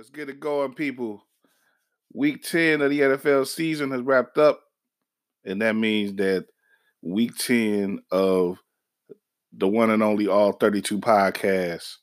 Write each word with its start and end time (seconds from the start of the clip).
Let's 0.00 0.08
get 0.08 0.30
it 0.30 0.40
going, 0.40 0.72
people. 0.72 1.26
Week 2.14 2.42
10 2.42 2.80
of 2.80 2.88
the 2.88 3.00
NFL 3.00 3.46
season 3.46 3.90
has 3.90 4.00
wrapped 4.00 4.38
up, 4.38 4.62
and 5.44 5.60
that 5.60 5.76
means 5.76 6.14
that 6.14 6.46
week 7.02 7.36
10 7.36 8.00
of 8.10 8.56
the 9.52 9.68
one 9.68 9.90
and 9.90 10.02
only 10.02 10.26
All 10.26 10.52
32 10.52 11.00
podcasts, 11.00 11.96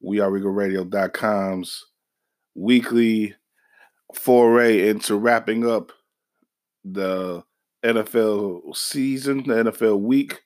we 0.00 0.18
are 0.18 0.28
RegalRadio.com's 0.28 1.86
weekly 2.56 3.36
foray 4.12 4.88
into 4.88 5.14
wrapping 5.14 5.64
up 5.64 5.92
the 6.84 7.44
NFL 7.84 8.74
season, 8.74 9.44
the 9.46 9.70
NFL 9.70 10.00
week, 10.00 10.40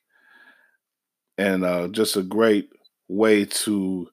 and 1.39 1.65
uh, 1.65 1.89
just 1.89 2.17
a 2.17 2.23
great 2.23 2.69
way 3.09 3.47
to 3.47 4.07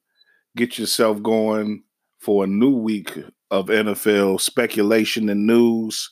get 0.55 0.79
yourself 0.79 1.21
going 1.21 1.83
for 2.21 2.43
a 2.43 2.47
new 2.47 2.77
week 2.77 3.17
of 3.49 3.65
NFL 3.65 4.39
speculation 4.39 5.27
and 5.27 5.47
news. 5.47 6.11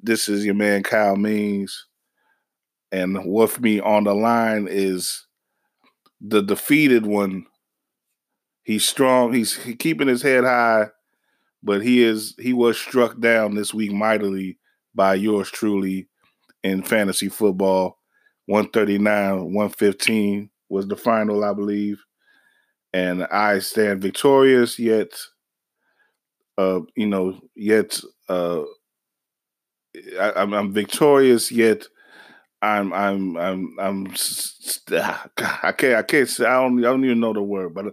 This 0.00 0.28
is 0.28 0.44
your 0.44 0.54
man 0.54 0.82
Kyle 0.82 1.16
Means. 1.16 1.86
And 2.92 3.18
with 3.24 3.58
me 3.58 3.80
on 3.80 4.04
the 4.04 4.14
line 4.14 4.68
is 4.70 5.26
the 6.20 6.42
defeated 6.42 7.06
one. 7.06 7.46
He's 8.62 8.86
strong. 8.86 9.32
He's 9.32 9.56
he 9.56 9.74
keeping 9.74 10.06
his 10.06 10.20
head 10.20 10.44
high, 10.44 10.88
but 11.62 11.82
he 11.82 12.02
is 12.02 12.34
he 12.38 12.52
was 12.52 12.78
struck 12.78 13.18
down 13.18 13.54
this 13.54 13.72
week 13.72 13.90
mightily 13.90 14.58
by 14.94 15.14
yours 15.14 15.50
truly 15.50 16.08
in 16.62 16.82
fantasy 16.82 17.30
football. 17.30 17.98
139, 18.46 19.54
115 19.54 20.50
was 20.68 20.86
the 20.86 20.96
final, 20.96 21.42
I 21.42 21.54
believe 21.54 22.04
and 22.92 23.24
I 23.24 23.58
stand 23.60 24.02
victorious. 24.02 24.78
Yet, 24.78 25.12
uh, 26.58 26.80
you 26.96 27.06
know, 27.06 27.40
yet 27.54 28.00
uh, 28.28 28.62
I, 30.20 30.32
I'm, 30.36 30.52
I'm 30.52 30.72
victorious. 30.72 31.50
Yet, 31.52 31.86
I'm 32.62 32.92
I'm 32.92 33.36
I'm 33.36 33.76
I'm 33.80 34.06
I 34.92 35.72
can't 35.72 35.96
I 35.96 36.02
can't 36.02 36.28
say 36.28 36.46
I 36.46 36.60
don't 36.62 36.78
I 36.78 36.82
don't 36.82 37.04
even 37.04 37.20
know 37.20 37.32
the 37.32 37.42
word, 37.42 37.74
but 37.74 37.86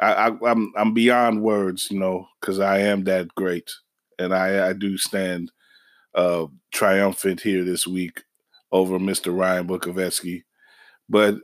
I, 0.00 0.12
I 0.12 0.50
I'm 0.50 0.72
I'm 0.76 0.94
beyond 0.94 1.42
words, 1.42 1.88
you 1.90 1.98
know, 1.98 2.26
because 2.40 2.58
I 2.58 2.78
am 2.78 3.04
that 3.04 3.28
great, 3.34 3.70
and 4.18 4.34
I 4.34 4.68
I 4.70 4.72
do 4.72 4.96
stand 4.96 5.52
uh 6.14 6.46
triumphant 6.72 7.40
here 7.40 7.64
this 7.64 7.86
week 7.86 8.22
over 8.72 8.98
Mr. 8.98 9.36
Ryan 9.36 9.68
Bukowiecki. 9.68 10.42
But 11.08 11.36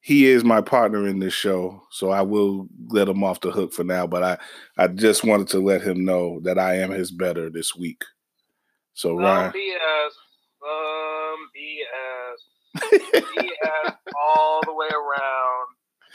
he 0.00 0.26
is 0.26 0.44
my 0.44 0.60
partner 0.60 1.06
in 1.06 1.18
this 1.18 1.34
show, 1.34 1.82
so 1.90 2.10
I 2.10 2.22
will 2.22 2.66
let 2.88 3.08
him 3.08 3.22
off 3.22 3.40
the 3.40 3.50
hook 3.50 3.72
for 3.72 3.84
now. 3.84 4.06
But 4.06 4.22
I, 4.22 4.38
I 4.78 4.88
just 4.88 5.24
wanted 5.24 5.48
to 5.48 5.60
let 5.60 5.82
him 5.82 6.04
know 6.04 6.40
that 6.40 6.58
I 6.58 6.76
am 6.76 6.90
his 6.90 7.10
better 7.10 7.50
this 7.50 7.76
week. 7.76 8.02
So 8.94 9.16
Ryan, 9.16 9.52
BS, 9.52 10.10
um, 10.64 11.38
BS, 11.54 13.10
BS 13.12 13.96
all 14.26 14.60
the 14.64 14.74
way 14.74 14.88
around. 14.88 15.66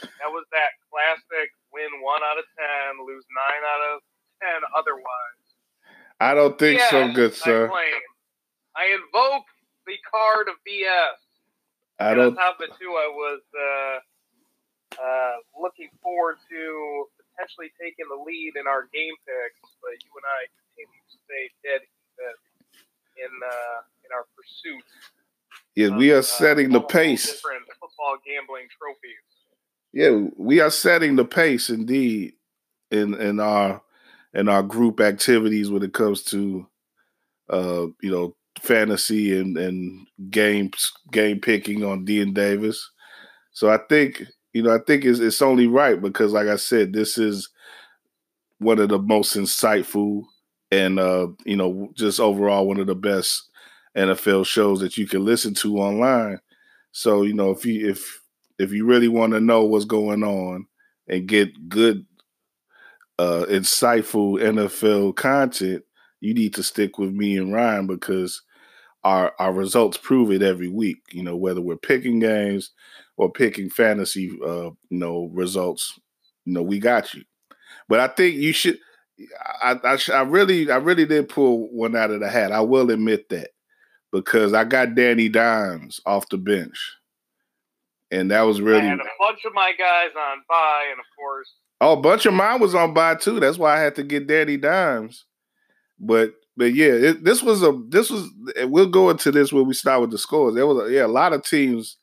That 0.02 0.28
was 0.28 0.44
that 0.52 0.76
classic 0.90 1.50
win 1.72 1.88
one 2.02 2.20
out 2.22 2.38
of 2.38 2.44
ten, 2.58 3.06
lose 3.06 3.24
nine 3.34 3.62
out 3.64 3.94
of 3.94 4.02
ten 4.42 4.60
otherwise. 4.76 5.46
I 6.20 6.34
don't 6.34 6.58
think 6.58 6.80
BS, 6.80 6.90
so, 6.90 7.12
good 7.12 7.34
sir. 7.34 7.70
I, 7.72 7.92
I 8.76 8.94
invoke 8.94 9.44
the 9.86 9.94
card 10.10 10.48
of 10.48 10.54
BS. 10.66 11.25
I 11.98 12.14
don't. 12.14 12.32
On 12.32 12.36
top 12.36 12.60
of 12.60 12.68
it 12.68 12.76
too, 12.78 12.92
I 12.92 13.08
was 13.08 13.40
uh, 13.56 13.96
uh, 15.00 15.36
looking 15.60 15.88
forward 16.02 16.36
to 16.50 17.06
potentially 17.16 17.72
taking 17.80 18.04
the 18.08 18.20
lead 18.20 18.56
in 18.56 18.66
our 18.66 18.88
game 18.92 19.16
picks, 19.24 19.60
but 19.80 19.96
you 20.04 20.12
and 20.12 20.26
I 20.28 20.40
continue 20.76 21.02
to 21.08 21.16
stay 21.24 21.44
dead 21.64 21.80
in 23.18 23.32
uh, 23.44 23.78
in 24.04 24.10
our 24.14 24.26
pursuit. 24.36 24.84
Yeah, 25.74 25.96
we 25.96 26.12
are 26.12 26.18
uh, 26.18 26.22
setting 26.22 26.70
the 26.70 26.80
pace. 26.80 27.26
Different 27.26 27.64
football 27.80 28.16
gambling 28.26 28.68
trophies. 28.78 29.24
Yeah, 29.92 30.28
we 30.36 30.60
are 30.60 30.70
setting 30.70 31.16
the 31.16 31.24
pace 31.24 31.70
indeed 31.70 32.34
in 32.90 33.14
in 33.14 33.40
our 33.40 33.82
in 34.34 34.48
our 34.48 34.62
group 34.62 35.00
activities 35.00 35.70
when 35.70 35.82
it 35.82 35.92
comes 35.92 36.22
to 36.24 36.66
uh 37.48 37.86
you 38.02 38.10
know 38.10 38.36
fantasy 38.60 39.38
and 39.38 39.56
and 39.56 40.06
game 40.30 40.70
game 41.12 41.40
picking 41.40 41.84
on 41.84 42.04
Dean 42.04 42.32
Davis. 42.32 42.90
So 43.52 43.70
I 43.70 43.78
think 43.88 44.22
you 44.52 44.62
know 44.62 44.74
I 44.74 44.78
think 44.86 45.04
it's 45.04 45.20
it's 45.20 45.42
only 45.42 45.66
right 45.66 46.00
because 46.00 46.32
like 46.32 46.48
I 46.48 46.56
said, 46.56 46.92
this 46.92 47.18
is 47.18 47.48
one 48.58 48.78
of 48.78 48.88
the 48.88 48.98
most 48.98 49.36
insightful 49.36 50.22
and 50.70 50.98
uh 50.98 51.28
you 51.44 51.56
know 51.56 51.90
just 51.94 52.18
overall 52.20 52.66
one 52.66 52.80
of 52.80 52.86
the 52.86 52.94
best 52.94 53.48
NFL 53.96 54.46
shows 54.46 54.80
that 54.80 54.96
you 54.98 55.06
can 55.06 55.24
listen 55.24 55.54
to 55.54 55.78
online. 55.78 56.40
So 56.92 57.22
you 57.22 57.34
know 57.34 57.50
if 57.50 57.64
you 57.64 57.88
if 57.88 58.20
if 58.58 58.72
you 58.72 58.86
really 58.86 59.08
want 59.08 59.32
to 59.34 59.40
know 59.40 59.64
what's 59.64 59.84
going 59.84 60.22
on 60.24 60.66
and 61.08 61.28
get 61.28 61.68
good 61.68 62.04
uh 63.18 63.44
insightful 63.48 64.40
NFL 64.40 65.16
content, 65.16 65.84
you 66.20 66.34
need 66.34 66.54
to 66.54 66.62
stick 66.62 66.98
with 66.98 67.12
me 67.12 67.36
and 67.38 67.52
Ryan 67.52 67.86
because 67.86 68.42
our 69.06 69.32
our 69.38 69.52
results 69.52 69.96
prove 69.96 70.32
it 70.32 70.42
every 70.42 70.68
week. 70.68 70.98
You 71.12 71.22
know, 71.22 71.36
whether 71.36 71.60
we're 71.60 71.76
picking 71.76 72.18
games 72.18 72.72
or 73.16 73.30
picking 73.30 73.70
fantasy, 73.70 74.36
uh, 74.44 74.70
you 74.90 74.98
know, 74.98 75.30
results. 75.32 75.98
You 76.44 76.54
know, 76.54 76.62
we 76.62 76.80
got 76.80 77.14
you. 77.14 77.22
But 77.88 78.00
I 78.00 78.08
think 78.08 78.34
you 78.36 78.52
should. 78.52 78.78
I, 79.62 79.78
I, 79.82 79.98
I 80.12 80.22
really 80.22 80.70
I 80.70 80.76
really 80.76 81.06
did 81.06 81.28
pull 81.28 81.68
one 81.72 81.94
out 81.94 82.10
of 82.10 82.20
the 82.20 82.28
hat. 82.28 82.50
I 82.50 82.60
will 82.60 82.90
admit 82.90 83.28
that 83.28 83.50
because 84.12 84.52
I 84.52 84.64
got 84.64 84.96
Danny 84.96 85.28
Dimes 85.28 86.00
off 86.04 86.28
the 86.28 86.36
bench, 86.36 86.96
and 88.10 88.30
that 88.32 88.42
was 88.42 88.60
really. 88.60 88.80
I 88.80 88.84
had 88.84 88.98
a 88.98 89.04
bunch 89.20 89.44
of 89.46 89.54
my 89.54 89.72
guys 89.78 90.10
on 90.16 90.38
bye, 90.48 90.86
and 90.90 90.98
of 90.98 91.06
course. 91.16 91.48
Oh, 91.80 91.92
a 91.92 92.00
bunch 92.00 92.26
of 92.26 92.34
mine 92.34 92.60
was 92.60 92.74
on 92.74 92.92
bye 92.92 93.14
too. 93.14 93.38
That's 93.38 93.58
why 93.58 93.76
I 93.76 93.80
had 93.80 93.94
to 93.96 94.02
get 94.02 94.26
Danny 94.26 94.56
Dimes. 94.56 95.24
But 95.98 96.34
but 96.56 96.74
yeah, 96.74 96.92
it, 96.92 97.24
this 97.24 97.42
was 97.42 97.62
a 97.62 97.78
this 97.88 98.10
was. 98.10 98.30
We'll 98.62 98.86
go 98.88 99.10
into 99.10 99.30
this 99.30 99.52
when 99.52 99.66
we 99.66 99.74
start 99.74 100.00
with 100.00 100.10
the 100.10 100.18
scores. 100.18 100.54
There 100.54 100.66
was 100.66 100.88
a, 100.88 100.92
yeah 100.92 101.06
a 101.06 101.08
lot 101.08 101.32
of 101.32 101.44
teams. 101.44 101.98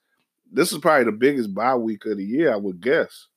This 0.51 0.71
is 0.71 0.77
probably 0.77 1.05
the 1.05 1.11
biggest 1.11 1.53
bye 1.53 1.75
week 1.75 2.05
of 2.05 2.17
the 2.17 2.25
year, 2.25 2.53
I 2.53 2.57
would 2.57 2.79
guess, 2.79 3.27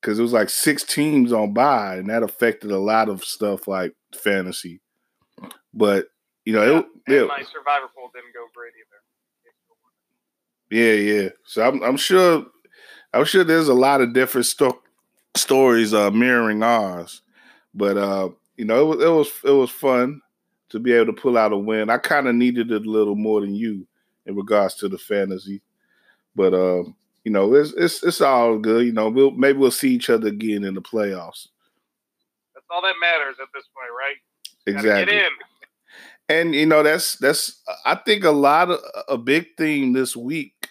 because 0.00 0.18
it 0.18 0.22
was 0.22 0.32
like 0.32 0.48
six 0.48 0.82
teams 0.82 1.32
on 1.32 1.52
bye, 1.52 1.96
and 1.96 2.08
that 2.08 2.22
affected 2.22 2.70
a 2.70 2.78
lot 2.78 3.10
of 3.10 3.22
stuff 3.22 3.68
like 3.68 3.92
fantasy. 4.14 4.80
But 5.74 6.06
you 6.46 6.54
know, 6.54 6.86
yeah, 7.06 7.16
it, 7.16 7.28
my 7.28 7.42
survivor 7.42 7.88
pool 7.94 8.10
didn't 8.14 8.32
go 8.32 8.46
great 8.54 8.72
either. 8.78 9.02
Yeah, 10.70 10.94
yeah. 10.94 11.28
So 11.44 11.68
I'm 11.68 11.82
I'm 11.82 11.98
sure 11.98 12.46
I'm 13.12 13.26
sure 13.26 13.44
there's 13.44 13.68
a 13.68 13.74
lot 13.74 14.00
of 14.00 14.14
different 14.14 14.46
sto- 14.46 14.80
stories 15.36 15.92
uh, 15.92 16.10
mirroring 16.10 16.62
ours, 16.62 17.20
but 17.74 17.98
uh, 17.98 18.30
you 18.56 18.64
know, 18.64 18.92
it 18.92 18.96
was 18.96 19.02
it 19.04 19.08
was 19.08 19.32
it 19.44 19.56
was 19.56 19.70
fun 19.70 20.20
to 20.70 20.78
be 20.78 20.92
able 20.92 21.06
to 21.06 21.20
pull 21.20 21.36
out 21.36 21.52
a 21.52 21.56
win. 21.56 21.90
I 21.90 21.98
kind 21.98 22.28
of 22.28 22.34
needed 22.34 22.70
it 22.70 22.86
a 22.86 22.90
little 22.90 23.16
more 23.16 23.40
than 23.40 23.54
you 23.54 23.86
in 24.26 24.36
regards 24.36 24.74
to 24.76 24.88
the 24.88 24.98
fantasy, 24.98 25.62
but 26.34 26.54
um, 26.54 26.96
you 27.24 27.32
know, 27.32 27.54
it's 27.54 27.72
it's 27.74 28.02
it's 28.02 28.20
all 28.20 28.58
good. 28.58 28.86
You 28.86 28.92
know, 28.92 29.08
we'll 29.08 29.32
maybe 29.32 29.58
we'll 29.58 29.70
see 29.70 29.94
each 29.94 30.10
other 30.10 30.28
again 30.28 30.64
in 30.64 30.74
the 30.74 30.82
playoffs. 30.82 31.48
That's 32.54 32.66
all 32.70 32.82
that 32.82 32.94
matters 33.00 33.36
at 33.40 33.48
this 33.54 33.64
point, 33.74 33.90
right? 33.98 34.16
Exactly. 34.66 35.14
Get 35.14 35.24
in. 35.24 35.30
And 36.28 36.54
you 36.54 36.66
know, 36.66 36.82
that's 36.82 37.16
that's 37.18 37.62
I 37.84 37.94
think 37.96 38.24
a 38.24 38.30
lot 38.30 38.70
of 38.70 38.80
a 39.08 39.18
big 39.18 39.46
theme 39.58 39.92
this 39.92 40.16
week 40.16 40.68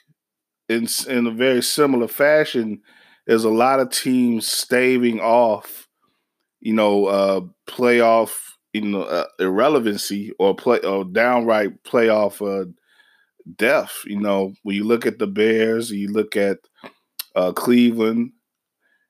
in 0.69 0.87
in 1.07 1.27
a 1.27 1.31
very 1.31 1.61
similar 1.61 2.07
fashion 2.07 2.81
is 3.27 3.43
a 3.43 3.49
lot 3.49 3.79
of 3.79 3.91
teams 3.91 4.47
staving 4.47 5.19
off 5.19 5.87
you 6.61 6.73
know, 6.73 7.05
uh, 7.05 7.41
playoff, 7.67 8.31
you 8.73 8.81
know, 8.81 9.03
uh, 9.03 9.25
irrelevancy 9.39 10.31
or 10.39 10.55
play 10.55 10.79
or 10.79 11.03
downright 11.03 11.83
playoff 11.83 12.41
uh, 12.41 12.69
death. 13.57 13.91
You 14.05 14.19
know, 14.19 14.53
when 14.63 14.75
you 14.75 14.83
look 14.83 15.05
at 15.05 15.19
the 15.19 15.27
Bears, 15.27 15.91
you 15.91 16.11
look 16.11 16.37
at 16.37 16.59
uh, 17.35 17.51
Cleveland, 17.51 18.31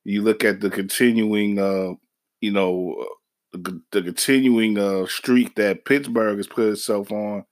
you 0.03 0.21
look 0.21 0.43
at 0.43 0.61
the 0.61 0.69
continuing, 0.69 1.59
uh, 1.59 1.93
you 2.39 2.51
know, 2.51 3.05
the, 3.51 3.81
the 3.91 4.01
continuing 4.01 4.77
uh, 4.77 5.05
streak 5.05 5.55
that 5.55 5.85
Pittsburgh 5.85 6.37
has 6.37 6.47
put 6.47 6.69
itself 6.69 7.11
on. 7.11 7.45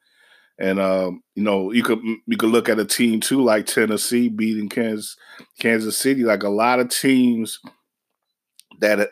And 0.61 0.79
um, 0.79 1.23
you 1.35 1.43
know, 1.43 1.71
you 1.71 1.83
could 1.83 1.99
you 2.03 2.37
could 2.37 2.49
look 2.49 2.67
at 2.67 2.79
a 2.79 2.85
team 2.85 3.21
too 3.21 3.41
like 3.41 3.65
Tennessee 3.65 4.27
beating 4.27 4.67
Kansas 4.67 5.15
Kansas 5.59 5.97
City. 5.97 6.23
Like 6.23 6.43
a 6.43 6.49
lot 6.49 6.81
of 6.81 6.89
teams 6.89 7.59
that 8.81 9.09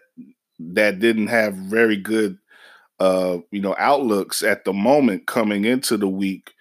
that 0.59 0.99
didn't 0.99 1.27
have 1.27 1.53
very 1.53 1.97
good 1.97 2.37
uh 2.99 3.37
you 3.51 3.61
know 3.61 3.75
outlooks 3.77 4.41
at 4.41 4.65
the 4.65 4.73
moment 4.73 5.27
coming 5.27 5.65
into 5.65 5.97
the 5.97 6.07
week 6.07 6.53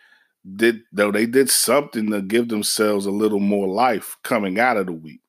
did 0.57 0.83
though 0.93 1.11
they 1.11 1.27
did 1.27 1.51
something 1.51 2.11
to 2.11 2.21
give 2.21 2.49
themselves 2.49 3.07
a 3.07 3.11
little 3.11 3.41
more 3.41 3.67
life 3.67 4.17
coming 4.23 4.59
out 4.59 4.77
of 4.77 4.87
the 4.87 4.93
week 4.93 5.23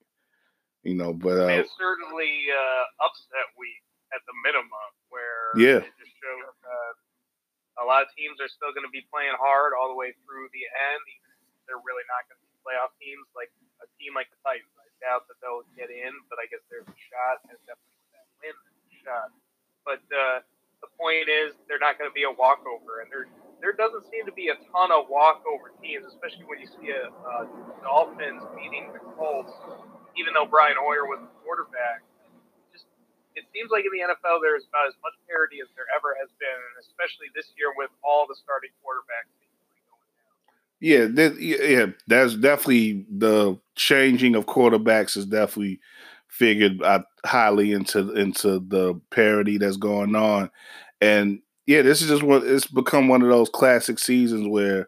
you 0.84 0.94
know 0.94 1.14
but 1.14 1.40
uh 1.40 1.48
it's 1.48 1.72
certainly 1.80 2.46
uh 2.52 3.06
upset 3.06 3.48
week 3.58 3.82
at 4.14 4.24
the 4.26 4.36
minimum. 4.44 4.90
Where 5.10 5.56
Yeah. 5.56 5.82
Shows 6.18 6.58
uh, 6.66 6.94
a 7.80 7.86
lot 7.86 8.04
of 8.04 8.10
teams 8.18 8.42
are 8.42 8.50
still 8.50 8.74
going 8.74 8.84
to 8.84 8.92
be 8.92 9.06
playing 9.14 9.38
hard 9.38 9.72
all 9.78 9.88
the 9.88 9.96
way 9.96 10.12
through 10.26 10.50
the 10.52 10.66
end, 10.66 11.02
even 11.08 11.30
if 11.46 11.62
they're 11.70 11.84
really 11.86 12.04
not 12.10 12.26
going 12.28 12.42
to 12.42 12.44
be 12.44 12.52
playoff 12.66 12.92
teams. 13.00 13.24
Like 13.38 13.54
a 13.80 13.88
team 14.02 14.18
like 14.18 14.28
the 14.34 14.40
Titans, 14.44 14.74
I 14.76 14.90
doubt 15.00 15.30
that 15.30 15.38
they'll 15.40 15.64
get 15.78 15.94
in, 15.94 16.12
but 16.28 16.42
I 16.42 16.50
guess 16.50 16.64
there's 16.68 16.90
a 16.90 17.00
shot, 17.08 17.46
and 17.48 17.58
definitely 17.70 17.97
there's 18.42 18.58
shot. 19.04 19.32
But 19.88 20.04
uh, 20.12 20.44
the 20.84 20.92
point 21.00 21.32
is, 21.32 21.56
they're 21.72 21.82
not 21.82 21.96
going 21.96 22.10
to 22.10 22.16
be 22.16 22.28
a 22.28 22.34
walkover, 22.34 23.02
and 23.02 23.08
there 23.08 23.32
there 23.62 23.74
doesn't 23.74 24.06
seem 24.14 24.26
to 24.26 24.36
be 24.36 24.54
a 24.54 24.58
ton 24.70 24.94
of 24.94 25.10
walkover 25.10 25.74
teams, 25.82 26.06
especially 26.06 26.46
when 26.46 26.62
you 26.62 26.70
see 26.70 26.94
a, 26.94 27.10
uh, 27.10 27.50
Dolphins 27.82 28.46
beating 28.54 28.94
the 28.94 29.02
Colts, 29.18 29.50
even 30.14 30.34
though 30.38 30.46
Brian 30.46 30.78
Hoyer 30.78 31.10
was 31.10 31.26
the 31.26 31.34
quarterback 31.42 32.06
Just 32.70 32.86
it 33.34 33.50
seems 33.50 33.74
like 33.74 33.86
in 33.86 33.94
the 33.94 34.06
NFL 34.06 34.46
there's 34.46 34.70
about 34.70 34.86
as 34.86 34.98
much 35.02 35.18
parity 35.26 35.58
as 35.58 35.70
there 35.74 35.90
ever 35.96 36.14
has 36.22 36.30
been, 36.38 36.54
and 36.54 36.76
especially 36.86 37.34
this 37.34 37.50
year 37.58 37.74
with 37.74 37.90
all 38.06 38.30
the 38.30 38.38
starting 38.38 38.74
quarterbacks. 38.84 39.34
Yeah, 40.80 41.10
that, 41.10 41.42
yeah, 41.42 41.88
that's 42.06 42.36
definitely 42.36 43.06
the 43.10 43.58
changing 43.74 44.36
of 44.36 44.46
quarterbacks 44.46 45.18
is 45.18 45.26
definitely 45.26 45.80
figured 46.38 46.82
uh, 46.82 47.04
highly 47.26 47.72
into 47.72 48.12
into 48.14 48.60
the 48.60 49.00
parity 49.12 49.58
that's 49.58 49.78
going 49.78 50.16
on, 50.16 50.50
and 51.02 51.40
yeah, 51.66 51.82
this 51.82 52.02
is 52.02 52.10
just 52.10 52.24
what 52.24 52.44
it's 52.44 52.68
become 52.68 53.08
one 53.08 53.22
of 53.22 53.30
those 53.30 53.50
classic 53.50 54.00
seasons 54.00 54.48
where 54.48 54.88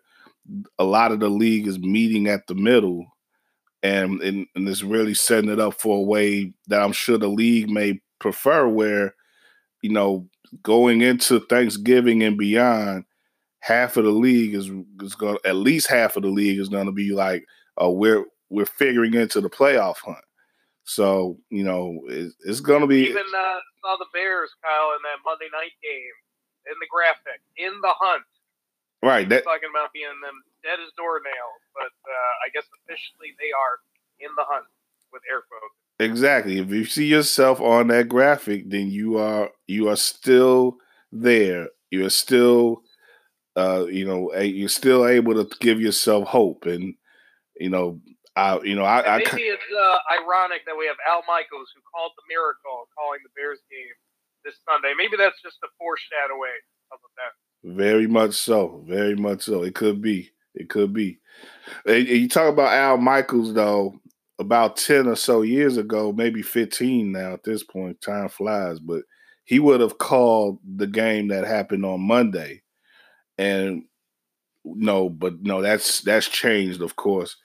a 0.80 0.84
lot 0.84 1.12
of 1.12 1.20
the 1.20 1.30
league 1.30 1.68
is 1.68 1.80
meeting 1.80 2.28
at 2.28 2.48
the 2.48 2.56
middle, 2.56 3.06
and 3.84 4.22
and, 4.22 4.48
and 4.56 4.68
it's 4.68 4.84
really 4.84 5.14
setting 5.14 5.50
it 5.50 5.60
up 5.60 5.80
for 5.80 5.98
a 5.98 6.02
way 6.02 6.54
that 6.68 6.82
I'm 6.82 6.94
sure 6.94 7.18
the 7.18 7.28
league 7.28 7.70
may 7.70 8.00
prefer 8.20 8.68
where, 8.68 9.16
you 9.82 9.90
know, 9.92 10.28
going 10.64 11.02
into 11.02 11.40
Thanksgiving 11.42 12.24
and 12.24 12.38
beyond, 12.38 13.06
half 13.62 13.98
of 13.98 14.06
the 14.06 14.12
league 14.12 14.56
is 14.56 14.70
is 15.02 15.16
going 15.16 15.38
at 15.46 15.56
least 15.56 15.88
half 15.90 16.16
of 16.16 16.24
the 16.24 16.30
league 16.30 16.60
is 16.60 16.70
going 16.70 16.86
to 16.86 16.92
be 16.92 17.12
like, 17.12 17.46
oh, 17.78 17.92
we're 17.92 18.26
we're 18.50 18.66
figuring 18.66 19.14
into 19.14 19.42
the 19.42 19.50
playoff 19.50 19.98
hunt. 19.98 20.18
So 20.90 21.38
you 21.50 21.64
know, 21.64 22.02
it, 22.10 22.34
it's 22.42 22.62
going 22.62 22.82
to 22.82 22.88
be 22.88 23.06
even 23.06 23.30
uh, 23.30 23.60
saw 23.86 23.96
the 23.98 24.10
Bears, 24.12 24.50
Kyle, 24.66 24.98
in 24.98 25.02
that 25.06 25.22
Monday 25.24 25.46
night 25.54 25.78
game 25.86 26.18
in 26.66 26.74
the 26.82 26.90
graphic 26.90 27.46
in 27.58 27.70
the 27.82 27.94
hunt. 27.94 28.26
Right, 29.04 29.30
that, 29.30 29.46
talking 29.46 29.70
about 29.70 29.94
being 29.94 30.10
them 30.26 30.42
dead 30.64 30.82
as 30.82 30.90
doornails, 30.98 31.62
but 31.78 31.94
uh, 32.10 32.34
I 32.42 32.50
guess 32.54 32.66
officially 32.84 33.38
they 33.38 33.54
are 33.54 33.78
in 34.20 34.34
the 34.36 34.44
hunt 34.50 34.66
with 35.14 35.22
air 35.30 35.46
quotes. 35.46 35.78
Exactly. 36.00 36.58
If 36.58 36.70
you 36.72 36.86
see 36.86 37.06
yourself 37.06 37.62
on 37.62 37.88
that 37.90 38.10
graphic, 38.10 38.70
then 38.70 38.90
you 38.90 39.18
are 39.20 39.52
you 39.68 39.90
are 39.90 39.96
still 39.96 40.78
there. 41.12 41.70
You're 41.92 42.10
still 42.10 42.82
uh, 43.56 43.86
you 43.86 44.06
know, 44.06 44.34
you're 44.42 44.70
still 44.70 45.06
able 45.06 45.36
to 45.36 45.56
give 45.60 45.80
yourself 45.80 46.28
hope 46.28 46.66
and 46.66 46.96
you 47.60 47.70
know, 47.70 48.00
I 48.40 48.62
you 48.64 48.76
know, 48.76 48.88
I, 48.88 49.04
I 49.04 49.18
maybe 49.18 49.52
it's 49.52 49.64
uh, 49.76 49.98
ironic 50.16 50.64
that 50.66 50.78
we 50.78 50.88
have 50.88 50.98
Al 51.08 51.24
Michaels 51.28 51.70
who 51.76 51.82
called 51.92 52.12
the 52.16 52.24
miracle 52.32 52.88
calling 52.96 53.20
the 53.24 53.34
Bears 53.36 53.60
game 53.70 53.98
this 54.46 54.56
Sunday. 54.68 54.94
Maybe 54.98 55.18
that's 55.18 55.42
just 55.42 55.58
a 55.64 55.70
foreshadowing 55.78 56.64
of 56.92 57.00
that. 57.20 57.34
Very 57.76 58.08
much 58.08 58.34
so. 58.34 58.84
Very 58.88 59.16
much 59.16 59.44
so. 59.44 59.64
It 59.64 59.76
could 59.76 60.02
be. 60.02 60.32
It 60.56 60.70
could 60.70 60.94
be. 60.94 61.20
And 61.86 62.08
you 62.08 62.30
talk 62.30 62.52
about 62.52 62.74
Al 62.74 62.98
Michaels 62.98 63.54
though 63.54 64.00
about 64.40 64.78
10 64.78 65.08
or 65.08 65.18
so 65.18 65.42
years 65.42 65.76
ago, 65.76 66.14
maybe 66.14 66.42
15 66.42 67.12
now 67.12 67.34
at 67.34 67.44
this 67.44 67.62
point, 67.62 68.02
time 68.02 68.30
flies, 68.30 68.80
but 68.80 69.04
he 69.44 69.60
would 69.60 69.82
have 69.82 69.98
called 69.98 70.60
the 70.78 70.88
game 70.88 71.28
that 71.28 71.44
happened 71.44 71.86
on 71.86 72.00
Monday. 72.00 72.62
And 73.38 73.84
no, 74.64 75.10
but 75.10 75.42
no, 75.42 75.62
that's 75.62 76.02
that's 76.02 76.28
changed, 76.28 76.82
of 76.82 76.96
course. 76.96 77.36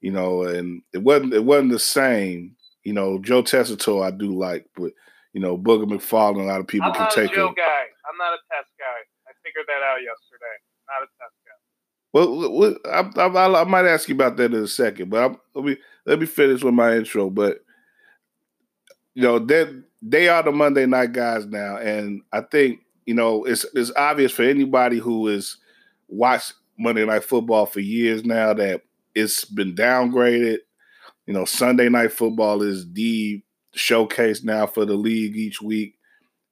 You 0.00 0.12
know, 0.12 0.42
and 0.42 0.82
it 0.92 1.02
wasn't 1.02 1.34
it 1.34 1.44
wasn't 1.44 1.72
the 1.72 1.78
same. 1.78 2.56
You 2.84 2.92
know, 2.92 3.18
Joe 3.18 3.42
Tessitore 3.42 4.06
I 4.06 4.10
do 4.10 4.36
like, 4.36 4.66
but 4.76 4.92
you 5.32 5.40
know, 5.40 5.58
Booger 5.58 5.84
McFarland, 5.84 6.40
a 6.40 6.44
lot 6.44 6.60
of 6.60 6.66
people 6.66 6.88
I'm 6.88 6.94
can 6.94 7.10
take 7.10 7.32
a 7.32 7.34
Joe 7.34 7.52
guy. 7.56 7.84
I'm 8.08 8.16
not 8.16 8.32
a 8.32 8.40
test 8.50 8.72
guy. 8.78 9.00
I 9.28 9.32
figured 9.44 9.66
that 9.66 9.82
out 9.82 9.98
yesterday. 10.02 10.56
Not 10.88 11.02
a 11.02 11.08
test 11.18 11.34
guy. 11.44 11.58
Well, 12.12 12.76
I, 12.86 13.20
I, 13.20 13.60
I, 13.60 13.64
might 13.64 13.84
ask 13.84 14.08
you 14.08 14.14
about 14.14 14.36
that 14.38 14.54
in 14.54 14.64
a 14.64 14.66
second, 14.66 15.10
but 15.10 15.22
I'm, 15.22 15.36
let 15.54 15.64
me 15.64 15.76
let 16.06 16.18
me 16.18 16.26
finish 16.26 16.62
with 16.62 16.74
my 16.74 16.96
intro. 16.96 17.28
But 17.28 17.58
you 19.14 19.22
know, 19.22 19.38
they 19.38 19.66
they 20.00 20.28
are 20.28 20.42
the 20.42 20.52
Monday 20.52 20.86
night 20.86 21.12
guys 21.12 21.44
now, 21.46 21.76
and 21.76 22.22
I 22.32 22.40
think 22.40 22.80
you 23.04 23.14
know 23.14 23.44
it's 23.44 23.66
it's 23.74 23.92
obvious 23.94 24.32
for 24.32 24.42
anybody 24.42 24.98
who 24.98 25.26
has 25.26 25.56
watched 26.08 26.54
Monday 26.78 27.04
Night 27.04 27.24
Football 27.24 27.66
for 27.66 27.80
years 27.80 28.24
now 28.24 28.54
that 28.54 28.82
it's 29.14 29.44
been 29.44 29.74
downgraded. 29.74 30.58
You 31.26 31.34
know, 31.34 31.44
Sunday 31.44 31.88
Night 31.88 32.12
Football 32.12 32.62
is 32.62 32.90
the 32.92 33.42
showcase 33.74 34.42
now 34.42 34.66
for 34.66 34.84
the 34.84 34.94
league 34.94 35.36
each 35.36 35.60
week, 35.60 35.94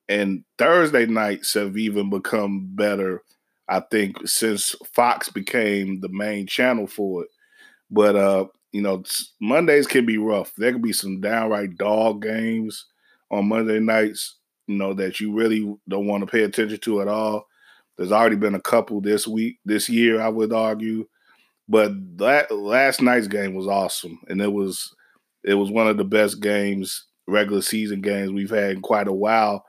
and 0.09 0.45
Thursday 0.59 1.07
nights 1.07 1.55
have 1.55 1.77
even 1.77 2.11
become 2.11 2.69
better 2.75 3.23
I 3.69 3.81
think 3.81 4.29
since 4.29 4.75
Fox 4.95 5.29
became 5.29 6.01
the 6.01 6.09
main 6.09 6.47
channel 6.47 6.87
for 6.87 7.25
it. 7.25 7.29
But 7.91 8.17
uh, 8.17 8.47
you 8.73 8.83
know, 8.83 9.03
Mondays 9.41 9.87
can 9.87 10.07
be 10.07 10.19
rough. 10.19 10.53
There 10.57 10.73
could 10.73 10.83
be 10.83 10.93
some 10.93 11.21
downright 11.21 11.77
dog 11.77 12.23
games 12.23 12.87
on 13.31 13.49
Monday 13.49 13.81
nights, 13.81 14.37
you 14.67 14.77
know, 14.77 14.95
that 14.95 15.19
you 15.21 15.33
really 15.33 15.75
don't 15.89 16.07
want 16.07 16.23
to 16.23 16.31
pay 16.31 16.43
attention 16.45 16.79
to 16.81 17.01
at 17.01 17.09
all. 17.09 17.47
There's 17.97 18.13
already 18.13 18.37
been 18.37 18.55
a 18.55 18.61
couple 18.61 19.01
this 19.01 19.27
week, 19.27 19.59
this 19.65 19.89
year, 19.89 20.21
I 20.21 20.29
would 20.29 20.53
argue. 20.53 21.09
But 21.69 21.93
that 22.19 22.51
last 22.53 23.03
night's 23.03 23.29
game 23.29 23.55
was 23.55 23.67
awesome. 23.67 24.21
And 24.29 24.41
it 24.41 24.53
was 24.53 24.95
it 25.45 25.55
was 25.55 25.71
one 25.71 25.89
of 25.89 25.97
the 25.97 26.05
best 26.05 26.41
games, 26.41 27.07
regular 27.27 27.63
season 27.63 28.01
games 28.01 28.33
we've 28.33 28.51
had 28.51 28.73
in 28.73 28.83
quite 28.83 29.09
a 29.09 29.13
while. 29.13 29.65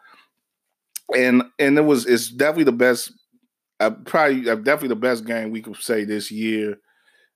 And 1.15 1.44
and 1.59 1.77
it 1.77 1.83
was 1.83 2.05
it's 2.05 2.29
definitely 2.29 2.65
the 2.65 2.71
best 2.71 3.11
uh, 3.79 3.91
probably 4.05 4.49
uh, 4.49 4.55
definitely 4.55 4.89
the 4.89 4.95
best 4.95 5.25
game 5.25 5.51
we 5.51 5.61
could 5.61 5.77
say 5.77 6.03
this 6.03 6.31
year. 6.31 6.77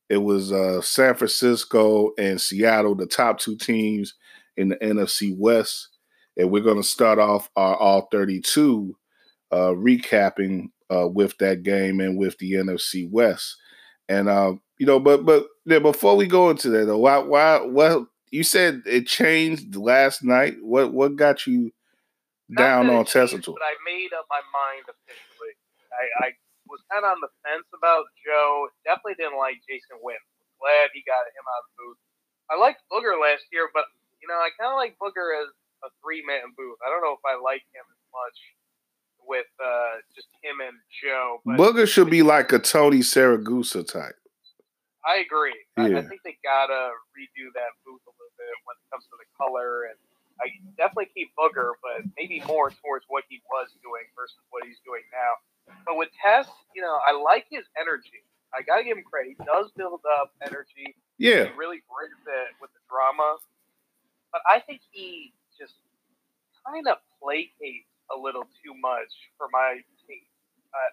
It 0.10 0.18
was 0.18 0.52
uh, 0.52 0.82
San 0.82 1.16
Francisco 1.16 2.12
and 2.18 2.40
Seattle, 2.40 2.96
the 2.96 3.06
top 3.06 3.40
two 3.40 3.56
teams 3.56 4.16
in 4.58 4.70
the 4.70 4.76
NFC 4.78 5.36
West. 5.38 5.88
And 6.36 6.52
we're 6.52 6.64
going 6.64 6.82
to 6.82 6.88
start 6.88 7.20
off 7.20 7.50
our 7.56 7.76
all 7.78 8.08
32 8.12 8.96
uh, 9.52 9.56
recapping 9.56 10.70
uh, 10.94 11.08
with 11.08 11.38
that 11.38 11.64
game 11.64 12.00
and 12.00 12.18
with 12.18 12.38
the 12.40 12.54
NFC 12.54 13.10
West. 13.10 13.58
And 14.12 14.28
uh, 14.28 14.60
you 14.76 14.84
know, 14.84 15.00
but 15.00 15.24
but 15.24 15.48
yeah, 15.64 15.80
before 15.80 16.20
we 16.20 16.28
go 16.28 16.52
into 16.52 16.68
that, 16.76 16.84
though, 16.84 17.00
why 17.00 17.24
why 17.24 17.64
what 17.64 18.12
you 18.28 18.44
said 18.44 18.84
it 18.84 19.08
changed 19.08 19.72
last 19.80 20.20
night? 20.20 20.60
What 20.60 20.92
what 20.92 21.16
got 21.16 21.48
you 21.48 21.72
down 22.52 22.92
on 22.92 23.08
Tessitore? 23.08 23.56
But 23.56 23.64
I 23.64 23.80
made 23.88 24.12
up 24.12 24.28
my 24.28 24.44
mind 24.52 24.84
officially. 24.84 25.56
I, 25.96 26.28
I 26.28 26.36
was 26.68 26.84
kind 26.92 27.08
of 27.08 27.16
on 27.16 27.24
the 27.24 27.32
fence 27.40 27.64
about 27.72 28.12
Joe. 28.20 28.68
Definitely 28.84 29.16
didn't 29.16 29.40
like 29.40 29.64
Jason 29.64 29.96
Witten. 30.04 30.28
Glad 30.60 30.92
he 30.92 31.08
got 31.08 31.24
him 31.32 31.48
out 31.48 31.64
of 31.64 31.68
the 31.72 31.76
booth. 31.80 32.00
I 32.52 32.60
liked 32.60 32.84
Booger 32.92 33.16
last 33.16 33.48
year, 33.56 33.72
but 33.72 33.88
you 34.20 34.28
know, 34.28 34.44
I 34.44 34.52
kind 34.60 34.76
of 34.76 34.80
like 34.80 35.00
Booger 35.00 35.40
as 35.40 35.48
a 35.88 35.90
three 36.04 36.20
man 36.28 36.52
booth. 36.60 36.84
I 36.84 36.92
don't 36.92 37.00
know 37.00 37.16
if 37.16 37.24
I 37.24 37.40
like 37.40 37.64
him 37.72 37.88
as 37.88 38.04
much 38.12 38.38
with 39.32 39.48
uh, 39.64 40.04
just 40.12 40.28
him 40.44 40.60
and 40.60 40.76
Joe. 40.92 41.40
But 41.48 41.56
Booger 41.56 41.88
should 41.88 42.12
be 42.12 42.20
like 42.22 42.52
a 42.52 42.60
Tony 42.60 43.00
Siragusa 43.00 43.88
type. 43.88 44.20
I 45.08 45.24
agree. 45.24 45.56
Yeah. 45.80 46.04
I, 46.04 46.04
I 46.04 46.04
think 46.04 46.20
they 46.28 46.36
gotta 46.44 46.92
redo 47.16 47.48
that 47.56 47.72
booth 47.88 48.04
a 48.04 48.12
little 48.12 48.36
bit 48.36 48.54
when 48.68 48.76
it 48.76 48.86
comes 48.92 49.08
to 49.08 49.16
the 49.16 49.26
color 49.40 49.88
and 49.88 49.98
I 50.42 50.50
definitely 50.74 51.14
keep 51.14 51.30
Booger, 51.38 51.78
but 51.86 52.02
maybe 52.18 52.42
more 52.50 52.74
towards 52.82 53.06
what 53.08 53.24
he 53.30 53.42
was 53.46 53.70
doing 53.86 54.10
versus 54.18 54.42
what 54.50 54.66
he's 54.66 54.82
doing 54.82 55.06
now. 55.14 55.38
But 55.86 56.02
with 56.02 56.10
Tess, 56.18 56.50
you 56.74 56.82
know, 56.82 56.98
I 57.06 57.14
like 57.14 57.46
his 57.50 57.64
energy. 57.80 58.26
I 58.52 58.66
gotta 58.66 58.84
give 58.84 58.98
him 58.98 59.06
credit. 59.06 59.38
He 59.38 59.46
does 59.46 59.72
build 59.78 60.02
up 60.20 60.34
energy. 60.42 60.98
Yeah. 61.22 61.46
He 61.46 61.54
really 61.56 61.86
brings 61.88 62.20
it 62.26 62.50
with 62.60 62.74
the 62.74 62.82
drama. 62.90 63.38
But 64.34 64.42
I 64.50 64.60
think 64.60 64.82
he 64.92 65.34
just 65.58 65.78
kind 66.66 66.88
of 66.90 66.98
placates 67.22 67.91
a 68.14 68.18
little 68.20 68.46
too 68.64 68.76
much 68.78 69.12
for 69.38 69.48
my 69.52 69.80
taste. 70.08 70.32
Uh, 70.74 70.92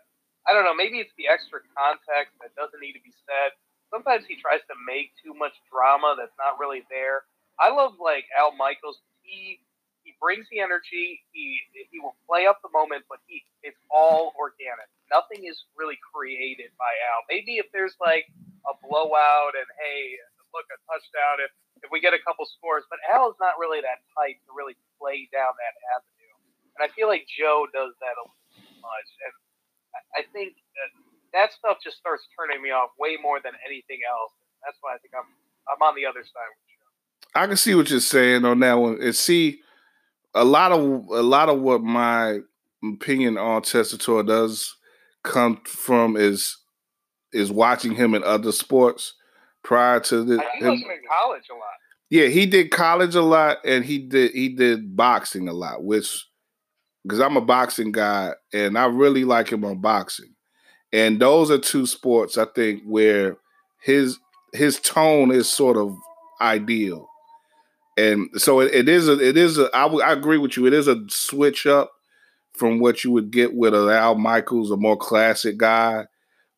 I 0.48 0.54
don't 0.54 0.64
know. 0.64 0.74
Maybe 0.74 0.98
it's 0.98 1.12
the 1.18 1.28
extra 1.28 1.60
context 1.76 2.34
that 2.40 2.54
doesn't 2.56 2.80
need 2.80 2.96
to 2.96 3.04
be 3.04 3.12
said. 3.28 3.52
Sometimes 3.92 4.24
he 4.28 4.36
tries 4.40 4.64
to 4.68 4.76
make 4.88 5.12
too 5.20 5.34
much 5.36 5.54
drama 5.68 6.16
that's 6.16 6.34
not 6.40 6.58
really 6.60 6.84
there. 6.88 7.24
I 7.60 7.70
love 7.70 7.98
like 8.00 8.24
Al 8.36 8.52
Michaels. 8.56 9.00
He 9.22 9.60
he 10.04 10.16
brings 10.20 10.48
the 10.48 10.60
energy. 10.60 11.20
He 11.32 11.60
he 11.92 12.00
will 12.00 12.16
play 12.28 12.46
up 12.48 12.60
the 12.64 12.72
moment, 12.72 13.04
but 13.08 13.20
he 13.28 13.44
it's 13.62 13.80
all 13.90 14.32
organic. 14.38 14.88
Nothing 15.12 15.44
is 15.46 15.56
really 15.76 15.98
created 16.00 16.72
by 16.80 16.90
Al. 17.12 17.24
Maybe 17.28 17.60
if 17.60 17.68
there's 17.72 17.96
like 18.00 18.26
a 18.66 18.74
blowout 18.82 19.56
and 19.56 19.68
hey, 19.80 20.16
look 20.54 20.66
a 20.72 20.78
touchdown 20.88 21.44
if 21.44 21.52
if 21.84 21.90
we 21.94 22.00
get 22.02 22.10
a 22.14 22.22
couple 22.26 22.42
scores, 22.48 22.82
but 22.90 22.98
Al 23.06 23.30
is 23.30 23.38
not 23.38 23.54
really 23.62 23.78
that 23.80 24.02
type 24.18 24.34
to 24.48 24.50
really 24.50 24.74
play 24.98 25.30
down 25.30 25.54
that 25.54 25.74
avenue. 25.94 26.17
And 26.78 26.86
I 26.86 26.94
feel 26.94 27.08
like 27.08 27.26
Joe 27.26 27.66
does 27.74 27.92
that 27.98 28.14
a 28.14 28.22
little 28.22 28.38
too 28.54 28.78
much. 28.78 29.08
And 29.26 29.34
I 30.14 30.22
think 30.30 30.54
that, 30.78 30.90
that 31.34 31.52
stuff 31.52 31.78
just 31.82 31.98
starts 31.98 32.22
turning 32.38 32.62
me 32.62 32.70
off 32.70 32.90
way 32.98 33.18
more 33.20 33.40
than 33.42 33.52
anything 33.66 33.98
else. 34.06 34.32
That's 34.62 34.78
why 34.80 34.94
I 34.94 34.98
think 34.98 35.14
I'm 35.18 35.26
I'm 35.68 35.82
on 35.82 35.94
the 35.94 36.06
other 36.06 36.20
side 36.22 36.48
with 36.54 36.64
Joe. 36.70 37.40
I 37.40 37.46
can 37.46 37.56
see 37.56 37.74
what 37.74 37.90
you're 37.90 38.00
saying 38.00 38.44
on 38.44 38.60
that 38.60 38.74
one. 38.74 38.98
And 39.02 39.14
see, 39.14 39.60
a 40.34 40.44
lot 40.44 40.72
of 40.72 40.80
a 40.80 41.22
lot 41.22 41.48
of 41.48 41.60
what 41.60 41.82
my 41.82 42.38
opinion 42.82 43.36
on 43.36 43.62
Tessitore 43.62 44.26
does 44.26 44.76
come 45.24 45.60
from 45.64 46.16
is 46.16 46.56
is 47.32 47.52
watching 47.52 47.94
him 47.94 48.14
in 48.14 48.24
other 48.24 48.52
sports 48.52 49.14
prior 49.62 50.00
to 50.00 50.24
this. 50.24 50.38
I 50.38 50.58
him, 50.58 50.72
in 50.72 50.82
college 51.08 51.44
a 51.50 51.54
lot. 51.54 51.62
Yeah, 52.10 52.26
he 52.28 52.46
did 52.46 52.70
college 52.70 53.14
a 53.14 53.22
lot, 53.22 53.58
and 53.64 53.84
he 53.84 53.98
did 53.98 54.32
he 54.32 54.48
did 54.48 54.96
boxing 54.96 55.48
a 55.48 55.52
lot, 55.52 55.84
which 55.84 56.24
because 57.08 57.20
I'm 57.20 57.38
a 57.38 57.40
boxing 57.42 57.90
guy, 57.90 58.34
and 58.52 58.76
I 58.76 58.84
really 58.84 59.24
like 59.24 59.50
him 59.50 59.64
on 59.64 59.80
boxing. 59.80 60.34
And 60.92 61.20
those 61.20 61.50
are 61.50 61.58
two 61.58 61.86
sports 61.86 62.36
I 62.36 62.44
think 62.54 62.82
where 62.84 63.38
his 63.82 64.18
his 64.52 64.78
tone 64.80 65.30
is 65.30 65.50
sort 65.50 65.76
of 65.76 65.96
ideal. 66.40 67.08
And 67.96 68.28
so 68.36 68.60
it, 68.60 68.74
it 68.74 68.88
is 68.88 69.08
a 69.08 69.18
it 69.18 69.36
is 69.36 69.58
a 69.58 69.70
I, 69.74 69.82
w- 69.82 70.02
I 70.02 70.12
agree 70.12 70.38
with 70.38 70.56
you. 70.56 70.66
It 70.66 70.74
is 70.74 70.86
a 70.86 71.02
switch 71.08 71.66
up 71.66 71.90
from 72.52 72.78
what 72.78 73.04
you 73.04 73.10
would 73.10 73.30
get 73.30 73.54
with 73.54 73.74
a 73.74 73.88
Al 73.98 74.14
Michaels, 74.14 74.70
a 74.70 74.76
more 74.76 74.96
classic 74.96 75.56
guy, 75.56 76.06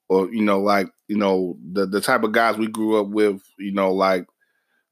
or 0.09 0.33
you 0.33 0.43
know, 0.43 0.61
like 0.61 0.89
you 1.09 1.17
know 1.17 1.57
the 1.73 1.87
the 1.87 2.01
type 2.01 2.25
of 2.25 2.33
guys 2.33 2.57
we 2.57 2.67
grew 2.67 3.01
up 3.01 3.07
with. 3.09 3.41
You 3.59 3.73
know, 3.73 3.93
like 3.93 4.27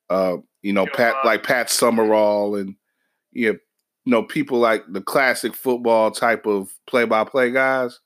uh, 0.08 0.36
you 0.62 0.72
know 0.72 0.86
Pat 0.86 1.16
like 1.24 1.42
Pat 1.42 1.68
Summerall 1.68 2.56
and 2.56 2.76
you 3.32 3.52
know, 3.52 3.58
you 4.08 4.12
know 4.12 4.22
people 4.22 4.58
like 4.58 4.90
the 4.90 5.02
classic 5.02 5.54
football 5.54 6.10
type 6.10 6.46
of 6.46 6.74
play 6.86 7.04
by 7.04 7.24
play 7.24 7.50
guys. 7.50 8.00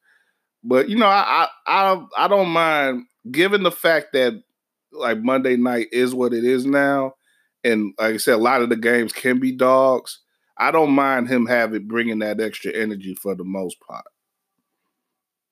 But 0.64 0.88
you 0.88 0.96
know, 0.96 1.06
I 1.06 1.46
I 1.64 2.04
I 2.16 2.26
don't 2.26 2.48
mind 2.48 3.04
given 3.30 3.62
the 3.62 3.70
fact 3.70 4.08
that 4.14 4.42
like 4.90 5.22
Monday 5.22 5.54
night 5.54 5.86
is 5.92 6.12
what 6.12 6.34
it 6.34 6.42
is 6.42 6.66
now, 6.66 7.14
and 7.62 7.94
like 8.00 8.14
I 8.14 8.16
said, 8.16 8.34
a 8.34 8.38
lot 8.38 8.62
of 8.62 8.68
the 8.68 8.74
games 8.74 9.12
can 9.12 9.38
be 9.38 9.52
dogs. 9.52 10.18
I 10.58 10.72
don't 10.72 10.90
mind 10.90 11.28
him 11.28 11.46
having 11.46 11.86
bringing 11.86 12.18
that 12.18 12.40
extra 12.40 12.72
energy 12.72 13.14
for 13.14 13.36
the 13.36 13.44
most 13.44 13.78
part. 13.78 14.04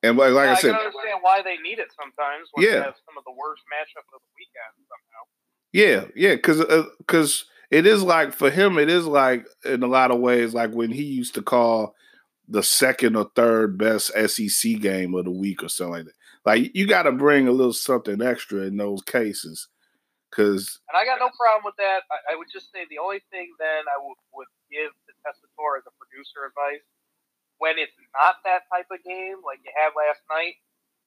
And 0.02 0.18
like, 0.18 0.32
like 0.32 0.46
yeah, 0.46 0.52
I 0.52 0.54
said, 0.56 0.74
I 0.74 0.78
can 0.78 0.86
understand 0.86 1.18
why 1.20 1.42
they 1.42 1.58
need 1.58 1.78
it 1.78 1.92
sometimes. 1.96 2.48
When 2.54 2.66
yeah, 2.66 2.72
they 2.72 2.84
have 2.86 2.96
some 3.06 3.16
of 3.16 3.22
the 3.22 3.34
worst 3.38 3.62
matchups 3.72 4.10
of 4.12 4.20
the 4.20 4.34
weekend 4.34 4.82
somehow. 4.90 5.22
Yeah, 5.72 6.10
yeah, 6.16 6.34
because 6.34 6.58
because 6.98 7.42
uh, 7.42 7.49
it 7.70 7.86
is 7.86 8.02
like 8.02 8.32
for 8.32 8.50
him, 8.50 8.78
it 8.78 8.90
is 8.90 9.06
like 9.06 9.46
in 9.64 9.82
a 9.82 9.86
lot 9.86 10.10
of 10.10 10.20
ways 10.20 10.54
like 10.54 10.72
when 10.72 10.90
he 10.90 11.04
used 11.04 11.34
to 11.34 11.42
call 11.42 11.94
the 12.48 12.62
second 12.62 13.14
or 13.14 13.30
third 13.36 13.78
best 13.78 14.10
SEC 14.10 14.80
game 14.80 15.14
of 15.14 15.24
the 15.24 15.30
week 15.30 15.62
or 15.62 15.68
something 15.68 15.92
like 15.92 16.04
that. 16.06 16.18
Like 16.44 16.74
you 16.74 16.86
got 16.86 17.04
to 17.04 17.12
bring 17.12 17.46
a 17.46 17.52
little 17.52 17.72
something 17.72 18.20
extra 18.20 18.62
in 18.66 18.76
those 18.76 19.02
cases, 19.02 19.68
because. 20.30 20.80
And 20.90 20.98
I 20.98 21.04
got 21.04 21.20
no 21.20 21.30
problem 21.38 21.62
with 21.64 21.76
that. 21.78 22.02
I, 22.10 22.32
I, 22.32 22.36
would 22.36 22.48
just 22.50 22.72
say 22.72 22.88
the 22.88 22.98
only 22.98 23.20
thing 23.30 23.52
then 23.60 23.84
I 23.86 24.00
would, 24.00 24.18
would 24.34 24.50
give 24.72 24.90
to 24.90 25.12
Tessitore 25.22 25.78
as 25.78 25.86
a 25.86 25.94
producer 26.00 26.48
advice 26.48 26.82
when 27.60 27.76
it's 27.76 27.94
not 28.16 28.40
that 28.48 28.64
type 28.72 28.88
of 28.88 29.04
game 29.04 29.44
like 29.44 29.60
you 29.60 29.70
had 29.76 29.92
last 29.92 30.24
night, 30.32 30.56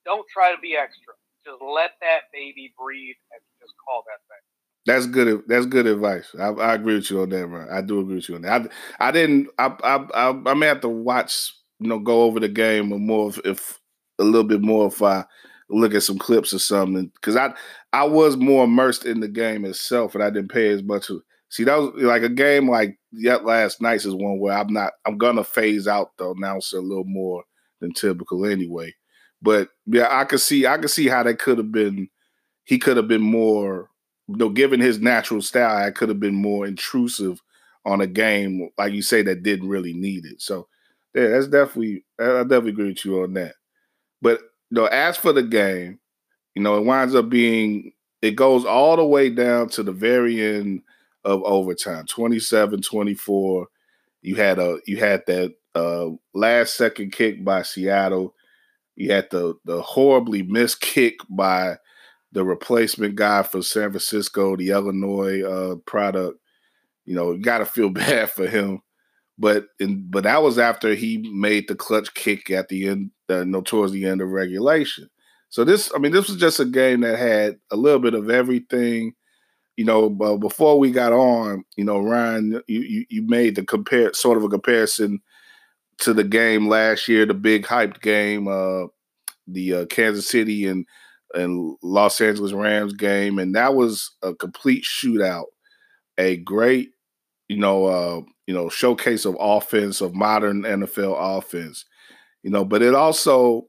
don't 0.06 0.24
try 0.30 0.54
to 0.54 0.62
be 0.62 0.78
extra. 0.78 1.18
Just 1.42 1.60
let 1.60 1.98
that 2.00 2.30
baby 2.32 2.72
breathe 2.78 3.20
and 3.34 3.42
just 3.58 3.74
call 3.82 4.06
that 4.06 4.22
thing. 4.30 4.46
That's 4.86 5.06
good. 5.08 5.44
That's 5.48 5.66
good 5.66 5.88
advice. 5.88 6.30
I, 6.38 6.48
I, 6.48 6.74
agree 6.76 6.96
with 6.96 7.10
you 7.10 7.22
on 7.22 7.30
that, 7.30 7.48
bro. 7.48 7.68
I 7.72 7.82
do 7.82 8.02
agree 8.02 8.16
with 8.16 8.28
you 8.28 8.36
on 8.36 8.42
that. 8.42 8.70
I, 9.00 9.08
I 9.08 9.12
didn't. 9.12 9.48
I, 9.58 9.74
I, 9.84 9.96
I, 10.14 10.42
I 10.46 10.54
may 10.54 10.68
have 10.68 10.82
to 10.82 10.90
watch. 10.90 11.54
You 11.80 11.90
know, 11.90 12.00
go 12.00 12.24
over 12.24 12.40
the 12.40 12.48
game 12.48 12.94
or 12.94 13.00
more 13.00 13.30
if, 13.30 13.40
if 13.46 13.80
a 14.20 14.24
little 14.24 14.48
bit 14.48 14.62
more 14.62 14.88
if 14.88 15.02
I 15.02 15.26
look 15.70 15.94
at 15.94 16.04
some 16.04 16.18
clips 16.18 16.54
or 16.54 16.60
something 16.60 17.12
because 17.16 17.36
I 17.36 17.54
I 17.92 18.04
was 18.04 18.38
more 18.38 18.66
immersed 18.66 19.06
in 19.06 19.20
the 19.20 19.28
game 19.28 19.66
itself 19.66 20.16
and 20.16 20.24
I 20.24 20.30
didn't 20.30 20.52
pay 20.52 20.70
as 20.70 20.84
much. 20.84 21.08
To 21.08 21.22
See, 21.54 21.64
that 21.66 21.76
was 21.76 21.92
like 21.98 22.24
a 22.24 22.30
game 22.30 22.68
like 22.68 22.98
yet 23.12 23.46
last 23.46 23.80
night's 23.80 24.06
is 24.06 24.16
one 24.16 24.40
where 24.40 24.58
I'm 24.58 24.74
not. 24.74 24.94
I'm 25.06 25.20
gonna 25.20 25.44
phase 25.44 25.88
out 25.88 26.18
the 26.18 26.32
announcer 26.32 26.78
a 26.78 26.82
little 26.82 27.06
more 27.06 27.44
than 27.80 27.94
typical 27.94 28.46
anyway. 28.46 28.96
But 29.40 29.70
yeah, 29.86 30.08
I 30.10 30.26
could 30.26 30.42
see. 30.42 30.66
I 30.66 30.78
could 30.80 30.90
see 30.90 31.08
how 31.08 31.22
that 31.22 31.38
could 31.38 31.60
have 31.60 31.72
been. 31.72 32.10
He 32.64 32.80
could 32.80 32.98
have 32.98 33.08
been 33.08 33.22
more 33.22 33.92
you 34.28 34.38
know, 34.38 34.50
given 34.50 34.80
his 34.80 35.00
natural 35.00 35.42
style, 35.42 35.86
I 35.86 35.92
could 35.92 36.10
have 36.10 36.20
been 36.20 36.36
more 36.36 36.66
intrusive 36.66 37.42
on 37.86 38.02
a 38.02 38.08
game, 38.08 38.70
like 38.78 38.94
you 38.94 39.02
say, 39.02 39.22
that 39.24 39.44
didn't 39.44 39.70
really 39.70 39.94
need 39.94 40.26
it. 40.26 40.42
So, 40.42 40.68
yeah, 41.14 41.28
that's 41.28 41.48
definitely 41.48 42.06
I 42.20 42.44
definitely 42.44 42.72
agree 42.72 42.88
with 42.90 43.06
you 43.06 43.22
on 43.24 43.34
that. 43.34 43.56
But 44.22 44.40
you 44.70 44.76
know, 44.82 44.86
as 44.86 45.18
for 45.18 45.34
the 45.34 45.44
game, 45.44 46.00
you 46.56 46.62
know, 46.62 46.78
it 46.78 46.86
winds 46.86 47.16
up 47.16 47.30
being 47.30 47.94
it 48.22 48.32
goes 48.36 48.66
all 48.66 48.96
the 48.98 49.06
way 49.06 49.30
down 49.30 49.70
to 49.70 49.84
the 49.84 49.92
very 49.92 50.42
end 50.42 50.82
of 51.26 51.44
overtime, 51.44 52.06
27-24. 52.08 53.68
You 54.22 54.36
had 54.36 54.60
a 54.60 54.80
you 54.88 54.98
had 54.98 55.24
that 55.28 55.54
uh 55.76 56.10
last 56.34 56.76
second 56.78 57.12
kick 57.12 57.44
by 57.44 57.64
Seattle. 57.64 58.36
You 58.96 59.12
had 59.12 59.30
the 59.32 59.56
the 59.66 59.82
horribly 59.82 60.44
missed 60.44 60.82
kick 60.82 61.18
by 61.30 61.78
the 62.34 62.44
replacement 62.44 63.16
guy 63.16 63.44
for 63.44 63.62
San 63.62 63.92
Francisco, 63.92 64.56
the 64.56 64.72
Illinois 64.72 65.42
uh, 65.44 65.76
product. 65.86 66.40
You 67.06 67.16
know, 67.16 67.38
got 67.38 67.60
to 67.60 67.66
feel 67.66 67.90
bad 67.92 68.30
for 68.32 68.48
him. 68.48 68.82
But 69.38 69.66
in, 69.80 70.06
but 70.10 70.26
that 70.26 70.44
was 70.44 70.60
after 70.60 70.94
he 70.94 71.30
made 71.34 71.68
the 71.68 71.76
clutch 71.76 72.14
kick 72.14 72.52
at 72.52 72.70
the 72.70 72.88
end, 72.88 73.12
uh, 73.30 73.44
no, 73.44 73.62
towards 73.62 73.92
the 73.92 74.06
end 74.06 74.22
of 74.22 74.30
regulation. 74.30 75.10
So 75.50 75.64
this, 75.64 75.92
I 75.96 76.00
mean, 76.00 76.12
this 76.12 76.28
was 76.28 76.38
just 76.38 76.60
a 76.60 76.66
game 76.66 77.02
that 77.02 77.18
had 77.18 77.58
a 77.72 77.76
little 77.76 78.00
bit 78.00 78.14
of 78.14 78.30
everything. 78.30 79.14
You 79.76 79.86
know, 79.86 80.08
but 80.08 80.38
before 80.38 80.78
we 80.78 80.92
got 80.92 81.14
on, 81.14 81.64
you 81.78 81.84
know, 81.84 82.00
Ryan, 82.00 82.62
you 82.68 82.82
you, 82.82 83.06
you 83.10 83.28
made 83.28 83.56
the 83.56 83.66
compare 83.66 84.14
sort 84.14 84.38
of 84.38 84.44
a 84.44 84.50
comparison 84.50 85.20
to 86.00 86.14
the 86.14 86.24
game 86.24 86.68
last 86.68 87.08
year, 87.08 87.26
the 87.26 87.34
big 87.34 87.66
hyped 87.66 88.02
game, 88.02 88.48
uh, 88.48 88.88
the 89.48 89.74
uh, 89.74 89.86
Kansas 89.88 90.28
City 90.28 90.68
and 90.68 90.86
and 91.34 91.78
Los 91.82 92.20
Angeles 92.22 92.54
Rams 92.54 92.94
game, 92.94 93.40
and 93.40 93.56
that 93.56 93.76
was 93.76 94.12
a 94.22 94.34
complete 94.34 94.84
shootout. 94.84 95.46
A 96.18 96.38
great, 96.38 96.92
you 97.48 97.58
know, 97.58 97.86
uh, 97.86 98.22
you 98.46 98.54
know, 98.54 98.70
showcase 98.70 99.26
of 99.26 99.36
offense 99.40 100.02
of 100.02 100.14
modern 100.14 100.64
NFL 100.64 101.16
offense. 101.38 101.86
You 102.44 102.52
know, 102.52 102.66
but 102.66 102.82
it 102.82 102.94
also, 102.94 103.68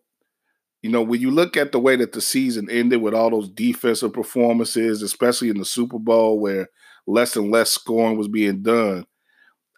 you 0.83 0.91
know, 0.91 1.03
when 1.03 1.21
you 1.21 1.31
look 1.31 1.57
at 1.57 1.73
the 1.73 1.79
way 1.79 1.97
that 1.97 2.13
the 2.13 2.21
season 2.21 2.69
ended 2.71 3.01
with 3.01 3.15
all 3.15 3.31
those 3.31 3.49
defensive 3.49 4.13
performances, 4.13 5.01
especially 5.01 5.49
in 5.49 5.59
the 5.59 5.65
Super 5.65 5.99
Bowl 5.99 6.39
where 6.41 6.69
less 7.07 7.37
and 7.37 7.51
less 7.51 7.71
scoring 7.71 8.19
was 8.19 8.29
being 8.29 8.63
done, 8.63 9.07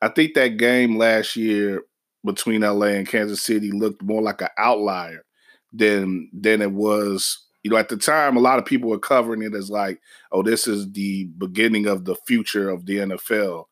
I 0.03 0.09
think 0.09 0.35
that 0.35 0.57
game 0.57 0.99
last 0.99 1.37
year 1.37 1.83
between 2.25 2.63
LA 2.63 2.87
and 2.87 3.09
Kansas 3.09 3.43
City 3.43 3.71
looked 3.71 4.03
more 4.03 4.23
like 4.23 4.41
an 4.43 4.49
outlier 4.59 5.25
than 5.73 6.29
than 6.33 6.63
it 6.63 6.73
was 6.73 7.46
you 7.67 7.71
know, 7.71 7.79
at 7.79 7.89
the 7.89 7.97
time, 7.97 8.37
a 8.37 8.41
lot 8.41 8.61
of 8.61 8.65
people 8.65 8.89
were 8.89 8.97
covering 8.97 9.43
it 9.43 9.53
as 9.53 9.69
like, 9.71 10.01
oh, 10.31 10.45
this 10.45 10.69
is 10.69 10.93
the 10.93 11.25
beginning 11.37 11.89
of 11.89 12.05
the 12.05 12.15
future 12.25 12.71
of 12.71 12.87
the 12.87 12.99
NFL. 12.99 13.65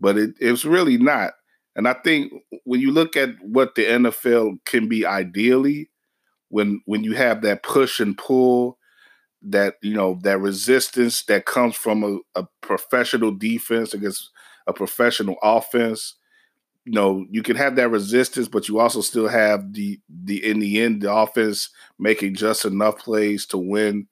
But 0.00 0.18
it, 0.18 0.30
it's 0.40 0.64
really 0.64 0.98
not. 0.98 1.34
And 1.76 1.86
I 1.86 1.92
think 1.92 2.32
when 2.64 2.80
you 2.80 2.90
look 2.90 3.16
at 3.16 3.40
what 3.40 3.76
the 3.76 3.84
NFL 3.84 4.64
can 4.64 4.88
be 4.88 5.06
ideally, 5.06 5.88
when 6.48 6.80
when 6.84 7.04
you 7.04 7.14
have 7.14 7.42
that 7.42 7.62
push 7.62 8.00
and 8.00 8.18
pull, 8.18 8.76
that 9.42 9.76
you 9.82 9.94
know 9.94 10.18
that 10.24 10.40
resistance 10.40 11.22
that 11.26 11.46
comes 11.46 11.76
from 11.76 12.02
a, 12.02 12.40
a 12.40 12.44
professional 12.60 13.30
defense 13.30 13.94
against 13.94 14.30
a 14.66 14.72
professional 14.72 15.36
offense, 15.44 16.16
you 16.88 16.94
know 16.94 17.26
you 17.30 17.42
can 17.42 17.54
have 17.54 17.76
that 17.76 17.90
resistance, 17.90 18.48
but 18.48 18.66
you 18.66 18.78
also 18.78 19.02
still 19.02 19.28
have 19.28 19.74
the 19.74 20.00
the 20.08 20.42
in 20.42 20.58
the 20.58 20.80
end 20.80 21.02
the 21.02 21.12
offense 21.14 21.68
making 21.98 22.34
just 22.34 22.64
enough 22.64 22.96
plays 22.96 23.44
to 23.44 23.58
win. 23.58 24.08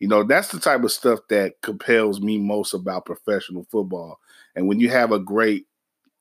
You 0.00 0.08
know 0.08 0.22
that's 0.24 0.48
the 0.48 0.58
type 0.58 0.82
of 0.84 0.90
stuff 0.90 1.20
that 1.28 1.60
compels 1.60 2.22
me 2.22 2.38
most 2.38 2.72
about 2.72 3.04
professional 3.04 3.66
football. 3.70 4.20
And 4.56 4.66
when 4.66 4.80
you 4.80 4.88
have 4.88 5.12
a 5.12 5.18
great 5.18 5.66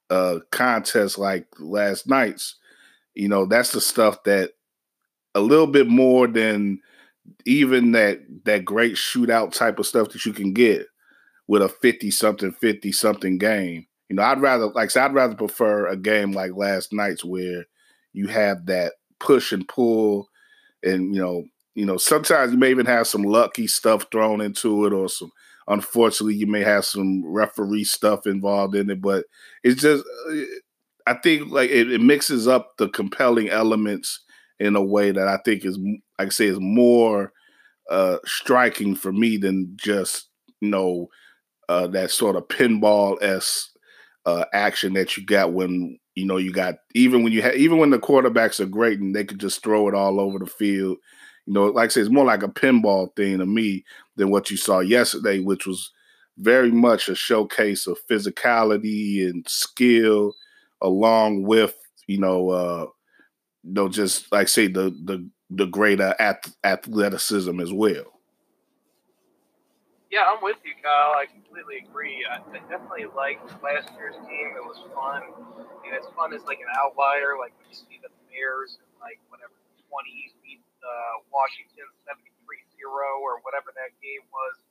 uh, 0.09 0.39
contest 0.51 1.17
like 1.17 1.47
last 1.57 2.05
night's, 2.05 2.57
you 3.13 3.29
know 3.29 3.45
that's 3.45 3.71
the 3.71 3.79
stuff 3.79 4.23
that 4.23 4.51
a 5.35 5.39
little 5.39 5.67
bit 5.67 5.87
more 5.87 6.27
than 6.27 6.81
even 7.45 7.93
that 7.93 8.19
that 8.43 8.65
great 8.65 8.95
shootout 8.95 9.53
type 9.53 9.79
of 9.79 9.87
stuff 9.87 10.09
that 10.09 10.25
you 10.25 10.33
can 10.33 10.51
get 10.51 10.85
with 11.47 11.61
a 11.61 11.69
50 11.69 12.11
something 12.11 12.51
50 12.51 12.91
something 12.91 13.37
game 13.37 13.87
you 14.09 14.15
know, 14.15 14.23
I'd 14.23 14.41
rather 14.41 14.67
like 14.67 14.91
so 14.91 15.01
I'd 15.01 15.13
rather 15.13 15.35
prefer 15.35 15.87
a 15.87 15.97
game 15.97 16.31
like 16.31 16.51
last 16.55 16.93
night's 16.93 17.23
where 17.23 17.65
you 18.13 18.27
have 18.27 18.65
that 18.67 18.93
push 19.19 19.51
and 19.51 19.67
pull, 19.67 20.29
and 20.83 21.15
you 21.15 21.21
know, 21.21 21.43
you 21.75 21.85
know, 21.85 21.97
sometimes 21.97 22.51
you 22.51 22.57
may 22.57 22.69
even 22.69 22.85
have 22.85 23.07
some 23.07 23.23
lucky 23.23 23.67
stuff 23.67 24.05
thrown 24.11 24.41
into 24.41 24.85
it, 24.85 24.93
or 24.93 25.09
some. 25.09 25.31
Unfortunately, 25.67 26.35
you 26.35 26.45
may 26.45 26.61
have 26.61 26.83
some 26.83 27.23
referee 27.25 27.85
stuff 27.85 28.27
involved 28.27 28.75
in 28.75 28.89
it, 28.89 29.01
but 29.01 29.25
it's 29.63 29.81
just 29.81 30.03
uh, 30.29 30.41
I 31.07 31.13
think 31.15 31.51
like 31.51 31.69
it, 31.69 31.91
it, 31.91 32.01
mixes 32.01 32.47
up 32.47 32.73
the 32.77 32.89
compelling 32.89 33.49
elements 33.49 34.19
in 34.59 34.75
a 34.75 34.83
way 34.83 35.11
that 35.11 35.27
I 35.27 35.37
think 35.45 35.65
is, 35.65 35.77
like 36.19 36.27
I 36.27 36.29
say, 36.29 36.47
is 36.47 36.59
more 36.59 37.31
uh, 37.89 38.17
striking 38.25 38.95
for 38.95 39.11
me 39.11 39.37
than 39.37 39.75
just 39.75 40.29
you 40.61 40.69
know 40.69 41.07
uh, 41.69 41.87
that 41.87 42.11
sort 42.11 42.35
of 42.35 42.47
pinball 42.47 43.21
s 43.21 43.69
uh, 44.25 44.45
action 44.53 44.93
that 44.93 45.17
you 45.17 45.25
got 45.25 45.53
when 45.53 45.97
you 46.15 46.25
know 46.25 46.37
you 46.37 46.51
got 46.51 46.75
even 46.95 47.23
when 47.23 47.33
you 47.33 47.41
have 47.41 47.55
even 47.55 47.77
when 47.77 47.89
the 47.89 47.99
quarterbacks 47.99 48.59
are 48.59 48.65
great 48.65 48.99
and 48.99 49.15
they 49.15 49.23
could 49.25 49.39
just 49.39 49.63
throw 49.63 49.87
it 49.87 49.95
all 49.95 50.19
over 50.19 50.39
the 50.39 50.45
field. 50.45 50.97
You 51.45 51.53
know, 51.53 51.65
like 51.67 51.85
I 51.85 51.89
say, 51.89 52.01
it's 52.01 52.09
more 52.09 52.25
like 52.25 52.43
a 52.43 52.47
pinball 52.47 53.13
thing 53.15 53.39
to 53.39 53.45
me 53.45 53.83
than 54.15 54.29
what 54.31 54.49
you 54.49 54.55
saw 54.57 54.79
yesterday, 54.79 55.39
which 55.39 55.67
was 55.67 55.91
very 56.37 56.71
much 56.71 57.09
a 57.09 57.15
showcase 57.15 57.85
of 57.85 57.97
physicality 58.09 59.27
and 59.29 59.45
skill, 59.47 60.33
along 60.81 61.43
with 61.43 61.75
you 62.07 62.19
know, 62.19 62.49
uh, 62.49 62.85
you 63.63 63.73
know, 63.73 63.89
just 63.89 64.31
like 64.31 64.47
say 64.47 64.67
the 64.67 64.91
the 65.05 65.27
the 65.49 65.67
greater 65.67 66.15
athleticism 66.63 67.59
as 67.59 67.73
well. 67.73 68.12
Yeah, 70.13 70.29
I'm 70.29 70.45
with 70.45 70.61
you, 70.61 70.77
Kyle. 70.77 71.17
I 71.17 71.25
completely 71.25 71.81
agree. 71.81 72.21
I, 72.21 72.37
I 72.37 72.61
definitely 72.69 73.09
liked 73.17 73.49
last 73.65 73.89
year's 73.97 74.13
team. 74.29 74.53
It 74.53 74.61
was 74.61 74.77
fun. 74.93 75.25
Mean, 75.81 75.89
it's 75.89 76.05
fun 76.13 76.37
as 76.37 76.45
like 76.45 76.61
an 76.61 76.69
outlier, 76.77 77.33
like 77.41 77.49
when 77.57 77.65
you 77.65 77.73
see 77.73 77.97
the 77.97 78.13
Bears 78.29 78.77
and 78.77 78.85
like 79.01 79.17
whatever 79.33 79.57
the 79.73 79.81
20s 79.89 80.37
beat 80.45 80.61
uh, 80.85 81.25
Washington 81.33 81.89
73-0 82.05 82.45
or 83.25 83.41
whatever 83.41 83.73
that 83.73 83.89
game 84.05 84.21
was. 84.29 84.61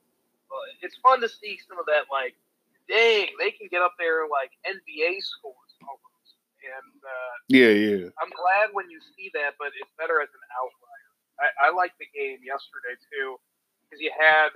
But 0.46 0.78
it's 0.78 0.94
fun 1.02 1.18
to 1.26 1.28
see 1.28 1.58
some 1.66 1.75
of 1.75 1.90
that. 1.90 2.06
Like, 2.06 2.38
dang, 2.87 3.34
they 3.42 3.50
can 3.50 3.66
get 3.66 3.82
up 3.82 3.99
there 3.99 4.30
like 4.30 4.54
NBA 4.62 5.26
scores 5.26 5.75
almost. 5.82 6.38
And 6.62 7.02
uh, 7.02 7.34
yeah, 7.50 7.75
yeah. 7.75 8.14
I'm 8.22 8.30
glad 8.30 8.70
when 8.78 8.87
you 8.94 9.02
see 9.18 9.26
that, 9.34 9.58
but 9.58 9.75
it's 9.75 9.90
better 9.99 10.22
as 10.22 10.30
an 10.30 10.44
outlier. 10.54 11.11
I, 11.42 11.46
I 11.66 11.68
liked 11.75 11.99
the 11.99 12.06
game 12.14 12.38
yesterday 12.46 12.94
too 13.11 13.42
because 13.90 13.99
you 13.99 14.14
had 14.14 14.54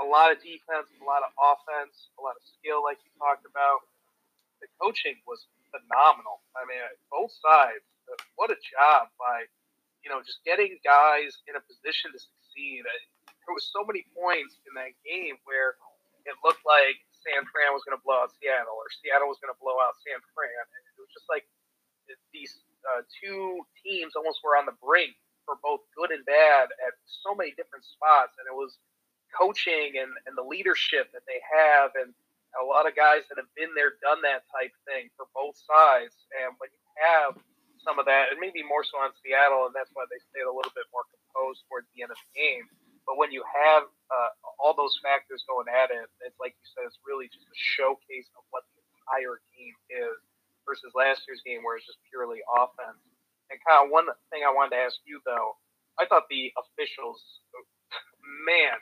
a 0.00 0.04
lot 0.04 0.32
of 0.32 0.38
defense, 0.44 0.92
a 1.00 1.06
lot 1.06 1.24
of 1.24 1.32
offense, 1.36 2.12
a 2.16 2.22
lot 2.22 2.36
of 2.36 2.44
skill, 2.44 2.84
like 2.84 3.00
you 3.04 3.10
talked 3.16 3.48
about. 3.48 3.84
The 4.60 4.68
coaching 4.80 5.20
was 5.28 5.44
phenomenal. 5.68 6.40
I 6.56 6.64
mean, 6.64 6.80
both 7.12 7.32
sides. 7.32 7.84
What 8.38 8.48
a 8.48 8.58
job 8.60 9.12
by, 9.18 9.44
you 10.00 10.08
know, 10.08 10.22
just 10.22 10.40
getting 10.46 10.78
guys 10.80 11.36
in 11.44 11.58
a 11.58 11.62
position 11.64 12.14
to 12.14 12.20
succeed. 12.20 12.86
There 12.86 13.52
was 13.52 13.68
so 13.68 13.84
many 13.84 14.06
points 14.16 14.56
in 14.64 14.72
that 14.78 14.96
game 15.04 15.36
where 15.44 15.76
it 16.24 16.38
looked 16.40 16.64
like 16.64 16.96
San 17.26 17.42
Fran 17.50 17.74
was 17.74 17.82
going 17.82 17.98
to 17.98 18.02
blow 18.06 18.22
out 18.22 18.30
Seattle, 18.38 18.78
or 18.78 18.86
Seattle 19.02 19.26
was 19.26 19.42
going 19.42 19.50
to 19.50 19.58
blow 19.58 19.76
out 19.82 19.98
San 20.06 20.18
Fran. 20.32 20.62
It 20.94 21.02
was 21.02 21.10
just 21.10 21.26
like 21.26 21.44
these 22.30 22.62
uh, 22.86 23.02
two 23.18 23.66
teams 23.82 24.14
almost 24.14 24.40
were 24.46 24.54
on 24.54 24.64
the 24.64 24.78
brink 24.78 25.18
for 25.42 25.58
both 25.62 25.82
good 25.94 26.14
and 26.14 26.22
bad 26.26 26.70
at 26.86 26.94
so 27.06 27.34
many 27.34 27.54
different 27.58 27.86
spots, 27.86 28.38
and 28.38 28.46
it 28.46 28.54
was 28.54 28.78
coaching 29.32 29.98
and, 29.98 30.12
and 30.26 30.34
the 30.36 30.46
leadership 30.46 31.10
that 31.12 31.26
they 31.26 31.40
have 31.44 31.92
and 31.98 32.14
a 32.56 32.64
lot 32.64 32.88
of 32.88 32.96
guys 32.96 33.28
that 33.28 33.36
have 33.36 33.52
been 33.52 33.72
there, 33.76 34.00
done 34.00 34.24
that 34.24 34.48
type 34.48 34.72
thing 34.88 35.12
for 35.16 35.28
both 35.36 35.56
sides. 35.60 36.16
And 36.40 36.56
when 36.56 36.72
you 36.72 36.84
have 36.96 37.36
some 37.84 38.00
of 38.00 38.08
that, 38.08 38.32
and 38.32 38.40
maybe 38.40 38.64
more 38.64 38.82
so 38.82 38.96
on 38.98 39.12
Seattle, 39.20 39.68
and 39.68 39.74
that's 39.76 39.92
why 39.92 40.08
they 40.08 40.20
stayed 40.32 40.48
a 40.48 40.52
little 40.52 40.72
bit 40.72 40.88
more 40.88 41.04
composed 41.12 41.68
towards 41.68 41.86
the 41.92 42.00
end 42.00 42.10
of 42.10 42.18
the 42.18 42.32
game. 42.32 42.64
But 43.04 43.20
when 43.20 43.30
you 43.30 43.44
have 43.46 43.86
uh, 43.86 44.30
all 44.58 44.74
those 44.74 44.98
factors 44.98 45.46
going 45.46 45.70
at 45.70 45.94
it, 45.94 46.10
it's 46.26 46.40
like 46.42 46.58
you 46.58 46.66
said, 46.74 46.90
it's 46.90 46.98
really 47.06 47.30
just 47.30 47.46
a 47.46 47.58
showcase 47.78 48.26
of 48.34 48.42
what 48.50 48.66
the 48.74 48.82
entire 48.82 49.38
game 49.54 49.78
is 49.92 50.18
versus 50.66 50.90
last 50.98 51.22
year's 51.30 51.44
game 51.46 51.62
where 51.62 51.78
it's 51.78 51.86
just 51.86 52.02
purely 52.10 52.42
offense. 52.50 52.98
And 53.46 53.62
kind 53.62 53.86
of 53.86 53.94
one 53.94 54.10
thing 54.34 54.42
I 54.42 54.50
wanted 54.50 54.74
to 54.74 54.82
ask 54.82 54.98
you 55.06 55.22
though, 55.22 55.54
I 56.02 56.10
thought 56.10 56.26
the 56.26 56.50
officials, 56.58 57.22
man, 58.42 58.74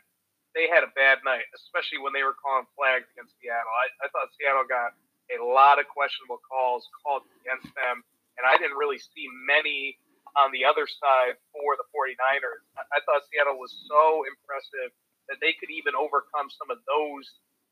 they 0.54 0.70
had 0.70 0.86
a 0.86 0.90
bad 0.94 1.18
night, 1.26 1.50
especially 1.54 1.98
when 1.98 2.14
they 2.14 2.22
were 2.22 2.38
calling 2.38 2.64
flags 2.78 3.10
against 3.12 3.34
Seattle. 3.42 3.74
I, 3.74 4.06
I 4.06 4.06
thought 4.14 4.30
Seattle 4.38 4.64
got 4.64 4.94
a 5.28 5.42
lot 5.42 5.82
of 5.82 5.90
questionable 5.90 6.38
calls 6.46 6.86
called 7.02 7.26
against 7.42 7.68
them, 7.74 8.06
and 8.38 8.46
I 8.46 8.54
didn't 8.56 8.78
really 8.78 9.02
see 9.02 9.26
many 9.46 9.98
on 10.38 10.50
the 10.50 10.66
other 10.66 10.86
side 10.86 11.38
for 11.54 11.78
the 11.78 11.86
49ers. 11.90 12.62
I, 12.78 12.82
I 12.94 12.98
thought 13.06 13.26
Seattle 13.30 13.58
was 13.58 13.74
so 13.86 14.26
impressive 14.26 14.94
that 15.30 15.38
they 15.42 15.54
could 15.58 15.70
even 15.70 15.94
overcome 15.98 16.50
some 16.50 16.70
of 16.70 16.78
those, 16.86 17.26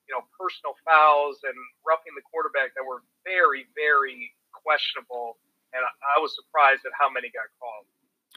you 0.06 0.14
know, 0.14 0.26
personal 0.34 0.74
fouls 0.86 1.42
and 1.46 1.54
roughing 1.86 2.14
the 2.18 2.24
quarterback 2.26 2.74
that 2.74 2.82
were 2.82 3.02
very, 3.26 3.66
very 3.74 4.34
questionable. 4.50 5.38
And 5.74 5.82
I, 5.82 5.90
I 5.90 6.22
was 6.22 6.34
surprised 6.34 6.82
at 6.86 6.94
how 6.98 7.10
many 7.10 7.30
got 7.30 7.50
called. 7.58 7.86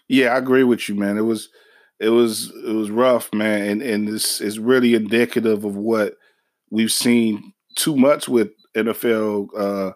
Yeah, 0.09 0.35
I 0.35 0.37
agree 0.37 0.65
with 0.65 0.89
you, 0.89 0.95
man. 0.95 1.17
It 1.17 1.25
was 1.25 1.49
it 1.99 2.09
was 2.09 2.51
it 2.65 2.73
was 2.73 2.91
rough, 2.91 3.33
man, 3.33 3.61
and 3.69 3.81
and 3.81 4.07
this 4.07 4.41
is 4.41 4.59
really 4.59 4.95
indicative 4.95 5.63
of 5.63 5.75
what 5.75 6.15
we've 6.71 6.91
seen 6.91 7.53
too 7.75 7.95
much 7.95 8.27
with 8.27 8.49
NFL, 8.75 9.47
uh, 9.57 9.93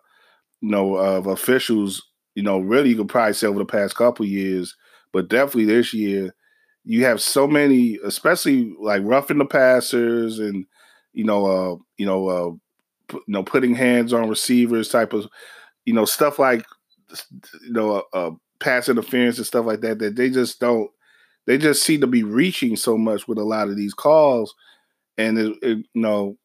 you 0.62 0.70
know, 0.70 0.96
of 0.96 1.28
officials. 1.28 2.04
You 2.36 2.44
know, 2.44 2.60
really, 2.60 2.90
you 2.92 2.98
could 2.98 3.10
probably 3.10 3.34
say 3.34 3.48
over 3.48 3.60
the 3.60 3.66
past 3.66 3.96
couple 3.96 4.26
years, 4.26 4.76
but 5.14 5.30
definitely 5.30 5.66
this 5.66 5.94
year, 5.94 6.34
you 6.86 7.06
have 7.06 7.22
so 7.22 7.48
many, 7.48 7.98
especially 8.06 8.74
like 8.80 9.04
roughing 9.06 9.40
the 9.40 9.46
passers 9.46 10.40
and 10.40 10.66
you 11.14 11.26
know, 11.26 11.46
uh, 11.46 11.76
you 11.98 12.06
know, 12.06 12.30
uh, 12.30 12.52
you 13.14 13.22
know, 13.28 13.44
putting 13.44 13.76
hands 13.76 14.14
on 14.14 14.30
receivers, 14.30 14.90
type 14.90 15.14
of, 15.14 15.28
you 15.86 15.94
know, 15.94 16.06
stuff 16.06 16.40
like, 16.40 16.66
you 17.64 17.72
know, 17.72 18.04
uh 18.14 18.32
pass 18.60 18.90
interference 18.90 19.38
and 19.38 19.48
stuff 19.48 19.66
like 19.66 19.82
that. 19.82 20.00
That 20.00 20.16
they 20.16 20.30
just 20.30 20.60
don't 20.60 20.90
they 21.50 21.58
just 21.58 21.82
seem 21.82 22.00
to 22.02 22.06
be 22.06 22.22
reaching 22.22 22.76
so 22.76 22.96
much 22.96 23.28
with 23.28 23.40
a 23.40 23.44
lot 23.44 23.70
of 23.70 23.76
these 23.76 23.96
calls, 23.96 24.54
and 25.18 25.40
it, 25.40 25.58
it 25.64 25.78
you 25.80 26.02
know, 26.02 26.38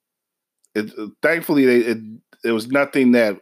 it, 0.74 0.90
thankfully 1.20 1.66
they, 1.66 1.76
it 1.92 1.98
it 2.42 2.52
was 2.52 2.68
nothing 2.68 3.12
that 3.12 3.36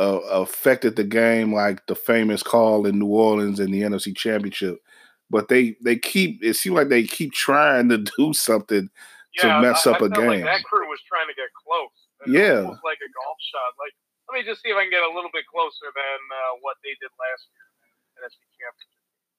uh, 0.00 0.18
affected 0.34 0.96
the 0.96 1.04
game 1.04 1.54
like 1.54 1.86
the 1.86 1.94
famous 1.94 2.42
call 2.42 2.86
in 2.86 2.98
New 2.98 3.06
Orleans 3.06 3.60
in 3.60 3.70
the 3.70 3.82
NFC 3.82 4.16
Championship. 4.16 4.82
But 5.30 5.46
they 5.46 5.76
they 5.78 5.94
keep 5.94 6.42
it 6.42 6.54
seems 6.54 6.74
like 6.74 6.88
they 6.88 7.04
keep 7.04 7.30
trying 7.30 7.88
to 7.90 7.98
do 8.18 8.34
something 8.34 8.90
yeah, 9.38 9.42
to 9.42 9.62
mess 9.62 9.86
I, 9.86 9.92
up 9.92 10.02
I 10.02 10.06
a 10.06 10.08
game. 10.08 10.42
Like 10.42 10.58
that 10.58 10.64
crew 10.64 10.90
was 10.90 10.98
trying 11.06 11.28
to 11.30 11.38
get 11.38 11.54
close. 11.54 11.94
yeah, 12.26 12.66
almost 12.66 12.82
like 12.82 12.98
a 12.98 13.10
golf 13.14 13.38
shot. 13.54 13.78
Like 13.78 13.94
let 14.26 14.34
me 14.34 14.42
just 14.42 14.58
see 14.58 14.74
if 14.74 14.76
I 14.76 14.82
can 14.82 14.90
get 14.90 15.06
a 15.06 15.14
little 15.14 15.30
bit 15.30 15.46
closer 15.46 15.86
than 15.86 16.18
uh, 16.34 16.58
what 16.66 16.82
they 16.82 16.98
did 16.98 17.14
last 17.14 17.46
year 17.54 17.62
in 17.62 17.94
the 18.18 18.26
NFC 18.26 18.42
Championship 18.58 18.95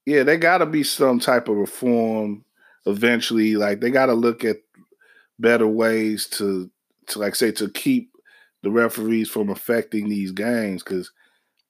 yeah, 0.08 0.24
they 0.24 0.38
got 0.38 0.60
to 0.60 0.66
be 0.66 0.84
some 0.84 1.20
type 1.20 1.50
of 1.50 1.58
reform 1.58 2.46
eventually. 2.86 3.58
Like 3.58 3.82
they 3.82 3.92
got 3.92 4.06
to 4.06 4.14
look 4.14 4.46
at 4.46 4.56
better 5.38 5.68
ways 5.68 6.28
to 6.28 6.72
to 7.08 7.20
like 7.20 7.36
say 7.36 7.52
to 7.52 7.70
keep 7.72 8.10
the 8.64 8.72
referees 8.72 9.30
from 9.30 9.50
affecting 9.50 10.08
these 10.08 10.32
games 10.32 10.82
because 10.82 11.12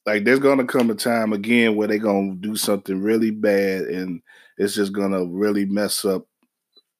like 0.05 0.23
there's 0.23 0.39
gonna 0.39 0.65
come 0.65 0.89
a 0.91 0.95
time 0.95 1.33
again 1.33 1.75
where 1.75 1.87
they're 1.87 1.97
gonna 1.97 2.35
do 2.35 2.55
something 2.55 3.01
really 3.01 3.31
bad 3.31 3.81
and 3.81 4.21
it's 4.57 4.75
just 4.75 4.93
gonna 4.93 5.25
really 5.25 5.65
mess 5.65 6.05
up 6.05 6.25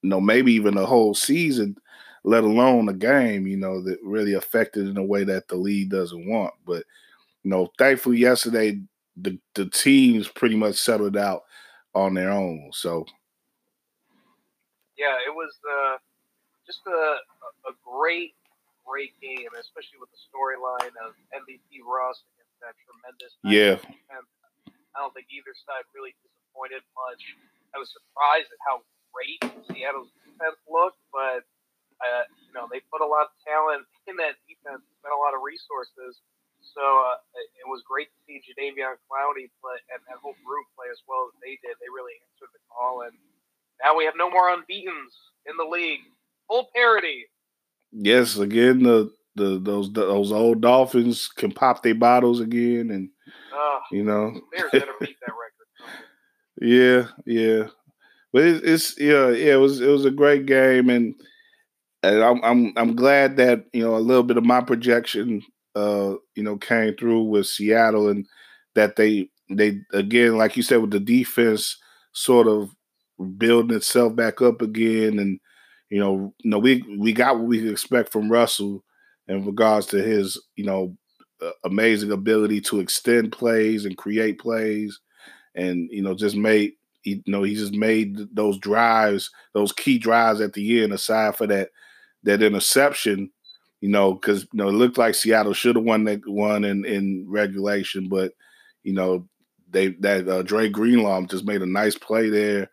you 0.02 0.10
know 0.10 0.20
maybe 0.20 0.52
even 0.52 0.74
the 0.74 0.86
whole 0.86 1.14
season 1.14 1.74
let 2.22 2.44
alone 2.44 2.88
a 2.88 2.92
game 2.92 3.46
you 3.46 3.56
know 3.56 3.82
that 3.82 3.98
really 4.04 4.34
affected 4.34 4.86
in 4.86 4.96
a 4.98 5.04
way 5.04 5.24
that 5.24 5.48
the 5.48 5.56
league 5.56 5.90
doesn't 5.90 6.28
want 6.28 6.52
but 6.66 6.84
you 7.42 7.50
know 7.50 7.68
thankfully 7.78 8.18
yesterday 8.18 8.78
the 9.22 9.38
the 9.54 9.66
teams 9.66 10.28
pretty 10.28 10.56
much 10.56 10.76
settled 10.76 11.16
out 11.16 11.42
on 11.94 12.14
their 12.14 12.30
own. 12.30 12.70
So 12.72 13.06
yeah, 14.96 15.14
it 15.26 15.34
was 15.34 15.52
uh, 15.62 15.96
just 16.66 16.80
a 16.86 17.18
a 17.68 17.72
great 17.84 18.34
great 18.86 19.12
game, 19.20 19.52
especially 19.60 20.00
with 20.00 20.08
the 20.08 20.20
storyline 20.32 20.94
of 21.04 21.12
MVP 21.30 21.84
Russ 21.84 22.24
against 22.34 22.56
that 22.64 22.74
tremendous 22.88 23.32
yeah. 23.44 23.76
Defense. 23.76 24.28
I 24.96 25.04
don't 25.04 25.12
think 25.12 25.28
either 25.30 25.52
side 25.68 25.84
really 25.92 26.16
disappointed 26.24 26.82
much. 26.96 27.22
I 27.70 27.78
was 27.78 27.92
surprised 27.92 28.48
at 28.48 28.58
how 28.64 28.80
great 29.12 29.38
Seattle's 29.68 30.08
defense 30.24 30.56
looked, 30.64 30.98
but 31.12 31.44
uh, 32.00 32.24
you 32.48 32.52
know 32.56 32.66
they 32.72 32.80
put 32.88 33.04
a 33.04 33.06
lot 33.06 33.28
of 33.28 33.32
talent 33.44 33.84
in 34.08 34.16
that 34.18 34.40
defense, 34.48 34.82
spent 34.98 35.12
a 35.12 35.20
lot 35.20 35.36
of 35.36 35.44
resources 35.44 36.18
so 36.74 36.82
uh, 36.82 37.16
it 37.36 37.66
was 37.66 37.82
great 37.88 38.08
to 38.12 38.18
see 38.26 38.40
Jadeveon 38.44 38.96
Clowney 39.06 39.48
play 39.60 39.78
and 39.92 40.00
that 40.08 40.18
whole 40.22 40.36
group 40.44 40.66
play 40.76 40.88
as 40.90 41.00
well 41.08 41.30
as 41.30 41.34
they 41.42 41.58
did. 41.62 41.76
They 41.80 41.90
really 41.92 42.16
answered 42.22 42.52
the 42.52 42.62
call, 42.70 43.02
and 43.02 43.14
now 43.82 43.96
we 43.96 44.04
have 44.04 44.16
no 44.16 44.30
more 44.30 44.50
unbeaten's 44.50 45.14
in 45.46 45.56
the 45.56 45.64
league. 45.64 46.00
Full 46.48 46.68
parity. 46.74 47.26
Yes, 47.92 48.36
again 48.36 48.82
the 48.82 49.10
the 49.34 49.58
those 49.58 49.92
those 49.92 50.32
old 50.32 50.60
Dolphins 50.60 51.28
can 51.28 51.52
pop 51.52 51.82
their 51.82 51.94
bottles 51.94 52.40
again, 52.40 52.90
and 52.90 53.08
uh, 53.54 53.78
you 53.90 54.04
know 54.04 54.40
Bears 54.52 54.70
better 54.72 54.92
beat 55.00 55.16
that 55.20 55.32
record. 55.32 56.02
yeah, 56.60 57.08
yeah, 57.24 57.68
but 58.32 58.44
it, 58.44 58.64
it's 58.64 58.98
yeah, 59.00 59.30
yeah. 59.30 59.54
It 59.54 59.60
was 59.60 59.80
it 59.80 59.88
was 59.88 60.04
a 60.04 60.10
great 60.10 60.46
game, 60.46 60.90
and 60.90 61.14
and 62.02 62.22
I'm 62.22 62.44
I'm 62.44 62.72
I'm 62.76 62.96
glad 62.96 63.36
that 63.38 63.66
you 63.72 63.82
know 63.82 63.96
a 63.96 63.98
little 63.98 64.22
bit 64.22 64.36
of 64.36 64.44
my 64.44 64.60
projection 64.60 65.42
uh, 65.78 66.16
you 66.34 66.42
know, 66.42 66.56
came 66.56 66.94
through 66.96 67.24
with 67.24 67.46
Seattle 67.46 68.08
and 68.08 68.26
that 68.74 68.96
they 68.96 69.30
they 69.50 69.80
again, 69.92 70.36
like 70.36 70.56
you 70.56 70.62
said, 70.62 70.80
with 70.80 70.90
the 70.90 71.00
defense 71.00 71.78
sort 72.12 72.48
of 72.48 72.70
building 73.36 73.76
itself 73.76 74.14
back 74.14 74.40
up 74.42 74.62
again, 74.62 75.18
and 75.18 75.40
you 75.90 76.00
know, 76.00 76.34
you 76.42 76.50
know, 76.50 76.58
we 76.58 76.82
we 76.98 77.12
got 77.12 77.36
what 77.36 77.46
we 77.46 77.60
could 77.60 77.70
expect 77.70 78.12
from 78.12 78.30
Russell 78.30 78.84
in 79.28 79.44
regards 79.44 79.86
to 79.88 80.02
his, 80.02 80.40
you 80.56 80.64
know, 80.64 80.96
uh, 81.42 81.50
amazing 81.64 82.12
ability 82.12 82.60
to 82.62 82.80
extend 82.80 83.32
plays 83.32 83.84
and 83.84 83.96
create 83.96 84.38
plays, 84.38 84.98
and 85.54 85.88
you 85.92 86.02
know, 86.02 86.14
just 86.14 86.36
made 86.36 86.72
you 87.04 87.22
know 87.26 87.42
he 87.42 87.54
just 87.54 87.74
made 87.74 88.16
those 88.34 88.58
drives, 88.58 89.30
those 89.54 89.72
key 89.72 89.98
drives 89.98 90.40
at 90.40 90.52
the 90.52 90.82
end. 90.82 90.92
Aside 90.92 91.36
for 91.36 91.46
that 91.48 91.70
that 92.24 92.42
interception, 92.42 93.30
you 93.80 93.88
know, 93.88 94.14
because 94.14 94.42
you 94.42 94.58
know 94.58 94.68
it 94.68 94.72
looked 94.72 94.98
like 94.98 95.14
Seattle 95.14 95.52
should 95.52 95.76
have 95.76 95.84
won 95.84 96.04
that 96.04 96.26
one 96.28 96.64
in 96.64 96.84
in 96.84 97.26
regulation, 97.28 98.08
but 98.08 98.32
you 98.82 98.92
know 98.92 99.28
they 99.70 99.88
that 100.00 100.28
uh, 100.28 100.42
Dre 100.42 100.68
Greenlaw 100.68 101.22
just 101.26 101.44
made 101.44 101.62
a 101.62 101.66
nice 101.66 101.96
play 101.96 102.28
there 102.28 102.70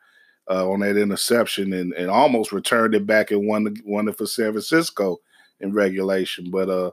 uh, 0.49 0.69
on 0.69 0.81
that 0.81 0.97
interception 0.97 1.73
and, 1.73 1.93
and 1.93 2.09
almost 2.09 2.51
returned 2.51 2.95
it 2.95 3.05
back 3.05 3.31
and 3.31 3.47
won 3.47 3.65
the, 3.65 3.81
won 3.83 4.07
it 4.07 4.17
for 4.17 4.25
San 4.25 4.51
Francisco 4.51 5.17
in 5.59 5.73
regulation. 5.73 6.51
But 6.51 6.69
uh, 6.69 6.91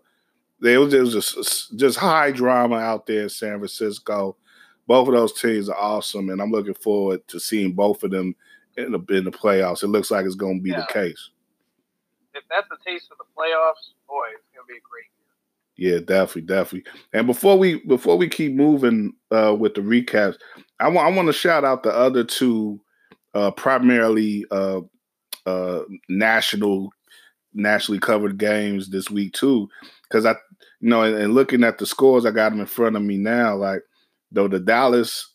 there 0.61 0.81
was, 0.81 0.95
was 0.95 1.13
just 1.13 1.77
just 1.77 1.99
high 1.99 2.33
drama 2.33 2.77
out 2.77 3.07
there 3.07 3.25
in 3.25 3.29
San 3.29 3.59
Francisco. 3.59 4.37
Both 4.87 5.09
of 5.09 5.15
those 5.15 5.41
teams 5.41 5.69
are 5.69 5.79
awesome, 5.79 6.29
and 6.31 6.41
I'm 6.41 6.51
looking 6.51 6.75
forward 6.75 7.27
to 7.29 7.39
seeing 7.39 7.73
both 7.73 8.03
of 8.03 8.11
them 8.11 8.35
in 8.77 8.93
the 8.93 9.01
in 9.15 9.25
the 9.25 9.31
playoffs. 9.31 9.83
It 9.83 9.89
looks 9.89 10.11
like 10.11 10.27
it's 10.27 10.35
going 10.35 10.59
to 10.59 10.63
be 10.63 10.71
yeah. 10.71 10.81
the 10.81 10.93
case. 10.93 11.31
If 12.35 12.45
that's 12.51 12.69
the 12.69 12.79
taste 12.85 13.09
of 13.13 13.19
the 13.19 13.25
playoffs, 13.37 13.93
boy, 14.13 14.29
it's 14.37 14.53
going 14.53 14.69
to 14.69 14.69
be 14.69 14.77
a 14.77 14.85
great 14.85 15.09
yeah, 15.77 15.99
definitely, 15.99 16.43
definitely. 16.43 16.93
And 17.13 17.27
before 17.27 17.59
we 17.59 17.81
before 17.87 18.17
we 18.17 18.29
keep 18.29 18.53
moving 18.53 19.15
uh, 19.31 19.57
with 19.59 19.75
the 19.75 19.81
recaps, 19.81 20.37
I 20.79 20.89
want 20.89 21.13
I 21.13 21.17
want 21.17 21.29
to 21.29 21.33
shout 21.33 21.65
out 21.65 21.83
the 21.83 21.95
other 21.95 22.25
two, 22.25 22.81
uh, 23.35 23.51
primarily 23.53 24.45
uh, 24.51 24.83
uh, 25.47 25.81
national 26.09 26.91
nationally 27.55 27.99
covered 27.99 28.39
games 28.39 28.91
this 28.91 29.11
week 29.11 29.33
too, 29.33 29.69
because 30.05 30.27
I 30.27 30.33
you 30.81 30.91
know 30.91 31.03
and, 31.03 31.17
and, 31.17 31.35
looking 31.35 31.65
at 31.65 31.79
the 31.79 31.87
scores, 31.87 32.27
I 32.27 32.33
got 32.33 32.51
them 32.51 32.61
in 32.61 32.67
front 32.67 32.97
of 32.97 33.03
me 33.03 33.17
now. 33.17 33.57
Like 33.57 33.83
though 34.31 34.49
the 34.49 34.61
Dallas 34.61 35.33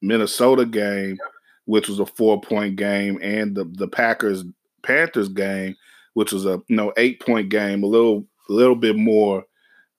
Minnesota 0.00 0.64
game, 0.64 1.18
which 1.66 1.88
was 1.88 2.00
a 2.00 2.06
four 2.06 2.40
point 2.40 2.76
game, 2.76 3.18
and 3.22 3.54
the 3.54 3.64
the 3.74 3.88
Packers 3.88 4.42
Panthers 4.82 5.28
game, 5.28 5.76
which 6.16 6.32
was 6.32 6.46
a 6.46 6.62
you 6.66 6.76
know 6.76 6.94
eight 6.96 7.20
point 7.20 7.50
game, 7.50 7.82
a 7.82 7.86
little 7.86 8.24
a 8.48 8.52
little 8.52 8.74
bit 8.74 8.96
more 8.96 9.44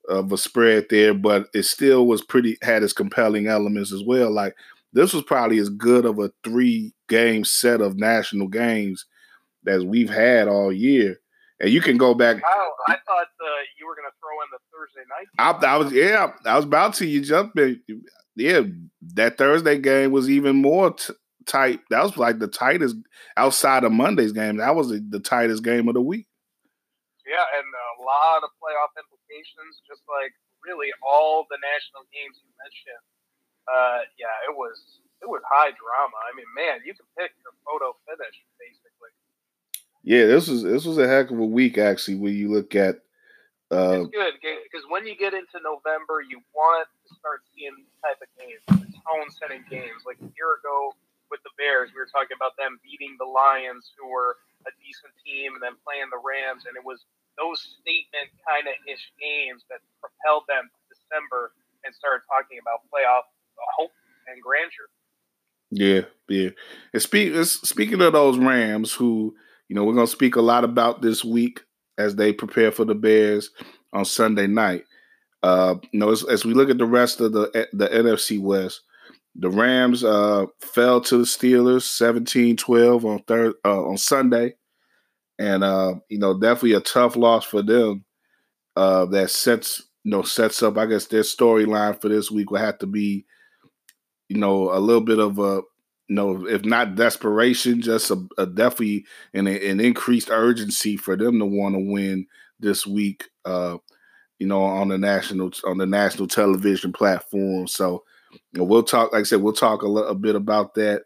of 0.09 0.31
a 0.31 0.37
spread 0.37 0.87
there, 0.89 1.13
but 1.13 1.45
it 1.53 1.61
still 1.61 2.07
was 2.07 2.23
pretty 2.23 2.57
had 2.63 2.81
its 2.81 2.91
compelling 2.91 3.45
elements 3.45 3.93
as 3.93 4.03
well. 4.03 4.31
Like 4.31 4.55
this 4.93 5.13
was 5.13 5.21
probably 5.21 5.59
as 5.59 5.69
good 5.69 6.05
of 6.05 6.17
a 6.17 6.31
three 6.43 6.91
game 7.07 7.45
set 7.45 7.81
of 7.81 7.99
national 7.99 8.47
games 8.47 9.05
as 9.67 9.85
we've 9.85 10.09
had 10.09 10.47
all 10.47 10.73
year. 10.73 11.19
And 11.59 11.69
you 11.69 11.81
can 11.81 11.97
go 11.97 12.15
back. 12.15 12.41
Oh, 12.43 12.71
I 12.87 12.93
thought 12.93 13.27
uh, 13.39 13.61
you 13.79 13.85
were 13.85 13.95
going 13.95 14.07
to 14.07 14.15
throw 14.19 14.41
in 14.41 14.49
the 14.51 14.59
Thursday 14.73 15.05
night. 15.09 15.27
I, 15.37 15.73
I, 15.73 15.77
was, 15.77 15.93
yeah, 15.93 16.31
I 16.45 16.55
was 16.55 16.65
about 16.65 16.95
to. 16.95 17.05
You 17.05 17.21
jump 17.21 17.57
in. 17.59 17.79
Yeah, 18.35 18.61
that 19.13 19.37
Thursday 19.37 19.77
game 19.77 20.11
was 20.11 20.29
even 20.31 20.55
more 20.55 20.93
t- 20.93 21.13
tight. 21.47 21.79
That 21.89 22.03
was 22.03 22.17
like 22.17 22.39
the 22.39 22.47
tightest 22.47 22.95
outside 23.35 23.83
of 23.83 23.91
Monday's 23.91 24.31
game. 24.31 24.57
That 24.57 24.75
was 24.75 24.89
the, 24.89 24.99
the 24.99 25.19
tightest 25.19 25.63
game 25.63 25.87
of 25.87 25.95
the 25.95 26.01
week. 26.01 26.27
Yeah, 27.27 27.43
and 27.59 27.67
a 27.67 28.03
lot 28.03 28.43
of 28.43 28.55
playoff 28.55 28.95
implications, 28.95 29.83
just 29.83 30.03
like 30.07 30.31
really 30.63 30.91
all 31.03 31.43
the 31.49 31.59
national 31.59 32.07
games 32.15 32.39
you 32.39 32.51
mentioned. 32.55 33.03
Uh, 33.67 33.99
yeah, 34.15 34.31
it 34.47 34.55
was 34.55 35.03
it 35.19 35.27
was 35.27 35.43
high 35.43 35.75
drama. 35.75 36.15
I 36.23 36.31
mean, 36.35 36.47
man, 36.55 36.79
you 36.87 36.95
can 36.95 37.07
pick 37.19 37.35
your 37.43 37.51
photo 37.67 37.95
finish 38.07 38.37
basically. 38.55 39.11
Yeah, 40.07 40.27
this 40.27 40.47
was 40.47 40.63
this 40.63 40.87
was 40.87 40.97
a 40.97 41.07
heck 41.07 41.31
of 41.31 41.39
a 41.39 41.45
week 41.45 41.77
actually. 41.77 42.15
When 42.15 42.31
you 42.31 42.47
look 42.47 42.75
at, 42.79 43.03
uh, 43.75 44.07
it's 44.07 44.15
good 44.15 44.39
because 44.39 44.87
when 44.87 45.03
you 45.03 45.19
get 45.19 45.35
into 45.35 45.59
November, 45.59 46.23
you 46.23 46.39
want 46.55 46.87
to 46.87 47.15
start 47.19 47.43
seeing 47.51 47.75
these 47.75 47.91
type 47.99 48.23
of 48.23 48.31
games, 48.39 48.63
tone-setting 49.03 49.67
games. 49.67 50.07
Like 50.07 50.15
a 50.23 50.31
year 50.31 50.63
ago 50.63 50.95
with 51.29 51.43
the 51.43 51.53
Bears, 51.59 51.91
we 51.91 51.99
were 51.99 52.09
talking 52.09 52.35
about 52.35 52.55
them 52.55 52.79
beating 52.83 53.15
the 53.19 53.27
Lions, 53.27 53.91
who 53.99 54.07
were 54.07 54.39
a 54.65 54.71
decent 54.79 55.13
team, 55.23 55.55
and 55.55 55.61
then 55.63 55.75
playing 55.83 56.07
the 56.11 56.19
Rams, 56.19 56.67
and 56.67 56.75
it 56.75 56.83
was 56.83 57.05
those 57.37 57.61
statement 57.79 58.33
kind 58.43 58.65
of 58.65 58.75
ish 58.89 59.13
games 59.21 59.61
that 59.69 59.79
propelled 60.01 60.49
them 60.49 60.65
to 60.67 60.81
December 60.89 61.53
and 61.85 61.93
started 61.93 62.25
talking 62.25 62.57
about 62.57 62.81
playoff 62.89 63.29
hope 63.77 63.93
and 64.27 64.41
grandeur. 64.41 64.89
Yeah, 65.69 66.09
yeah. 66.29 66.49
And 66.93 67.01
speak, 67.01 67.33
speaking 67.45 68.01
of 68.01 68.13
those 68.13 68.37
Rams, 68.37 68.93
who 68.93 69.35
you 69.67 69.75
know 69.75 69.83
we're 69.83 69.93
going 69.93 70.07
to 70.07 70.11
speak 70.11 70.35
a 70.35 70.41
lot 70.41 70.63
about 70.63 71.01
this 71.01 71.23
week 71.23 71.61
as 71.97 72.15
they 72.15 72.31
prepare 72.31 72.71
for 72.71 72.85
the 72.85 72.95
Bears 72.95 73.51
on 73.93 74.05
Sunday 74.05 74.47
night. 74.47 74.85
Uh, 75.43 75.75
you 75.91 75.99
know, 75.99 76.11
as, 76.11 76.23
as 76.25 76.45
we 76.45 76.53
look 76.53 76.69
at 76.69 76.77
the 76.77 76.85
rest 76.85 77.21
of 77.21 77.33
the 77.33 77.67
the 77.73 77.87
NFC 77.87 78.39
West, 78.39 78.81
the 79.37 79.49
Rams 79.49 80.03
uh, 80.03 80.45
fell 80.59 80.99
to 81.01 81.19
the 81.19 81.23
Steelers 81.23 81.83
17-12 81.83 83.03
on 83.05 83.19
third 83.23 83.53
uh, 83.63 83.83
on 83.85 83.97
Sunday 83.97 84.55
and 85.39 85.63
uh, 85.63 85.95
you 86.09 86.19
know, 86.19 86.39
definitely 86.39 86.73
a 86.73 86.81
tough 86.81 87.15
loss 87.15 87.45
for 87.45 87.61
them. 87.61 88.03
Uh, 88.75 89.05
that 89.05 89.31
sets 89.31 89.81
you 90.03 90.11
know 90.11 90.21
sets 90.21 90.61
up, 90.61 90.77
I 90.77 90.85
guess, 90.85 91.07
their 91.07 91.21
storyline 91.21 91.99
for 91.99 92.09
this 92.09 92.29
week 92.29 92.51
will 92.51 92.59
have 92.59 92.77
to 92.79 92.87
be, 92.87 93.25
you 94.29 94.37
know, 94.37 94.71
a 94.71 94.79
little 94.79 95.01
bit 95.01 95.19
of 95.19 95.39
a, 95.39 95.61
you 96.07 96.15
know, 96.15 96.47
if 96.47 96.63
not 96.63 96.95
desperation, 96.95 97.81
just 97.81 98.11
a, 98.11 98.23
a 98.37 98.45
definitely 98.45 99.05
an, 99.33 99.47
an 99.47 99.79
increased 99.79 100.29
urgency 100.29 100.95
for 100.95 101.15
them 101.15 101.39
to 101.39 101.45
want 101.45 101.75
to 101.75 101.91
win 101.91 102.27
this 102.59 102.85
week. 102.85 103.29
Uh, 103.45 103.77
you 104.39 104.45
know, 104.45 104.61
on 104.61 104.89
the 104.89 104.97
national 104.99 105.51
on 105.65 105.79
the 105.79 105.87
national 105.87 106.27
television 106.27 106.93
platform. 106.93 107.67
So, 107.67 108.03
we'll 108.55 108.83
talk. 108.83 109.13
Like 109.13 109.21
I 109.21 109.23
said, 109.23 109.41
we'll 109.41 109.53
talk 109.53 109.83
a, 109.83 109.87
a 109.87 110.15
bit 110.15 110.35
about 110.35 110.73
that. 110.75 111.03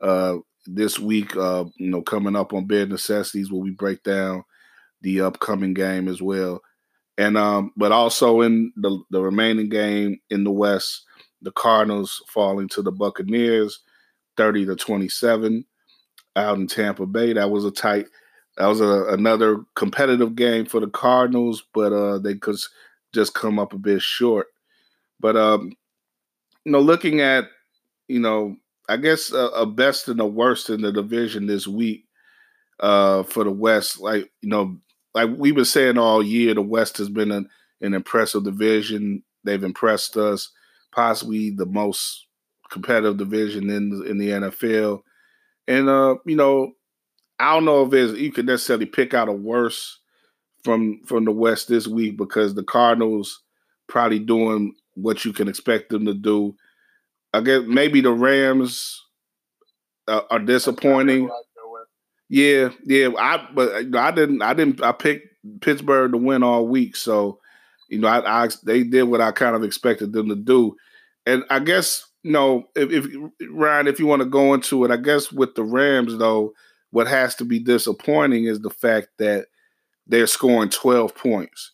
Uh, 0.00 0.36
this 0.66 0.98
week, 0.98 1.34
uh, 1.36 1.64
you 1.76 1.88
know, 1.90 2.02
coming 2.02 2.36
up 2.36 2.52
on 2.52 2.66
Bare 2.66 2.86
Necessities, 2.86 3.50
where 3.50 3.62
we 3.62 3.70
break 3.70 4.02
down 4.02 4.44
the 5.00 5.22
upcoming 5.22 5.74
game 5.74 6.08
as 6.08 6.20
well. 6.20 6.60
And 7.16 7.36
um, 7.36 7.72
but 7.76 7.90
also 7.90 8.42
in 8.42 8.72
the 8.76 9.02
the 9.10 9.20
remaining 9.20 9.68
game 9.68 10.20
in 10.30 10.44
the 10.44 10.50
West, 10.52 11.04
the 11.42 11.50
Cardinals 11.52 12.22
falling 12.28 12.68
to 12.68 12.82
the 12.82 12.92
Buccaneers, 12.92 13.80
thirty 14.36 14.64
to 14.66 14.76
twenty 14.76 15.08
seven, 15.08 15.64
out 16.36 16.58
in 16.58 16.66
Tampa 16.66 17.06
Bay. 17.06 17.32
That 17.32 17.50
was 17.50 17.64
a 17.64 17.70
tight. 17.70 18.06
That 18.56 18.66
was 18.66 18.80
a, 18.80 19.06
another 19.06 19.64
competitive 19.74 20.36
game 20.36 20.66
for 20.66 20.80
the 20.80 20.88
Cardinals, 20.88 21.64
but 21.74 21.92
uh, 21.92 22.18
they 22.18 22.34
could 22.34 22.56
just 23.14 23.34
come 23.34 23.58
up 23.58 23.72
a 23.72 23.78
bit 23.78 24.02
short. 24.02 24.48
But 25.20 25.36
um, 25.36 25.72
you 26.64 26.72
know, 26.72 26.80
looking 26.80 27.20
at 27.20 27.44
you 28.08 28.20
know 28.20 28.56
I 28.88 28.96
guess 28.96 29.32
a, 29.32 29.48
a, 29.48 29.66
best 29.66 30.08
and 30.08 30.20
a 30.20 30.26
worst 30.26 30.70
in 30.70 30.80
the 30.80 30.90
division 30.90 31.46
this 31.46 31.66
week 31.66 32.06
uh, 32.80 33.22
for 33.22 33.44
the 33.44 33.50
West. 33.50 34.00
Like 34.00 34.30
you 34.40 34.48
know, 34.48 34.78
like 35.14 35.30
we've 35.36 35.54
been 35.54 35.64
saying 35.64 35.98
all 35.98 36.22
year, 36.22 36.54
the 36.54 36.62
West 36.62 36.96
has 36.98 37.08
been 37.08 37.30
an, 37.30 37.48
an 37.80 37.94
impressive 37.94 38.44
division. 38.44 39.22
They've 39.44 39.62
impressed 39.62 40.16
us, 40.16 40.50
possibly 40.92 41.50
the 41.50 41.66
most 41.66 42.26
competitive 42.70 43.16
division 43.16 43.70
in 43.70 43.90
the, 43.90 44.02
in 44.04 44.18
the 44.18 44.28
NFL. 44.28 45.00
And 45.66 45.88
uh, 45.88 46.16
you 46.24 46.36
know, 46.36 46.72
I 47.38 47.52
don't 47.54 47.66
know 47.66 47.86
if 47.92 48.18
you 48.18 48.32
could 48.32 48.46
necessarily 48.46 48.86
pick 48.86 49.12
out 49.12 49.28
a 49.28 49.32
worse 49.32 50.00
from 50.64 51.00
from 51.04 51.24
the 51.24 51.32
West 51.32 51.68
this 51.68 51.86
week 51.86 52.16
because 52.16 52.54
the 52.54 52.64
Cardinals 52.64 53.42
probably 53.86 54.18
doing 54.18 54.74
what 55.00 55.24
you 55.24 55.32
can 55.32 55.48
expect 55.48 55.90
them 55.90 56.04
to 56.06 56.14
do 56.14 56.54
I 57.32 57.40
guess 57.40 57.62
maybe 57.66 58.00
the 58.00 58.12
Rams 58.12 59.04
uh, 60.06 60.22
are 60.30 60.38
disappointing. 60.38 61.30
Yeah, 62.28 62.70
yeah. 62.84 63.08
I 63.18 63.46
but 63.54 63.94
I 63.94 64.10
didn't. 64.10 64.42
I 64.42 64.54
didn't. 64.54 64.82
I 64.82 64.92
picked 64.92 65.28
Pittsburgh 65.60 66.12
to 66.12 66.18
win 66.18 66.42
all 66.42 66.66
week, 66.66 66.96
so 66.96 67.40
you 67.88 67.98
know, 67.98 68.08
I, 68.08 68.44
I 68.44 68.48
they 68.64 68.82
did 68.82 69.04
what 69.04 69.20
I 69.20 69.32
kind 69.32 69.56
of 69.56 69.62
expected 69.62 70.12
them 70.12 70.28
to 70.28 70.36
do, 70.36 70.76
and 71.26 71.44
I 71.50 71.60
guess 71.60 72.04
you 72.22 72.32
know, 72.32 72.64
if, 72.74 72.90
if 72.90 73.30
Ryan, 73.50 73.86
if 73.86 73.98
you 73.98 74.06
want 74.06 74.20
to 74.20 74.28
go 74.28 74.52
into 74.52 74.84
it, 74.84 74.90
I 74.90 74.96
guess 74.96 75.32
with 75.32 75.54
the 75.54 75.64
Rams 75.64 76.16
though, 76.18 76.52
what 76.90 77.06
has 77.06 77.34
to 77.36 77.44
be 77.44 77.58
disappointing 77.58 78.44
is 78.44 78.60
the 78.60 78.70
fact 78.70 79.08
that 79.18 79.46
they're 80.06 80.26
scoring 80.26 80.70
twelve 80.70 81.14
points. 81.14 81.72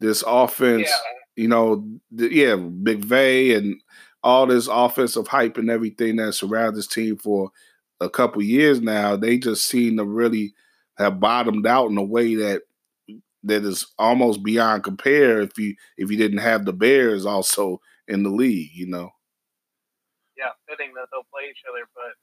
This 0.00 0.24
offense, 0.26 0.88
yeah. 0.88 1.21
You 1.36 1.48
know, 1.48 1.86
the, 2.10 2.32
yeah, 2.32 2.56
McVay 2.56 3.56
and 3.56 3.80
all 4.22 4.46
this 4.46 4.68
offensive 4.68 5.28
hype 5.28 5.56
and 5.56 5.70
everything 5.70 6.16
that 6.16 6.34
surrounds 6.34 6.76
this 6.76 6.86
team 6.86 7.16
for 7.16 7.50
a 8.00 8.10
couple 8.10 8.42
years 8.42 8.80
now, 8.80 9.16
they 9.16 9.38
just 9.38 9.66
seem 9.66 9.96
to 9.96 10.04
really 10.04 10.54
have 10.98 11.20
bottomed 11.20 11.66
out 11.66 11.90
in 11.90 11.96
a 11.96 12.02
way 12.02 12.34
that 12.34 12.62
that 13.44 13.64
is 13.64 13.86
almost 13.98 14.42
beyond 14.42 14.84
compare 14.84 15.40
if 15.40 15.58
you 15.58 15.74
if 15.96 16.10
you 16.10 16.16
didn't 16.16 16.38
have 16.38 16.64
the 16.64 16.72
Bears 16.72 17.26
also 17.26 17.80
in 18.06 18.22
the 18.22 18.30
league, 18.30 18.70
you 18.74 18.86
know. 18.86 19.10
Yeah, 20.36 20.54
fitting 20.68 20.94
that 20.94 21.08
they'll 21.10 21.26
play 21.32 21.50
each 21.50 21.62
other, 21.68 21.88
but 21.94 22.14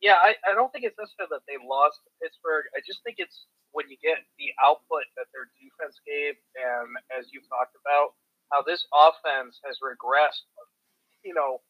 yeah, 0.00 0.18
I, 0.18 0.34
I 0.50 0.54
don't 0.54 0.72
think 0.72 0.84
it's 0.84 0.98
necessarily 0.98 1.38
that 1.38 1.46
they 1.46 1.60
lost 1.62 2.02
to 2.02 2.10
Pittsburgh. 2.18 2.66
I 2.74 2.82
just 2.82 3.04
think 3.04 3.16
it's 3.22 3.46
when 3.70 3.88
you 3.88 3.96
get 4.02 4.18
the 4.36 4.50
output 4.58 5.06
that 5.16 5.30
their 5.32 5.48
defense 5.54 6.00
gave, 6.02 6.34
and 6.58 6.90
as 7.14 7.30
you've 7.32 7.48
talked 7.48 7.78
about, 7.78 8.18
how 8.52 8.60
this 8.60 8.84
offense 8.92 9.56
has 9.64 9.80
regressed, 9.80 10.44
you 11.24 11.32
know, 11.32 11.64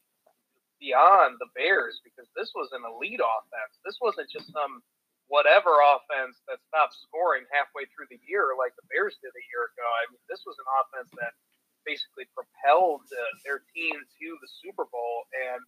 beyond 0.83 1.39
the 1.39 1.47
Bears 1.55 2.03
because 2.03 2.27
this 2.35 2.51
was 2.59 2.75
an 2.75 2.83
elite 2.83 3.23
offense. 3.23 3.79
This 3.87 4.03
wasn't 4.03 4.27
just 4.27 4.51
some 4.51 4.83
whatever 5.31 5.79
offense 5.79 6.43
that 6.51 6.59
stopped 6.67 6.99
scoring 6.99 7.47
halfway 7.55 7.87
through 7.95 8.11
the 8.11 8.19
year 8.27 8.59
like 8.59 8.75
the 8.75 8.85
Bears 8.91 9.15
did 9.23 9.31
a 9.31 9.49
year 9.55 9.71
ago. 9.71 9.87
I 9.87 10.11
mean, 10.11 10.21
this 10.27 10.43
was 10.43 10.59
an 10.59 10.67
offense 10.83 11.15
that 11.23 11.39
basically 11.87 12.27
propelled 12.35 13.07
uh, 13.15 13.33
their 13.47 13.63
team 13.71 13.95
to 13.95 14.29
the 14.43 14.51
Super 14.59 14.85
Bowl 14.91 15.31
and 15.31 15.63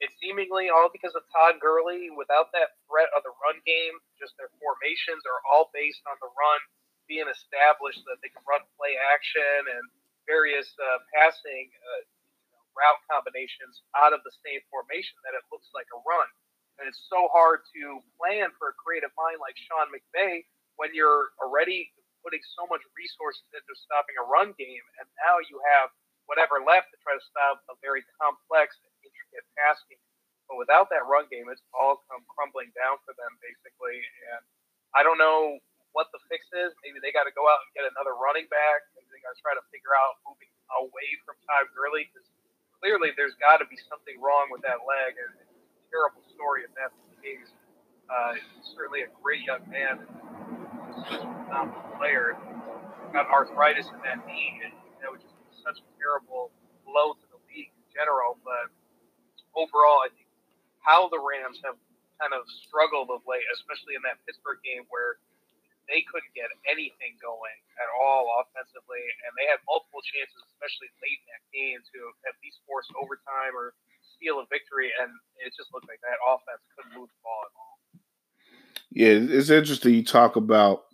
it's 0.00 0.16
seemingly 0.16 0.72
all 0.72 0.88
because 0.88 1.12
of 1.12 1.28
Todd 1.28 1.60
Gurley. 1.60 2.08
Without 2.08 2.48
that 2.56 2.80
threat 2.88 3.12
of 3.12 3.20
the 3.20 3.36
run 3.44 3.60
game, 3.68 4.00
just 4.16 4.32
their 4.40 4.48
formations 4.56 5.28
are 5.28 5.44
all 5.44 5.68
based 5.76 6.00
on 6.08 6.16
the 6.24 6.32
run 6.32 6.60
being 7.04 7.28
established 7.28 8.00
that 8.08 8.16
they 8.24 8.32
can 8.32 8.40
run 8.48 8.64
play 8.80 8.96
action 8.96 9.60
and 9.68 9.84
various 10.30 10.70
uh, 10.78 11.02
passing 11.10 11.66
uh, 11.66 12.02
route 12.78 13.02
combinations 13.10 13.82
out 13.98 14.14
of 14.14 14.22
the 14.22 14.30
same 14.46 14.62
formation 14.70 15.18
that 15.26 15.34
it 15.34 15.42
looks 15.50 15.66
like 15.74 15.90
a 15.90 15.98
run. 16.06 16.30
And 16.78 16.86
it's 16.86 17.02
so 17.10 17.26
hard 17.34 17.66
to 17.74 17.98
plan 18.14 18.54
for 18.56 18.70
a 18.70 18.78
creative 18.78 19.10
mind 19.18 19.42
like 19.42 19.58
Sean 19.58 19.90
McVay 19.90 20.46
when 20.78 20.94
you're 20.94 21.34
already 21.42 21.90
putting 22.22 22.40
so 22.54 22.64
much 22.70 22.80
resources 22.94 23.44
into 23.52 23.74
stopping 23.74 24.16
a 24.16 24.24
run 24.24 24.54
game, 24.56 24.84
and 25.00 25.06
now 25.26 25.40
you 25.50 25.60
have 25.76 25.92
whatever 26.28 26.62
left 26.62 26.88
to 26.94 26.96
try 27.02 27.16
to 27.16 27.24
stop 27.26 27.60
a 27.68 27.74
very 27.82 28.06
complex 28.22 28.78
intricate 29.02 29.44
pass 29.58 29.82
game. 29.90 30.00
But 30.46 30.62
without 30.62 30.88
that 30.94 31.04
run 31.10 31.26
game, 31.28 31.50
it's 31.50 31.64
all 31.74 32.00
come 32.06 32.22
crumbling 32.30 32.70
down 32.78 33.02
for 33.02 33.12
them 33.18 33.32
basically. 33.42 33.98
And 34.30 34.42
I 34.94 35.02
don't 35.02 35.18
know 35.18 35.58
what 35.92 36.10
the 36.14 36.20
fix 36.30 36.46
is. 36.54 36.70
Maybe 36.82 37.02
they 37.02 37.10
got 37.10 37.26
to 37.26 37.34
go 37.34 37.46
out 37.46 37.62
and 37.66 37.70
get 37.74 37.84
another 37.86 38.14
running 38.18 38.46
back. 38.50 38.86
Maybe 38.94 39.10
they 39.10 39.20
got 39.22 39.34
to 39.34 39.40
try 39.42 39.54
to 39.54 39.64
figure 39.74 39.94
out 39.94 40.20
moving 40.26 40.50
away 40.78 41.08
from 41.26 41.36
Todd 41.46 41.70
Gurley 41.74 42.06
because 42.10 42.26
clearly 42.78 43.10
there's 43.18 43.34
got 43.42 43.58
to 43.58 43.66
be 43.66 43.78
something 43.90 44.16
wrong 44.22 44.48
with 44.50 44.62
that 44.62 44.86
leg. 44.86 45.18
And 45.18 45.30
it's 45.42 45.50
a 45.50 45.86
terrible 45.90 46.22
story 46.34 46.66
if 46.66 46.72
that's 46.78 46.94
the 47.10 47.18
case. 47.20 47.50
Uh, 48.10 48.34
he's 48.34 48.74
certainly 48.74 49.06
a 49.06 49.10
great 49.22 49.46
young 49.46 49.62
man, 49.70 50.02
phenomenal 51.06 51.86
player. 51.94 52.34
Got 53.14 53.26
arthritis 53.30 53.86
in 53.90 53.98
that 54.06 54.22
knee, 54.26 54.62
and 54.66 54.74
that 55.02 55.10
was 55.10 55.22
just 55.22 55.34
be 55.34 55.54
such 55.62 55.78
a 55.82 55.86
terrible 55.98 56.50
blow 56.86 57.14
to 57.14 57.26
the 57.30 57.38
league 57.50 57.70
in 57.74 57.86
general. 57.90 58.38
But 58.42 58.70
overall, 59.54 60.02
I 60.02 60.10
think 60.14 60.30
how 60.82 61.10
the 61.10 61.18
Rams 61.18 61.58
have 61.62 61.78
kind 62.18 62.34
of 62.34 62.46
struggled 62.66 63.08
of 63.10 63.22
late, 63.26 63.46
especially 63.54 63.94
in 63.94 64.02
that 64.04 64.18
Pittsburgh 64.26 64.60
game 64.62 64.84
where 64.90 65.18
they 65.90 66.06
couldn't 66.06 66.30
get 66.38 66.46
anything 66.70 67.18
going 67.18 67.58
at 67.82 67.90
all 67.98 68.30
offensively, 68.38 69.02
and 69.26 69.34
they 69.34 69.50
had 69.50 69.58
multiple 69.66 70.00
chances, 70.06 70.38
especially 70.54 70.88
late 71.02 71.18
in 71.18 71.28
that 71.34 71.44
game, 71.50 71.80
to 71.82 71.98
at 72.30 72.38
least 72.40 72.62
force 72.64 72.86
overtime 72.94 73.52
or 73.58 73.74
steal 74.14 74.38
a 74.38 74.46
victory, 74.46 74.94
and 75.02 75.10
it 75.42 75.50
just 75.58 75.74
looked 75.74 75.90
like 75.90 76.00
that 76.06 76.16
offense 76.22 76.62
couldn't 76.78 76.94
move 76.94 77.10
the 77.10 77.20
ball 77.26 77.42
at 77.42 77.52
all. 77.58 77.76
Yeah, 78.94 79.14
it's 79.18 79.50
interesting 79.50 79.94
you 79.94 80.06
talk 80.06 80.38
about, 80.38 80.86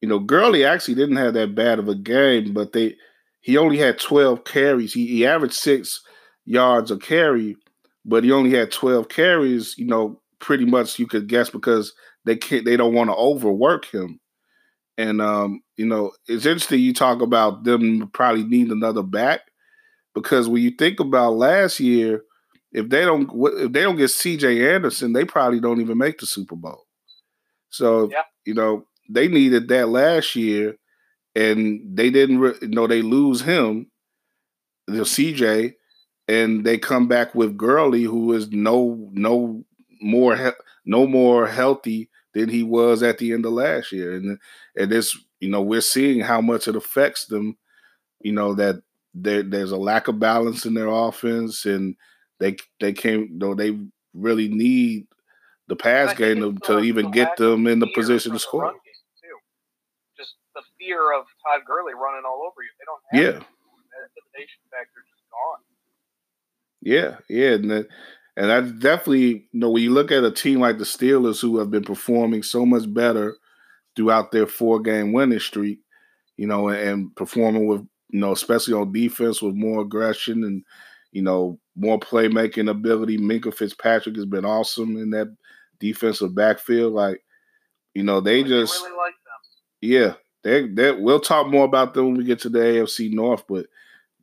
you 0.00 0.08
know, 0.08 0.18
Gurley 0.18 0.64
actually 0.64 0.96
didn't 0.96 1.20
have 1.20 1.34
that 1.34 1.54
bad 1.54 1.78
of 1.78 1.88
a 1.88 1.94
game, 1.94 2.52
but 2.52 2.72
they 2.72 2.96
he 3.40 3.56
only 3.56 3.78
had 3.78 4.00
12 4.00 4.44
carries. 4.44 4.92
He, 4.92 5.06
he 5.06 5.26
averaged 5.26 5.54
six 5.54 6.02
yards 6.44 6.90
a 6.90 6.98
carry, 6.98 7.56
but 8.04 8.24
he 8.24 8.32
only 8.32 8.50
had 8.50 8.72
12 8.72 9.08
carries, 9.08 9.78
you 9.78 9.86
know, 9.86 10.20
pretty 10.38 10.64
much 10.64 10.98
you 10.98 11.06
could 11.06 11.28
guess 11.28 11.48
because 11.48 11.94
they 12.26 12.36
can't 12.36 12.64
they 12.64 12.76
don't 12.76 12.92
want 12.92 13.08
to 13.08 13.14
overwork 13.14 13.86
him. 13.86 14.20
And 14.98 15.22
um, 15.22 15.62
you 15.76 15.86
know, 15.86 16.12
it's 16.26 16.44
interesting 16.44 16.80
you 16.80 16.92
talk 16.92 17.22
about 17.22 17.64
them 17.64 18.10
probably 18.12 18.44
need 18.44 18.70
another 18.70 19.02
back 19.02 19.40
because 20.14 20.48
when 20.48 20.62
you 20.62 20.72
think 20.72 21.00
about 21.00 21.34
last 21.34 21.80
year, 21.80 22.22
if 22.72 22.88
they 22.88 23.04
don't 23.04 23.30
if 23.32 23.72
they 23.72 23.82
don't 23.82 23.96
get 23.96 24.10
CJ 24.10 24.74
Anderson, 24.74 25.12
they 25.12 25.24
probably 25.24 25.60
don't 25.60 25.80
even 25.80 25.96
make 25.96 26.18
the 26.18 26.26
Super 26.26 26.56
Bowl. 26.56 26.84
So, 27.70 28.10
yeah. 28.10 28.22
you 28.44 28.54
know, 28.54 28.86
they 29.08 29.28
needed 29.28 29.68
that 29.68 29.88
last 29.88 30.34
year 30.34 30.76
and 31.34 31.80
they 31.96 32.10
didn't 32.10 32.40
re- 32.40 32.58
you 32.60 32.68
know 32.68 32.86
they 32.86 33.02
lose 33.02 33.42
him, 33.42 33.90
the 34.86 35.02
CJ 35.02 35.74
and 36.28 36.64
they 36.64 36.78
come 36.78 37.06
back 37.06 37.34
with 37.34 37.56
Gurley, 37.56 38.02
who 38.02 38.32
is 38.32 38.50
no 38.50 39.08
no 39.12 39.64
more 40.00 40.36
he- 40.36 40.50
no 40.84 41.06
more 41.06 41.46
healthy 41.46 42.08
than 42.36 42.50
he 42.50 42.62
was 42.62 43.02
at 43.02 43.16
the 43.16 43.32
end 43.32 43.46
of 43.46 43.52
last 43.52 43.92
year, 43.92 44.14
and 44.14 44.38
and 44.76 44.92
this 44.92 45.18
you 45.40 45.48
know 45.48 45.62
we're 45.62 45.80
seeing 45.80 46.20
how 46.20 46.40
much 46.42 46.68
it 46.68 46.76
affects 46.76 47.24
them. 47.26 47.56
You 48.20 48.32
know 48.32 48.54
that 48.54 48.82
there, 49.14 49.42
there's 49.42 49.72
a 49.72 49.78
lack 49.78 50.06
of 50.06 50.18
balance 50.18 50.66
in 50.66 50.74
their 50.74 50.88
offense, 50.88 51.64
and 51.64 51.96
they 52.38 52.56
they 52.78 52.92
came 52.92 53.38
though 53.38 53.54
they 53.54 53.78
really 54.12 54.48
need 54.48 55.06
the 55.68 55.76
pass 55.76 56.14
game 56.14 56.40
to, 56.40 56.54
to 56.66 56.80
even 56.80 57.10
get 57.10 57.38
them 57.38 57.66
in 57.66 57.78
the 57.78 57.88
position 57.94 58.32
to 58.32 58.38
score. 58.38 58.72
Just 60.18 60.34
the 60.54 60.62
fear 60.78 61.18
of 61.18 61.24
Todd 61.42 61.62
Gurley 61.66 61.94
running 61.94 62.24
all 62.26 62.42
over 62.46 62.62
you. 62.62 62.70
They 62.78 62.84
don't 62.84 63.02
have 63.10 63.34
yeah. 63.34 63.40
that 63.40 64.08
intimidation 64.12 64.60
factor 64.70 65.00
just 65.08 65.24
gone. 65.32 65.62
Yeah, 66.82 67.16
yeah, 67.30 67.54
and 67.54 67.88
and 68.36 68.50
that's 68.50 68.72
definitely 68.72 69.48
you 69.52 69.60
know 69.60 69.70
when 69.70 69.82
you 69.82 69.90
look 69.90 70.12
at 70.12 70.24
a 70.24 70.30
team 70.30 70.60
like 70.60 70.78
the 70.78 70.84
Steelers 70.84 71.40
who 71.40 71.58
have 71.58 71.70
been 71.70 71.84
performing 71.84 72.42
so 72.42 72.66
much 72.66 72.92
better 72.92 73.36
throughout 73.94 74.30
their 74.30 74.46
four 74.46 74.80
game 74.80 75.12
winning 75.12 75.40
streak, 75.40 75.80
you 76.36 76.46
know, 76.46 76.68
and, 76.68 77.14
performing 77.16 77.66
with 77.66 77.80
you 78.10 78.20
know 78.20 78.32
especially 78.32 78.74
on 78.74 78.92
defense 78.92 79.40
with 79.42 79.54
more 79.54 79.82
aggression 79.82 80.44
and 80.44 80.62
you 81.12 81.22
know 81.22 81.58
more 81.74 81.98
playmaking 81.98 82.70
ability. 82.70 83.18
Minkah 83.18 83.54
Fitzpatrick 83.54 84.16
has 84.16 84.26
been 84.26 84.44
awesome 84.44 84.96
in 84.96 85.10
that 85.10 85.34
defensive 85.80 86.34
backfield. 86.34 86.92
Like 86.92 87.22
you 87.94 88.02
know 88.02 88.20
they 88.20 88.44
just 88.44 88.82
really 88.82 88.96
like 88.96 89.14
yeah 89.80 90.14
they 90.44 90.68
they 90.68 90.92
we'll 90.92 91.20
talk 91.20 91.48
more 91.48 91.64
about 91.64 91.94
them 91.94 92.06
when 92.06 92.16
we 92.16 92.24
get 92.24 92.38
to 92.40 92.48
the 92.48 92.58
AFC 92.58 93.12
North, 93.12 93.44
but 93.48 93.66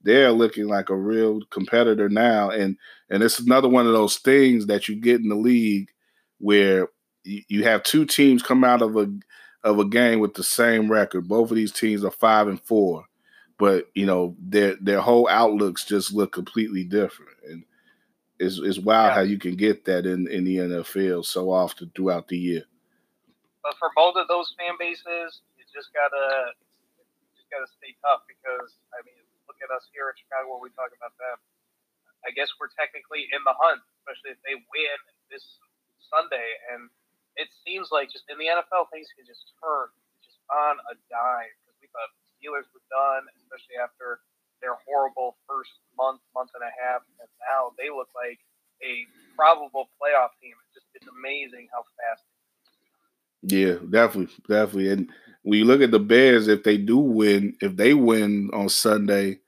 they're 0.03 0.31
looking 0.31 0.67
like 0.67 0.89
a 0.89 0.95
real 0.95 1.41
competitor 1.49 2.09
now. 2.09 2.49
And 2.49 2.77
and 3.13 3.21
it's 3.21 3.37
another 3.37 3.69
one 3.69 3.85
of 3.85 3.93
those 3.93 4.17
things 4.17 4.65
that 4.65 4.89
you 4.89 4.95
get 4.95 5.21
in 5.21 5.29
the 5.29 5.35
league 5.35 5.91
where 6.39 6.89
you, 7.23 7.63
have 7.63 7.83
two 7.83 8.05
teams 8.05 8.41
come 8.41 8.63
out 8.63 8.81
of 8.81 8.97
a 8.97 9.07
of 9.63 9.77
a 9.77 9.85
game 9.85 10.19
with 10.19 10.33
the 10.33 10.43
same 10.43 10.91
record. 10.91 11.27
Both 11.27 11.51
of 11.51 11.55
these 11.55 11.71
teams 11.71 12.03
are 12.03 12.09
five 12.09 12.47
and 12.47 12.59
four, 12.59 13.05
but 13.59 13.85
you 13.93 14.07
know 14.07 14.35
their 14.41 14.77
their 14.81 14.99
whole 14.99 15.29
outlooks 15.29 15.85
just 15.85 16.11
look 16.11 16.33
completely 16.33 16.83
different. 16.83 17.37
And 17.47 17.63
it's 18.39 18.57
it's 18.57 18.79
wild 18.79 19.11
yeah. 19.11 19.13
how 19.13 19.21
you 19.21 19.37
can 19.37 19.55
get 19.57 19.85
that 19.85 20.07
in 20.07 20.27
in 20.27 20.43
the 20.43 20.57
NFL 20.57 21.23
so 21.23 21.51
often 21.51 21.91
throughout 21.95 22.27
the 22.27 22.37
year. 22.37 22.63
But 23.61 23.75
for 23.77 23.91
both 23.95 24.15
of 24.17 24.27
those 24.27 24.55
fan 24.57 24.73
bases, 24.79 25.45
you 25.55 25.63
just 25.71 25.93
gotta 25.93 26.49
you 26.97 27.37
just 27.37 27.49
gotta 27.51 27.69
stay 27.77 27.93
tough 28.01 28.25
because 28.25 28.73
I 28.89 29.05
mean 29.05 29.21
look 29.47 29.57
at 29.61 29.69
us 29.69 29.85
here 29.93 30.09
in 30.09 30.17
Chicago 30.17 30.49
where 30.49 30.63
we 30.65 30.69
talk 30.73 30.89
about 30.97 31.13
them. 31.21 31.37
I 32.23 32.31
guess 32.31 32.49
we're 32.59 32.71
technically 32.75 33.27
in 33.31 33.41
the 33.43 33.55
hunt, 33.55 33.83
especially 34.01 34.35
if 34.35 34.41
they 34.47 34.55
win 34.55 34.97
this 35.27 35.43
Sunday. 36.07 36.49
And 36.71 36.87
it 37.35 37.51
seems 37.63 37.91
like 37.91 38.11
just 38.11 38.27
in 38.31 38.39
the 38.39 38.47
NFL, 38.47 38.87
things 38.89 39.11
can 39.15 39.27
just 39.27 39.43
turn 39.59 39.91
just 40.23 40.39
on 40.51 40.79
a 40.91 40.93
dime 41.11 41.51
because 41.63 41.77
we 41.83 41.87
thought 41.91 42.11
the 42.15 42.23
Steelers 42.39 42.67
were 42.71 42.85
done, 42.91 43.27
especially 43.43 43.79
after 43.81 44.23
their 44.63 44.79
horrible 44.87 45.35
first 45.47 45.75
month, 45.99 46.23
month 46.31 46.51
and 46.55 46.63
a 46.63 46.71
half, 46.71 47.03
and 47.19 47.27
now 47.43 47.75
they 47.75 47.91
look 47.91 48.07
like 48.15 48.39
a 48.79 49.03
probable 49.35 49.91
playoff 49.99 50.31
team. 50.39 50.55
It's 50.63 50.79
just 50.79 50.87
it's 50.95 51.09
amazing 51.11 51.67
how 51.75 51.83
fast. 51.99 52.23
Yeah, 53.43 53.75
definitely, 53.91 54.31
definitely, 54.47 54.89
and 54.95 55.11
when 55.43 55.59
you 55.59 55.65
look 55.65 55.81
at 55.81 55.91
the 55.91 55.99
Bears, 55.99 56.47
if 56.47 56.63
they 56.63 56.77
do 56.77 56.97
win, 56.97 57.55
if 57.61 57.75
they 57.75 57.93
win 57.93 58.49
on 58.53 58.69
Sunday, 58.69 59.39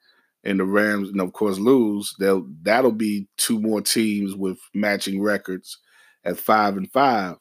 and 0.45 0.59
the 0.59 0.65
Rams, 0.65 1.09
and 1.09 1.19
of 1.19 1.33
course, 1.33 1.57
lose, 1.57 2.13
they'll 2.19 2.47
that'll 2.61 2.91
be 2.91 3.27
two 3.37 3.59
more 3.59 3.81
teams 3.81 4.35
with 4.35 4.59
matching 4.73 5.21
records 5.21 5.79
at 6.23 6.37
five 6.37 6.77
and 6.77 6.89
five. 6.91 7.37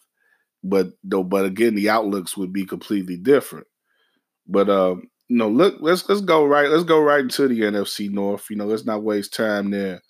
But 0.63 0.93
though, 1.05 1.23
but 1.23 1.45
again, 1.45 1.75
the 1.75 1.91
outlooks 1.91 2.37
would 2.37 2.53
be 2.53 2.65
completely 2.65 3.17
different. 3.17 3.67
But 4.47 4.71
um, 4.71 5.11
you 5.29 5.37
know, 5.37 5.49
look, 5.49 5.77
let's 5.81 6.09
let's 6.09 6.23
go 6.23 6.47
right, 6.47 6.71
let's 6.71 6.85
go 6.85 7.01
right 7.01 7.21
into 7.21 7.47
the 7.47 7.61
NFC 7.61 8.11
North. 8.11 8.47
You 8.49 8.57
know, 8.57 8.67
let's 8.67 8.87
not 8.87 9.03
waste 9.03 9.35
time 9.35 9.71
there. 9.71 10.01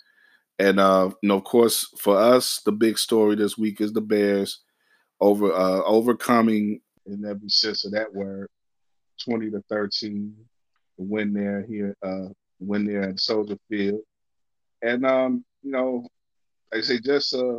And 0.61 0.79
uh, 0.79 1.11
you 1.21 1.29
know, 1.29 1.37
of 1.37 1.45
course, 1.45 1.89
for 1.99 2.17
us, 2.17 2.61
the 2.65 2.73
big 2.73 2.99
story 2.99 3.35
this 3.35 3.59
week 3.59 3.81
is 3.81 3.93
the 3.93 4.01
Bears 4.01 4.61
over 5.21 5.53
uh 5.53 5.83
overcoming 5.83 6.81
in 7.07 7.25
every 7.25 7.49
sense 7.49 7.85
of 7.85 7.93
that 7.93 8.13
word 8.13 8.49
twenty 9.23 9.51
to 9.51 9.63
thirteen, 9.69 10.35
to 10.97 11.03
win 11.03 11.33
there 11.33 11.65
here, 11.69 11.97
uh, 12.03 12.29
win 12.67 12.87
there 12.87 13.03
at 13.03 13.21
Soldier 13.21 13.59
Field, 13.69 14.01
and 14.83 15.05
um, 15.07 15.45
you 15.63 15.71
know, 15.71 16.07
like 16.73 16.81
I 16.81 16.85
say 16.85 16.99
just 17.01 17.35
uh, 17.35 17.57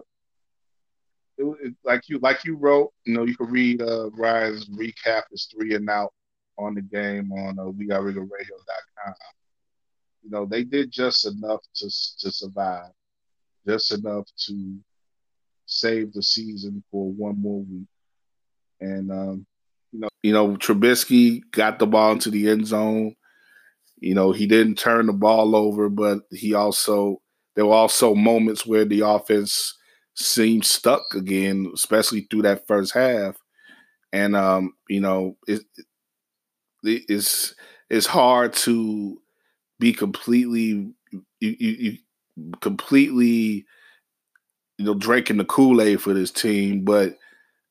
it, 1.37 1.57
it, 1.61 1.73
like 1.83 2.07
you 2.07 2.19
like 2.19 2.45
you 2.45 2.55
wrote, 2.55 2.91
you 3.05 3.13
know, 3.13 3.25
you 3.25 3.35
can 3.35 3.47
read 3.47 3.81
uh, 3.81 4.09
Ryan's 4.11 4.69
recap 4.69 5.23
is 5.31 5.47
three 5.51 5.75
and 5.75 5.89
out 5.89 6.13
on 6.57 6.75
the 6.75 6.81
game 6.81 7.31
on 7.31 7.59
uh, 7.59 7.63
WeAreRegalRadio.com. 7.63 9.13
You 10.23 10.31
know, 10.31 10.45
they 10.45 10.63
did 10.63 10.91
just 10.91 11.25
enough 11.25 11.61
to 11.75 11.85
to 11.85 12.31
survive, 12.31 12.91
just 13.67 13.91
enough 13.93 14.25
to 14.47 14.77
save 15.65 16.13
the 16.13 16.23
season 16.23 16.83
for 16.91 17.11
one 17.11 17.41
more 17.41 17.61
week. 17.61 17.87
And 18.79 19.11
um, 19.11 19.45
you 19.91 19.99
know, 19.99 20.09
you 20.23 20.33
know, 20.33 20.55
Trubisky 20.55 21.41
got 21.51 21.79
the 21.79 21.87
ball 21.87 22.13
into 22.13 22.31
the 22.31 22.49
end 22.49 22.67
zone. 22.67 23.15
You 24.05 24.13
know, 24.13 24.31
he 24.31 24.45
didn't 24.45 24.75
turn 24.77 25.07
the 25.07 25.13
ball 25.13 25.55
over, 25.55 25.89
but 25.89 26.19
he 26.31 26.53
also 26.53 27.21
there 27.55 27.65
were 27.65 27.73
also 27.73 28.13
moments 28.13 28.63
where 28.63 28.85
the 28.85 29.01
offense 29.01 29.73
seemed 30.13 30.63
stuck 30.63 31.01
again, 31.15 31.71
especially 31.73 32.27
through 32.29 32.43
that 32.43 32.67
first 32.67 32.93
half. 32.93 33.35
And 34.13 34.35
um, 34.35 34.73
you 34.89 35.01
know, 35.01 35.37
it, 35.47 35.63
it 36.83 37.03
it's 37.09 37.55
it's 37.89 38.05
hard 38.05 38.53
to 38.53 39.19
be 39.79 39.91
completely 39.91 40.93
you, 41.11 41.23
you, 41.39 41.55
you 41.59 41.97
completely 42.61 43.65
you 44.77 44.85
know, 44.85 44.93
drinking 44.93 45.37
the 45.37 45.45
Kool 45.45 45.81
Aid 45.81 46.01
for 46.01 46.13
this 46.13 46.31
team, 46.31 46.83
but 46.83 47.17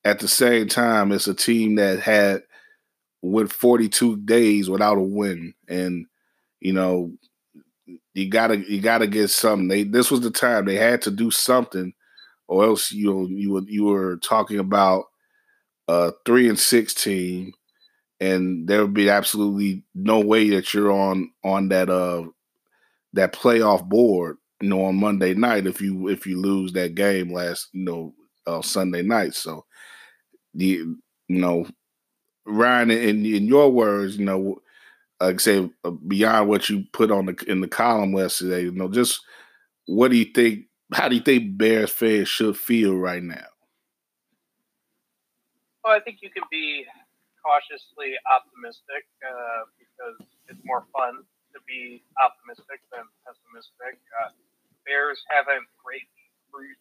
at 0.05 0.19
the 0.19 0.29
same 0.29 0.69
time, 0.69 1.13
it's 1.13 1.29
a 1.29 1.35
team 1.35 1.77
that 1.77 2.01
had 2.01 2.43
went 3.23 3.53
42 3.53 4.17
days 4.19 4.69
without 4.69 4.99
a 4.99 5.03
win, 5.03 5.55
and 5.69 6.07
you 6.65 6.75
know, 6.75 7.13
you 8.15 8.29
gotta 8.31 8.59
you 8.71 8.81
gotta 8.81 9.07
get 9.07 9.29
something. 9.31 9.69
They 9.69 9.85
this 9.85 10.11
was 10.11 10.21
the 10.21 10.31
time 10.31 10.65
they 10.65 10.77
had 10.77 11.03
to 11.03 11.11
do 11.11 11.31
something, 11.31 11.93
or 12.49 12.65
else 12.65 12.93
you 12.93 13.13
know, 13.13 13.29
you 13.29 13.53
were 13.53 13.63
you 13.67 13.85
were 13.85 14.19
talking 14.19 14.59
about 14.61 15.07
a 15.89 16.13
three 16.27 16.49
and 16.49 16.59
six 16.59 16.95
team, 16.95 17.53
and 18.21 18.69
there 18.69 18.83
would 18.83 18.95
be 18.95 19.11
absolutely 19.11 19.85
no 19.95 20.21
way 20.21 20.51
that 20.51 20.75
you're 20.75 20.93
on 20.93 21.31
on 21.45 21.69
that 21.71 21.91
uh 21.91 22.25
that 23.15 23.33
playoff 23.33 23.85
board 23.89 24.37
you 24.61 24.69
know, 24.71 24.85
on 24.85 24.97
Monday 24.97 25.35
night 25.35 25.67
if 25.67 25.81
you 25.83 26.09
if 26.09 26.27
you 26.27 26.41
lose 26.41 26.73
that 26.73 26.95
game 26.95 27.33
last, 27.33 27.69
you 27.73 27.85
know, 27.85 28.15
uh, 28.47 28.63
Sunday 28.63 29.03
night. 29.03 29.35
So 29.35 29.65
the 30.55 30.67
you 30.67 30.97
know, 31.29 31.67
Ryan, 32.47 32.91
in 32.91 33.27
in 33.27 33.47
your 33.47 33.71
words, 33.71 34.19
you 34.19 34.25
know, 34.25 34.59
like 35.21 35.35
I 35.37 35.39
say 35.39 35.71
uh, 35.85 35.91
beyond 35.91 36.49
what 36.49 36.69
you 36.69 36.85
put 36.93 37.11
on 37.11 37.27
the 37.27 37.37
in 37.47 37.61
the 37.61 37.69
column 37.69 38.17
yesterday, 38.17 38.63
you 38.63 38.73
know, 38.73 38.89
just 38.89 39.21
what 39.87 40.11
do 40.11 40.17
you 40.17 40.27
think? 40.27 40.67
How 40.93 41.09
do 41.09 41.17
you 41.17 41.23
think 41.23 41.57
Bears 41.57 41.91
fans 41.91 42.29
should 42.29 42.57
feel 42.57 42.95
right 42.97 43.23
now? 43.23 43.47
Well, 45.83 45.93
I 45.95 46.01
think 46.01 46.19
you 46.23 46.31
can 46.31 46.45
be 46.51 46.85
cautiously 47.45 48.17
optimistic 48.25 49.05
uh, 49.21 49.69
because 49.77 50.17
it's 50.49 50.61
more 50.65 50.89
fun 50.97 51.21
to 51.53 51.59
be 51.69 52.03
optimistic 52.17 52.81
than 52.89 53.05
pessimistic. 53.23 54.01
Uh, 54.25 54.33
Bears 54.89 55.21
haven't 55.29 55.69
greatly 55.81 56.25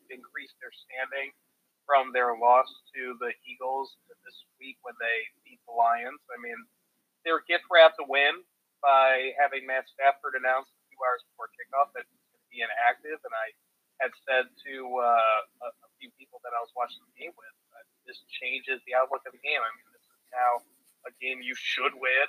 increased 0.08 0.56
their 0.62 0.72
standing 0.72 1.36
from 1.84 2.16
their 2.16 2.38
loss 2.40 2.68
to 2.96 3.16
the 3.20 3.36
Eagles 3.44 4.00
this 4.24 4.38
week 4.56 4.80
when 4.88 4.96
they 5.04 5.28
beat 5.44 5.60
the 5.68 5.76
Lions. 5.76 6.20
I 6.32 6.40
mean, 6.40 6.58
they 7.24 7.32
were 7.32 7.44
gift 7.48 7.66
wrapped 7.72 8.00
a 8.00 8.06
win 8.08 8.44
by 8.84 9.32
having 9.40 9.64
Matt 9.64 9.88
Stafford 9.88 10.36
announce 10.36 10.68
a 10.68 10.80
few 10.92 11.00
hours 11.00 11.24
before 11.32 11.48
kickoff 11.56 11.96
that 11.96 12.04
he's 12.08 12.24
going 12.28 12.44
to 12.44 12.52
be 12.52 12.60
inactive. 12.62 13.20
And 13.24 13.34
I 13.34 13.48
had 14.04 14.12
said 14.28 14.52
to 14.68 14.74
uh, 15.00 15.40
a, 15.64 15.68
a, 15.72 15.90
few 16.04 16.12
people 16.20 16.44
that 16.44 16.52
I 16.52 16.60
was 16.60 16.68
watching 16.76 17.00
the 17.08 17.16
game 17.16 17.32
with, 17.32 17.56
uh, 17.72 17.80
this 18.04 18.20
changes 18.28 18.84
the 18.84 18.92
outlook 18.92 19.24
of 19.24 19.32
the 19.32 19.40
game. 19.40 19.64
I 19.64 19.72
mean, 19.72 19.88
this 19.96 20.04
is 20.04 20.20
now 20.36 20.52
a 21.08 21.12
game 21.24 21.40
you 21.40 21.56
should 21.56 21.96
win. 21.96 22.28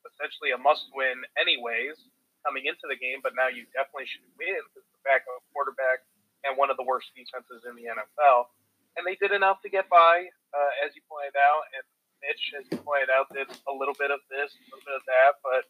It's 0.00 0.16
essentially 0.16 0.56
a 0.56 0.60
must 0.60 0.88
win, 0.96 1.28
anyways 1.36 2.00
coming 2.44 2.68
into 2.68 2.84
the 2.84 3.00
game, 3.00 3.24
but 3.24 3.32
now 3.32 3.48
you 3.48 3.64
definitely 3.72 4.04
should 4.04 4.22
win 4.36 4.60
because 4.68 4.84
the 4.92 5.00
backup 5.00 5.40
quarterback 5.56 6.04
and 6.44 6.60
one 6.60 6.68
of 6.68 6.76
the 6.76 6.84
worst 6.84 7.08
defenses 7.16 7.64
in 7.64 7.72
the 7.72 7.88
NFL. 7.88 8.52
And 9.00 9.02
they 9.08 9.16
did 9.16 9.32
enough 9.32 9.64
to 9.64 9.72
get 9.72 9.88
by, 9.88 10.28
uh, 10.52 10.72
as 10.84 10.92
you 10.92 11.00
pointed 11.08 11.34
out. 11.34 11.64
And 11.72 11.82
Mitch, 12.24 12.56
as 12.56 12.64
you 12.72 12.80
pointed 12.80 13.12
out, 13.12 13.28
did 13.30 13.46
a 13.68 13.74
little 13.74 13.94
bit 14.00 14.08
of 14.08 14.24
this, 14.32 14.56
a 14.56 14.64
little 14.72 14.84
bit 14.88 14.96
of 14.96 15.04
that. 15.04 15.44
But 15.44 15.68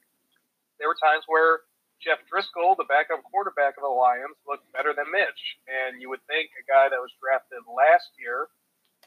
there 0.78 0.86
were 0.86 0.98
times 1.02 1.26
where 1.26 1.66
Jeff 1.98 2.22
Driskel, 2.30 2.78
the 2.78 2.86
backup 2.86 3.26
quarterback 3.26 3.74
of 3.74 3.82
the 3.82 3.90
Lions, 3.90 4.38
looked 4.46 4.70
better 4.70 4.94
than 4.94 5.10
Mitch. 5.10 5.58
And 5.66 5.98
you 5.98 6.08
would 6.08 6.22
think 6.30 6.54
a 6.54 6.64
guy 6.64 6.86
that 6.86 7.00
was 7.02 7.10
drafted 7.18 7.66
last 7.66 8.14
year 8.16 8.46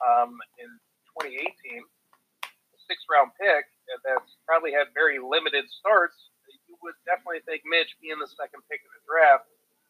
um, 0.04 0.36
in 0.60 0.70
2018, 1.24 1.48
a 1.82 2.80
sixth 2.86 3.08
round 3.08 3.32
pick, 3.40 3.66
that's 4.04 4.36
probably 4.44 4.76
had 4.76 4.92
very 4.92 5.18
limited 5.18 5.64
starts, 5.72 6.28
you 6.68 6.76
would 6.84 6.96
definitely 7.08 7.42
think 7.48 7.64
Mitch, 7.66 7.96
being 8.04 8.20
the 8.20 8.30
second 8.30 8.62
pick 8.68 8.84
in 8.84 8.92
the 8.92 9.04
draft, 9.08 9.48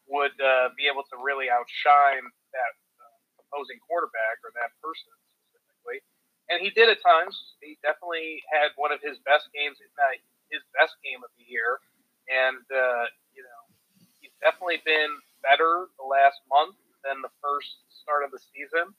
would 0.08 0.34
uh, 0.40 0.72
be 0.78 0.88
able 0.88 1.04
to 1.12 1.16
really 1.20 1.52
outshine 1.52 2.24
that 2.54 2.72
uh, 2.96 3.44
opposing 3.44 3.76
quarterback 3.84 4.40
or 4.40 4.54
that 4.56 4.72
person 4.80 5.12
specifically. 5.52 6.00
And 6.48 6.64
he 6.64 6.72
did 6.72 6.88
at 6.88 7.00
times. 7.04 7.36
He 7.60 7.76
definitely 7.84 8.40
had 8.48 8.72
one 8.80 8.92
of 8.92 9.04
his 9.04 9.20
best 9.24 9.52
games, 9.52 9.76
if 9.80 9.92
not 10.00 10.16
his 10.48 10.64
best 10.72 10.96
game 11.04 11.20
of 11.20 11.28
the 11.36 11.44
year. 11.44 11.80
And, 12.28 12.64
uh, 12.72 13.04
you 13.36 13.44
know, 13.44 13.60
he's 14.20 14.32
definitely 14.40 14.80
been 14.84 15.12
better 15.44 15.92
the 16.00 16.08
last 16.08 16.40
month 16.48 16.76
than 17.04 17.20
the 17.20 17.32
first 17.44 17.84
start 17.92 18.24
of 18.24 18.32
the 18.32 18.40
season. 18.40 18.96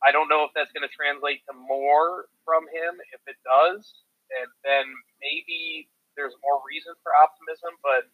I 0.00 0.08
don't 0.12 0.32
know 0.32 0.48
if 0.48 0.56
that's 0.56 0.72
going 0.72 0.88
to 0.88 0.92
translate 0.92 1.44
to 1.48 1.52
more 1.52 2.32
from 2.48 2.64
him. 2.72 2.96
If 3.12 3.20
it 3.28 3.36
does, 3.44 3.84
and 4.32 4.48
then 4.64 4.88
maybe 5.20 5.92
there's 6.16 6.32
more 6.40 6.64
reason 6.64 6.96
for 7.04 7.12
optimism, 7.12 7.76
but 7.84 8.08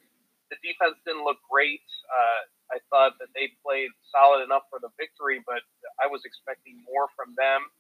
the 0.51 0.59
defense 0.63 0.99
didn't 1.07 1.23
look 1.23 1.39
great. 1.47 1.87
Uh, 2.11 2.41
I 2.75 2.79
thought 2.91 3.19
that 3.23 3.31
they 3.35 3.55
played 3.63 3.91
solid 4.11 4.43
enough 4.43 4.67
for 4.71 4.83
the 4.83 4.91
victory, 4.99 5.43
but 5.47 5.63
I 6.03 6.11
was 6.11 6.27
expecting 6.27 6.83
more 6.87 7.07
from 7.15 7.35
them, 7.39 7.71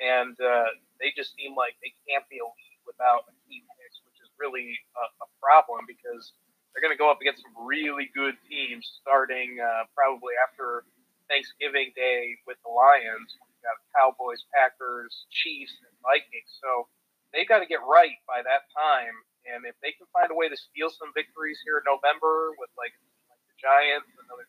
and 0.00 0.34
uh, 0.40 0.70
they 1.00 1.12
just 1.14 1.34
seem 1.34 1.54
like 1.54 1.74
they 1.82 1.92
can't 2.06 2.26
be 2.30 2.38
elite 2.38 2.82
without 2.86 3.26
a 3.28 3.34
team 3.46 3.62
Hicks, 3.78 4.00
which 4.06 4.18
is 4.22 4.30
really 4.38 4.74
a, 4.96 5.04
a 5.24 5.28
problem 5.42 5.84
because 5.86 6.32
they're 6.72 6.84
going 6.84 6.94
to 6.94 7.00
go 7.00 7.10
up 7.10 7.20
against 7.20 7.42
some 7.42 7.54
really 7.58 8.10
good 8.14 8.38
teams 8.46 8.86
starting 9.02 9.58
uh, 9.58 9.86
probably 9.94 10.34
after 10.46 10.86
Thanksgiving 11.26 11.92
Day 11.98 12.38
with 12.46 12.56
the 12.64 12.72
Lions. 12.72 13.34
We've 13.38 13.62
got 13.66 13.76
Cowboys, 13.92 14.44
Packers, 14.54 15.26
Chiefs, 15.28 15.74
and 15.82 15.94
Vikings. 16.00 16.48
So 16.62 16.86
they 17.34 17.44
got 17.44 17.60
to 17.60 17.68
get 17.68 17.82
right 17.84 18.16
by 18.24 18.40
that 18.46 18.68
time 18.72 19.16
and 19.48 19.64
if 19.64 19.76
they 19.80 19.96
can 19.96 20.04
find 20.12 20.28
a 20.28 20.36
way 20.36 20.48
to 20.52 20.58
steal 20.58 20.92
some 20.92 21.08
victories 21.16 21.56
here 21.64 21.80
in 21.80 21.84
November 21.88 22.52
with 22.60 22.68
like, 22.76 22.92
like 23.32 23.40
the 23.48 23.56
Giants, 23.56 24.08
another 24.20 24.44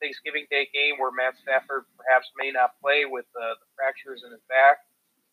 Thanksgiving, 0.00 0.46
Day 0.50 0.68
game 0.72 0.96
where 0.98 1.10
Matt 1.10 1.34
Stafford 1.42 1.84
perhaps 1.98 2.30
may 2.38 2.50
not 2.50 2.78
play 2.80 3.04
with 3.04 3.26
uh, 3.34 3.58
the 3.58 3.66
fractures 3.76 4.22
in 4.24 4.30
his 4.32 4.42
back. 4.48 4.82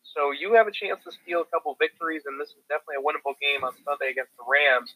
So 0.02 0.30
you 0.30 0.54
have 0.54 0.70
a 0.70 0.74
chance 0.74 1.02
to 1.02 1.10
steal 1.10 1.42
a 1.42 1.48
couple 1.50 1.74
victories, 1.82 2.24
and 2.30 2.38
this 2.38 2.54
is 2.54 2.62
definitely 2.70 3.02
a 3.02 3.04
winnable 3.04 3.34
game 3.42 3.66
on 3.66 3.74
Sunday 3.82 4.14
against 4.14 4.34
the 4.38 4.46
Rams. 4.46 4.94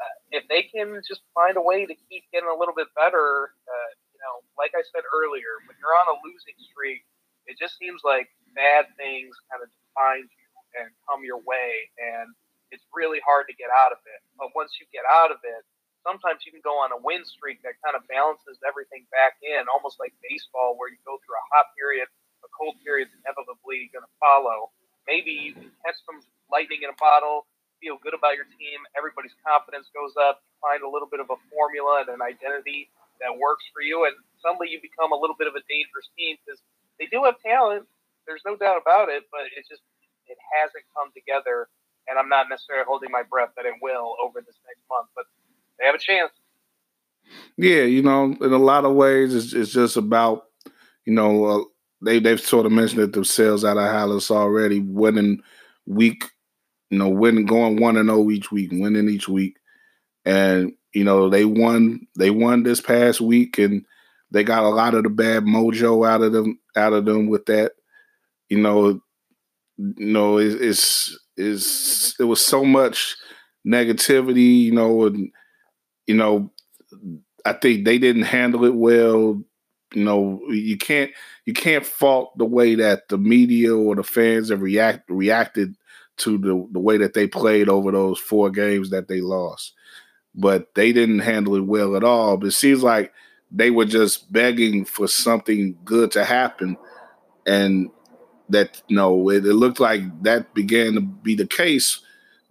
Uh, 0.00 0.16
if 0.32 0.48
they 0.48 0.64
can 0.64 0.98
just 1.04 1.20
find 1.36 1.60
a 1.60 1.64
way 1.64 1.84
to 1.84 1.94
keep 2.08 2.24
getting 2.32 2.48
a 2.48 2.56
little 2.56 2.72
bit 2.72 2.88
better, 2.96 3.52
uh, 3.68 3.90
you 4.10 4.18
know, 4.24 4.40
like 4.56 4.72
I 4.72 4.82
said 4.88 5.04
earlier, 5.12 5.60
when 5.68 5.76
you're 5.76 5.94
on 5.94 6.16
a 6.16 6.16
losing 6.24 6.56
streak, 6.64 7.04
it 7.44 7.60
just 7.60 7.76
seems 7.76 8.00
like 8.02 8.32
bad 8.56 8.88
things 8.96 9.36
kind 9.52 9.60
of 9.60 9.68
define 9.68 10.24
you 10.24 10.48
and 10.80 10.88
come 11.04 11.22
your 11.22 11.44
way. 11.44 11.92
And 12.00 12.32
it's 12.72 12.84
really 12.96 13.20
hard 13.20 13.46
to 13.52 13.54
get 13.54 13.68
out 13.68 13.92
of 13.92 14.00
it. 14.08 14.20
But 14.40 14.56
once 14.56 14.80
you 14.80 14.88
get 14.90 15.04
out 15.04 15.28
of 15.28 15.44
it, 15.44 15.62
sometimes 16.02 16.44
you 16.44 16.52
can 16.52 16.62
go 16.62 16.78
on 16.82 16.92
a 16.94 17.00
win 17.00 17.24
streak 17.24 17.62
that 17.62 17.78
kind 17.82 17.96
of 17.96 18.06
balances 18.10 18.58
everything 18.66 19.06
back 19.14 19.38
in, 19.42 19.66
almost 19.70 19.98
like 20.02 20.14
baseball, 20.22 20.76
where 20.78 20.90
you 20.90 21.00
go 21.06 21.18
through 21.22 21.38
a 21.38 21.46
hot 21.54 21.72
period, 21.78 22.06
a 22.44 22.50
cold 22.52 22.78
period 22.82 23.10
is 23.10 23.14
inevitably 23.22 23.90
going 23.94 24.04
to 24.04 24.14
follow. 24.18 24.70
Maybe 25.06 25.32
you 25.34 25.52
can 25.54 25.70
catch 25.82 25.98
some 26.06 26.22
lightning 26.50 26.82
in 26.86 26.90
a 26.90 26.98
bottle, 26.98 27.46
feel 27.82 27.98
good 27.98 28.14
about 28.14 28.38
your 28.38 28.46
team, 28.58 28.82
everybody's 28.94 29.34
confidence 29.42 29.90
goes 29.90 30.14
up, 30.18 30.42
find 30.62 30.82
a 30.86 30.90
little 30.90 31.10
bit 31.10 31.18
of 31.18 31.30
a 31.30 31.38
formula 31.50 32.06
and 32.06 32.10
an 32.14 32.22
identity 32.22 32.90
that 33.22 33.34
works 33.34 33.66
for 33.74 33.82
you, 33.82 34.06
and 34.06 34.14
suddenly 34.42 34.70
you 34.70 34.78
become 34.82 35.10
a 35.14 35.18
little 35.18 35.38
bit 35.38 35.50
of 35.50 35.54
a 35.58 35.64
dangerous 35.66 36.06
team 36.18 36.38
because 36.42 36.62
they 36.98 37.06
do 37.10 37.26
have 37.26 37.38
talent. 37.42 37.86
There's 38.26 38.42
no 38.46 38.54
doubt 38.54 38.78
about 38.78 39.10
it, 39.10 39.26
but 39.34 39.50
it 39.54 39.66
just 39.66 39.82
it 40.30 40.38
hasn't 40.54 40.86
come 40.94 41.10
together 41.14 41.66
and 42.08 42.18
I'm 42.18 42.28
not 42.28 42.50
necessarily 42.50 42.86
holding 42.86 43.10
my 43.12 43.22
breath 43.22 43.54
that 43.56 43.66
it 43.66 43.78
will 43.82 44.16
over 44.18 44.42
this 44.42 44.58
next 44.66 44.82
month, 44.90 45.10
but 45.14 45.26
they 45.78 45.86
have 45.86 45.94
a 45.94 45.98
chance. 45.98 46.30
Yeah, 47.56 47.82
you 47.82 48.02
know, 48.02 48.36
in 48.40 48.52
a 48.52 48.58
lot 48.58 48.84
of 48.84 48.94
ways, 48.94 49.34
it's, 49.34 49.52
it's 49.52 49.72
just 49.72 49.96
about, 49.96 50.44
you 51.04 51.12
know, 51.12 51.44
uh, 51.44 51.64
they 52.04 52.18
they've 52.18 52.40
sort 52.40 52.66
of 52.66 52.72
mentioned 52.72 53.02
it 53.02 53.12
themselves 53.12 53.64
out 53.64 53.76
of 53.76 53.84
Hallis 53.84 54.30
already, 54.30 54.80
winning 54.80 55.42
week, 55.86 56.24
you 56.90 56.98
know, 56.98 57.08
winning, 57.08 57.46
going 57.46 57.80
one 57.80 57.96
and 57.96 58.08
zero 58.08 58.30
each 58.30 58.50
week, 58.50 58.70
winning 58.72 59.08
each 59.08 59.28
week, 59.28 59.56
and 60.24 60.72
you 60.92 61.04
know 61.04 61.28
they 61.28 61.44
won. 61.44 62.06
They 62.18 62.30
won 62.30 62.64
this 62.64 62.80
past 62.80 63.20
week, 63.20 63.58
and 63.58 63.84
they 64.30 64.44
got 64.44 64.64
a 64.64 64.68
lot 64.68 64.94
of 64.94 65.04
the 65.04 65.10
bad 65.10 65.44
mojo 65.44 66.06
out 66.08 66.22
of 66.22 66.32
them, 66.32 66.58
out 66.76 66.92
of 66.92 67.04
them 67.04 67.28
with 67.28 67.46
that. 67.46 67.72
You 68.48 68.58
know, 68.58 69.00
you 69.78 70.06
know, 70.12 70.38
it, 70.38 70.60
it's 70.60 71.18
it 71.36 72.24
was 72.24 72.44
so 72.44 72.64
much 72.64 73.16
negativity, 73.66 74.62
you 74.64 74.72
know, 74.72 75.06
and 75.06 75.30
you 76.06 76.14
know, 76.14 76.50
I 77.44 77.52
think 77.54 77.84
they 77.84 77.98
didn't 77.98 78.22
handle 78.22 78.64
it 78.64 78.74
well. 78.74 79.42
You 79.94 80.04
know, 80.04 80.40
you 80.48 80.76
can't 80.76 81.10
you 81.44 81.52
can't 81.52 81.84
fault 81.84 82.36
the 82.38 82.44
way 82.44 82.74
that 82.76 83.08
the 83.08 83.18
media 83.18 83.74
or 83.76 83.94
the 83.94 84.02
fans 84.02 84.48
have 84.48 84.62
react 84.62 85.10
reacted 85.10 85.74
to 86.18 86.38
the 86.38 86.66
the 86.72 86.80
way 86.80 86.96
that 86.96 87.14
they 87.14 87.26
played 87.26 87.68
over 87.68 87.90
those 87.90 88.18
four 88.18 88.50
games 88.50 88.90
that 88.90 89.08
they 89.08 89.20
lost. 89.20 89.74
But 90.34 90.74
they 90.74 90.92
didn't 90.92 91.20
handle 91.20 91.56
it 91.56 91.66
well 91.66 91.94
at 91.94 92.04
all. 92.04 92.38
But 92.38 92.48
it 92.48 92.52
seems 92.52 92.82
like 92.82 93.12
they 93.50 93.70
were 93.70 93.84
just 93.84 94.32
begging 94.32 94.84
for 94.86 95.06
something 95.06 95.76
good 95.84 96.10
to 96.12 96.24
happen. 96.24 96.78
And 97.46 97.90
that 98.48 98.82
no, 98.88 99.28
it, 99.28 99.44
it 99.44 99.54
looked 99.54 99.80
like 99.80 100.22
that 100.22 100.54
began 100.54 100.94
to 100.94 101.00
be 101.00 101.34
the 101.34 101.46
case 101.46 102.00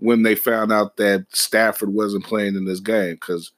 when 0.01 0.23
they 0.23 0.33
found 0.33 0.71
out 0.71 0.97
that 0.97 1.27
Stafford 1.29 1.93
wasn't 1.93 2.25
playing 2.25 2.55
in 2.55 2.65
this 2.65 2.79
game. 2.79 3.13
Because 3.13 3.51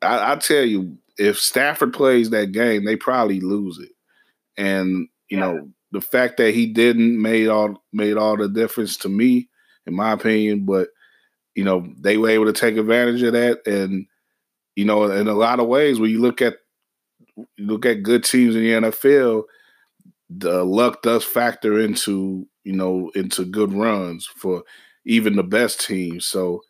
I, 0.00 0.32
I, 0.32 0.36
tell 0.36 0.62
you, 0.64 0.96
if 1.18 1.38
Stafford 1.38 1.92
plays 1.92 2.30
that 2.30 2.52
game, 2.52 2.84
they 2.84 2.94
probably 2.94 3.40
lose 3.40 3.78
it. 3.80 3.90
And 4.56 5.08
you 5.28 5.38
yeah. 5.38 5.40
know, 5.40 5.68
the 5.90 6.00
fact 6.00 6.36
that 6.36 6.54
he 6.54 6.66
didn't 6.66 7.20
made 7.20 7.48
all 7.48 7.82
made 7.92 8.16
all 8.16 8.36
the 8.36 8.48
difference 8.48 8.96
to 8.98 9.08
me, 9.08 9.48
in 9.86 9.94
my 9.94 10.12
opinion. 10.12 10.64
But 10.64 10.88
you 11.56 11.64
know, 11.64 11.92
they 11.98 12.16
were 12.16 12.30
able 12.30 12.46
to 12.46 12.52
take 12.52 12.76
advantage 12.76 13.22
of 13.22 13.32
that, 13.32 13.66
and 13.66 14.06
you 14.76 14.84
know, 14.84 15.10
in 15.10 15.26
a 15.26 15.34
lot 15.34 15.58
of 15.58 15.66
ways, 15.66 15.98
when 15.98 16.10
you 16.10 16.20
look 16.20 16.40
at 16.40 16.58
you 17.36 17.66
look 17.66 17.84
at 17.84 18.04
good 18.04 18.22
teams 18.22 18.54
in 18.54 18.62
the 18.62 18.90
NFL, 18.90 19.44
the 20.30 20.64
luck 20.64 21.02
does 21.02 21.24
factor 21.24 21.80
into 21.80 22.46
you 22.62 22.72
know 22.72 23.10
into 23.16 23.44
good 23.44 23.72
runs 23.72 24.26
for 24.26 24.62
even 25.06 25.36
the 25.36 25.44
best 25.44 25.80
teams. 25.86 26.26
So 26.26 26.62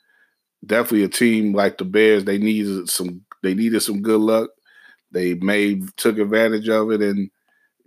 definitely 0.64 1.04
a 1.04 1.08
team 1.08 1.54
like 1.54 1.78
the 1.78 1.84
Bears, 1.84 2.24
they 2.24 2.38
needed 2.38 2.88
some 2.90 3.22
they 3.42 3.54
needed 3.54 3.80
some 3.80 4.02
good 4.02 4.20
luck. 4.20 4.50
They 5.12 5.34
made 5.34 5.96
took 5.96 6.18
advantage 6.18 6.68
of 6.68 6.90
it, 6.92 7.02
and 7.02 7.18
you 7.18 7.30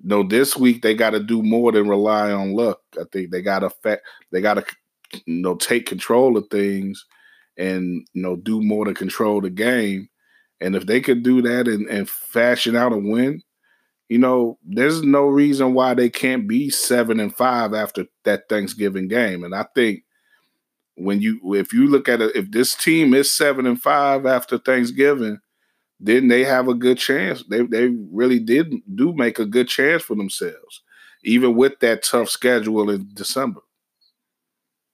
know 0.04 0.24
this 0.24 0.58
week 0.58 0.82
they 0.82 0.96
got 0.96 1.12
to 1.12 1.20
do 1.20 1.44
more 1.44 1.72
than 1.72 1.90
rely 1.90 2.32
on 2.32 2.54
luck. 2.54 2.80
I 3.00 3.04
think 3.12 3.32
they 3.32 3.42
got 3.42 3.60
to 3.60 4.00
they 4.32 4.42
got 4.42 4.56
to 4.56 4.66
you 5.26 5.42
know 5.42 5.56
take 5.56 5.86
control 5.86 6.38
of 6.38 6.48
things 6.52 7.06
and 7.58 8.06
you 8.14 8.22
know 8.22 8.36
do 8.36 8.62
more 8.62 8.86
to 8.86 8.94
control 8.94 9.42
the 9.42 9.50
game. 9.50 10.10
And 10.62 10.76
if 10.76 10.86
they 10.86 11.02
could 11.02 11.24
do 11.24 11.42
that 11.44 11.68
and, 11.68 11.88
and 11.90 12.10
fashion 12.10 12.76
out 12.76 12.94
a 12.94 12.98
win, 12.98 13.42
you 14.10 14.18
know, 14.18 14.58
there's 14.64 15.04
no 15.04 15.28
reason 15.28 15.74
why 15.74 15.94
they 15.94 16.10
can't 16.10 16.48
be 16.48 16.70
seven 16.70 17.20
and 17.20 17.36
five 17.36 17.74
after 17.74 18.06
that 18.26 18.50
Thanksgiving 18.50 19.08
game. 19.08 19.44
And 19.44 19.54
I 19.56 19.66
think 19.76 20.02
when 21.00 21.22
you 21.22 21.40
if 21.56 21.74
you 21.74 21.88
look 21.88 22.08
at 22.10 22.22
it, 22.22 22.36
if 22.36 22.52
this 22.52 22.76
team 22.76 23.14
is 23.14 23.32
seven 23.32 23.66
and 23.66 23.82
five 23.82 24.26
after 24.26 24.58
Thanksgiving, 24.58 25.40
then 26.00 26.28
they 26.28 26.44
have 26.44 26.68
a 26.68 26.74
good 26.74 26.98
chance. 26.98 27.44
They 27.44 27.64
they 27.64 27.88
really 28.12 28.40
did 28.40 28.74
do 28.96 29.14
make 29.14 29.40
a 29.40 29.46
good 29.46 29.68
chance 29.68 30.04
for 30.04 30.16
themselves, 30.16 30.82
even 31.24 31.56
with 31.56 31.80
that 31.80 32.04
tough 32.04 32.30
schedule 32.30 32.90
in 32.90 33.10
December. 33.14 33.62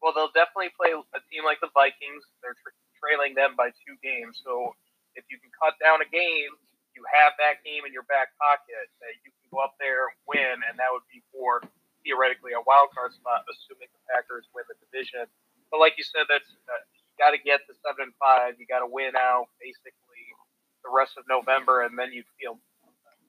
Well, 0.02 0.14
they'll 0.14 0.34
definitely 0.34 0.70
play 0.78 0.92
a 0.92 1.20
team 1.34 1.44
like 1.44 1.60
the 1.62 1.70
Vikings. 1.74 2.24
They're 2.44 2.54
tra- 2.62 2.78
trailing 3.02 3.34
them 3.34 3.56
by 3.58 3.70
two 3.70 3.98
games, 4.04 4.42
so 4.46 4.76
if 5.16 5.26
you 5.32 5.40
can 5.40 5.50
cut 5.60 5.74
down 5.82 6.02
a 6.02 6.10
game 6.10 6.54
you 6.96 7.04
have 7.12 7.36
that 7.38 7.60
game 7.68 7.84
in 7.84 7.92
your 7.92 8.08
back 8.08 8.32
pocket 8.40 8.88
that 9.04 9.14
you 9.22 9.30
can 9.36 9.46
go 9.52 9.60
up 9.60 9.76
there 9.78 10.08
and 10.10 10.18
win, 10.26 10.64
and 10.64 10.80
that 10.80 10.90
would 10.96 11.04
be 11.12 11.20
for 11.30 11.60
theoretically 12.08 12.56
a 12.56 12.64
wild 12.64 12.90
card 12.96 13.12
spot, 13.12 13.44
assuming 13.52 13.92
the 13.92 14.02
Packers 14.08 14.48
win 14.56 14.64
the 14.72 14.80
division. 14.80 15.28
But 15.72 15.80
like 15.82 15.98
you 15.98 16.06
said, 16.06 16.30
that's 16.30 16.48
uh, 16.48 16.82
you 16.94 17.16
got 17.18 17.32
to 17.32 17.42
get 17.42 17.66
to 17.68 17.74
seven 17.82 18.12
and 18.12 18.16
five. 18.22 18.58
You 18.60 18.66
got 18.68 18.86
to 18.86 18.90
win 18.90 19.18
out 19.18 19.50
basically 19.58 20.26
the 20.86 20.92
rest 20.94 21.18
of 21.18 21.26
November, 21.26 21.84
and 21.84 21.98
then 21.98 22.14
you 22.14 22.24
feel 22.38 22.60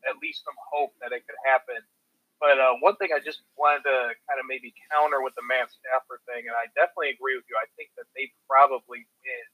at 0.06 0.20
least 0.22 0.44
some 0.46 0.56
hope 0.70 0.94
that 1.02 1.10
it 1.10 1.24
could 1.26 1.40
happen. 1.48 1.80
But 2.36 2.60
uh, 2.60 2.76
one 2.84 3.00
thing 3.00 3.16
I 3.16 3.18
just 3.18 3.40
wanted 3.56 3.88
to 3.88 4.12
kind 4.28 4.38
of 4.38 4.44
maybe 4.44 4.76
counter 4.92 5.24
with 5.24 5.32
the 5.40 5.46
Matt 5.48 5.72
Stafford 5.72 6.20
thing, 6.28 6.44
and 6.44 6.52
I 6.52 6.68
definitely 6.76 7.16
agree 7.16 7.32
with 7.32 7.48
you. 7.48 7.56
I 7.56 7.64
think 7.80 7.90
that 7.96 8.06
they 8.12 8.28
probably 8.44 9.08
win 9.08 9.46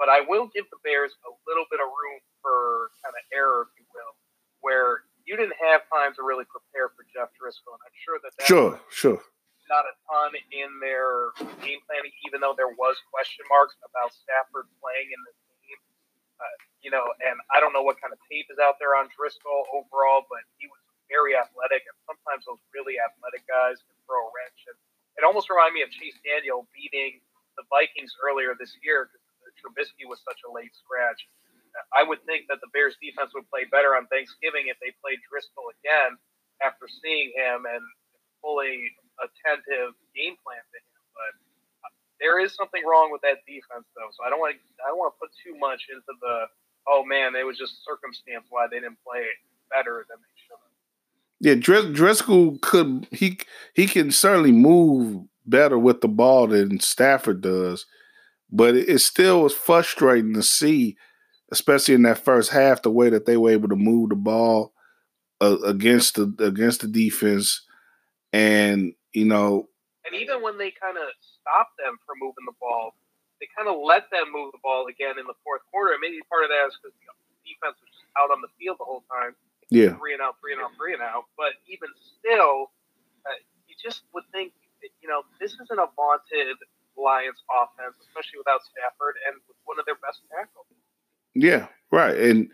but 0.00 0.08
I 0.08 0.24
will 0.24 0.48
give 0.48 0.64
the 0.72 0.80
Bears 0.80 1.12
a 1.28 1.32
little 1.44 1.68
bit 1.68 1.76
of 1.76 1.92
room 1.92 2.18
for 2.40 2.88
kind 3.04 3.12
of 3.12 3.20
error, 3.36 3.68
if 3.68 3.76
you 3.76 3.84
will, 3.92 4.16
where 4.64 5.04
you 5.28 5.36
didn't 5.36 5.60
have 5.60 5.84
time 5.92 6.16
to 6.16 6.24
really 6.24 6.48
prepare 6.48 6.88
for 6.96 7.04
Jeff 7.12 7.28
Driskel, 7.36 7.76
and 7.76 7.84
I'm 7.84 7.98
sure 8.00 8.16
that 8.24 8.32
that 8.40 8.48
sure, 8.48 8.80
sure, 8.88 9.20
not 9.70 9.86
a 9.86 9.94
ton 10.10 10.34
in 10.50 10.82
their 10.82 11.30
game 11.62 11.78
planning, 11.86 12.10
even 12.26 12.42
though 12.42 12.58
there 12.58 12.74
was 12.74 12.98
question 13.14 13.46
marks 13.46 13.78
about 13.86 14.10
Stafford 14.10 14.66
playing 14.82 15.14
in 15.14 15.20
this 15.24 15.38
game. 15.62 15.80
Uh, 16.42 16.56
you 16.82 16.90
know, 16.90 17.06
and 17.22 17.38
I 17.54 17.62
don't 17.62 17.70
know 17.70 17.86
what 17.86 18.02
kind 18.02 18.10
of 18.10 18.18
tape 18.26 18.50
is 18.50 18.58
out 18.58 18.82
there 18.82 18.98
on 18.98 19.06
Driskel 19.14 19.70
overall, 19.70 20.26
but 20.26 20.42
he 20.58 20.66
was 20.66 20.82
very 21.06 21.38
athletic, 21.38 21.86
and 21.86 21.96
sometimes 22.06 22.46
those 22.50 22.60
really 22.74 22.98
athletic 22.98 23.46
guys 23.46 23.78
can 23.78 23.96
throw 24.04 24.26
a 24.26 24.30
wrench. 24.34 24.60
And 24.66 24.76
it 25.18 25.22
almost 25.22 25.46
reminded 25.46 25.78
me 25.78 25.82
of 25.86 25.90
Chase 25.94 26.18
Daniel 26.26 26.66
beating 26.74 27.22
the 27.54 27.66
Vikings 27.70 28.14
earlier 28.22 28.58
this 28.58 28.74
year 28.82 29.06
because 29.06 29.22
Trubisky 29.58 30.06
was 30.06 30.22
such 30.26 30.42
a 30.46 30.50
late 30.50 30.74
scratch. 30.74 31.26
I 31.94 32.02
would 32.02 32.22
think 32.26 32.50
that 32.50 32.58
the 32.58 32.70
Bears 32.74 32.98
defense 32.98 33.30
would 33.34 33.46
play 33.46 33.62
better 33.70 33.94
on 33.94 34.10
Thanksgiving 34.10 34.66
if 34.66 34.78
they 34.82 34.90
played 34.98 35.22
Driskel 35.30 35.70
again 35.78 36.18
after 36.58 36.90
seeing 36.90 37.30
him 37.34 37.66
and 37.66 37.82
fully 38.42 38.90
attentive 39.20 39.94
game 40.16 40.36
plan 40.42 40.60
to 40.60 40.78
him. 40.80 41.00
But 41.14 41.32
there 42.20 42.40
is 42.40 42.54
something 42.54 42.82
wrong 42.84 43.12
with 43.12 43.22
that 43.22 43.44
defense, 43.46 43.88
though. 43.96 44.10
So 44.12 44.24
I 44.24 44.30
don't 44.30 44.40
want 44.40 44.56
to 44.56 44.60
I 44.84 44.88
don't 44.88 44.98
want 44.98 45.14
to 45.16 45.20
put 45.20 45.32
too 45.40 45.56
much 45.56 45.88
into 45.92 46.12
the 46.20 46.48
oh 46.88 47.04
man, 47.04 47.36
it 47.36 47.46
was 47.46 47.58
just 47.58 47.84
circumstance 47.84 48.46
why 48.50 48.66
they 48.70 48.80
didn't 48.80 48.98
play 49.06 49.24
better 49.70 50.06
than 50.08 50.18
they 50.20 50.34
should 50.36 50.58
have. 50.58 50.70
Yeah, 51.40 51.54
Dris- 51.54 51.96
Driskel 51.96 52.60
could 52.60 53.08
he 53.10 53.38
he 53.74 53.86
can 53.86 54.10
certainly 54.10 54.52
move 54.52 55.24
better 55.46 55.78
with 55.78 56.00
the 56.00 56.08
ball 56.08 56.46
than 56.48 56.80
Stafford 56.80 57.40
does. 57.40 57.86
But 58.52 58.74
it 58.74 58.98
still 59.00 59.42
was 59.44 59.54
frustrating 59.54 60.34
to 60.34 60.42
see, 60.42 60.96
especially 61.52 61.94
in 61.94 62.02
that 62.02 62.18
first 62.18 62.50
half, 62.50 62.82
the 62.82 62.90
way 62.90 63.08
that 63.08 63.24
they 63.24 63.36
were 63.36 63.50
able 63.50 63.68
to 63.68 63.76
move 63.76 64.10
the 64.10 64.16
ball 64.16 64.72
uh, 65.40 65.58
against 65.64 66.16
the 66.16 66.34
against 66.44 66.80
the 66.80 66.88
defense, 66.88 67.62
and 68.32 68.92
you 69.12 69.24
know, 69.24 69.68
and 70.06 70.16
even 70.16 70.40
when 70.42 70.56
they 70.56 70.72
kind 70.72 70.96
of 70.96 71.06
stopped 71.20 71.76
them 71.76 72.00
from 72.08 72.18
moving 72.20 72.48
the 72.48 72.56
ball, 72.56 72.96
they 73.38 73.48
kind 73.52 73.68
of 73.68 73.76
let 73.80 74.08
them 74.08 74.32
move 74.32 74.52
the 74.52 74.62
ball 74.62 74.88
again 74.88 75.20
in 75.20 75.26
the 75.28 75.36
fourth 75.44 75.64
quarter. 75.68 75.92
And 75.92 76.00
maybe 76.00 76.20
part 76.28 76.44
of 76.44 76.50
that 76.50 76.72
is 76.72 76.76
because 76.80 76.96
the 76.96 77.40
defense 77.44 77.76
was 77.80 77.90
just 77.92 78.08
out 78.16 78.32
on 78.32 78.40
the 78.40 78.52
field 78.56 78.80
the 78.80 78.88
whole 78.88 79.04
time. 79.12 79.36
Yeah, 79.70 79.94
three 80.00 80.16
and 80.16 80.22
out, 80.22 80.40
three 80.42 80.56
and 80.56 80.60
out, 80.60 80.74
three 80.74 80.94
and 80.96 81.04
out. 81.04 81.30
But 81.38 81.54
even 81.70 81.88
still, 81.94 82.74
uh, 83.22 83.38
you 83.70 83.78
just 83.78 84.02
would 84.16 84.26
think, 84.34 84.50
you 84.98 85.06
know, 85.06 85.22
this 85.38 85.54
isn't 85.54 85.78
a 85.78 85.86
vaunted 85.94 86.58
Lions 86.98 87.38
offense, 87.46 87.94
especially 88.02 88.38
without 88.38 88.60
Stafford 88.66 89.14
and 89.30 89.38
with 89.46 89.56
one 89.64 89.78
of 89.78 89.86
their 89.86 89.98
best 90.02 90.20
tackles. 90.26 90.66
Yeah, 91.34 91.70
right. 91.92 92.16
And 92.16 92.50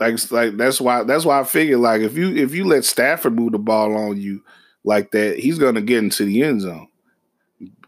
like 0.00 0.18
like 0.30 0.56
that's 0.56 0.80
why 0.80 1.04
that's 1.04 1.24
why 1.24 1.40
I 1.40 1.44
figured 1.44 1.80
like 1.80 2.02
if 2.02 2.16
you 2.16 2.34
if 2.34 2.54
you 2.54 2.66
let 2.66 2.84
Stafford 2.84 3.34
move 3.34 3.52
the 3.52 3.58
ball 3.58 3.96
on 3.96 4.20
you 4.20 4.42
like 4.86 5.10
that, 5.10 5.38
he's 5.38 5.58
gonna 5.58 5.82
get 5.82 5.98
into 5.98 6.24
the 6.24 6.42
end 6.42 6.62
zone. 6.62 6.88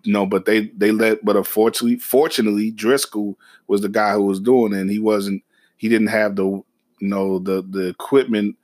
no, 0.05 0.27
but 0.27 0.45
they 0.45 0.67
they 0.77 0.91
let 0.93 1.25
but 1.25 1.37
unfortunately 1.37 1.99
fortunately 1.99 2.73
Driskel 2.73 3.37
was 3.69 3.81
the 3.81 3.89
guy 3.89 4.13
who 4.13 4.25
was 4.25 4.41
doing 4.41 4.75
it 4.75 4.81
and 4.81 4.91
he 4.91 4.99
wasn't 4.99 5.43
he 5.77 5.89
didn't 5.89 6.09
have 6.09 6.37
the 6.37 6.45
you 6.45 6.65
know 7.01 7.39
the 7.39 7.63
the 7.71 7.89
equipment 7.89 8.57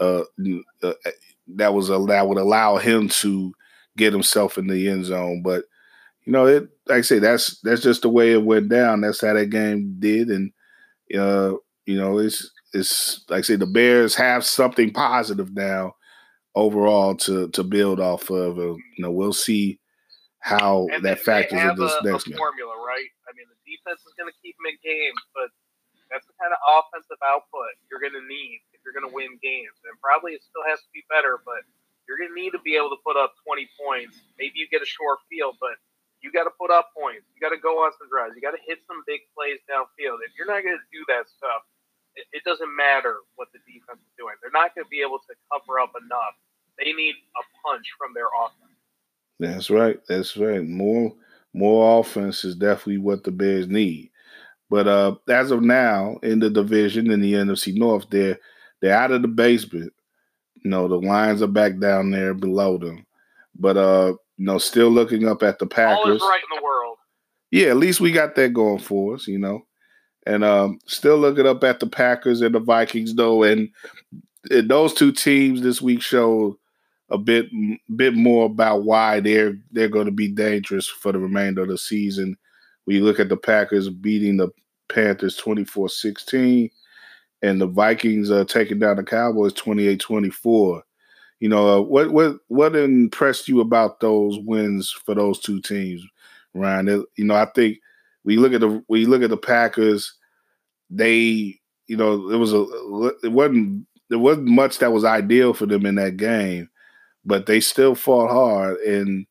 uh, 0.00 0.22
uh 0.82 0.92
that 1.48 1.72
was 1.74 1.88
a, 1.90 1.98
that 2.06 2.28
would 2.28 2.38
allow 2.38 2.76
him 2.76 3.08
to 3.08 3.52
get 3.96 4.12
himself 4.12 4.58
in 4.58 4.66
the 4.66 4.88
end 4.88 5.06
zone. 5.06 5.42
But 5.42 5.64
you 6.24 6.32
know, 6.32 6.46
it 6.46 6.68
like 6.86 6.98
I 6.98 7.00
say, 7.00 7.18
that's 7.18 7.58
that's 7.60 7.82
just 7.82 8.02
the 8.02 8.10
way 8.10 8.32
it 8.32 8.44
went 8.44 8.68
down. 8.68 9.00
That's 9.00 9.22
how 9.22 9.32
that 9.32 9.46
game 9.46 9.96
did, 9.98 10.28
and 10.28 10.52
uh, 11.18 11.54
you 11.86 11.98
know, 11.98 12.18
it's 12.18 12.50
it's 12.74 13.24
like 13.30 13.38
I 13.38 13.42
say, 13.42 13.56
the 13.56 13.66
Bears 13.66 14.14
have 14.14 14.44
something 14.44 14.92
positive 14.92 15.54
now 15.54 15.94
overall 16.58 17.14
to 17.16 17.48
to 17.50 17.62
build 17.64 18.00
off 18.00 18.30
of. 18.30 18.58
Uh, 18.58 18.74
you 18.74 19.00
know, 19.00 19.12
we'll 19.12 19.32
see 19.32 19.78
how 20.40 20.86
and 20.92 21.04
that 21.04 21.20
factors 21.20 21.60
in 21.62 21.76
this 21.78 21.94
a, 22.02 22.04
next 22.06 22.26
a 22.26 22.36
formula, 22.36 22.74
right? 22.82 23.10
I 23.28 23.34
mean, 23.38 23.46
the 23.50 23.60
defense 23.66 24.00
is 24.06 24.14
going 24.18 24.30
to 24.30 24.36
keep 24.42 24.56
them 24.58 24.70
in 24.74 24.78
games, 24.82 25.20
but 25.34 25.50
that's 26.10 26.26
the 26.26 26.36
kind 26.40 26.54
of 26.54 26.60
offensive 26.66 27.20
output 27.26 27.70
you're 27.90 28.00
going 28.00 28.16
to 28.16 28.24
need 28.26 28.62
if 28.72 28.80
you're 28.84 28.96
going 28.96 29.06
to 29.06 29.14
win 29.14 29.36
games. 29.42 29.76
And 29.86 29.94
probably 30.00 30.34
it 30.34 30.42
still 30.46 30.64
has 30.66 30.80
to 30.80 30.90
be 30.94 31.04
better, 31.12 31.38
but 31.44 31.62
you're 32.08 32.16
going 32.18 32.32
to 32.32 32.38
need 32.38 32.56
to 32.56 32.62
be 32.64 32.76
able 32.80 32.90
to 32.90 33.00
put 33.04 33.16
up 33.20 33.36
20 33.44 33.68
points. 33.76 34.16
Maybe 34.40 34.56
you 34.60 34.68
get 34.72 34.80
a 34.80 34.88
short 34.88 35.20
field, 35.28 35.56
but 35.60 35.76
You 36.22 36.32
got 36.32 36.44
to 36.50 36.54
put 36.58 36.70
up 36.72 36.90
points. 36.96 37.28
You 37.34 37.40
got 37.40 37.54
to 37.54 37.60
go 37.60 37.84
on 37.84 37.92
some 37.98 38.08
drives. 38.10 38.34
You 38.34 38.42
got 38.42 38.56
to 38.56 38.62
hit 38.66 38.80
some 38.88 39.04
big 39.06 39.22
plays 39.36 39.60
downfield. 39.70 40.18
If 40.26 40.34
you're 40.38 40.48
not 40.50 40.64
going 40.64 40.78
to 40.78 40.88
do 40.90 41.04
that 41.08 41.28
stuff, 41.30 41.62
it, 42.16 42.26
it 42.32 42.42
doesn't 42.44 42.72
matter 42.74 43.22
what 43.36 43.48
the 43.54 43.60
defense 43.68 44.02
is 44.02 44.14
doing. 44.18 44.34
They're 44.42 44.54
not 44.54 44.74
going 44.74 44.84
to 44.86 44.90
be 44.90 45.02
able 45.04 45.20
to 45.28 45.34
cover 45.52 45.78
up 45.78 45.94
enough. 45.94 46.34
They 46.78 46.92
need 46.92 47.14
a 47.14 47.42
punch 47.66 47.86
from 47.98 48.14
their 48.14 48.26
offense. 48.44 48.68
That's 49.40 49.70
right. 49.70 50.00
That's 50.08 50.36
right. 50.36 50.64
More 50.64 51.12
more 51.54 52.00
offense 52.00 52.44
is 52.44 52.54
definitely 52.54 52.98
what 52.98 53.24
the 53.24 53.30
Bears 53.30 53.68
need. 53.68 54.10
But 54.70 54.86
uh, 54.86 55.16
as 55.28 55.50
of 55.50 55.62
now, 55.62 56.18
in 56.22 56.40
the 56.40 56.50
division 56.50 57.10
in 57.10 57.20
the 57.20 57.34
NFC 57.34 57.74
North, 57.74 58.06
they're 58.10 58.38
they're 58.80 58.96
out 58.96 59.12
of 59.12 59.22
the 59.22 59.28
basement. 59.28 59.92
You 60.62 60.70
know, 60.70 60.88
the 60.88 60.96
Lions 60.96 61.42
are 61.42 61.46
back 61.46 61.78
down 61.78 62.10
there 62.10 62.34
below 62.34 62.78
them. 62.78 63.06
But 63.58 63.76
uh, 63.76 64.14
you 64.36 64.44
know, 64.44 64.58
still 64.58 64.90
looking 64.90 65.26
up 65.26 65.42
at 65.42 65.58
the 65.58 65.66
Packers. 65.66 66.04
All 66.04 66.12
is 66.12 66.22
right 66.22 66.40
in 66.50 66.56
the 66.56 66.62
world. 66.62 66.96
Yeah, 67.50 67.68
at 67.68 67.76
least 67.76 68.00
we 68.00 68.12
got 68.12 68.34
that 68.34 68.52
going 68.52 68.78
for 68.78 69.14
us, 69.14 69.26
you 69.26 69.38
know. 69.38 69.64
And 70.26 70.44
um, 70.44 70.78
still 70.86 71.16
looking 71.16 71.46
up 71.46 71.64
at 71.64 71.80
the 71.80 71.86
Packers 71.86 72.42
and 72.42 72.54
the 72.54 72.60
Vikings, 72.60 73.14
though, 73.14 73.42
and, 73.44 73.70
and 74.50 74.68
those 74.68 74.92
two 74.92 75.10
teams 75.10 75.62
this 75.62 75.80
week 75.80 76.02
show 76.02 76.58
a 77.10 77.18
bit 77.18 77.46
bit 77.96 78.14
more 78.14 78.46
about 78.46 78.84
why 78.84 79.20
they're 79.20 79.58
they're 79.72 79.88
going 79.88 80.06
to 80.06 80.12
be 80.12 80.28
dangerous 80.28 80.86
for 80.86 81.12
the 81.12 81.18
remainder 81.18 81.62
of 81.62 81.68
the 81.68 81.78
season. 81.78 82.36
We 82.86 83.00
look 83.00 83.20
at 83.20 83.28
the 83.28 83.36
Packers 83.36 83.88
beating 83.88 84.38
the 84.38 84.48
Panthers 84.88 85.38
24-16 85.38 86.70
and 87.42 87.60
the 87.60 87.66
Vikings 87.66 88.30
uh, 88.30 88.44
taking 88.44 88.78
down 88.78 88.96
the 88.96 89.04
Cowboys 89.04 89.52
28-24. 89.54 90.82
You 91.40 91.48
know, 91.48 91.78
uh, 91.78 91.80
what 91.82 92.10
what 92.10 92.36
what 92.48 92.74
impressed 92.74 93.48
you 93.48 93.60
about 93.60 94.00
those 94.00 94.38
wins 94.40 94.90
for 94.90 95.14
those 95.14 95.38
two 95.38 95.60
teams, 95.60 96.04
Ryan? 96.52 96.88
It, 96.88 97.06
you 97.16 97.24
know, 97.24 97.36
I 97.36 97.46
think 97.54 97.78
we 98.24 98.36
look 98.36 98.52
at 98.52 98.60
the 98.60 98.82
we 98.88 99.06
look 99.06 99.22
at 99.22 99.30
the 99.30 99.36
Packers, 99.36 100.14
they 100.90 101.60
you 101.86 101.96
know, 101.96 102.30
it 102.30 102.36
was 102.36 102.52
a 102.52 102.62
it 103.22 103.32
wasn't 103.32 103.86
there 104.10 104.18
wasn't 104.18 104.48
much 104.48 104.78
that 104.78 104.92
was 104.92 105.04
ideal 105.04 105.54
for 105.54 105.66
them 105.66 105.86
in 105.86 105.94
that 105.94 106.16
game, 106.16 106.68
but 107.28 107.46
they 107.46 107.60
still 107.60 107.94
fought 107.94 108.30
hard. 108.30 108.78
And 108.78 109.26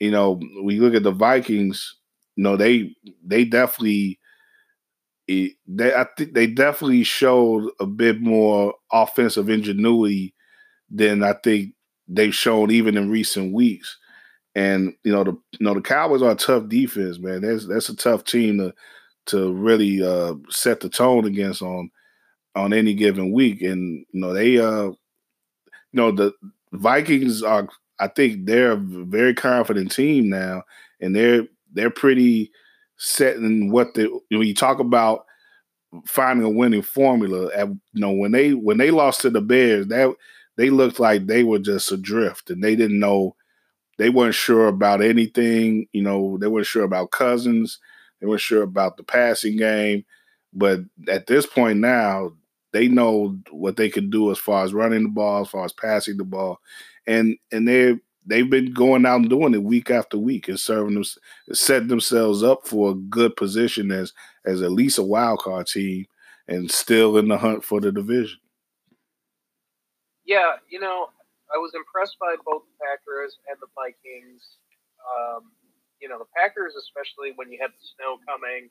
you 0.00 0.10
know, 0.10 0.40
we 0.64 0.80
look 0.80 0.94
at 0.94 1.04
the 1.04 1.12
Vikings, 1.12 1.96
you 2.36 2.44
know, 2.44 2.56
they 2.56 2.96
they 3.24 3.44
definitely 3.44 4.18
they 5.28 5.94
I 5.94 6.06
think 6.16 6.34
they 6.34 6.46
definitely 6.46 7.02
showed 7.04 7.70
a 7.80 7.86
bit 7.86 8.20
more 8.20 8.74
offensive 8.92 9.48
ingenuity 9.48 10.34
than 10.90 11.22
I 11.22 11.34
think 11.34 11.74
they've 12.08 12.34
shown 12.34 12.70
even 12.70 12.96
in 12.96 13.10
recent 13.10 13.54
weeks. 13.54 13.98
And 14.54 14.94
you 15.04 15.12
know 15.12 15.24
the 15.24 15.32
you 15.32 15.66
know 15.66 15.74
the 15.74 15.82
Cowboys 15.82 16.22
are 16.22 16.32
a 16.32 16.36
tough 16.36 16.68
defense, 16.68 17.18
man. 17.18 17.42
That's 17.42 17.66
that's 17.66 17.88
a 17.88 17.96
tough 17.96 18.24
team 18.24 18.58
to 18.58 18.74
to 19.26 19.52
really 19.54 20.02
uh, 20.02 20.34
set 20.50 20.80
the 20.80 20.88
tone 20.90 21.24
against 21.26 21.62
on 21.62 21.90
on 22.56 22.72
any 22.72 22.94
given 22.94 23.32
week. 23.32 23.62
And 23.62 24.06
you 24.12 24.20
know 24.20 24.32
they 24.34 24.58
uh 24.58 24.84
you 24.86 24.96
know 25.92 26.12
the 26.12 26.32
Vikings 26.74 27.42
are 27.42 27.68
I 27.98 28.08
think 28.08 28.46
they're 28.46 28.72
a 28.72 28.76
very 28.76 29.34
confident 29.34 29.92
team 29.92 30.28
now, 30.28 30.62
and 31.00 31.14
they're 31.14 31.46
they're 31.72 31.90
pretty 31.90 32.50
set 32.96 33.36
in 33.36 33.70
what 33.70 33.94
the 33.94 34.08
when 34.30 34.42
you 34.42 34.54
talk 34.54 34.78
about 34.78 35.24
finding 36.06 36.44
a 36.44 36.50
winning 36.50 36.82
formula. 36.82 37.50
At, 37.54 37.68
you 37.68 37.80
know 37.94 38.12
when 38.12 38.32
they 38.32 38.54
when 38.54 38.78
they 38.78 38.90
lost 38.90 39.20
to 39.22 39.30
the 39.30 39.40
Bears, 39.40 39.86
that 39.88 40.14
they 40.56 40.70
looked 40.70 41.00
like 41.00 41.26
they 41.26 41.44
were 41.44 41.58
just 41.58 41.90
adrift 41.92 42.50
and 42.50 42.62
they 42.62 42.76
didn't 42.76 42.98
know 43.00 43.36
they 43.98 44.10
weren't 44.10 44.34
sure 44.34 44.66
about 44.66 45.02
anything. 45.02 45.86
You 45.92 46.02
know, 46.02 46.38
they 46.38 46.46
weren't 46.48 46.66
sure 46.66 46.84
about 46.84 47.10
Cousins. 47.10 47.78
They 48.20 48.26
weren't 48.26 48.40
sure 48.40 48.62
about 48.62 48.96
the 48.96 49.04
passing 49.04 49.56
game. 49.56 50.04
But 50.52 50.80
at 51.08 51.26
this 51.26 51.46
point 51.46 51.78
now, 51.78 52.32
they 52.74 52.88
know 52.88 53.38
what 53.52 53.76
they 53.76 53.88
can 53.88 54.10
do 54.10 54.32
as 54.32 54.38
far 54.38 54.64
as 54.64 54.74
running 54.74 55.04
the 55.04 55.08
ball, 55.08 55.42
as 55.42 55.48
far 55.48 55.64
as 55.64 55.72
passing 55.72 56.16
the 56.16 56.24
ball, 56.24 56.58
and 57.06 57.38
and 57.52 57.68
they 57.68 57.96
they've 58.26 58.50
been 58.50 58.72
going 58.72 59.06
out 59.06 59.20
and 59.20 59.30
doing 59.30 59.54
it 59.54 59.62
week 59.62 59.90
after 59.90 60.18
week 60.18 60.48
and 60.48 60.58
serving 60.58 60.94
them, 60.94 61.04
setting 61.52 61.86
themselves 61.86 62.42
up 62.42 62.66
for 62.66 62.90
a 62.90 62.94
good 62.94 63.36
position 63.36 63.92
as 63.92 64.12
as 64.44 64.60
at 64.60 64.72
least 64.72 64.98
a 64.98 65.04
wild 65.04 65.38
card 65.38 65.68
team 65.68 66.04
and 66.48 66.68
still 66.68 67.16
in 67.16 67.28
the 67.28 67.38
hunt 67.38 67.64
for 67.64 67.80
the 67.80 67.92
division. 67.92 68.38
Yeah, 70.26 70.56
you 70.68 70.80
know, 70.80 71.06
I 71.54 71.58
was 71.58 71.72
impressed 71.76 72.16
by 72.18 72.34
both 72.44 72.62
the 72.66 72.84
Packers 72.84 73.38
and 73.48 73.56
the 73.60 73.70
Vikings. 73.76 74.42
Um, 74.98 75.52
you 76.02 76.08
know, 76.08 76.18
the 76.18 76.28
Packers, 76.34 76.74
especially 76.74 77.32
when 77.36 77.52
you 77.52 77.58
had 77.60 77.70
the 77.70 77.86
snow 77.94 78.18
coming, 78.26 78.68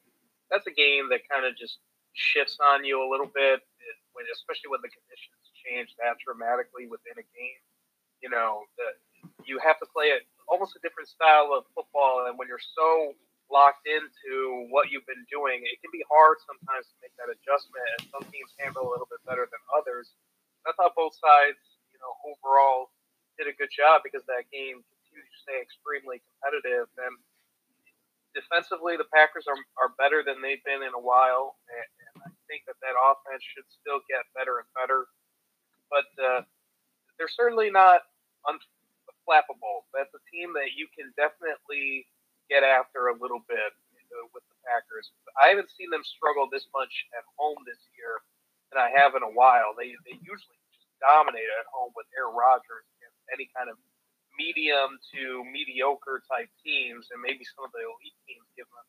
that's 0.51 0.67
a 0.67 0.75
game 0.75 1.07
that 1.09 1.21
kind 1.31 1.45
of 1.45 1.55
just 1.55 1.77
shifts 2.13 2.57
on 2.61 2.85
you 2.85 3.01
a 3.01 3.07
little 3.09 3.29
bit, 3.29 3.61
it, 3.61 3.95
when, 4.13 4.25
especially 4.33 4.69
when 4.69 4.81
the 4.81 4.89
conditions 4.93 5.43
change 5.65 5.93
that 6.01 6.17
dramatically 6.21 6.85
within 6.87 7.17
a 7.17 7.25
game. 7.33 7.61
You 8.21 8.31
know, 8.31 8.63
the, 8.79 8.87
you 9.43 9.59
have 9.59 9.77
to 9.83 9.87
play 9.91 10.15
it 10.15 10.23
almost 10.47 10.75
a 10.77 10.81
different 10.83 11.09
style 11.09 11.51
of 11.51 11.67
football, 11.75 12.27
and 12.27 12.39
when 12.39 12.47
you're 12.47 12.61
so 12.61 13.15
locked 13.51 13.85
into 13.85 14.65
what 14.71 14.89
you've 14.89 15.05
been 15.05 15.27
doing, 15.27 15.61
it 15.67 15.77
can 15.83 15.91
be 15.91 16.03
hard 16.07 16.39
sometimes 16.41 16.87
to 16.89 16.95
make 17.03 17.13
that 17.19 17.29
adjustment. 17.29 17.85
And 17.99 18.01
some 18.09 18.23
teams 18.31 18.55
handle 18.57 18.87
a 18.87 18.89
little 18.89 19.09
bit 19.09 19.19
better 19.27 19.45
than 19.45 19.61
others. 19.75 20.15
I 20.63 20.71
thought 20.73 20.95
both 20.95 21.13
sides, 21.19 21.59
you 21.91 21.99
know, 21.99 22.11
overall 22.23 22.89
did 23.35 23.51
a 23.51 23.55
good 23.55 23.69
job 23.69 24.01
because 24.01 24.23
that 24.31 24.47
game 24.49 24.79
continued 24.79 25.27
to 25.27 25.37
stay 25.43 25.59
extremely 25.59 26.23
competitive. 26.23 26.87
And 26.97 27.13
defensively, 28.33 28.97
the 28.97 29.09
Packers 29.13 29.45
are, 29.47 29.57
are 29.79 29.95
better 29.97 30.21
than 30.25 30.41
they've 30.41 30.63
been 30.65 30.81
in 30.81 30.93
a 30.93 31.01
while. 31.01 31.57
And, 31.69 31.87
and 32.09 32.15
I 32.27 32.29
think 32.49 32.65
that 32.67 32.77
that 32.81 32.97
offense 32.97 33.41
should 33.41 33.65
still 33.69 34.01
get 34.09 34.25
better 34.35 34.61
and 34.61 34.69
better. 34.77 35.07
But 35.89 36.09
uh, 36.17 36.41
they're 37.17 37.31
certainly 37.31 37.69
not 37.69 38.05
unflappable. 38.49 39.87
That's 39.93 40.13
a 40.13 40.23
team 40.33 40.53
that 40.57 40.73
you 40.75 40.89
can 40.91 41.13
definitely 41.15 42.09
get 42.49 42.65
after 42.65 43.13
a 43.13 43.15
little 43.17 43.41
bit 43.47 43.71
uh, 44.13 44.25
with 44.33 44.45
the 44.49 44.57
Packers. 44.65 45.13
I 45.39 45.53
haven't 45.53 45.73
seen 45.73 45.89
them 45.89 46.03
struggle 46.05 46.49
this 46.49 46.67
much 46.75 46.93
at 47.17 47.25
home 47.37 47.61
this 47.65 47.81
year 47.97 48.21
than 48.73 48.81
I 48.81 48.89
have 48.93 49.15
in 49.17 49.23
a 49.23 49.33
while. 49.33 49.73
They 49.77 49.93
they 50.05 50.17
usually 50.21 50.59
just 50.73 50.89
dominate 51.01 51.49
at 51.61 51.69
home 51.73 51.93
with 51.97 52.09
Aaron 52.17 52.35
Rodgers 52.35 52.85
against 52.99 53.19
any 53.33 53.49
kind 53.53 53.69
of 53.69 53.77
medium 54.37 54.97
to 55.13 55.43
mediocre 55.47 56.21
type 56.25 56.49
teams, 56.63 57.09
and 57.13 57.21
maybe 57.21 57.45
some 57.55 57.65
of 57.65 57.71
the 57.71 57.83
elite 57.85 58.17
teams 58.25 58.45
give 58.57 58.67
them 58.69 58.87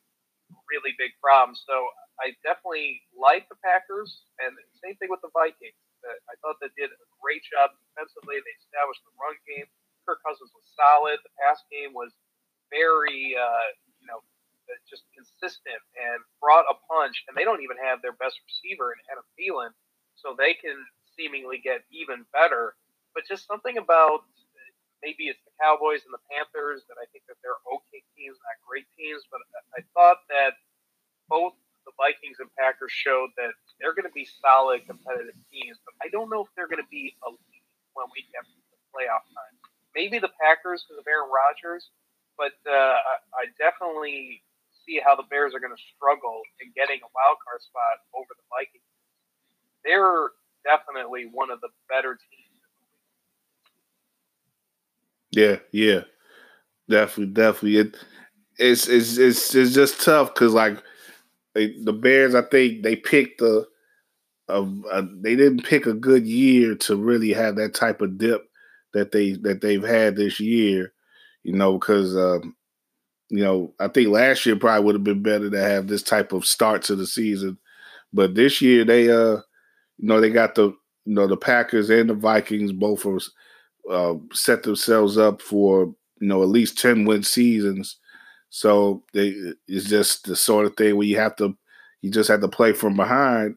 really 0.71 0.97
big 0.97 1.13
problems. 1.21 1.63
So 1.69 1.89
I 2.23 2.33
definitely 2.47 3.03
like 3.13 3.49
the 3.51 3.59
Packers, 3.61 4.25
and 4.41 4.55
same 4.81 4.97
thing 4.97 5.11
with 5.13 5.21
the 5.21 5.33
Vikings. 5.35 5.77
I 6.05 6.37
thought 6.45 6.61
they 6.61 6.69
did 6.77 6.93
a 6.93 7.07
great 7.17 7.41
job 7.49 7.73
defensively. 7.81 8.37
They 8.37 8.57
established 8.61 9.01
the 9.09 9.15
run 9.17 9.41
game. 9.49 9.65
Kirk 10.05 10.21
Cousins 10.21 10.53
was 10.53 10.69
solid. 10.77 11.17
The 11.25 11.33
pass 11.41 11.65
game 11.73 11.97
was 11.97 12.13
very, 12.69 13.33
uh, 13.33 13.67
you 14.01 14.05
know, 14.05 14.21
just 14.85 15.09
consistent 15.17 15.81
and 15.97 16.21
brought 16.45 16.69
a 16.69 16.77
punch, 16.89 17.25
and 17.29 17.33
they 17.33 17.45
don't 17.45 17.65
even 17.65 17.81
have 17.81 18.05
their 18.05 18.17
best 18.21 18.37
receiver 18.45 18.93
in 18.93 19.01
Adam 19.09 19.25
Thielen, 19.33 19.73
so 20.17 20.37
they 20.37 20.53
can 20.53 20.77
seemingly 21.17 21.57
get 21.57 21.89
even 21.89 22.29
better. 22.37 22.77
But 23.17 23.25
just 23.25 23.49
something 23.49 23.79
about 23.79 24.29
maybe 25.05 25.29
it's 25.29 25.45
the 25.45 25.53
Cowboys 25.61 26.01
and 26.09 26.17
the 26.17 26.25
Panthers 26.33 26.89
that 26.89 26.97
I 26.97 27.05
think 27.13 27.29
that 27.29 27.37
they're 27.45 27.61
okay 27.69 28.01
teams, 28.17 28.41
not 28.41 28.57
great 28.65 28.89
teams, 28.97 29.21
but 29.29 29.45
I 29.77 29.85
thought 29.93 30.25
that 30.33 30.57
both 31.29 31.53
the 31.85 31.93
Vikings 32.01 32.41
and 32.41 32.49
Packers 32.57 32.91
showed 32.91 33.29
that 33.37 33.53
they're 33.77 33.93
going 33.93 34.09
to 34.09 34.17
be 34.17 34.25
solid 34.25 34.89
competitive 34.89 35.37
teams, 35.53 35.77
but 35.85 35.93
I 36.01 36.09
don't 36.09 36.33
know 36.33 36.41
if 36.41 36.51
they're 36.57 36.71
going 36.71 36.81
to 36.81 36.89
be 36.89 37.13
elite 37.21 37.69
when 37.93 38.09
we 38.17 38.25
get 38.33 38.49
to 38.49 38.57
the 38.73 38.81
playoff 38.97 39.29
time. 39.37 39.55
Maybe 39.93 40.17
the 40.17 40.33
Packers 40.41 40.83
because 40.83 40.99
of 40.99 41.07
Aaron 41.07 41.29
Rodgers, 41.29 41.93
but 42.41 42.57
uh, 42.67 42.99
I 43.37 43.53
definitely 43.61 44.43
see 44.85 45.01
how 45.01 45.15
the 45.15 45.29
Bears 45.29 45.55
are 45.55 45.61
going 45.61 45.77
to 45.77 45.85
struggle 45.97 46.43
in 46.61 46.73
getting 46.75 47.01
a 47.05 47.11
wild 47.13 47.39
card 47.45 47.61
spot 47.63 48.03
over 48.13 48.33
the 48.33 48.47
Vikings. 48.53 48.89
They're 49.85 50.33
definitely 50.65 51.29
one 51.31 51.53
of 51.53 51.61
the 51.61 51.71
better 51.89 52.17
teams. 52.17 52.44
Yeah, 55.35 55.57
yeah, 55.73 56.03
definitely, 56.91 57.35
definitely. 57.35 57.79
It 57.79 57.97
it's 58.59 58.89
it's 58.89 59.19
it's, 59.19 59.55
it's 59.55 59.75
just 59.75 60.03
tough 60.03 60.35
because 60.35 60.55
like 60.55 60.83
they, 61.55 61.75
the 61.85 61.93
Bears, 61.93 62.35
I 62.35 62.43
think 62.43 62.83
they 62.83 62.97
picked 62.97 63.41
a, 63.43 63.67
a, 64.49 64.63
a, 64.93 65.03
they 65.21 65.37
didn't 65.37 65.65
pick 65.65 65.87
a 65.87 65.95
good 65.95 66.27
year 66.27 66.75
to 66.77 66.97
really 66.97 67.33
have 67.33 67.57
that 67.57 67.75
type 67.75 68.03
of 68.03 68.19
dip 68.19 68.49
that 68.95 69.13
they 69.13 69.33
that 69.35 69.61
they've 69.63 69.85
had 69.85 70.17
this 70.17 70.41
year. 70.41 70.93
You 71.45 71.55
know, 71.55 71.79
because 71.79 72.17
um, 72.17 72.57
you 73.31 73.43
know, 73.45 73.75
I 73.81 73.89
think 73.89 74.09
last 74.11 74.47
year 74.47 74.57
probably 74.57 74.85
would 74.85 74.95
have 74.97 75.05
been 75.05 75.23
better 75.23 75.51
to 75.51 75.61
have 75.63 75.89
this 75.89 76.03
type 76.03 76.33
of 76.33 76.47
start 76.47 76.83
to 76.85 76.97
the 76.97 77.07
season. 77.07 77.59
But 78.13 78.35
this 78.35 78.63
year 78.63 78.85
they 78.85 79.11
uh 79.11 79.39
you 79.99 80.09
know 80.09 80.21
they 80.21 80.31
got 80.31 80.55
the 80.57 80.69
you 81.05 81.15
know 81.15 81.27
the 81.29 81.37
Packers 81.37 81.91
and 81.91 82.11
the 82.11 82.15
Vikings 82.15 82.73
both 82.73 83.07
are 83.07 83.21
uh, 83.91 84.15
set 84.33 84.63
themselves 84.63 85.19
up 85.19 85.43
for 85.43 85.95
you 86.21 86.29
know 86.29 86.43
at 86.43 86.49
least 86.49 86.79
10 86.79 87.05
win 87.05 87.23
seasons. 87.23 87.99
So 88.51 89.03
they, 89.13 89.35
it's 89.67 89.87
just 89.87 90.27
the 90.27 90.37
sort 90.37 90.67
of 90.67 90.77
thing 90.77 90.97
where 90.97 91.07
you 91.07 91.17
have 91.17 91.35
to, 91.37 91.57
you 92.03 92.11
just 92.11 92.29
have 92.29 92.41
to 92.41 92.49
play 92.49 92.73
from 92.73 92.95
behind 92.95 93.57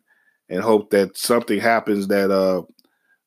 and 0.50 0.62
hope 0.62 0.90
that 0.90 1.18
something 1.18 1.60
happens 1.60 2.08
that 2.08 2.32
uh, 2.32 2.64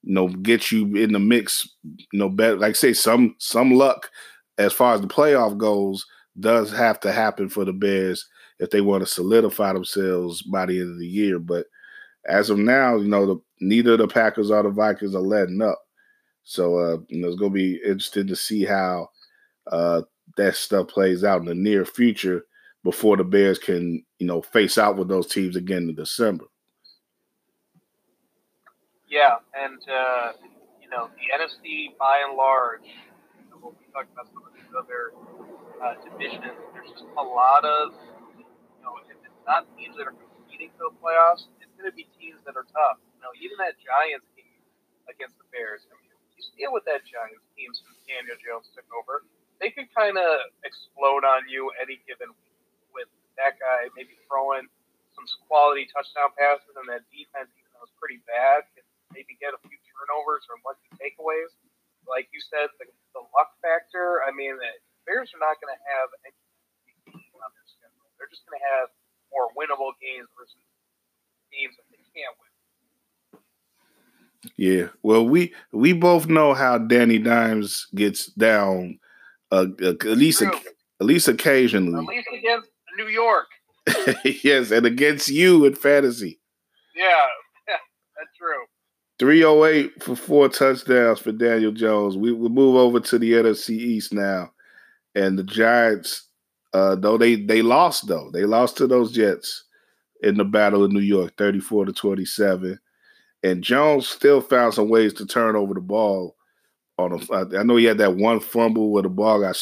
you 0.03 0.15
know, 0.15 0.29
get 0.29 0.73
you 0.73 0.97
in 0.97 1.13
the 1.13 1.19
mix. 1.19 1.69
You 1.85 2.19
know, 2.19 2.29
better 2.29 2.57
like 2.57 2.77
say 2.77 2.93
some 2.93 3.37
some 3.39 3.73
luck 3.73 4.11
as 4.59 4.73
far 4.73 4.95
as 4.95 5.01
the 5.01 5.07
playoff 5.07 5.57
goes 5.57 6.05
does 6.39 6.73
have 6.73 7.01
to 7.01 7.13
happen 7.13 7.49
for 7.49 7.65
the 7.65 7.73
Bears 7.73 8.27
if 8.59 8.71
they 8.71 8.81
want 8.81 9.03
to 9.03 9.07
solidify 9.07 9.73
themselves 9.73 10.43
by 10.43 10.67
the 10.67 10.81
end 10.81 10.93
of 10.93 10.99
the 10.99 11.07
year. 11.07 11.39
But 11.39 11.67
as 12.27 12.51
of 12.51 12.59
now, 12.59 12.97
you 12.97 13.09
know, 13.09 13.27
the, 13.27 13.41
neither 13.61 13.97
the 13.97 14.07
Packers 14.07 14.51
or 14.51 14.63
the 14.63 14.71
Vikings 14.71 15.15
are 15.15 15.21
letting 15.21 15.63
up. 15.63 15.81
So 16.51 16.83
uh, 16.83 16.99
you 17.07 17.23
know, 17.23 17.29
it's 17.29 17.39
gonna 17.39 17.55
be 17.55 17.79
interesting 17.87 18.27
to 18.27 18.35
see 18.35 18.65
how 18.65 19.11
uh, 19.71 20.03
that 20.37 20.57
stuff 20.57 20.89
plays 20.89 21.23
out 21.23 21.39
in 21.39 21.47
the 21.47 21.55
near 21.55 21.85
future 21.85 22.43
before 22.83 23.17
the 23.17 23.23
Bears 23.23 23.57
can, 23.57 24.05
you 24.19 24.27
know, 24.27 24.43
face 24.43 24.77
out 24.77 24.97
with 24.97 25.07
those 25.07 25.29
teams 25.29 25.55
again 25.55 25.87
in 25.89 25.95
December. 25.95 26.47
Yeah, 29.07 29.39
and 29.55 29.79
uh, 29.87 30.33
you 30.83 30.91
know, 30.91 31.07
the 31.15 31.31
NFC 31.31 31.95
by 31.95 32.27
and 32.27 32.37
large, 32.37 32.83
you 32.83 33.47
know, 33.47 33.71
when 33.71 33.79
we 33.79 33.87
talk 33.95 34.11
about 34.13 34.27
some 34.35 34.43
of 34.43 34.51
these 34.51 34.75
other 34.75 35.15
uh, 35.79 36.03
divisions, 36.03 36.51
there's 36.75 36.91
just 36.91 37.07
a 37.15 37.23
lot 37.23 37.63
of, 37.63 37.95
you 38.35 38.83
know, 38.83 38.99
if 39.07 39.15
it's 39.23 39.39
not 39.47 39.71
teams 39.79 39.95
that 40.03 40.11
are 40.11 40.19
competing 40.19 40.75
for 40.75 40.91
the 40.91 40.99
playoffs, 40.99 41.47
it's 41.63 41.71
going 41.79 41.87
to 41.87 41.95
be 41.95 42.11
teams 42.19 42.43
that 42.43 42.59
are 42.59 42.67
tough. 42.75 42.99
You 43.15 43.23
know, 43.23 43.31
even 43.39 43.55
that 43.63 43.79
Giants 43.79 44.27
team 44.35 44.51
against 45.07 45.39
the 45.39 45.47
Bears. 45.55 45.87
I 45.87 45.95
mean, 46.03 46.10
you 46.57 46.69
it 46.69 46.73
with 46.73 46.85
that 46.89 47.05
Giants 47.05 47.45
team 47.53 47.71
since 47.77 47.97
Daniel 48.09 48.39
Jones 48.41 48.69
took 48.73 48.89
over 48.95 49.25
they 49.61 49.69
could 49.69 49.93
kind 49.93 50.17
of 50.17 50.49
explode 50.65 51.23
on 51.23 51.45
you 51.47 51.69
any 51.77 52.01
given 52.09 52.33
week 52.33 52.57
with 52.97 53.13
that 53.37 53.61
guy 53.61 53.93
maybe 53.93 54.17
throwing 54.25 54.65
some 55.13 55.29
quality 55.47 55.85
touchdown 55.93 56.33
passes 56.35 56.73
and 56.81 56.89
that 56.89 57.05
defense, 57.13 57.53
even 57.61 57.69
though 57.77 57.85
it's 57.85 57.95
pretty 58.01 58.25
bad, 58.25 58.65
can 58.73 58.83
maybe 59.13 59.37
get 59.37 59.53
a 59.53 59.61
few 59.61 59.77
turnovers 59.93 60.49
or 60.49 60.57
lucky 60.65 60.89
takeaways. 60.97 61.53
Like 62.09 62.33
you 62.33 62.41
said, 62.41 62.73
the, 62.81 62.89
the 63.13 63.21
luck 63.37 63.53
factor. 63.61 64.25
I 64.25 64.33
mean, 64.33 64.57
the 64.57 64.73
Bears 65.05 65.29
are 65.37 65.43
not 65.45 65.61
going 65.61 65.77
to 65.77 65.81
have 65.93 66.09
any 66.25 66.33
on 67.37 67.51
their 67.53 67.69
schedule. 67.69 68.09
They're 68.17 68.33
just 68.33 68.49
going 68.49 68.57
to 68.57 68.67
have 68.81 68.89
more 69.29 69.53
winnable 69.53 69.93
games 70.01 70.29
versus 70.33 70.57
games 71.53 71.77
that 71.77 71.87
they 71.93 72.01
can't 72.17 72.33
win. 72.41 72.50
Yeah, 74.57 74.89
well, 75.03 75.27
we 75.27 75.53
we 75.73 75.93
both 75.93 76.27
know 76.27 76.55
how 76.55 76.79
Danny 76.79 77.19
Dimes 77.19 77.87
gets 77.95 78.27
down 78.27 78.99
uh, 79.53 79.67
at 79.83 80.05
least 80.05 80.43
at 80.43 80.53
least 81.01 81.29
occasionally. 81.29 81.99
At 81.99 82.09
least 82.09 82.29
against 82.33 82.71
New 82.97 83.09
York. 83.09 83.47
yes, 84.45 84.71
and 84.71 84.87
against 84.87 85.29
you 85.29 85.65
in 85.65 85.75
fantasy. 85.75 86.41
Yeah, 86.95 87.27
that's 87.67 88.37
true. 88.37 88.65
308 89.19 90.03
for 90.03 90.17
four 90.17 90.49
touchdowns 90.49 91.19
for 91.19 91.33
Daniel 91.33 91.73
Jones. 91.73 92.17
We 92.17 92.33
will 92.33 92.49
move 92.49 92.77
over 92.77 93.01
to 93.01 93.19
the 93.19 93.33
NFC 93.33 93.71
East 93.71 94.13
now. 94.13 94.51
And 95.15 95.39
the 95.39 95.43
Giants, 95.43 96.29
uh, 96.73 96.95
though 96.95 97.19
they 97.19 97.35
they 97.35 97.63
lost 97.63 98.07
though. 98.07 98.31
They 98.31 98.45
lost 98.45 98.77
to 98.79 98.87
those 98.87 99.13
Jets 99.13 99.65
in 100.23 100.37
the 100.37 100.45
Battle 100.45 100.85
of 100.85 100.93
New 100.93 101.01
York, 101.01 101.37
34 101.37 101.87
to 101.87 101.93
27. 101.93 102.79
And 103.43 103.65
Jones 103.65 104.07
still 104.07 104.41
found 104.41 104.75
some 104.75 104.89
ways 104.89 105.15
to 105.15 105.27
turn 105.27 105.57
over 105.57 105.75
the 105.75 105.81
ball 105.81 106.37
on 106.99 107.13
a, 107.13 107.59
I 107.59 107.63
know 107.63 107.77
he 107.77 107.87
had 107.87 107.99
that 107.99 108.17
one 108.17 108.41
fumble 108.41 108.93
where 108.93 109.03
the 109.03 109.09
ball 109.09 109.41
got 109.41 109.57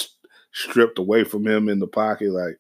stripped 0.53 0.99
away 0.99 1.25
from 1.25 1.47
him 1.47 1.69
in 1.69 1.79
the 1.79 1.87
pocket. 1.87 2.31
Like, 2.31 2.59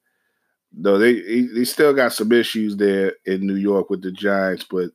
though 0.72 0.98
they 0.98 1.14
he, 1.14 1.64
still 1.64 1.92
got 1.92 2.12
some 2.12 2.32
issues 2.32 2.76
there 2.76 3.14
in 3.26 3.46
New 3.46 3.56
York 3.56 3.90
with 3.90 4.02
the 4.02 4.12
Giants, 4.12 4.64
but 4.68 4.90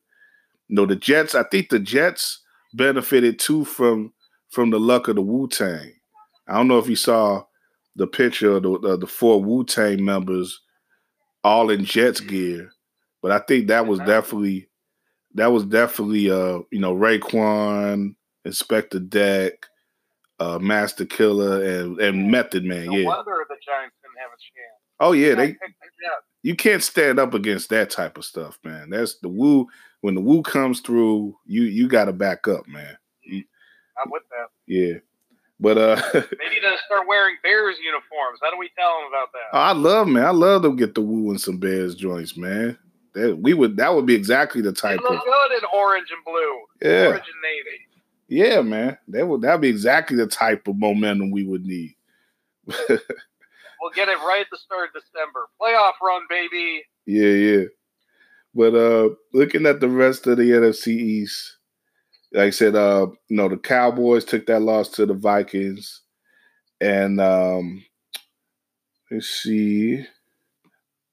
you 0.67 0.75
know 0.75 0.85
the 0.85 0.95
Jets. 0.95 1.35
I 1.35 1.43
think 1.43 1.69
the 1.69 1.79
Jets 1.79 2.41
benefited 2.73 3.39
too 3.39 3.65
from 3.65 4.13
from 4.49 4.69
the 4.69 4.79
luck 4.79 5.07
of 5.07 5.15
the 5.15 5.21
Wu 5.21 5.47
Tang. 5.47 5.93
I 6.47 6.53
don't 6.53 6.67
know 6.67 6.79
if 6.79 6.87
you 6.87 6.95
saw 6.95 7.43
the 7.95 8.07
picture 8.07 8.51
of 8.53 8.63
the, 8.63 8.71
of 8.71 8.99
the 9.01 9.07
four 9.07 9.43
Wu 9.43 9.65
Tang 9.65 10.03
members 10.03 10.61
all 11.43 11.69
in 11.69 11.83
Jets 11.85 12.19
gear, 12.19 12.71
but 13.21 13.31
I 13.31 13.39
think 13.39 13.67
that 13.67 13.87
was 13.87 13.99
definitely 13.99 14.69
that 15.35 15.51
was 15.51 15.65
definitely 15.65 16.29
uh 16.29 16.59
you 16.71 16.79
know 16.79 16.95
Raekwon, 16.95 18.15
Inspectah 18.45 19.09
Deck, 19.09 19.67
uh, 20.39 20.59
Masta 20.59 21.05
Killa, 21.05 21.61
and 21.61 21.99
and 21.99 22.31
Method 22.31 22.63
Man. 22.63 22.87
No 22.87 22.97
yeah. 22.97 23.05
wonder 23.05 23.45
the 23.49 23.55
Giants 23.65 23.95
didn't 24.01 24.19
have 24.19 24.31
a 24.31 24.39
chance. 24.39 24.79
Oh 24.99 25.11
yeah, 25.11 25.35
they. 25.35 25.55
You 26.43 26.55
can't 26.57 26.83
stand 26.83 27.19
up 27.19 27.33
against 27.33 27.69
that 27.69 27.89
type 27.89 28.17
of 28.17 28.25
stuff, 28.25 28.59
man. 28.65 28.89
That's 28.89 29.15
the 29.19 29.29
Wu. 29.29 29.67
When 30.01 30.13
the 30.13 30.21
Wu 30.21 30.43
comes 30.43 30.81
through, 30.81 31.37
you 31.45 31.63
you 31.63 31.87
got 31.87 32.05
to 32.05 32.13
back 32.13 32.49
up, 32.49 32.67
man. 32.67 32.97
You, 33.23 33.43
I'm 33.97 34.11
with 34.11 34.23
that. 34.29 34.47
Yeah. 34.67 34.95
But 35.59 35.77
uh 35.77 36.01
maybe 36.13 36.59
to 36.59 36.75
start 36.85 37.07
wearing 37.07 37.37
Bears 37.41 37.77
uniforms. 37.79 38.39
How 38.41 38.51
do 38.51 38.57
we 38.57 38.69
tell 38.77 38.99
them 38.99 39.07
about 39.07 39.29
that? 39.31 39.57
I 39.57 39.71
love 39.71 40.07
man. 40.09 40.25
I 40.25 40.31
love 40.31 40.63
to 40.63 40.75
get 40.75 40.95
the 40.95 41.01
Wu 41.01 41.29
and 41.29 41.39
some 41.39 41.57
Bears 41.57 41.95
joints, 41.95 42.35
man. 42.35 42.77
That 43.13 43.37
we 43.37 43.53
would 43.53 43.77
that 43.77 43.93
would 43.93 44.05
be 44.05 44.15
exactly 44.15 44.61
the 44.61 44.73
type 44.73 44.99
of 44.99 45.05
good 45.07 45.51
in 45.51 45.65
orange 45.73 46.09
and 46.11 46.23
blue. 46.25 46.61
Yeah. 46.81 47.07
Orange 47.07 47.25
and 47.27 47.41
navy. 47.43 47.79
Yeah, 48.27 48.61
man. 48.61 48.97
That 49.09 49.27
would 49.27 49.41
that'd 49.41 49.61
be 49.61 49.69
exactly 49.69 50.17
the 50.17 50.27
type 50.27 50.67
of 50.67 50.77
momentum 50.77 51.31
we 51.31 51.45
would 51.45 51.63
need. 51.63 51.95
we'll 52.67 53.91
get 53.93 54.09
it 54.09 54.17
right 54.19 54.41
at 54.41 54.47
the 54.51 54.57
start 54.57 54.89
of 54.89 55.01
December. 55.01 55.47
Playoff 55.61 55.93
run, 56.01 56.21
baby. 56.29 56.83
Yeah, 57.05 57.27
yeah. 57.27 57.65
But 58.55 58.75
uh 58.75 59.09
looking 59.33 59.65
at 59.65 59.79
the 59.79 59.89
rest 59.89 60.25
of 60.27 60.37
the 60.37 60.43
NFC 60.43 60.87
East, 60.87 61.57
like 62.31 62.47
I 62.47 62.49
said, 62.51 62.75
uh, 62.75 63.07
you 63.27 63.37
know, 63.37 63.49
the 63.49 63.57
Cowboys 63.57 64.25
took 64.25 64.45
that 64.47 64.61
loss 64.61 64.89
to 64.89 65.05
the 65.05 65.13
Vikings. 65.13 66.01
And 66.81 67.19
um 67.19 67.83
let's 69.11 69.27
see. 69.27 70.05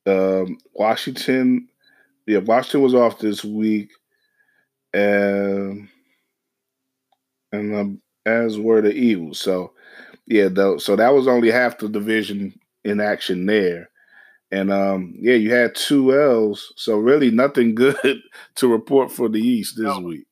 Um 0.07 0.59
Washington, 0.75 1.69
yeah, 2.27 2.39
Washington 2.39 2.83
was 2.83 2.95
off 2.95 3.19
this 3.19 3.45
week. 3.45 3.91
And 4.93 5.89
and 7.53 7.75
um, 7.75 8.03
as 8.27 8.59
were 8.59 8.81
the 8.81 8.93
Eagles. 8.93 9.39
So, 9.39 9.73
yeah, 10.27 10.49
though, 10.49 10.79
so 10.79 10.97
that 10.97 11.15
was 11.15 11.27
only 11.27 11.51
half 11.51 11.79
the 11.79 11.89
division 11.89 12.59
in 12.85 13.01
action 13.01 13.47
there. 13.47 13.91
And 14.51 14.73
um, 14.73 15.15
yeah, 15.19 15.35
you 15.35 15.55
had 15.55 15.75
two 15.75 16.11
L's, 16.11 16.73
so 16.77 16.99
really 16.99 17.31
nothing 17.31 17.75
good 17.79 18.21
to 18.57 18.67
report 18.67 19.13
for 19.13 19.29
the 19.29 19.39
East 19.39 19.77
this 19.77 19.87
no. 19.87 20.01
week. 20.01 20.27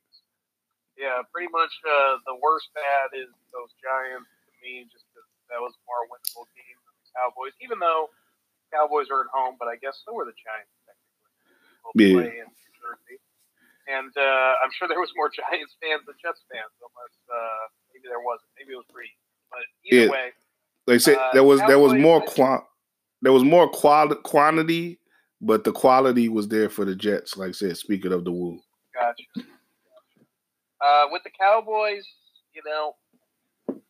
Yeah, 0.98 1.22
pretty 1.30 1.46
much 1.54 1.70
uh, 1.86 2.18
the 2.26 2.34
worst 2.42 2.74
bad 2.74 3.14
is 3.14 3.30
those 3.54 3.70
Giants 3.78 4.26
to 4.26 4.52
me, 4.58 4.90
just 4.90 5.06
because 5.14 5.26
that 5.54 5.62
was 5.62 5.70
more 5.86 6.02
winnable 6.10 6.50
game 6.58 6.78
than 6.82 6.94
the 6.98 7.06
Cowboys. 7.14 7.54
Even 7.62 7.78
though 7.78 8.10
Cowboys 8.74 9.06
are 9.06 9.22
at 9.22 9.30
home, 9.30 9.54
but 9.54 9.70
I 9.70 9.78
guess 9.78 10.02
so 10.02 10.10
were 10.10 10.26
the 10.26 10.34
Giants 10.34 10.74
yeah. 11.94 12.18
in 12.18 12.48
Jersey 12.76 13.18
and 13.88 14.12
uh, 14.16 14.52
I'm 14.62 14.70
sure 14.76 14.86
there 14.86 15.00
was 15.00 15.10
more 15.16 15.30
Giants 15.36 15.74
fans 15.80 16.04
than 16.06 16.14
Jets 16.20 16.44
fans, 16.52 16.72
unless 16.76 17.16
uh, 17.26 17.64
maybe 17.92 18.06
there 18.06 18.20
wasn't. 18.20 18.52
Maybe 18.60 18.76
it 18.76 18.80
was 18.84 18.88
free. 18.92 19.10
But 19.50 19.64
either 19.88 20.04
yeah. 20.04 20.10
way, 20.12 20.28
they 20.86 20.98
said 20.98 21.16
uh, 21.16 21.32
there 21.32 21.44
was 21.44 21.60
there 21.64 21.80
was 21.80 21.94
more 21.94 22.20
qua- 22.20 22.68
there 23.22 23.32
was 23.32 23.44
more 23.44 23.68
quali- 23.68 24.20
quantity, 24.22 25.00
but 25.40 25.64
the 25.64 25.72
quality 25.72 26.28
was 26.28 26.48
there 26.48 26.68
for 26.68 26.84
the 26.84 26.94
Jets. 26.94 27.36
Like 27.36 27.50
I 27.50 27.52
said, 27.52 27.76
speaking 27.76 28.12
of 28.12 28.24
the 28.24 28.32
Wu. 28.32 28.60
Gotcha. 28.92 29.48
Uh, 30.78 31.10
with 31.10 31.24
the 31.24 31.34
Cowboys, 31.34 32.06
you 32.54 32.62
know, 32.62 32.94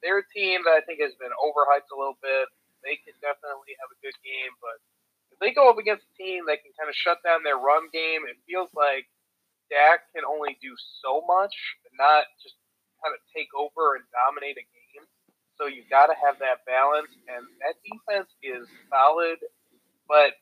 they're 0.01 0.25
a 0.25 0.29
team 0.33 0.63
that 0.65 0.79
I 0.79 0.81
think 0.87 1.03
has 1.03 1.13
been 1.21 1.35
overhyped 1.37 1.91
a 1.93 1.99
little 1.99 2.17
bit. 2.23 2.49
They 2.87 2.97
can 3.03 3.13
definitely 3.21 3.75
have 3.83 3.91
a 3.91 3.99
good 4.01 4.17
game, 4.23 4.55
but 4.63 4.79
they 5.41 5.53
go 5.53 5.71
up 5.71 5.79
against 5.79 6.05
a 6.05 6.13
team 6.19 6.47
that 6.47 6.63
can 6.63 6.73
kind 6.79 6.91
of 6.91 6.97
shut 6.97 7.19
down 7.23 7.43
their 7.43 7.59
run 7.59 7.89
game, 7.93 8.27
it 8.27 8.39
feels 8.47 8.71
like 8.75 9.07
Dak 9.71 10.09
can 10.15 10.25
only 10.25 10.57
do 10.61 10.75
so 11.03 11.23
much, 11.27 11.55
not 11.99 12.27
just 12.43 12.57
kind 13.05 13.15
of 13.15 13.21
take 13.31 13.49
over 13.55 13.95
and 13.95 14.05
dominate 14.11 14.59
a 14.59 14.67
game. 14.67 15.05
So 15.55 15.67
you've 15.67 15.91
got 15.91 16.07
to 16.07 16.17
have 16.19 16.39
that 16.39 16.63
balance, 16.67 17.11
and 17.27 17.43
that 17.63 17.79
defense 17.83 18.31
is 18.43 18.67
solid, 18.91 19.39
but 20.07 20.39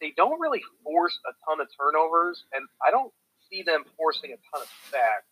they 0.00 0.12
don't 0.16 0.40
really 0.40 0.64
force 0.82 1.16
a 1.28 1.32
ton 1.44 1.60
of 1.60 1.68
turnovers, 1.76 2.44
and 2.52 2.64
I 2.84 2.90
don't 2.90 3.12
see 3.48 3.62
them 3.62 3.84
forcing 3.96 4.32
a 4.32 4.40
ton 4.52 4.64
of 4.64 4.70
sacks. 4.90 5.28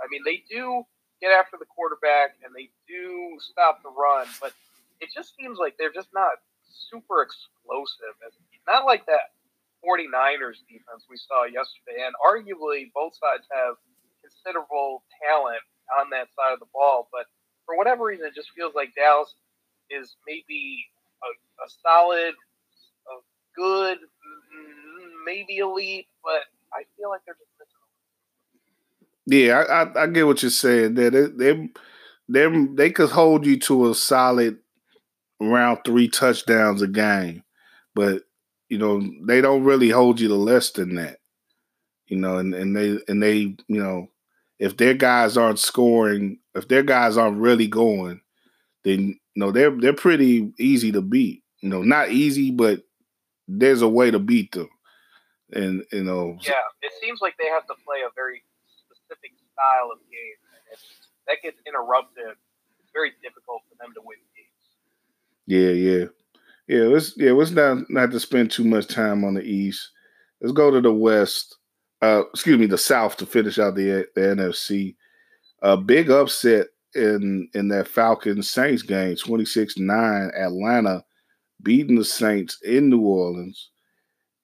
I 0.00 0.06
mean, 0.10 0.22
they 0.24 0.42
do 0.48 0.82
get 1.20 1.30
after 1.30 1.56
the 1.60 1.68
quarterback 1.68 2.40
and 2.42 2.54
they 2.56 2.70
do 2.88 3.36
stop 3.38 3.82
the 3.82 3.92
run, 3.92 4.26
but 4.40 4.52
it 5.00 5.10
just 5.14 5.36
seems 5.36 5.58
like 5.58 5.76
they're 5.76 5.92
just 5.92 6.08
not 6.14 6.40
super 6.70 7.22
explosive. 7.22 8.14
Not 8.66 8.86
like 8.86 9.06
that 9.06 9.34
49ers 9.84 10.62
defense 10.68 11.04
we 11.08 11.16
saw 11.16 11.44
yesterday. 11.44 12.04
And 12.04 12.14
arguably, 12.22 12.90
both 12.94 13.14
sides 13.16 13.44
have 13.50 13.74
considerable 14.22 15.02
talent 15.20 15.62
on 15.98 16.10
that 16.10 16.28
side 16.36 16.52
of 16.52 16.60
the 16.60 16.70
ball. 16.72 17.08
But 17.12 17.26
for 17.66 17.76
whatever 17.76 18.04
reason, 18.04 18.26
it 18.26 18.34
just 18.34 18.50
feels 18.56 18.74
like 18.74 18.94
Dallas 18.94 19.34
is 19.90 20.16
maybe 20.26 20.86
a, 21.22 21.30
a 21.64 21.68
solid, 21.82 22.34
a 22.34 23.14
good, 23.56 23.98
mm, 23.98 25.10
maybe 25.26 25.58
elite, 25.58 26.06
but 26.22 26.46
I 26.72 26.84
feel 26.96 27.10
like 27.10 27.20
they're 27.26 27.34
just 27.34 27.50
missing. 27.58 27.80
Yeah, 29.26 29.58
I, 29.58 29.82
I, 29.82 30.02
I 30.04 30.06
get 30.06 30.26
what 30.26 30.42
you're 30.42 30.50
saying. 30.50 30.94
That 30.94 31.12
they, 31.12 31.26
they 31.26 31.68
they 32.28 32.66
they 32.74 32.90
could 32.90 33.10
hold 33.10 33.44
you 33.44 33.58
to 33.60 33.90
a 33.90 33.94
solid 33.94 34.58
around 35.40 35.78
three 35.84 36.08
touchdowns 36.08 36.82
a 36.82 36.88
game, 36.88 37.42
but 37.94 38.22
you 38.68 38.78
know 38.78 39.02
they 39.26 39.40
don't 39.40 39.64
really 39.64 39.90
hold 39.90 40.20
you 40.20 40.28
to 40.28 40.34
less 40.34 40.70
than 40.70 40.94
that. 40.96 41.18
You 42.06 42.16
know, 42.16 42.38
and 42.38 42.54
and 42.54 42.76
they 42.76 42.98
and 43.08 43.22
they 43.22 43.56
you 43.68 43.82
know 43.82 44.08
if 44.58 44.76
their 44.76 44.94
guys 44.94 45.36
aren't 45.36 45.58
scoring, 45.58 46.38
if 46.54 46.68
their 46.68 46.82
guys 46.82 47.16
aren't 47.16 47.38
really 47.38 47.66
going, 47.66 48.20
then 48.84 49.18
you 49.34 49.40
know 49.40 49.50
they're 49.50 49.70
they're 49.70 49.92
pretty 49.92 50.52
easy 50.58 50.92
to 50.92 51.00
beat. 51.00 51.42
You 51.60 51.68
know, 51.68 51.82
not 51.82 52.10
easy, 52.10 52.50
but 52.50 52.82
there's 53.48 53.82
a 53.82 53.88
way 53.88 54.10
to 54.10 54.18
beat 54.18 54.52
them. 54.52 54.68
And 55.52 55.82
you 55.92 56.04
know, 56.04 56.38
yeah, 56.42 56.62
it 56.82 56.92
seems 57.00 57.20
like 57.20 57.34
they 57.38 57.48
have 57.48 57.66
to 57.66 57.74
play 57.84 58.06
a 58.06 58.12
very 58.14 58.42
specific 58.86 59.32
style 59.52 59.90
of 59.92 59.98
game, 60.06 60.38
and 60.70 60.78
that 61.26 61.42
gets 61.42 61.58
interrupted. 61.66 62.36
It's 62.78 62.92
very 62.92 63.12
difficult 63.22 63.62
for 63.68 63.74
them 63.82 63.92
to 63.94 64.00
win. 64.04 64.18
Yeah, 65.46 65.70
yeah, 65.70 66.04
yeah. 66.68 66.82
Let's 66.84 67.14
yeah, 67.16 67.32
let's 67.32 67.50
not 67.50 67.90
not 67.90 68.10
to 68.12 68.20
spend 68.20 68.50
too 68.50 68.64
much 68.64 68.86
time 68.88 69.24
on 69.24 69.34
the 69.34 69.42
East. 69.42 69.90
Let's 70.40 70.52
go 70.52 70.70
to 70.70 70.80
the 70.80 70.92
West. 70.92 71.56
Uh, 72.02 72.22
excuse 72.32 72.58
me, 72.58 72.66
the 72.66 72.78
South 72.78 73.16
to 73.18 73.26
finish 73.26 73.58
out 73.58 73.74
the 73.74 74.06
the 74.14 74.20
NFC. 74.20 74.96
A 75.62 75.76
big 75.76 76.10
upset 76.10 76.68
in 76.94 77.48
in 77.54 77.68
that 77.68 77.88
Falcons 77.88 78.50
Saints 78.50 78.82
game, 78.82 79.14
26-9, 79.16 80.30
Atlanta 80.38 81.04
beating 81.62 81.96
the 81.96 82.04
Saints 82.04 82.58
in 82.64 82.88
New 82.90 83.02
Orleans. 83.02 83.70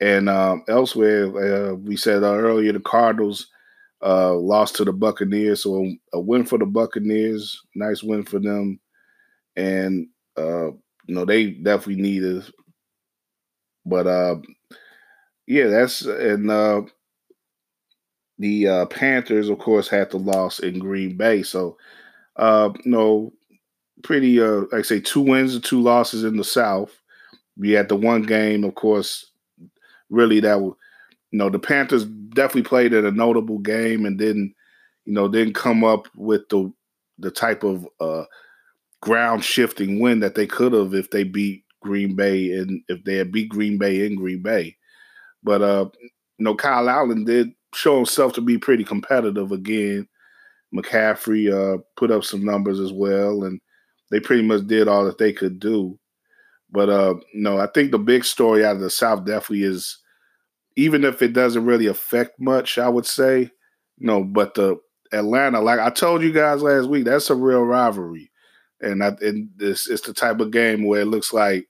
And 0.00 0.28
um, 0.28 0.64
elsewhere, 0.68 1.70
uh, 1.70 1.74
we 1.74 1.96
said 1.96 2.22
earlier 2.22 2.72
the 2.72 2.80
Cardinals 2.80 3.48
uh, 4.02 4.34
lost 4.34 4.76
to 4.76 4.84
the 4.84 4.92
Buccaneers, 4.92 5.62
so 5.62 5.84
a, 5.84 5.98
a, 6.14 6.20
win 6.20 6.44
for 6.44 6.58
the 6.58 6.66
Buccaneers, 6.66 7.60
nice 7.74 8.02
win 8.02 8.24
for 8.24 8.38
them, 8.38 8.78
and 9.56 10.08
uh, 10.36 10.68
you 11.06 11.14
know 11.14 11.24
they 11.24 11.50
definitely 11.50 12.02
need 12.02 12.22
it. 12.22 12.50
But 13.84 14.06
uh, 14.06 14.36
yeah, 15.46 15.66
that's 15.68 16.02
and 16.02 16.50
uh, 16.50 16.82
the 18.38 18.68
uh, 18.68 18.86
Panthers, 18.86 19.48
of 19.48 19.58
course, 19.58 19.88
had 19.88 20.10
the 20.10 20.18
loss 20.18 20.58
in 20.58 20.78
Green 20.78 21.16
Bay, 21.16 21.42
so 21.42 21.76
uh, 22.36 22.70
you 22.84 22.90
know, 22.90 23.32
pretty 24.02 24.40
uh, 24.40 24.62
like 24.72 24.74
I 24.74 24.82
say, 24.82 25.00
two 25.00 25.22
wins 25.22 25.54
and 25.54 25.64
two 25.64 25.80
losses 25.80 26.24
in 26.24 26.36
the 26.36 26.44
South. 26.44 26.92
We 27.56 27.70
had 27.70 27.88
the 27.88 27.96
one 27.96 28.22
game, 28.22 28.64
of 28.64 28.74
course, 28.74 29.30
really 30.10 30.40
that 30.40 30.58
you 30.58 30.76
know 31.32 31.48
the 31.50 31.58
Panthers 31.58 32.04
definitely 32.04 32.62
played 32.62 32.92
at 32.92 33.04
a 33.04 33.10
notable 33.10 33.58
game 33.58 34.04
and 34.04 34.18
didn't 34.18 34.54
you 35.04 35.12
know 35.12 35.28
didn't 35.28 35.54
come 35.54 35.84
up 35.84 36.08
with 36.16 36.48
the 36.50 36.72
the 37.18 37.30
type 37.30 37.64
of 37.64 37.86
uh, 38.00 38.24
ground 39.00 39.44
shifting 39.44 40.00
win 40.00 40.20
that 40.20 40.34
they 40.34 40.46
could 40.46 40.72
have 40.72 40.94
if 40.94 41.10
they 41.10 41.24
beat 41.24 41.64
Green 41.82 42.16
Bay 42.16 42.50
and 42.52 42.82
if 42.88 43.04
they 43.04 43.16
had 43.16 43.32
beat 43.32 43.48
Green 43.48 43.78
Bay 43.78 44.06
in 44.06 44.16
Green 44.16 44.42
Bay. 44.42 44.76
But 45.42 45.62
uh, 45.62 45.88
you 46.00 46.44
know, 46.44 46.54
Kyle 46.54 46.88
Allen 46.88 47.24
did 47.24 47.52
show 47.74 47.96
himself 47.96 48.32
to 48.34 48.40
be 48.40 48.58
pretty 48.58 48.84
competitive 48.84 49.52
again. 49.52 50.08
McCaffrey 50.74 51.52
uh, 51.52 51.78
put 51.96 52.10
up 52.10 52.24
some 52.24 52.44
numbers 52.44 52.80
as 52.80 52.92
well, 52.92 53.44
and 53.44 53.60
they 54.10 54.20
pretty 54.20 54.42
much 54.42 54.66
did 54.66 54.88
all 54.88 55.04
that 55.04 55.18
they 55.18 55.32
could 55.32 55.58
do. 55.58 55.98
But 56.70 56.90
uh, 56.90 57.14
no, 57.34 57.58
I 57.58 57.68
think 57.68 57.90
the 57.90 57.98
big 57.98 58.24
story 58.24 58.64
out 58.64 58.76
of 58.76 58.82
the 58.82 58.90
South 58.90 59.24
definitely 59.24 59.62
is, 59.62 59.98
even 60.76 61.04
if 61.04 61.22
it 61.22 61.32
doesn't 61.32 61.64
really 61.64 61.86
affect 61.86 62.40
much, 62.40 62.76
I 62.78 62.88
would 62.88 63.06
say, 63.06 63.50
you 63.98 64.06
know, 64.06 64.24
but 64.24 64.54
the 64.54 64.78
Atlanta, 65.12 65.60
like 65.60 65.78
I 65.78 65.90
told 65.90 66.22
you 66.22 66.32
guys 66.32 66.62
last 66.62 66.88
week, 66.88 67.04
that's 67.04 67.30
a 67.30 67.34
real 67.34 67.62
rivalry, 67.62 68.30
and 68.80 69.02
I, 69.02 69.08
and 69.20 69.50
this 69.56 69.88
it's 69.88 70.06
the 70.06 70.12
type 70.12 70.40
of 70.40 70.50
game 70.50 70.84
where 70.84 71.02
it 71.02 71.06
looks 71.06 71.32
like, 71.32 71.68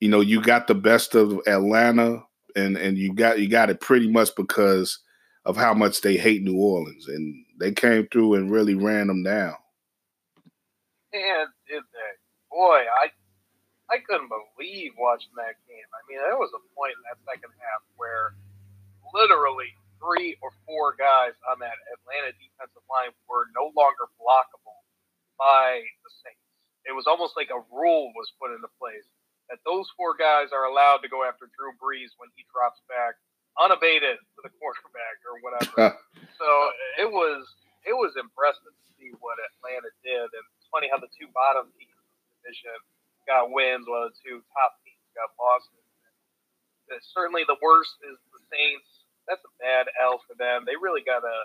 you 0.00 0.08
know, 0.08 0.20
you 0.20 0.40
got 0.40 0.66
the 0.66 0.74
best 0.74 1.14
of 1.14 1.40
Atlanta, 1.46 2.24
and 2.56 2.76
and 2.76 2.98
you 2.98 3.12
got 3.14 3.38
you 3.38 3.48
got 3.48 3.70
it 3.70 3.80
pretty 3.80 4.10
much 4.10 4.34
because 4.36 4.98
of 5.44 5.56
how 5.56 5.74
much 5.74 6.00
they 6.00 6.16
hate 6.16 6.42
New 6.42 6.56
Orleans, 6.56 7.08
and 7.08 7.44
they 7.58 7.72
came 7.72 8.06
through 8.08 8.34
and 8.34 8.50
really 8.50 8.74
ran 8.74 9.06
them 9.06 9.22
down. 9.22 9.54
They? 11.12 11.18
Boy, 12.50 12.82
I 13.02 13.10
I 13.90 13.98
couldn't 14.06 14.30
believe 14.30 14.92
watching 14.98 15.34
that 15.36 15.58
game. 15.66 15.88
I 15.94 16.00
mean, 16.08 16.18
there 16.18 16.38
was 16.38 16.50
a 16.54 16.62
point 16.74 16.94
in 16.94 17.02
that 17.10 17.18
second 17.26 17.50
half 17.58 17.82
where 17.96 18.34
literally 19.14 19.74
three 20.00 20.38
or 20.40 20.50
four 20.64 20.96
guys 20.96 21.36
on 21.50 21.60
that 21.60 21.76
Atlanta 21.92 22.32
defensive 22.40 22.86
line 22.88 23.12
were 23.28 23.50
no 23.52 23.68
longer 23.76 24.08
blockable 24.16 24.79
by 25.40 25.80
the 26.04 26.10
Saints. 26.20 26.44
It 26.84 26.92
was 26.92 27.08
almost 27.08 27.32
like 27.40 27.48
a 27.48 27.64
rule 27.72 28.12
was 28.12 28.28
put 28.36 28.52
into 28.52 28.68
place 28.76 29.08
that 29.48 29.58
those 29.64 29.88
four 29.96 30.14
guys 30.14 30.52
are 30.52 30.68
allowed 30.68 31.00
to 31.02 31.10
go 31.10 31.24
after 31.24 31.48
Drew 31.56 31.72
Brees 31.80 32.14
when 32.20 32.28
he 32.38 32.44
drops 32.52 32.84
back 32.86 33.16
unabated 33.58 34.20
to 34.20 34.40
the 34.44 34.52
quarterback 34.60 35.16
or 35.26 35.40
whatever. 35.42 35.96
so 36.36 36.48
it 37.00 37.08
was 37.08 37.48
it 37.88 37.96
was 37.96 38.12
impressive 38.20 38.70
to 38.70 38.86
see 39.00 39.10
what 39.24 39.40
Atlanta 39.40 39.88
did, 40.04 40.28
and 40.28 40.44
it's 40.60 40.68
funny 40.68 40.92
how 40.92 41.00
the 41.00 41.10
two 41.16 41.26
bottom 41.32 41.72
teams 41.74 41.96
in 41.96 42.04
the 42.20 42.24
division 42.44 42.76
got 43.24 43.48
wins 43.48 43.88
while 43.88 44.06
the 44.12 44.14
two 44.20 44.44
top 44.52 44.76
teams 44.84 45.00
got 45.16 45.32
losses. 45.40 45.80
certainly 47.10 47.42
the 47.48 47.58
worst 47.64 47.96
is 48.06 48.20
the 48.30 48.40
Saints. 48.52 49.08
That's 49.26 49.42
a 49.42 49.52
bad 49.62 49.88
L 49.98 50.20
for 50.28 50.36
them. 50.36 50.68
They 50.68 50.76
really 50.76 51.02
got 51.02 51.24
a 51.24 51.36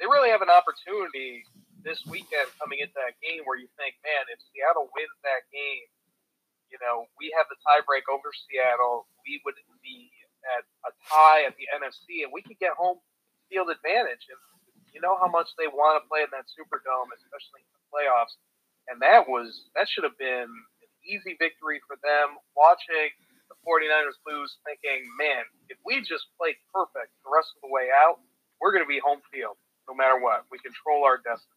they 0.00 0.06
really 0.08 0.28
have 0.28 0.42
an 0.44 0.52
opportunity 0.52 1.44
this 1.86 2.02
weekend 2.10 2.50
coming 2.58 2.82
into 2.82 2.98
that 2.98 3.14
game 3.22 3.46
where 3.46 3.54
you 3.54 3.70
think, 3.78 3.94
man, 4.02 4.26
if 4.26 4.42
Seattle 4.50 4.90
wins 4.90 5.16
that 5.22 5.46
game, 5.54 5.86
you 6.66 6.82
know, 6.82 7.06
we 7.14 7.30
have 7.38 7.46
the 7.46 7.54
tiebreak 7.62 8.10
over 8.10 8.34
Seattle. 8.34 9.06
We 9.22 9.38
would 9.46 9.54
be 9.86 10.10
at 10.58 10.66
a 10.82 10.90
tie 11.06 11.46
at 11.46 11.54
the 11.54 11.70
NFC, 11.70 12.26
and 12.26 12.34
we 12.34 12.42
could 12.42 12.58
get 12.58 12.74
home 12.74 12.98
field 13.46 13.70
advantage. 13.70 14.26
And 14.26 14.40
you 14.90 14.98
know 14.98 15.14
how 15.14 15.30
much 15.30 15.46
they 15.54 15.70
want 15.70 16.02
to 16.02 16.02
play 16.10 16.26
in 16.26 16.30
that 16.34 16.50
Superdome, 16.50 17.14
especially 17.14 17.62
in 17.62 17.70
the 17.70 17.84
playoffs. 17.94 18.34
And 18.90 18.98
that 19.02 19.30
was 19.30 19.70
that 19.78 19.86
should 19.86 20.02
have 20.02 20.18
been 20.18 20.50
an 20.50 20.90
easy 21.06 21.38
victory 21.38 21.78
for 21.86 21.94
them. 22.02 22.34
Watching 22.58 23.14
the 23.46 23.58
49ers 23.62 24.18
lose, 24.26 24.58
thinking, 24.66 25.06
man, 25.18 25.46
if 25.70 25.78
we 25.86 26.02
just 26.02 26.26
played 26.34 26.58
perfect 26.74 27.14
the 27.22 27.30
rest 27.30 27.54
of 27.54 27.62
the 27.62 27.70
way 27.70 27.94
out, 27.94 28.18
we're 28.58 28.74
going 28.74 28.82
to 28.82 28.90
be 28.90 28.98
home 28.98 29.22
field 29.30 29.54
no 29.86 29.94
matter 29.94 30.18
what. 30.18 30.46
We 30.50 30.58
control 30.58 31.06
our 31.06 31.22
destiny. 31.22 31.55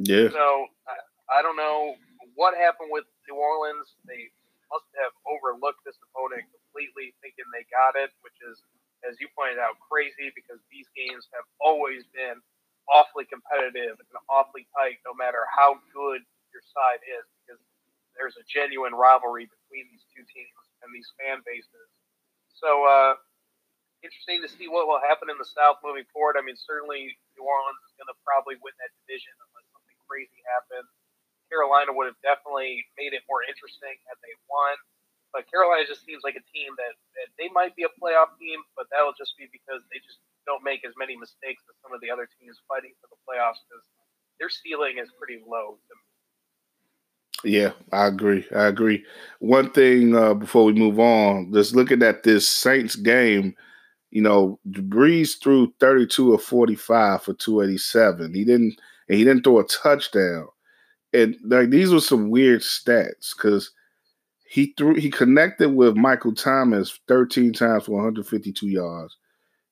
Yeah. 0.00 0.32
So 0.32 0.66
I, 0.88 0.96
I 1.28 1.42
don't 1.44 1.60
know 1.60 1.94
what 2.34 2.56
happened 2.56 2.88
with 2.88 3.04
New 3.28 3.36
Orleans. 3.36 3.96
They 4.08 4.32
must 4.72 4.88
have 4.96 5.12
overlooked 5.28 5.84
this 5.84 5.98
opponent 6.10 6.48
completely, 6.48 7.12
thinking 7.20 7.44
they 7.52 7.68
got 7.68 8.00
it, 8.00 8.08
which 8.24 8.38
is, 8.48 8.64
as 9.04 9.20
you 9.20 9.28
pointed 9.36 9.60
out, 9.60 9.76
crazy 9.84 10.32
because 10.32 10.62
these 10.72 10.88
games 10.96 11.28
have 11.36 11.44
always 11.60 12.06
been 12.16 12.40
awfully 12.88 13.28
competitive 13.28 13.98
and 14.00 14.16
awfully 14.32 14.66
tight, 14.74 14.98
no 15.04 15.12
matter 15.12 15.44
how 15.52 15.78
good 15.92 16.24
your 16.50 16.64
side 16.72 17.02
is, 17.04 17.26
because 17.44 17.60
there's 18.16 18.34
a 18.40 18.44
genuine 18.48 18.96
rivalry 18.96 19.46
between 19.46 19.86
these 19.92 20.06
two 20.10 20.24
teams 20.26 20.64
and 20.82 20.90
these 20.90 21.06
fan 21.20 21.44
bases. 21.44 21.88
So, 22.56 22.88
uh, 22.88 23.14
interesting 24.00 24.40
to 24.40 24.50
see 24.50 24.66
what 24.68 24.88
will 24.88 25.00
happen 25.00 25.28
in 25.28 25.36
the 25.36 25.48
South 25.48 25.80
moving 25.84 26.08
forward. 26.08 26.40
I 26.40 26.42
mean, 26.44 26.56
certainly 26.56 27.16
New 27.36 27.44
Orleans 27.44 27.80
is 27.84 27.92
going 28.00 28.08
to 28.08 28.16
probably 28.24 28.56
win 28.60 28.72
that 28.80 28.92
division 29.04 29.32
crazy 30.10 30.42
happens. 30.42 30.90
Carolina 31.46 31.94
would 31.94 32.10
have 32.10 32.18
definitely 32.26 32.82
made 32.98 33.14
it 33.14 33.22
more 33.30 33.46
interesting 33.46 33.94
had 34.10 34.18
they 34.22 34.34
won. 34.50 34.74
But 35.30 35.46
Carolina 35.46 35.86
just 35.86 36.02
seems 36.02 36.26
like 36.26 36.34
a 36.34 36.42
team 36.50 36.74
that, 36.74 36.94
that 37.14 37.30
they 37.38 37.46
might 37.54 37.78
be 37.78 37.86
a 37.86 37.92
playoff 38.02 38.34
team, 38.34 38.58
but 38.74 38.90
that'll 38.90 39.14
just 39.14 39.38
be 39.38 39.46
because 39.54 39.86
they 39.94 40.02
just 40.02 40.18
don't 40.42 40.66
make 40.66 40.82
as 40.82 40.90
many 40.98 41.14
mistakes 41.14 41.62
as 41.70 41.78
some 41.78 41.94
of 41.94 42.02
the 42.02 42.10
other 42.10 42.26
teams 42.26 42.58
fighting 42.66 42.90
for 42.98 43.06
the 43.06 43.20
playoffs 43.22 43.62
because 43.62 43.86
their 44.42 44.50
ceiling 44.50 44.98
is 44.98 45.14
pretty 45.14 45.38
low 45.46 45.78
to 45.78 45.92
me. 45.94 46.06
Yeah, 47.44 47.72
I 47.92 48.06
agree. 48.06 48.44
I 48.54 48.66
agree. 48.66 49.04
One 49.38 49.70
thing 49.70 50.14
uh, 50.16 50.34
before 50.34 50.64
we 50.64 50.72
move 50.72 50.98
on, 50.98 51.52
just 51.52 51.76
looking 51.76 52.02
at 52.02 52.22
this 52.22 52.48
Saints 52.48 52.96
game, 52.96 53.54
you 54.10 54.20
know, 54.20 54.58
Brees 54.68 55.40
threw 55.40 55.72
32 55.78 56.34
or 56.34 56.38
45 56.38 57.22
for 57.22 57.34
287. 57.34 58.34
He 58.34 58.44
didn't 58.44 58.80
and 59.10 59.18
he 59.18 59.24
didn't 59.24 59.42
throw 59.42 59.58
a 59.58 59.64
touchdown. 59.64 60.46
And 61.12 61.36
like 61.44 61.70
these 61.70 61.92
were 61.92 62.00
some 62.00 62.30
weird 62.30 62.60
stats 62.60 63.34
because 63.36 63.72
he 64.46 64.72
threw 64.78 64.94
he 64.94 65.10
connected 65.10 65.70
with 65.70 65.96
Michael 65.96 66.32
Thomas 66.32 66.96
13 67.08 67.52
times 67.52 67.86
for 67.86 67.92
152 67.92 68.68
yards. 68.68 69.16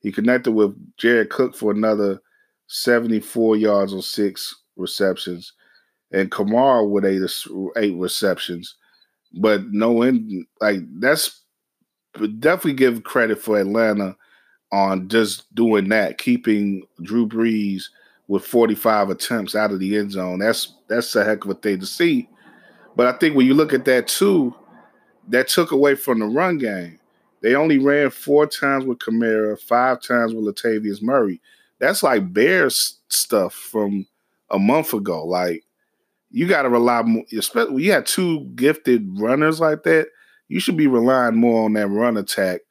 He 0.01 0.11
connected 0.11 0.53
with 0.53 0.75
Jared 0.97 1.31
Cook 1.31 1.55
for 1.55 1.71
another 1.71 2.21
74 2.67 3.57
yards 3.57 3.95
on 3.95 4.03
six 4.03 4.55
receptions 4.77 5.53
and 6.11 6.33
Kamara 6.33 6.89
with 6.89 7.05
eight 7.05 7.23
eight 7.81 7.97
receptions. 7.97 8.75
but 9.41 9.63
no 9.71 10.03
end 10.03 10.47
like 10.61 10.81
that's 10.99 11.43
definitely 12.41 12.73
give 12.73 13.05
credit 13.05 13.41
for 13.41 13.61
Atlanta 13.61 14.17
on 14.73 15.09
just 15.09 15.55
doing 15.55 15.89
that, 15.91 16.19
keeping 16.19 16.83
Drew 17.03 17.29
Brees 17.29 17.85
with 18.29 18.45
45 18.45 19.09
attempts 19.11 19.57
out 19.57 19.73
of 19.73 19.81
the 19.81 19.97
end 19.97 20.13
zone. 20.13 20.39
That's 20.39 20.75
that's 20.87 21.17
a 21.17 21.25
heck 21.25 21.45
of 21.45 21.51
a 21.51 21.55
thing 21.55 21.81
to 21.81 21.87
see. 21.87 22.29
But 22.95 23.07
I 23.07 23.19
think 23.19 23.35
when 23.35 23.47
you 23.47 23.55
look 23.55 23.73
at 23.73 23.87
that 23.87 24.07
too, 24.07 24.55
that 25.29 25.49
took 25.49 25.73
away 25.73 25.95
from 25.95 26.21
the 26.21 26.27
run 26.27 26.59
game. 26.59 27.01
They 27.41 27.55
only 27.55 27.79
ran 27.79 28.11
four 28.11 28.47
times 28.47 28.85
with 28.85 28.99
Kamara, 28.99 29.59
five 29.61 30.03
times 30.03 30.35
with 30.35 30.45
Latavius 30.45 31.01
Murray. 31.01 31.41
That's 31.79 32.03
like 32.03 32.33
Bears 32.33 32.99
stuff 33.09 33.55
from 33.55 34.07
a 34.51 34.59
month 34.59 34.93
ago. 34.93 35.25
Like 35.25 35.65
you 36.31 36.47
got 36.47 36.63
to 36.63 36.69
rely 36.69 37.03
more, 37.03 37.25
especially 37.37 37.75
when 37.75 37.85
you 37.85 37.93
have 37.93 38.05
two 38.05 38.45
gifted 38.55 39.09
runners 39.19 39.61
like 39.61 39.85
that. 39.85 40.09
You 40.49 40.61
should 40.61 40.77
be 40.77 40.87
relying 40.87 41.37
more 41.37 41.65
on 41.65 41.75
that 41.75 41.89
run 41.89 42.17
attack, 42.17 42.63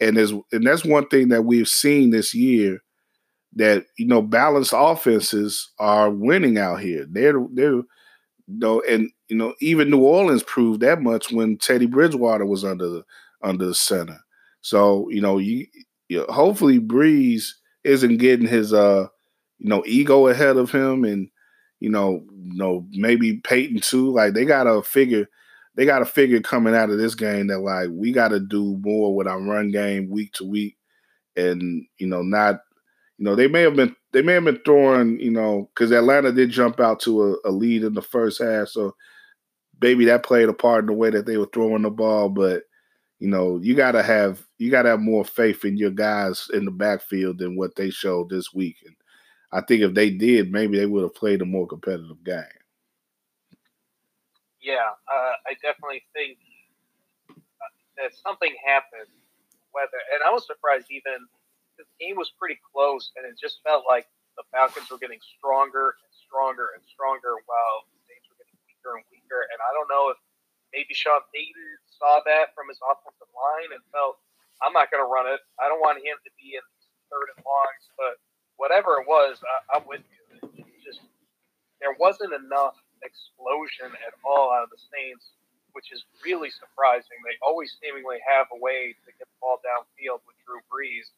and 0.00 0.16
there's 0.16 0.32
and 0.32 0.66
that's 0.66 0.84
one 0.84 1.06
thing 1.08 1.28
that 1.28 1.44
we've 1.44 1.68
seen 1.68 2.10
this 2.10 2.34
year 2.34 2.82
that 3.54 3.86
you 3.98 4.06
know 4.06 4.22
balanced 4.22 4.74
offenses 4.76 5.70
are 5.78 6.10
winning 6.10 6.58
out 6.58 6.80
here. 6.80 7.06
They're 7.10 7.40
they're 7.52 7.82
know, 8.48 8.82
and 8.88 9.10
you 9.28 9.36
know 9.36 9.54
even 9.60 9.90
New 9.90 10.02
Orleans 10.02 10.42
proved 10.42 10.80
that 10.80 11.02
much 11.02 11.32
when 11.32 11.58
Teddy 11.58 11.86
Bridgewater 11.86 12.46
was 12.46 12.64
under 12.64 12.88
the 12.88 13.04
under 13.42 13.66
the 13.66 13.74
center. 13.74 14.18
So 14.60 15.08
you 15.10 15.20
know 15.20 15.38
you, 15.38 15.66
you 16.08 16.24
hopefully 16.28 16.80
Brees 16.80 17.46
isn't 17.84 18.18
getting 18.18 18.46
his 18.48 18.72
uh 18.72 19.06
you 19.58 19.68
know 19.68 19.82
ego 19.86 20.28
ahead 20.28 20.56
of 20.56 20.70
him 20.70 21.04
and 21.04 21.28
you 21.80 21.90
know, 21.90 22.24
you 22.42 22.56
know, 22.56 22.86
maybe 22.90 23.34
Payton 23.38 23.80
too. 23.80 24.10
Like 24.12 24.34
they 24.34 24.44
gotta 24.44 24.82
figure, 24.82 25.26
they 25.76 25.84
gotta 25.84 26.04
figure 26.04 26.40
coming 26.40 26.74
out 26.74 26.90
of 26.90 26.98
this 26.98 27.14
game 27.14 27.46
that 27.48 27.60
like 27.60 27.88
we 27.92 28.12
gotta 28.12 28.40
do 28.40 28.78
more 28.82 29.14
with 29.14 29.28
our 29.28 29.40
run 29.40 29.70
game 29.70 30.08
week 30.10 30.32
to 30.34 30.44
week, 30.44 30.76
and 31.36 31.84
you 31.98 32.06
know, 32.06 32.22
not, 32.22 32.60
you 33.18 33.24
know, 33.24 33.34
they 33.34 33.48
may 33.48 33.62
have 33.62 33.76
been 33.76 33.94
they 34.12 34.22
may 34.22 34.34
have 34.34 34.44
been 34.44 34.60
throwing, 34.64 35.20
you 35.20 35.30
know, 35.30 35.68
because 35.74 35.90
Atlanta 35.92 36.32
did 36.32 36.50
jump 36.50 36.80
out 36.80 37.00
to 37.00 37.22
a, 37.44 37.48
a 37.48 37.50
lead 37.50 37.82
in 37.82 37.94
the 37.94 38.02
first 38.02 38.40
half, 38.40 38.68
so 38.68 38.94
maybe 39.80 40.04
that 40.06 40.22
played 40.24 40.48
a 40.48 40.52
part 40.52 40.84
in 40.84 40.86
the 40.86 40.92
way 40.92 41.10
that 41.10 41.26
they 41.26 41.36
were 41.36 41.48
throwing 41.52 41.82
the 41.82 41.90
ball, 41.90 42.28
but 42.28 42.62
you 43.18 43.28
know, 43.28 43.58
you 43.60 43.74
gotta 43.74 44.02
have 44.02 44.46
you 44.58 44.70
gotta 44.70 44.90
have 44.90 45.00
more 45.00 45.24
faith 45.24 45.64
in 45.64 45.76
your 45.76 45.90
guys 45.90 46.48
in 46.54 46.64
the 46.64 46.70
backfield 46.70 47.38
than 47.38 47.56
what 47.56 47.74
they 47.74 47.90
showed 47.90 48.30
this 48.30 48.54
week. 48.54 48.76
And 48.86 48.94
I 49.52 49.60
think 49.62 49.82
if 49.82 49.94
they 49.94 50.10
did, 50.10 50.52
maybe 50.52 50.78
they 50.78 50.86
would 50.86 51.02
have 51.02 51.14
played 51.14 51.42
a 51.42 51.44
more 51.44 51.66
competitive 51.66 52.22
game. 52.24 52.44
Yeah, 54.60 54.90
uh, 55.12 55.32
I 55.46 55.54
definitely 55.62 56.04
think 56.14 56.38
uh, 57.30 57.72
that 57.96 58.14
something 58.14 58.54
happened. 58.64 59.10
Whether 59.72 59.98
and 60.14 60.22
I 60.26 60.30
was 60.32 60.46
surprised 60.46 60.86
even 60.90 61.26
game 61.98 62.16
was 62.16 62.30
pretty 62.38 62.58
close, 62.62 63.10
and 63.18 63.26
it 63.26 63.38
just 63.38 63.62
felt 63.62 63.84
like 63.86 64.06
the 64.38 64.46
Falcons 64.54 64.86
were 64.90 65.02
getting 65.02 65.20
stronger 65.38 65.98
and 65.98 66.12
stronger 66.14 66.78
and 66.78 66.82
stronger 66.86 67.38
while 67.50 67.86
the 67.90 67.98
Saints 68.06 68.26
were 68.30 68.38
getting 68.38 68.58
weaker 68.66 68.94
and 68.98 69.04
weaker. 69.10 69.50
And 69.50 69.58
I 69.58 69.70
don't 69.74 69.90
know 69.90 70.14
if 70.14 70.18
maybe 70.70 70.94
Sean 70.94 71.20
Payton 71.34 71.68
saw 71.90 72.22
that 72.22 72.54
from 72.54 72.70
his 72.70 72.78
offensive 72.86 73.30
line 73.34 73.74
and 73.74 73.82
felt, 73.90 74.22
I'm 74.62 74.74
not 74.74 74.94
going 74.94 75.02
to 75.02 75.10
run 75.10 75.26
it. 75.26 75.42
I 75.58 75.66
don't 75.66 75.82
want 75.82 75.98
him 75.98 76.18
to 76.22 76.30
be 76.38 76.54
in 76.54 76.64
third 77.10 77.34
and 77.34 77.42
longs, 77.42 77.84
but 77.98 78.22
whatever 78.58 79.02
it 79.02 79.06
was, 79.06 79.42
I, 79.74 79.82
am 79.82 79.86
with 79.86 80.02
you. 80.06 80.22
It's 80.54 80.84
just 80.84 81.02
there 81.82 81.94
wasn't 81.98 82.34
enough 82.34 82.78
explosion 83.02 83.94
at 84.06 84.14
all 84.26 84.50
out 84.54 84.66
of 84.66 84.70
the 84.70 84.82
Saints, 84.90 85.34
which 85.72 85.90
is 85.94 86.04
really 86.22 86.50
surprising. 86.50 87.18
They 87.22 87.38
always 87.42 87.74
seemingly 87.78 88.18
have 88.26 88.50
a 88.50 88.58
way 88.58 88.94
to 88.94 89.10
get 89.14 89.26
the 89.26 89.38
ball 89.42 89.62
downfield 89.62 90.22
with 90.26 90.36
Drew 90.42 90.62
Brees, 90.66 91.10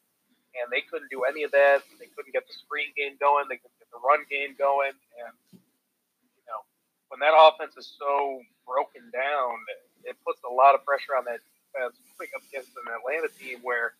and 0.57 0.67
they 0.71 0.83
couldn't 0.83 1.09
do 1.09 1.23
any 1.23 1.43
of 1.43 1.51
that. 1.51 1.83
They 1.99 2.11
couldn't 2.11 2.33
get 2.35 2.47
the 2.47 2.55
screen 2.55 2.91
game 2.97 3.15
going. 3.19 3.47
They 3.47 3.59
couldn't 3.59 3.79
get 3.79 3.91
the 3.91 4.01
run 4.03 4.23
game 4.27 4.55
going, 4.55 4.95
and 4.95 5.33
you 5.53 6.45
know 6.47 6.61
when 7.09 7.19
that 7.23 7.35
offense 7.35 7.75
is 7.75 7.87
so 7.99 8.41
broken 8.67 9.07
down, 9.11 9.55
it 10.03 10.15
puts 10.25 10.41
a 10.47 10.51
lot 10.51 10.75
of 10.75 10.83
pressure 10.87 11.15
on 11.15 11.27
that 11.27 11.43
defense, 11.43 11.95
putting 12.17 12.33
up 12.35 12.43
against 12.47 12.71
an 12.75 12.87
Atlanta 12.87 13.29
team 13.35 13.59
where, 13.63 13.95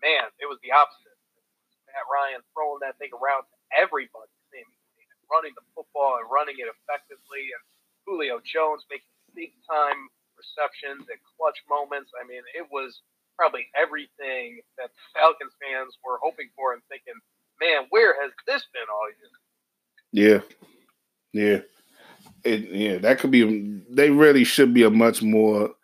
man, 0.00 0.28
it 0.40 0.48
was 0.48 0.58
the 0.64 0.72
opposite 0.72 1.14
Matt 1.94 2.10
Ryan 2.10 2.42
throwing 2.50 2.82
that 2.82 2.98
thing 2.98 3.14
around 3.14 3.46
to 3.46 3.56
everybody, 3.70 4.26
running 5.30 5.54
the 5.54 5.62
football 5.78 6.18
and 6.18 6.26
running 6.26 6.58
it 6.58 6.66
effectively, 6.66 7.54
and 7.54 7.62
Julio 8.02 8.42
Jones 8.42 8.82
making 8.90 9.08
big 9.32 9.54
time 9.62 10.10
receptions 10.34 11.06
and 11.06 11.18
clutch 11.38 11.62
moments. 11.70 12.10
I 12.18 12.26
mean, 12.26 12.42
it 12.58 12.66
was 12.66 12.98
probably 13.36 13.66
everything 13.76 14.60
that 14.78 14.90
Falcons 15.14 15.52
fans 15.60 15.96
were 16.04 16.18
hoping 16.22 16.48
for 16.56 16.72
and 16.72 16.82
thinking, 16.88 17.14
man, 17.60 17.86
where 17.90 18.20
has 18.22 18.32
this 18.46 18.64
been 18.72 18.82
all 18.92 19.08
year? 19.18 20.42
Yeah, 21.32 21.60
yeah, 22.44 22.52
it, 22.52 22.70
yeah. 22.70 22.98
That 22.98 23.18
could 23.18 23.30
be. 23.30 23.80
They 23.90 24.10
really 24.10 24.44
should 24.44 24.72
be 24.72 24.84
a 24.84 24.90
much 24.90 25.22
more 25.22 25.74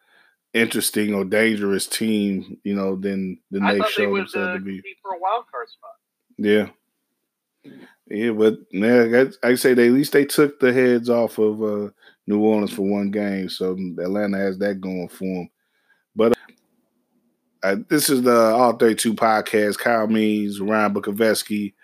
interesting 0.55 1.14
or 1.14 1.24
dangerous 1.24 1.86
team, 1.86 2.59
you 2.64 2.74
know, 2.74 2.96
than 2.96 3.38
than 3.51 3.64
I 3.64 3.74
they 3.74 3.80
showed 3.88 4.16
themselves 4.16 4.36
uh, 4.36 4.55
to 4.55 4.61
be. 4.61 4.82
For 5.03 5.14
a 5.14 5.18
wild 5.18 5.44
card 5.51 5.68
spot. 5.68 5.90
Yeah. 6.38 6.68
Yeah, 8.11 8.32
but 8.32 8.59
yeah, 8.72 9.26
I, 9.44 9.55
say 9.55 9.72
they 9.72 9.86
at 9.86 9.92
least 9.92 10.12
they 10.12 10.24
took 10.24 10.59
the 10.59 10.72
heads 10.72 11.09
off 11.09 11.38
of 11.38 11.62
uh, 11.62 11.90
New 12.26 12.40
Orleans 12.40 12.72
for 12.72 12.82
one 12.82 13.12
game, 13.12 13.48
so 13.48 13.72
Atlanta 13.72 14.36
has 14.36 14.59
that 14.59 14.80
going 14.80 15.09
for 15.09 15.24
them. 15.24 15.51
But 16.16 16.32
uh, 16.32 16.53
this 17.88 18.08
is 18.08 18.22
the 18.22 18.36
All 18.36 18.72
32 18.72 19.14
podcast. 19.14 19.78
Kyle 19.78 20.06
Means, 20.06 20.61
Ryan 20.61 20.94
Bukowiecki, 20.94 21.74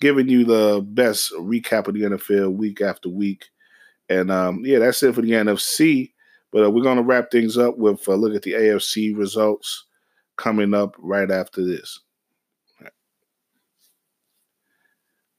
giving 0.00 0.28
you 0.28 0.44
the 0.44 0.84
best 0.86 1.32
recap 1.34 1.88
of 1.88 1.94
the 1.94 2.02
NFL 2.02 2.56
week 2.56 2.80
after 2.80 3.08
week. 3.08 3.46
And 4.08 4.30
um, 4.30 4.62
yeah, 4.64 4.78
that's 4.78 5.02
it 5.02 5.14
for 5.14 5.22
the 5.22 5.32
NFC. 5.32 6.12
But 6.52 6.64
uh, 6.64 6.70
we're 6.70 6.82
going 6.82 6.98
to 6.98 7.02
wrap 7.02 7.30
things 7.30 7.58
up 7.58 7.78
with 7.78 8.06
a 8.06 8.14
look 8.14 8.34
at 8.34 8.42
the 8.42 8.52
AFC 8.52 9.16
results 9.16 9.86
coming 10.36 10.72
up 10.72 10.94
right 10.98 11.30
after 11.30 11.64
this. 11.64 12.00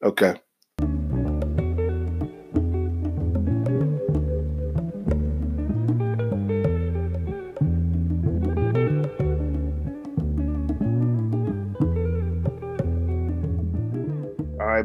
Okay. 0.04 0.36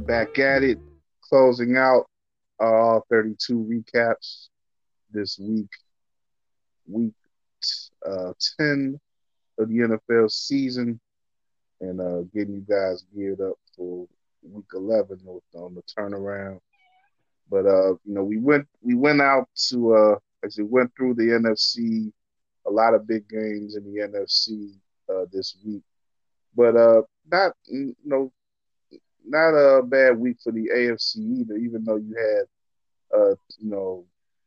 Back 0.07 0.39
at 0.39 0.63
it. 0.63 0.79
Closing 1.23 1.77
out 1.77 2.07
all 2.59 3.05
32 3.11 3.55
recaps 3.55 4.49
this 5.11 5.39
week. 5.39 5.71
Week 6.87 7.13
uh, 8.07 8.33
10 8.59 8.99
of 9.59 9.69
the 9.69 9.75
NFL 9.75 10.31
season 10.31 11.01
and 11.81 12.01
uh, 12.01 12.23
getting 12.35 12.55
you 12.55 12.67
guys 12.69 13.05
geared 13.15 13.41
up 13.41 13.57
for 13.77 14.07
week 14.43 14.67
11 14.75 15.21
on 15.55 15.75
the 15.75 15.83
turnaround. 15.83 16.61
But 17.51 17.67
uh, 17.67 17.93
you 18.05 18.15
know, 18.15 18.25
we 18.25 18.39
went 18.39 18.67
we 18.81 18.95
went 18.95 19.21
out 19.21 19.49
to 19.69 19.95
uh, 19.95 20.19
as 20.43 20.53
actually 20.53 20.65
went 20.65 20.93
through 20.97 21.15
the 21.15 21.25
NFC, 21.25 22.13
a 22.67 22.71
lot 22.71 22.95
of 22.95 23.07
big 23.07 23.29
games 23.29 23.77
in 23.77 23.85
the 23.85 24.01
NFC 24.01 24.75
uh, 25.13 25.27
this 25.33 25.57
week, 25.65 25.83
but 26.55 26.77
uh, 26.77 27.03
not 27.31 27.53
you 27.67 27.97
know, 28.05 28.33
not 29.27 29.51
a 29.51 29.83
bad 29.83 30.19
week 30.19 30.39
for 30.43 30.53
the 30.53 30.71
AFC 30.75 31.17
either. 31.41 31.57
Even 31.57 31.85
though 31.85 31.97
you 31.97 32.15
had 32.17 32.47
uh, 33.15 33.35
you 33.59 33.71
know, 33.71 34.05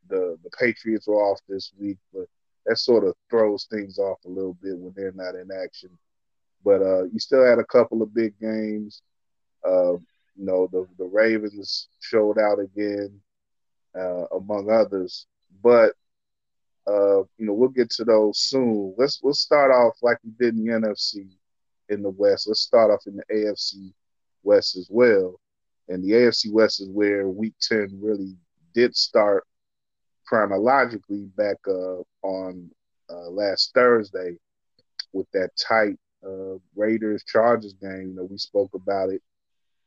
the 0.10 0.38
the 0.44 0.50
Patriots 0.52 1.08
were 1.08 1.22
off 1.22 1.40
this 1.48 1.72
week, 1.80 1.98
but 2.14 2.26
that 2.66 2.78
sort 2.78 3.04
of 3.04 3.16
throws 3.30 3.66
things 3.70 3.98
off 3.98 4.20
a 4.26 4.30
little 4.30 4.54
bit 4.62 4.78
when 4.78 4.94
they're 4.96 5.12
not 5.14 5.36
in 5.36 5.50
action. 5.52 5.90
But 6.64 6.82
uh, 6.82 7.04
you 7.06 7.20
still 7.20 7.46
had 7.46 7.60
a 7.60 7.66
couple 7.66 8.02
of 8.02 8.14
big 8.14 8.40
games. 8.40 9.02
Uh, 9.66 9.94
you 10.36 10.46
know, 10.46 10.68
the 10.72 10.88
the 10.98 11.06
Ravens 11.06 11.90
showed 12.00 12.38
out 12.40 12.60
again, 12.60 13.22
uh, 13.98 14.26
among 14.36 14.70
others. 14.70 15.28
But 15.62 15.94
uh, 16.88 17.20
you 17.38 17.46
know, 17.46 17.54
we'll 17.54 17.70
get 17.70 17.90
to 17.92 18.06
those 18.06 18.40
soon. 18.40 18.94
Let's 18.98 19.20
let's 19.24 19.40
start 19.40 19.72
off 19.72 19.98
like 20.02 20.18
we 20.24 20.32
did 20.40 20.56
in 20.56 20.66
the 20.66 20.72
NFC 20.72 21.30
in 21.90 22.02
the 22.02 22.10
West. 22.10 22.48
Let's 22.48 22.62
start 22.62 22.92
off 22.92 23.08
in 23.08 23.18
the 23.18 23.24
AFC 23.34 23.94
West 24.44 24.76
as 24.78 24.88
well. 24.90 25.40
And 25.90 26.04
the 26.04 26.12
AFC 26.12 26.52
West 26.52 26.82
is 26.82 26.90
where 26.90 27.28
Week 27.28 27.54
Ten 27.62 28.00
really 28.02 28.36
did 28.74 28.96
start 28.96 29.46
chronologically 30.26 31.26
back 31.36 31.58
uh, 31.68 32.02
on 32.24 32.70
uh, 33.10 33.30
last 33.30 33.72
Thursday 33.74 34.38
with 35.12 35.30
that 35.32 35.50
tight 35.58 35.98
uh, 36.26 36.58
Raiders 36.76 37.24
Chargers 37.26 37.74
game. 37.74 38.10
You 38.10 38.16
know, 38.16 38.24
we 38.24 38.38
spoke 38.38 38.74
about 38.74 39.10
it 39.10 39.22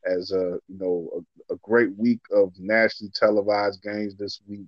as 0.05 0.31
a 0.31 0.59
you 0.67 0.77
know 0.79 1.25
a, 1.49 1.53
a, 1.53 1.57
great 1.57 1.95
week 1.97 2.21
of 2.31 2.53
nationally 2.57 3.11
televised 3.13 3.81
games 3.81 4.15
this 4.15 4.39
week. 4.47 4.67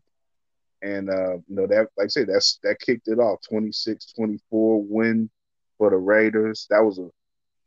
And 0.82 1.10
uh, 1.10 1.36
you 1.48 1.56
know 1.56 1.68
that, 1.68 1.90
like 1.98 2.06
I 2.06 2.08
said, 2.08 2.28
that's 2.28 2.60
that 2.64 2.80
kicked 2.80 3.08
it 3.08 3.20
off. 3.20 3.40
26-24 3.52 4.40
win 4.52 5.30
for 5.78 5.90
the 5.90 5.98
Raiders. 5.98 6.68
That 6.70 6.84
was 6.84 7.00
a 7.00 7.10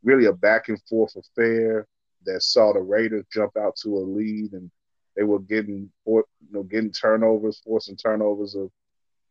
really 0.03 0.25
a 0.25 0.33
back 0.33 0.67
and 0.69 0.81
forth 0.83 1.15
affair 1.15 1.87
that 2.25 2.41
saw 2.41 2.73
the 2.73 2.81
Raiders 2.81 3.25
jump 3.31 3.57
out 3.57 3.75
to 3.77 3.97
a 3.97 3.99
lead, 3.99 4.53
and 4.53 4.69
they 5.15 5.23
were 5.23 5.39
getting, 5.39 5.91
you 6.05 6.23
know, 6.51 6.63
getting 6.63 6.91
turnovers, 6.91 7.61
forcing 7.63 7.95
turnovers 7.95 8.55
of, 8.55 8.71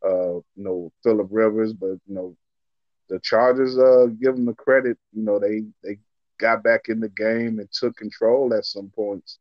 uh, 0.04 0.34
you 0.34 0.64
know, 0.64 0.92
Philip 1.02 1.28
Rivers. 1.30 1.72
But 1.72 1.98
you 2.06 2.14
know, 2.14 2.36
the 3.08 3.18
Chargers, 3.20 3.78
uh, 3.78 4.06
give 4.20 4.36
them 4.36 4.46
the 4.46 4.54
credit. 4.54 4.98
You 5.12 5.22
know, 5.22 5.38
they 5.38 5.64
they 5.82 5.98
got 6.38 6.62
back 6.62 6.88
in 6.88 7.00
the 7.00 7.08
game 7.08 7.58
and 7.58 7.70
took 7.72 7.96
control 7.96 8.52
at 8.54 8.64
some 8.64 8.90
points, 8.90 9.38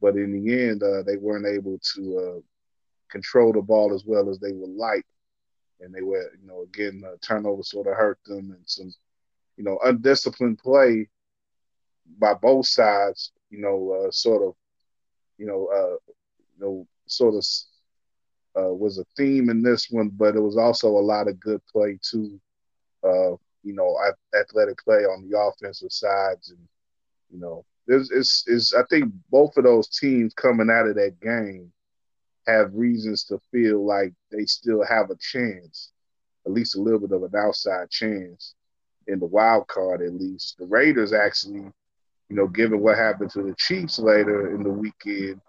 but 0.00 0.16
in 0.16 0.32
the 0.32 0.68
end, 0.68 0.82
uh, 0.82 1.02
they 1.02 1.16
weren't 1.16 1.46
able 1.46 1.78
to 1.94 2.18
uh, 2.18 2.40
control 3.10 3.52
the 3.52 3.60
ball 3.60 3.94
as 3.94 4.04
well 4.06 4.30
as 4.30 4.38
they 4.38 4.52
would 4.52 4.70
like. 4.70 5.04
And 5.80 5.94
they 5.94 6.02
were, 6.02 6.30
you 6.40 6.46
know, 6.46 6.62
again, 6.62 7.02
uh, 7.06 7.16
turnovers 7.22 7.70
sort 7.70 7.86
of 7.86 7.94
hurt 7.94 8.18
them, 8.26 8.50
and 8.52 8.62
some, 8.66 8.92
you 9.56 9.64
know, 9.64 9.78
undisciplined 9.84 10.58
play 10.58 11.08
by 12.20 12.34
both 12.34 12.66
sides. 12.66 13.32
You 13.50 13.60
know, 13.60 14.06
uh, 14.06 14.10
sort 14.12 14.46
of, 14.46 14.54
you 15.38 15.46
know, 15.46 15.68
uh, 15.74 16.12
you 16.56 16.60
know, 16.60 16.86
sort 17.06 17.34
of 17.34 17.44
uh, 18.56 18.72
was 18.72 18.98
a 18.98 19.04
theme 19.16 19.50
in 19.50 19.62
this 19.62 19.90
one, 19.90 20.10
but 20.10 20.36
it 20.36 20.40
was 20.40 20.56
also 20.56 20.88
a 20.88 21.00
lot 21.00 21.28
of 21.28 21.40
good 21.40 21.60
play 21.66 21.98
too. 22.02 22.40
Uh, 23.02 23.32
you 23.62 23.74
know, 23.74 23.96
athletic 24.38 24.78
play 24.84 25.04
on 25.04 25.28
the 25.28 25.38
offensive 25.38 25.92
sides, 25.92 26.50
and 26.50 26.58
you 27.30 27.40
know, 27.40 27.64
there's 27.86 28.10
it's, 28.10 28.44
it's 28.46 28.74
I 28.74 28.82
think 28.90 29.12
both 29.30 29.56
of 29.56 29.64
those 29.64 29.88
teams 29.88 30.34
coming 30.34 30.70
out 30.70 30.86
of 30.86 30.96
that 30.96 31.20
game 31.20 31.72
have 32.46 32.74
reasons 32.74 33.24
to 33.24 33.40
feel 33.52 33.84
like 33.84 34.12
they 34.30 34.44
still 34.44 34.84
have 34.84 35.10
a 35.10 35.16
chance, 35.16 35.90
at 36.46 36.52
least 36.52 36.76
a 36.76 36.80
little 36.80 37.00
bit 37.00 37.12
of 37.12 37.22
an 37.22 37.38
outside 37.38 37.90
chance 37.90 38.54
in 39.06 39.18
the 39.18 39.26
wild 39.26 39.66
card. 39.68 40.02
At 40.02 40.14
least 40.14 40.56
the 40.58 40.66
Raiders 40.66 41.12
actually, 41.12 41.70
you 42.30 42.36
know, 42.36 42.46
given 42.46 42.80
what 42.80 42.96
happened 42.96 43.30
to 43.32 43.42
the 43.42 43.54
Chiefs 43.58 43.98
later 43.98 44.54
in 44.54 44.62
the 44.62 44.70
weekend, 44.70 45.40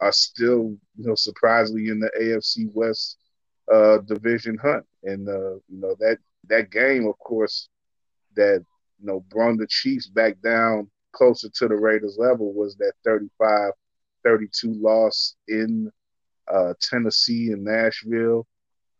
are 0.00 0.12
still 0.12 0.76
you 0.96 1.06
know 1.06 1.14
surprisingly 1.14 1.88
in 1.88 1.98
the 1.98 2.10
AFC 2.20 2.70
West 2.72 3.16
uh, 3.72 3.98
division 3.98 4.58
hunt, 4.58 4.84
and 5.02 5.28
uh, 5.28 5.54
you 5.68 5.80
know 5.80 5.96
that 5.98 6.18
that 6.48 6.70
game, 6.70 7.06
of 7.06 7.18
course, 7.18 7.68
that 8.36 8.62
you 9.00 9.06
know 9.06 9.20
brought 9.30 9.56
the 9.56 9.66
Chiefs 9.66 10.06
back 10.06 10.40
down 10.42 10.90
closer 11.12 11.48
to 11.48 11.68
the 11.68 11.74
Raiders 11.74 12.16
level 12.18 12.52
was 12.52 12.76
that 12.76 12.92
35-32 14.24 14.80
loss 14.80 15.34
in 15.48 15.90
uh, 16.52 16.74
Tennessee 16.80 17.50
and 17.50 17.64
Nashville. 17.64 18.46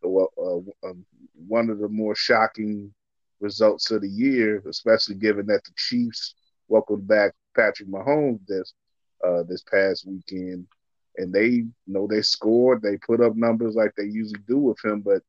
Uh, 0.03 0.57
um, 0.83 1.05
one 1.47 1.69
of 1.69 1.79
the 1.79 1.87
more 1.87 2.15
shocking 2.15 2.91
results 3.39 3.91
of 3.91 4.01
the 4.01 4.09
year, 4.09 4.61
especially 4.67 5.15
given 5.15 5.45
that 5.45 5.63
the 5.63 5.71
Chiefs 5.77 6.33
welcomed 6.71 7.07
back 7.07 7.33
Patrick 7.55 7.89
Mahomes 7.89 8.39
this 8.47 8.73
uh, 9.23 9.43
this 9.43 9.61
past 9.63 10.07
weekend, 10.07 10.65
and 11.17 11.31
they 11.33 11.47
you 11.47 11.71
know 11.85 12.07
they 12.07 12.21
scored, 12.21 12.81
they 12.81 12.97
put 12.97 13.21
up 13.21 13.35
numbers 13.35 13.75
like 13.75 13.93
they 13.95 14.05
usually 14.05 14.41
do 14.47 14.57
with 14.57 14.83
him, 14.83 15.01
but 15.01 15.21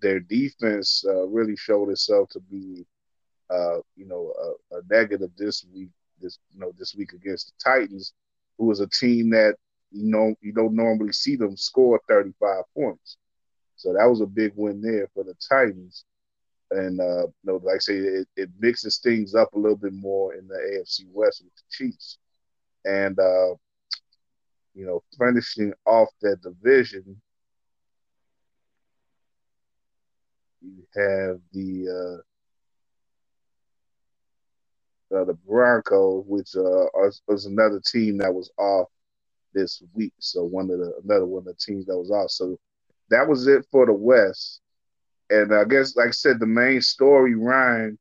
their 0.00 0.20
defense 0.20 1.04
uh, 1.08 1.26
really 1.28 1.56
showed 1.56 1.88
itself 1.88 2.28
to 2.28 2.40
be, 2.40 2.84
uh, 3.48 3.78
you 3.96 4.06
know, 4.06 4.32
a, 4.70 4.76
a, 4.76 4.80
negative 4.90 5.30
this 5.38 5.64
week. 5.74 5.88
This 6.20 6.38
you 6.52 6.60
know 6.60 6.72
this 6.78 6.94
week 6.94 7.12
against 7.12 7.46
the 7.46 7.70
Titans, 7.70 8.12
who 8.58 8.66
was 8.66 8.80
a 8.80 8.86
team 8.86 9.30
that 9.30 9.56
you 9.90 10.04
know 10.04 10.34
you 10.42 10.52
don't 10.52 10.76
normally 10.76 11.12
see 11.12 11.36
them 11.36 11.56
score 11.56 12.00
35 12.08 12.64
points. 12.76 13.16
So 13.76 13.92
that 13.94 14.04
was 14.04 14.20
a 14.20 14.26
big 14.26 14.52
win 14.54 14.80
there 14.80 15.08
for 15.14 15.24
the 15.24 15.34
Titans. 15.48 16.04
And 16.70 17.00
uh, 17.00 17.26
you 17.26 17.32
know, 17.44 17.60
like 17.62 17.76
I 17.76 17.78
say, 17.78 17.96
it, 17.96 18.28
it 18.36 18.50
mixes 18.58 18.98
things 18.98 19.34
up 19.34 19.52
a 19.54 19.58
little 19.58 19.76
bit 19.76 19.92
more 19.92 20.34
in 20.34 20.48
the 20.48 20.54
AFC 20.54 21.06
West 21.12 21.42
with 21.44 21.54
the 21.54 21.62
Chiefs. 21.70 22.18
And 22.84 23.18
uh, 23.18 23.54
you 24.74 24.86
know, 24.86 25.02
finishing 25.18 25.72
off 25.86 26.08
that 26.22 26.42
division, 26.42 27.20
you 30.62 30.84
have 30.94 31.40
the 31.52 32.22
uh, 35.12 35.16
uh, 35.16 35.24
the 35.24 35.34
Broncos, 35.46 36.24
which 36.26 36.56
uh, 36.56 36.86
was 37.28 37.46
another 37.46 37.80
team 37.80 38.18
that 38.18 38.34
was 38.34 38.50
off 38.58 38.88
this 39.52 39.82
week. 39.94 40.12
So 40.18 40.44
one 40.44 40.70
of 40.70 40.78
the 40.78 40.92
another 41.04 41.26
one 41.26 41.40
of 41.40 41.44
the 41.44 41.54
teams 41.54 41.86
that 41.86 41.96
was 41.96 42.10
off. 42.10 42.30
So 42.30 42.58
that 43.10 43.26
was 43.28 43.46
it 43.46 43.64
for 43.70 43.86
the 43.86 43.92
West. 43.92 44.60
And 45.30 45.54
I 45.54 45.64
guess, 45.64 45.96
like 45.96 46.08
I 46.08 46.12
said, 46.12 46.38
the 46.38 46.46
main 46.46 46.80
story, 46.80 47.34
Ryan, 47.34 47.98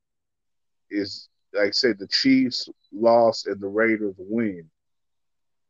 is 0.89 1.29
like 1.53 1.67
I 1.67 1.71
said, 1.71 1.99
the 1.99 2.07
Chiefs 2.07 2.67
lost 2.91 3.47
and 3.47 3.59
the 3.59 3.67
Raiders 3.67 4.15
win. 4.17 4.69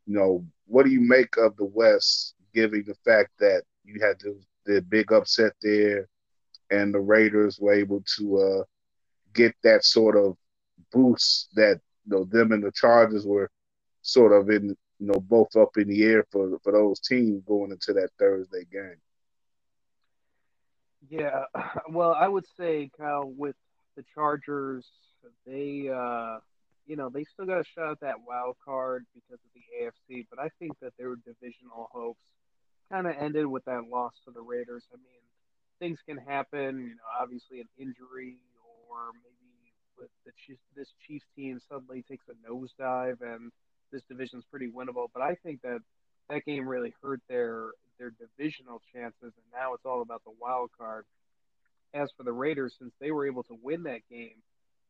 You 0.06 0.14
know, 0.14 0.46
what 0.66 0.84
do 0.84 0.90
you 0.90 1.00
make 1.00 1.36
of 1.36 1.56
the 1.56 1.64
West, 1.64 2.34
given 2.54 2.84
the 2.86 2.94
fact 3.04 3.30
that 3.38 3.62
you 3.84 4.00
had 4.00 4.18
the, 4.20 4.38
the 4.66 4.82
big 4.82 5.12
upset 5.12 5.52
there, 5.62 6.08
and 6.70 6.92
the 6.92 7.00
Raiders 7.00 7.58
were 7.60 7.74
able 7.74 8.02
to 8.16 8.38
uh, 8.38 8.64
get 9.32 9.54
that 9.62 9.84
sort 9.84 10.16
of 10.16 10.36
boost 10.92 11.48
that 11.54 11.80
you 12.06 12.16
know 12.16 12.24
them 12.24 12.52
and 12.52 12.62
the 12.62 12.72
Chargers 12.72 13.26
were 13.26 13.50
sort 14.02 14.32
of 14.32 14.50
in 14.50 14.76
you 14.98 15.06
know, 15.06 15.20
both 15.20 15.54
up 15.56 15.76
in 15.76 15.88
the 15.88 16.04
air 16.04 16.24
for 16.30 16.58
for 16.62 16.72
those 16.72 17.00
teams 17.00 17.42
going 17.46 17.72
into 17.72 17.92
that 17.92 18.10
Thursday 18.18 18.64
game. 18.70 18.96
Yeah, 21.08 21.44
well, 21.88 22.14
I 22.18 22.28
would 22.28 22.46
say, 22.58 22.90
Kyle, 22.96 23.30
with 23.36 23.56
the 23.96 24.04
Chargers, 24.14 24.86
they, 25.46 25.88
uh, 25.94 26.38
you 26.86 26.96
know, 26.96 27.08
they 27.08 27.24
still 27.24 27.46
got 27.46 27.60
a 27.60 27.64
shot 27.64 27.92
at 27.92 28.00
that 28.00 28.16
wild 28.26 28.56
card 28.64 29.04
because 29.14 29.40
of 29.44 29.50
the 29.54 29.62
AFC, 30.14 30.26
but 30.30 30.38
I 30.38 30.48
think 30.58 30.72
that 30.80 30.92
their 30.98 31.14
divisional 31.16 31.88
hopes 31.92 32.20
kind 32.90 33.06
of 33.06 33.14
ended 33.18 33.46
with 33.46 33.64
that 33.64 33.84
loss 33.90 34.12
to 34.24 34.30
the 34.30 34.42
Raiders. 34.42 34.84
I 34.92 34.96
mean, 34.96 35.22
things 35.78 35.98
can 36.06 36.18
happen, 36.18 36.78
you 36.80 36.94
know, 36.96 37.08
obviously 37.20 37.60
an 37.60 37.68
injury 37.78 38.36
or 38.88 39.10
maybe 39.22 39.72
with 39.98 40.10
the 40.24 40.32
this 40.76 40.88
Chiefs 41.06 41.26
team 41.36 41.60
suddenly 41.68 42.02
takes 42.02 42.26
a 42.28 42.34
nosedive 42.48 43.20
and 43.22 43.50
this 43.92 44.02
division 44.08 44.38
is 44.38 44.44
pretty 44.50 44.68
winnable. 44.68 45.08
But 45.12 45.22
I 45.22 45.36
think 45.42 45.62
that 45.62 45.80
that 46.28 46.44
game 46.44 46.68
really 46.68 46.94
hurt 47.02 47.20
their 47.28 47.70
their 47.98 48.10
divisional 48.10 48.80
chances, 48.92 49.32
and 49.36 49.46
now 49.52 49.74
it's 49.74 49.86
all 49.86 50.02
about 50.02 50.22
the 50.24 50.32
wild 50.40 50.70
card. 50.76 51.04
As 51.92 52.10
for 52.16 52.24
the 52.24 52.32
Raiders, 52.32 52.74
since 52.78 52.92
they 53.00 53.12
were 53.12 53.26
able 53.26 53.44
to 53.44 53.56
win 53.62 53.84
that 53.84 54.00
game, 54.10 54.42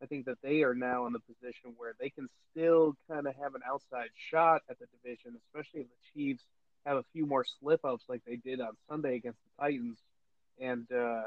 I 0.03 0.07
think 0.07 0.27
that 0.27 0.39
they 0.43 0.63
are 0.63 0.75
now 0.75 1.07
in 1.07 1.13
the 1.13 1.21
position 1.21 1.75
where 1.77 1.95
they 2.01 2.11
can 2.11 2.29
still 2.51 2.95
kind 3.09 3.27
of 3.27 3.35
have 3.37 3.55
an 3.55 3.63
outside 3.67 4.09
shot 4.31 4.63
at 4.69 4.79
the 4.79 4.87
division, 5.03 5.39
especially 5.47 5.81
if 5.83 5.87
the 5.87 6.13
Chiefs 6.13 6.43
have 6.87 6.97
a 6.97 7.05
few 7.13 7.27
more 7.27 7.45
slip 7.61 7.85
ups 7.85 8.05
like 8.09 8.23
they 8.27 8.37
did 8.37 8.61
on 8.61 8.73
Sunday 8.89 9.17
against 9.17 9.39
the 9.45 9.63
Titans. 9.63 9.99
And 10.61 10.87
uh, 10.93 11.25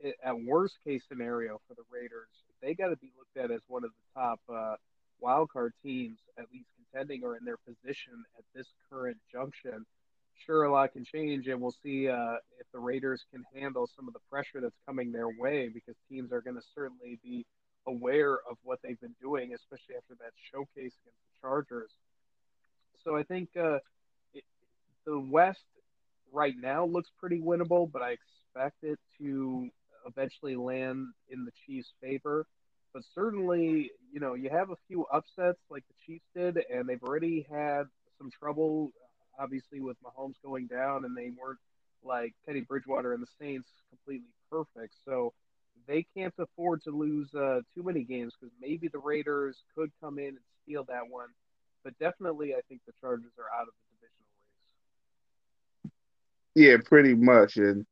it, 0.00 0.16
at 0.22 0.38
worst 0.40 0.74
case 0.84 1.02
scenario 1.08 1.60
for 1.66 1.74
the 1.74 1.84
Raiders, 1.90 2.28
they 2.62 2.74
got 2.74 2.88
to 2.88 2.96
be 2.96 3.12
looked 3.18 3.36
at 3.36 3.54
as 3.54 3.60
one 3.68 3.84
of 3.84 3.90
the 3.90 4.20
top 4.20 4.40
uh, 4.52 4.76
wild 5.20 5.50
card 5.50 5.72
teams, 5.82 6.18
at 6.38 6.46
least 6.52 6.68
contending 6.76 7.24
or 7.24 7.36
in 7.36 7.44
their 7.44 7.56
position 7.56 8.24
at 8.36 8.44
this 8.54 8.66
current 8.90 9.16
junction. 9.32 9.86
Sure, 10.46 10.64
a 10.64 10.72
lot 10.72 10.92
can 10.92 11.04
change, 11.04 11.46
and 11.48 11.60
we'll 11.60 11.74
see 11.82 12.08
uh, 12.08 12.36
if 12.58 12.66
the 12.72 12.78
Raiders 12.78 13.24
can 13.32 13.44
handle 13.54 13.88
some 13.94 14.08
of 14.08 14.14
the 14.14 14.20
pressure 14.30 14.60
that's 14.60 14.78
coming 14.86 15.12
their 15.12 15.28
way 15.28 15.68
because 15.68 15.94
teams 16.08 16.32
are 16.32 16.40
going 16.40 16.56
to 16.56 16.62
certainly 16.74 17.18
be 17.22 17.44
aware 17.86 18.34
of 18.50 18.56
what 18.62 18.78
they've 18.82 19.00
been 19.00 19.14
doing, 19.20 19.52
especially 19.54 19.96
after 19.96 20.14
that 20.20 20.32
showcase 20.52 20.94
against 21.02 21.04
the 21.04 21.40
Chargers. 21.42 21.90
So 23.04 23.16
I 23.16 23.24
think 23.24 23.48
uh, 23.56 23.78
it, 24.32 24.44
the 25.04 25.18
West 25.18 25.60
right 26.32 26.54
now 26.58 26.84
looks 26.86 27.10
pretty 27.18 27.40
winnable, 27.40 27.90
but 27.90 28.02
I 28.02 28.12
expect 28.12 28.82
it 28.82 28.98
to 29.18 29.68
eventually 30.06 30.56
land 30.56 31.08
in 31.30 31.44
the 31.44 31.52
Chiefs' 31.66 31.92
favor 32.00 32.46
but 32.92 33.02
certainly, 33.14 33.90
you 34.12 34.20
know, 34.20 34.34
you 34.34 34.50
have 34.50 34.70
a 34.70 34.76
few 34.86 35.04
upsets 35.12 35.58
like 35.70 35.84
the 35.88 35.94
Chiefs 36.06 36.24
did, 36.34 36.58
and 36.72 36.88
they've 36.88 37.02
already 37.02 37.46
had 37.50 37.84
some 38.18 38.30
trouble, 38.30 38.90
obviously, 39.38 39.80
with 39.80 39.96
Mahomes 40.02 40.34
going 40.44 40.66
down, 40.66 41.04
and 41.04 41.16
they 41.16 41.30
weren't 41.30 41.58
like 42.02 42.34
Teddy 42.46 42.60
Bridgewater 42.60 43.12
and 43.12 43.22
the 43.22 43.28
Saints 43.40 43.68
completely 43.90 44.28
perfect. 44.50 44.94
So 45.04 45.32
they 45.86 46.06
can't 46.16 46.34
afford 46.38 46.82
to 46.84 46.90
lose 46.90 47.32
uh, 47.34 47.60
too 47.74 47.82
many 47.82 48.04
games 48.04 48.34
because 48.38 48.52
maybe 48.60 48.88
the 48.88 48.98
Raiders 48.98 49.56
could 49.74 49.90
come 50.00 50.18
in 50.18 50.28
and 50.28 50.38
steal 50.62 50.84
that 50.84 51.08
one. 51.08 51.28
But 51.84 51.98
definitely, 51.98 52.54
I 52.54 52.60
think 52.68 52.80
the 52.86 52.92
Chargers 53.00 53.32
are 53.38 53.58
out 53.58 53.68
of 53.68 53.74
the 53.74 53.96
divisional 53.96 54.26
race. 55.84 55.92
Yeah, 56.54 56.88
pretty 56.88 57.14
much. 57.14 57.56
And 57.56 57.86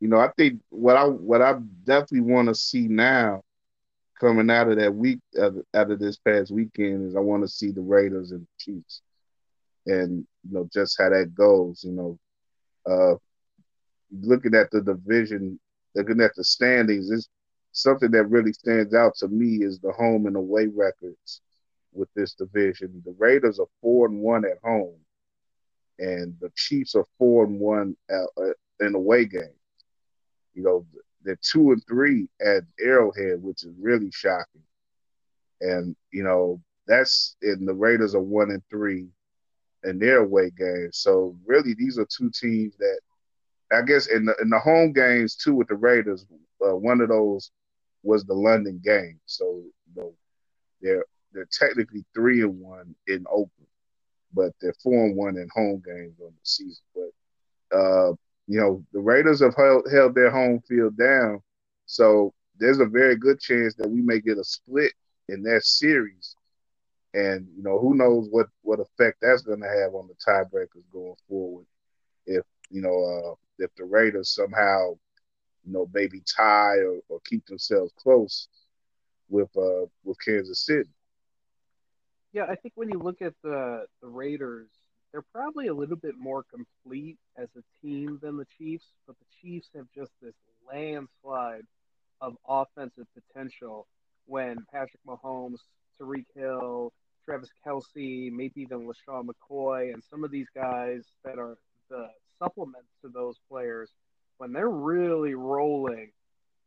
you 0.00 0.08
know, 0.08 0.18
I 0.18 0.30
think 0.36 0.60
what 0.70 0.96
I 0.96 1.04
what 1.04 1.42
I 1.42 1.54
definitely 1.84 2.32
want 2.32 2.48
to 2.48 2.54
see 2.54 2.88
now 2.88 3.42
coming 4.18 4.50
out 4.50 4.68
of 4.68 4.76
that 4.76 4.94
week, 4.94 5.20
out 5.38 5.90
of 5.90 5.98
this 5.98 6.18
past 6.18 6.50
weekend, 6.50 7.08
is 7.08 7.16
I 7.16 7.20
want 7.20 7.42
to 7.42 7.48
see 7.48 7.70
the 7.70 7.80
Raiders 7.80 8.32
and 8.32 8.42
the 8.42 8.46
Chiefs, 8.58 9.00
and 9.86 10.26
you 10.44 10.52
know 10.52 10.68
just 10.72 10.96
how 10.98 11.08
that 11.10 11.34
goes. 11.34 11.84
You 11.84 11.92
know, 11.92 12.18
uh, 12.90 13.16
looking 14.10 14.54
at 14.54 14.70
the 14.70 14.80
division, 14.80 15.58
looking 15.94 16.20
at 16.20 16.34
the 16.36 16.44
standings, 16.44 17.10
is 17.10 17.28
something 17.72 18.10
that 18.12 18.24
really 18.24 18.52
stands 18.52 18.94
out 18.94 19.14
to 19.16 19.28
me 19.28 19.64
is 19.64 19.78
the 19.78 19.92
home 19.92 20.26
and 20.26 20.36
away 20.36 20.66
records 20.66 21.40
with 21.92 22.08
this 22.14 22.34
division. 22.34 23.02
The 23.04 23.14
Raiders 23.18 23.58
are 23.58 23.66
four 23.80 24.06
and 24.06 24.20
one 24.20 24.44
at 24.44 24.58
home, 24.62 24.98
and 25.98 26.34
the 26.40 26.50
Chiefs 26.56 26.94
are 26.94 27.06
four 27.18 27.44
and 27.44 27.58
one 27.58 27.96
at, 28.08 28.26
uh, 28.36 28.52
in 28.80 28.94
away 28.94 29.24
games. 29.24 29.54
You 30.54 30.62
know, 30.62 30.86
they're 31.22 31.38
two 31.42 31.72
and 31.72 31.82
three 31.86 32.28
at 32.44 32.64
Arrowhead, 32.80 33.42
which 33.42 33.64
is 33.64 33.72
really 33.78 34.10
shocking. 34.10 34.62
And 35.60 35.94
you 36.12 36.22
know, 36.22 36.60
that's 36.86 37.36
and 37.42 37.68
the 37.68 37.74
Raiders 37.74 38.14
are 38.14 38.20
one 38.20 38.50
and 38.50 38.62
three 38.70 39.08
in 39.84 39.98
their 39.98 40.18
away 40.18 40.50
games. 40.56 40.98
So 40.98 41.36
really, 41.46 41.74
these 41.74 41.98
are 41.98 42.06
two 42.06 42.30
teams 42.30 42.76
that 42.78 43.00
I 43.72 43.82
guess 43.82 44.06
in 44.08 44.24
the 44.24 44.34
in 44.42 44.50
the 44.50 44.58
home 44.58 44.92
games 44.92 45.36
too 45.36 45.54
with 45.54 45.68
the 45.68 45.76
Raiders, 45.76 46.26
uh, 46.64 46.76
one 46.76 47.00
of 47.00 47.08
those 47.08 47.50
was 48.02 48.24
the 48.24 48.34
London 48.34 48.80
game. 48.84 49.20
So 49.26 49.62
you 49.94 50.02
know, 50.02 50.14
they're 50.80 51.04
they're 51.32 51.48
technically 51.50 52.04
three 52.14 52.42
and 52.42 52.58
one 52.58 52.94
in 53.06 53.24
Oakland, 53.28 53.68
but 54.34 54.52
they're 54.60 54.74
four 54.82 55.06
and 55.06 55.16
one 55.16 55.36
in 55.36 55.48
home 55.54 55.82
games 55.84 56.14
on 56.20 56.32
the 56.32 56.40
season. 56.42 56.84
But 56.94 57.76
uh, 57.78 58.12
you 58.46 58.60
know, 58.60 58.84
the 58.92 59.00
Raiders 59.00 59.40
have 59.40 59.54
held, 59.56 59.86
held 59.92 60.14
their 60.14 60.30
home 60.30 60.60
field 60.68 60.96
down, 60.96 61.40
so 61.86 62.34
there's 62.58 62.80
a 62.80 62.86
very 62.86 63.16
good 63.16 63.40
chance 63.40 63.74
that 63.76 63.88
we 63.88 64.02
may 64.02 64.20
get 64.20 64.38
a 64.38 64.44
split 64.44 64.92
in 65.28 65.42
that 65.44 65.64
series. 65.64 66.36
And 67.12 67.48
you 67.56 67.62
know, 67.62 67.78
who 67.78 67.94
knows 67.94 68.28
what 68.30 68.46
what 68.62 68.80
effect 68.80 69.18
that's 69.20 69.42
going 69.42 69.60
to 69.60 69.68
have 69.68 69.94
on 69.94 70.08
the 70.08 70.14
tiebreakers 70.14 70.84
going 70.92 71.16
forward. 71.28 71.66
If 72.26 72.44
you 72.70 72.82
know, 72.82 73.04
uh, 73.04 73.34
if 73.58 73.74
the 73.76 73.84
Raiders 73.84 74.30
somehow, 74.30 74.92
you 75.64 75.72
know, 75.72 75.90
maybe 75.92 76.20
tie 76.20 76.76
or, 76.76 77.00
or 77.08 77.20
keep 77.24 77.46
themselves 77.46 77.92
close 77.96 78.48
with 79.28 79.50
uh 79.56 79.86
with 80.04 80.18
Kansas 80.24 80.64
City. 80.64 80.90
Yeah, 82.32 82.44
I 82.48 82.54
think 82.54 82.74
when 82.76 82.88
you 82.90 83.00
look 83.00 83.22
at 83.22 83.34
the 83.42 83.86
the 84.02 84.08
Raiders, 84.08 84.68
they're 85.12 85.24
probably 85.32 85.66
a 85.66 85.74
little 85.74 85.96
bit 85.96 86.14
more 86.16 86.44
complete 86.44 87.18
as 87.36 87.48
a 87.56 87.62
team 87.82 88.18
than 88.22 88.36
the 88.36 88.46
Chiefs, 88.58 88.86
but 89.06 89.16
the 89.18 89.26
Chiefs 89.40 89.68
have 89.74 89.86
just 89.94 90.12
this 90.22 90.34
landslide 90.70 91.66
of 92.20 92.36
offensive 92.48 93.06
potential 93.14 93.86
when 94.26 94.58
Patrick 94.72 95.02
Mahomes, 95.06 95.58
Tyreek 96.00 96.26
Hill, 96.34 96.92
Travis 97.30 97.50
Kelce, 97.64 98.32
maybe 98.32 98.62
even 98.62 98.88
LeSean 98.88 99.28
McCoy, 99.28 99.94
and 99.94 100.02
some 100.10 100.24
of 100.24 100.32
these 100.32 100.48
guys 100.52 101.04
that 101.24 101.38
are 101.38 101.56
the 101.88 102.08
supplements 102.40 102.88
to 103.02 103.08
those 103.08 103.36
players, 103.48 103.88
when 104.38 104.52
they're 104.52 104.68
really 104.68 105.36
rolling, 105.36 106.10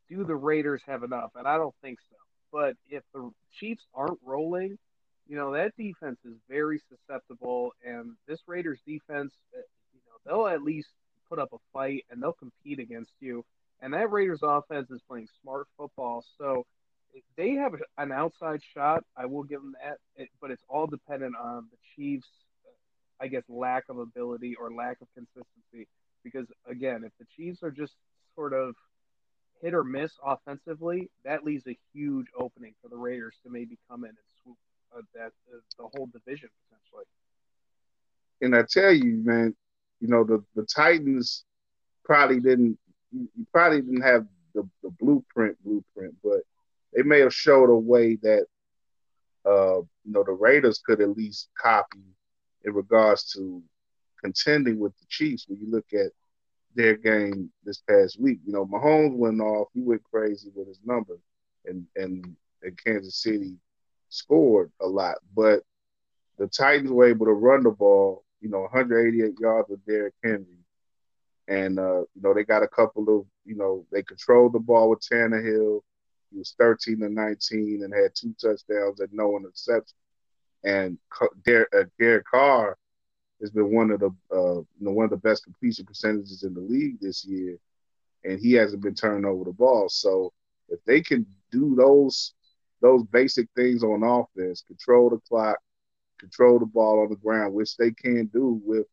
do 0.08 0.24
the 0.24 0.34
Raiders 0.34 0.80
have 0.86 1.02
enough? 1.02 1.32
And 1.34 1.46
I 1.46 1.58
don't 1.58 1.74
think 1.82 1.98
so. 2.08 2.16
But 2.50 2.76
if 2.88 3.02
the 3.12 3.30
Chiefs 3.60 3.82
aren't 3.92 4.18
rolling, 4.24 4.78
you 5.26 5.36
know 5.36 5.52
that 5.52 5.76
defense 5.76 6.18
is 6.24 6.34
very 6.48 6.80
susceptible, 6.88 7.72
and 7.84 8.12
this 8.26 8.40
Raiders 8.46 8.78
defense, 8.86 9.32
uh, 9.54 9.60
you 9.92 10.00
know, 10.06 10.16
they'll 10.24 10.54
at 10.54 10.62
least 10.62 10.88
put 11.28 11.38
up 11.38 11.52
a 11.52 11.58
fight 11.74 12.04
and 12.10 12.22
they'll 12.22 12.32
compete 12.32 12.78
against 12.78 13.12
you. 13.20 13.44
And 13.82 13.92
that 13.92 14.10
Raiders 14.10 14.40
offense 14.42 14.90
is 14.90 15.02
playing 15.08 15.28
smart 15.42 15.66
football, 15.76 16.24
so 16.38 16.64
they 17.36 17.52
have 17.52 17.72
an 17.98 18.12
outside 18.12 18.60
shot. 18.74 19.04
I 19.16 19.26
will 19.26 19.42
give 19.42 19.60
them 19.60 19.74
that, 19.82 19.98
it, 20.16 20.28
but 20.40 20.50
it's 20.50 20.62
all 20.68 20.86
dependent 20.86 21.34
on 21.36 21.68
the 21.70 21.76
Chiefs, 21.94 22.28
I 23.20 23.28
guess, 23.28 23.42
lack 23.48 23.84
of 23.88 23.98
ability 23.98 24.56
or 24.56 24.72
lack 24.72 25.00
of 25.00 25.08
consistency. 25.14 25.88
Because 26.22 26.46
again, 26.68 27.04
if 27.04 27.12
the 27.18 27.26
Chiefs 27.36 27.62
are 27.62 27.70
just 27.70 27.94
sort 28.34 28.52
of 28.52 28.74
hit 29.62 29.74
or 29.74 29.84
miss 29.84 30.12
offensively, 30.24 31.10
that 31.24 31.44
leaves 31.44 31.66
a 31.66 31.76
huge 31.92 32.26
opening 32.38 32.74
for 32.82 32.88
the 32.88 32.96
Raiders 32.96 33.34
to 33.44 33.50
maybe 33.50 33.78
come 33.88 34.04
in 34.04 34.10
and 34.10 34.18
swoop 34.42 34.56
uh, 34.96 35.02
that 35.14 35.32
uh, 35.52 35.58
the 35.78 35.88
whole 35.94 36.06
division 36.06 36.48
potentially. 36.68 37.04
And 38.40 38.54
I 38.54 38.62
tell 38.68 38.92
you, 38.92 39.22
man, 39.24 39.54
you 40.00 40.08
know 40.08 40.24
the 40.24 40.44
the 40.54 40.64
Titans 40.64 41.44
probably 42.04 42.40
didn't 42.40 42.78
you 43.12 43.46
probably 43.52 43.80
didn't 43.80 44.02
have 44.02 44.26
the, 44.54 44.68
the 44.82 44.90
blueprint 44.90 45.56
blueprint, 45.64 46.14
but 46.22 46.42
they 46.94 47.02
may 47.02 47.20
have 47.20 47.34
showed 47.34 47.70
a 47.70 47.76
way 47.76 48.16
that 48.22 48.46
uh, 49.46 49.78
you 49.78 50.12
know 50.12 50.24
the 50.24 50.32
Raiders 50.32 50.80
could 50.84 51.00
at 51.00 51.16
least 51.16 51.48
copy 51.58 52.00
in 52.64 52.72
regards 52.72 53.32
to 53.32 53.62
contending 54.22 54.78
with 54.78 54.96
the 54.98 55.06
Chiefs. 55.08 55.46
When 55.48 55.60
you 55.60 55.70
look 55.70 55.86
at 55.92 56.12
their 56.74 56.96
game 56.96 57.50
this 57.64 57.82
past 57.88 58.20
week, 58.20 58.40
you 58.46 58.52
know 58.52 58.66
Mahomes 58.66 59.16
went 59.16 59.40
off, 59.40 59.68
he 59.74 59.80
went 59.80 60.02
crazy 60.04 60.50
with 60.54 60.68
his 60.68 60.80
number, 60.84 61.18
and 61.66 61.86
and, 61.96 62.36
and 62.62 62.84
Kansas 62.84 63.22
City 63.22 63.56
scored 64.08 64.70
a 64.80 64.86
lot, 64.86 65.16
but 65.34 65.62
the 66.38 66.46
Titans 66.46 66.90
were 66.90 67.08
able 67.08 67.26
to 67.26 67.32
run 67.32 67.62
the 67.62 67.70
ball. 67.70 68.24
You 68.40 68.50
know, 68.50 68.60
188 68.60 69.38
yards 69.40 69.68
with 69.70 69.84
Derrick 69.86 70.14
Henry, 70.22 70.44
and 71.48 71.78
uh, 71.78 72.00
you 72.00 72.22
know 72.22 72.34
they 72.34 72.44
got 72.44 72.62
a 72.62 72.68
couple 72.68 73.02
of 73.18 73.26
you 73.44 73.56
know 73.56 73.86
they 73.90 74.02
controlled 74.02 74.52
the 74.52 74.58
ball 74.58 74.90
with 74.90 75.00
Tannehill. 75.00 75.80
He 76.34 76.38
was 76.38 76.54
13 76.58 76.98
to 76.98 77.08
19 77.08 77.82
and 77.84 77.94
had 77.94 78.10
two 78.14 78.34
touchdowns 78.40 78.98
and 78.98 79.12
no 79.12 79.38
interceptions. 79.38 79.94
And 80.64 80.98
Derek, 81.44 81.68
uh, 81.72 81.84
Derek 81.98 82.26
Carr 82.26 82.76
has 83.40 83.50
been 83.50 83.72
one 83.72 83.90
of 83.92 84.00
the 84.00 84.10
uh, 84.32 84.56
you 84.56 84.66
know 84.80 84.90
one 84.90 85.04
of 85.04 85.10
the 85.10 85.16
best 85.16 85.44
completion 85.44 85.84
percentages 85.84 86.42
in 86.42 86.54
the 86.54 86.60
league 86.60 86.98
this 87.00 87.24
year, 87.24 87.58
and 88.24 88.40
he 88.40 88.52
hasn't 88.52 88.82
been 88.82 88.94
turning 88.94 89.24
over 89.24 89.44
the 89.44 89.52
ball. 89.52 89.88
So 89.88 90.32
if 90.68 90.82
they 90.84 91.00
can 91.02 91.24
do 91.52 91.74
those 91.76 92.32
those 92.80 93.04
basic 93.04 93.48
things 93.54 93.84
on 93.84 94.02
offense, 94.02 94.62
control 94.66 95.10
the 95.10 95.20
clock, 95.28 95.58
control 96.18 96.58
the 96.58 96.66
ball 96.66 97.00
on 97.02 97.10
the 97.10 97.16
ground, 97.16 97.54
which 97.54 97.76
they 97.76 97.92
can 97.92 98.26
do 98.26 98.60
with 98.64 98.86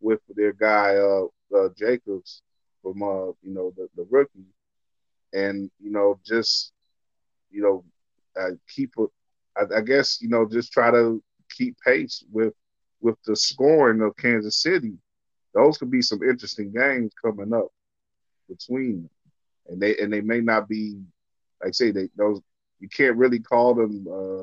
with 0.00 0.20
their 0.28 0.52
guy 0.52 0.96
uh, 0.96 1.24
uh, 1.56 1.68
Jacobs 1.76 2.42
from 2.82 3.02
uh, 3.02 3.26
you 3.42 3.54
know 3.54 3.72
the, 3.76 3.88
the 3.96 4.06
rookie, 4.10 4.44
and 5.32 5.70
you 5.80 5.90
know 5.90 6.18
just 6.26 6.72
you 7.50 7.62
know 7.62 7.84
uh, 8.40 8.50
keep 8.74 8.94
I, 9.56 9.78
I 9.78 9.80
guess 9.82 10.20
you 10.20 10.28
know 10.28 10.46
just 10.48 10.72
try 10.72 10.90
to 10.90 11.22
keep 11.50 11.76
pace 11.84 12.24
with 12.32 12.54
with 13.00 13.16
the 13.26 13.36
scoring 13.36 14.00
of 14.02 14.16
Kansas 14.16 14.62
City. 14.62 14.94
Those 15.54 15.78
could 15.78 15.90
be 15.90 16.02
some 16.02 16.22
interesting 16.22 16.72
games 16.72 17.12
coming 17.22 17.52
up 17.52 17.68
between 18.48 19.02
them. 19.02 19.10
and 19.68 19.80
they 19.80 19.96
and 19.98 20.12
they 20.12 20.20
may 20.20 20.40
not 20.40 20.68
be 20.68 21.00
like 21.60 21.68
I 21.68 21.72
say 21.72 21.90
they 21.90 22.08
those 22.16 22.40
you 22.80 22.88
can't 22.88 23.16
really 23.16 23.40
call 23.40 23.74
them 23.74 24.06
uh, 24.10 24.42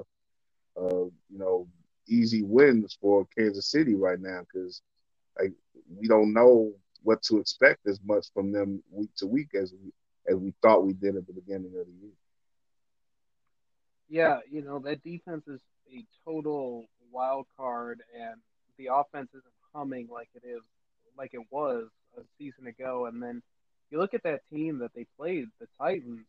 uh, 0.80 1.06
you 1.30 1.38
know 1.38 1.68
easy 2.07 2.44
wins 2.44 2.98
for 2.99 3.28
Kansas 3.38 3.72
City 3.72 3.95
right 3.95 4.20
now 4.20 4.41
because 4.41 4.82
like 5.40 5.53
we 5.98 6.07
don't 6.07 6.34
know 6.34 6.72
what 7.03 7.22
to 7.24 7.38
expect 7.40 7.88
as 7.88 7.99
much 8.06 8.28
from 8.34 8.52
them 8.52 8.82
week 8.91 9.10
to 9.18 9.28
week 9.28 9.49
as 9.56 9.74
we 9.74 9.91
as 10.27 10.35
we 10.35 10.53
thought 10.61 10.85
we 10.85 10.93
did 10.93 11.15
at 11.15 11.27
the 11.27 11.34
beginning 11.34 11.73
of 11.80 11.85
the 11.85 11.93
year. 12.02 12.11
Yeah, 14.07 14.39
you 14.49 14.61
know 14.61 14.80
that 14.80 15.03
defense 15.03 15.43
is 15.47 15.60
a 15.91 16.06
total 16.23 16.85
wild 17.11 17.47
card, 17.57 18.02
and 18.15 18.39
the 18.77 18.89
offense 18.93 19.30
isn't 19.31 19.43
humming 19.73 20.07
like 20.11 20.30
it 20.35 20.47
is, 20.47 20.61
like 21.18 21.34
it 21.34 21.45
was 21.49 21.88
a 22.18 22.22
season 22.38 22.68
ago. 22.68 23.07
And 23.07 23.22
then 23.22 23.41
you 23.89 23.99
look 23.99 24.14
at 24.14 24.23
that 24.23 24.41
team 24.52 24.80
that 24.80 24.91
they 24.95 25.06
played, 25.18 25.47
the 25.60 25.68
Titans. 25.80 26.26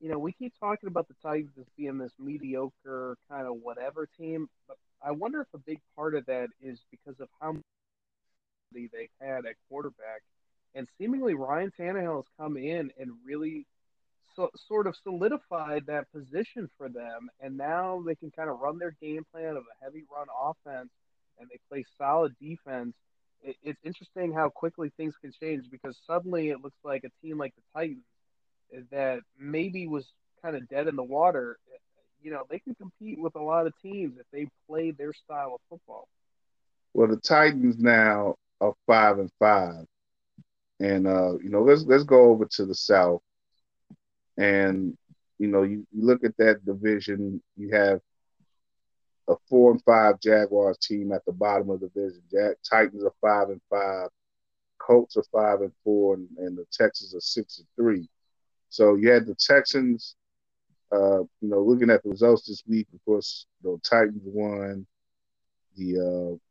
You 0.00 0.10
know, 0.10 0.18
we 0.18 0.32
keep 0.32 0.54
talking 0.58 0.88
about 0.88 1.08
the 1.08 1.14
Titans 1.22 1.52
as 1.58 1.66
being 1.76 1.98
this 1.98 2.12
mediocre 2.18 3.16
kind 3.28 3.46
of 3.46 3.56
whatever 3.62 4.08
team, 4.18 4.48
but 4.66 4.78
I 5.04 5.10
wonder 5.10 5.40
if 5.42 5.48
a 5.54 5.58
big 5.58 5.80
part 5.96 6.14
of 6.14 6.26
that 6.26 6.48
is 6.62 6.80
because 6.90 7.20
of 7.20 7.28
how 7.40 7.52
much 7.52 7.62
they've 8.72 8.90
had 9.20 9.46
at 9.46 9.56
quarterback 9.68 10.22
and 10.74 10.86
seemingly 10.98 11.34
Ryan 11.34 11.72
Tannehill 11.78 12.16
has 12.16 12.24
come 12.38 12.56
in 12.56 12.90
and 12.98 13.10
really 13.24 13.66
so, 14.36 14.50
sort 14.68 14.86
of 14.86 14.94
solidified 15.02 15.86
that 15.86 16.10
position 16.12 16.68
for 16.78 16.88
them. 16.88 17.28
And 17.40 17.56
now 17.56 18.02
they 18.06 18.14
can 18.14 18.30
kind 18.30 18.48
of 18.48 18.60
run 18.60 18.78
their 18.78 18.94
game 19.02 19.24
plan 19.32 19.56
of 19.56 19.64
a 19.64 19.84
heavy 19.84 20.04
run 20.14 20.26
offense 20.40 20.90
and 21.38 21.48
they 21.48 21.58
play 21.68 21.84
solid 21.98 22.34
defense. 22.40 22.94
It, 23.42 23.56
it's 23.62 23.80
interesting 23.84 24.32
how 24.32 24.50
quickly 24.50 24.92
things 24.96 25.14
can 25.20 25.32
change 25.40 25.64
because 25.70 25.96
suddenly 26.06 26.50
it 26.50 26.62
looks 26.62 26.78
like 26.84 27.04
a 27.04 27.26
team 27.26 27.38
like 27.38 27.54
the 27.56 27.62
Titans 27.74 28.04
that 28.90 29.20
maybe 29.38 29.86
was 29.86 30.06
kind 30.42 30.54
of 30.54 30.68
dead 30.68 30.86
in 30.86 30.96
the 30.96 31.02
water. 31.02 31.58
You 32.22 32.30
know, 32.30 32.44
they 32.48 32.58
can 32.58 32.74
compete 32.74 33.18
with 33.18 33.34
a 33.34 33.42
lot 33.42 33.66
of 33.66 33.72
teams 33.82 34.18
if 34.18 34.26
they 34.32 34.46
play 34.68 34.90
their 34.90 35.12
style 35.12 35.54
of 35.54 35.60
football. 35.68 36.06
Well, 36.92 37.08
the 37.08 37.16
Titans 37.16 37.78
now 37.78 38.36
are 38.60 38.74
five 38.86 39.18
and 39.18 39.30
five 39.38 39.86
and 40.80 41.06
uh, 41.06 41.38
you 41.38 41.50
know, 41.50 41.62
let's 41.62 41.84
let's 41.84 42.04
go 42.04 42.30
over 42.30 42.46
to 42.46 42.64
the 42.64 42.74
South. 42.74 43.20
And 44.38 44.96
you 45.38 45.46
know, 45.46 45.62
you, 45.62 45.86
you 45.92 46.04
look 46.04 46.24
at 46.24 46.36
that 46.38 46.64
division, 46.64 47.42
you 47.56 47.70
have 47.74 48.00
a 49.28 49.34
four 49.48 49.72
and 49.72 49.82
five 49.84 50.20
Jaguars 50.20 50.78
team 50.78 51.12
at 51.12 51.24
the 51.26 51.32
bottom 51.32 51.70
of 51.70 51.80
the 51.80 51.88
division. 51.88 52.22
Titans 52.68 53.04
are 53.04 53.14
five 53.20 53.50
and 53.50 53.60
five. 53.70 54.08
Colts 54.78 55.16
are 55.18 55.24
five 55.30 55.60
and 55.60 55.72
four, 55.84 56.14
and, 56.14 56.28
and 56.38 56.56
the 56.56 56.64
Texans 56.72 57.14
are 57.14 57.20
six 57.20 57.58
and 57.58 57.66
three. 57.76 58.08
So 58.70 58.94
you 58.94 59.10
had 59.10 59.26
the 59.26 59.34
Texans. 59.34 60.16
Uh, 60.92 61.20
you 61.40 61.48
know, 61.48 61.60
looking 61.60 61.88
at 61.88 62.02
the 62.02 62.10
results 62.10 62.48
this 62.48 62.64
week, 62.66 62.88
of 62.92 63.04
course, 63.04 63.46
the 63.62 63.78
Titans 63.84 64.22
won. 64.24 64.86
The 65.76 66.00
uh, 66.00 66.49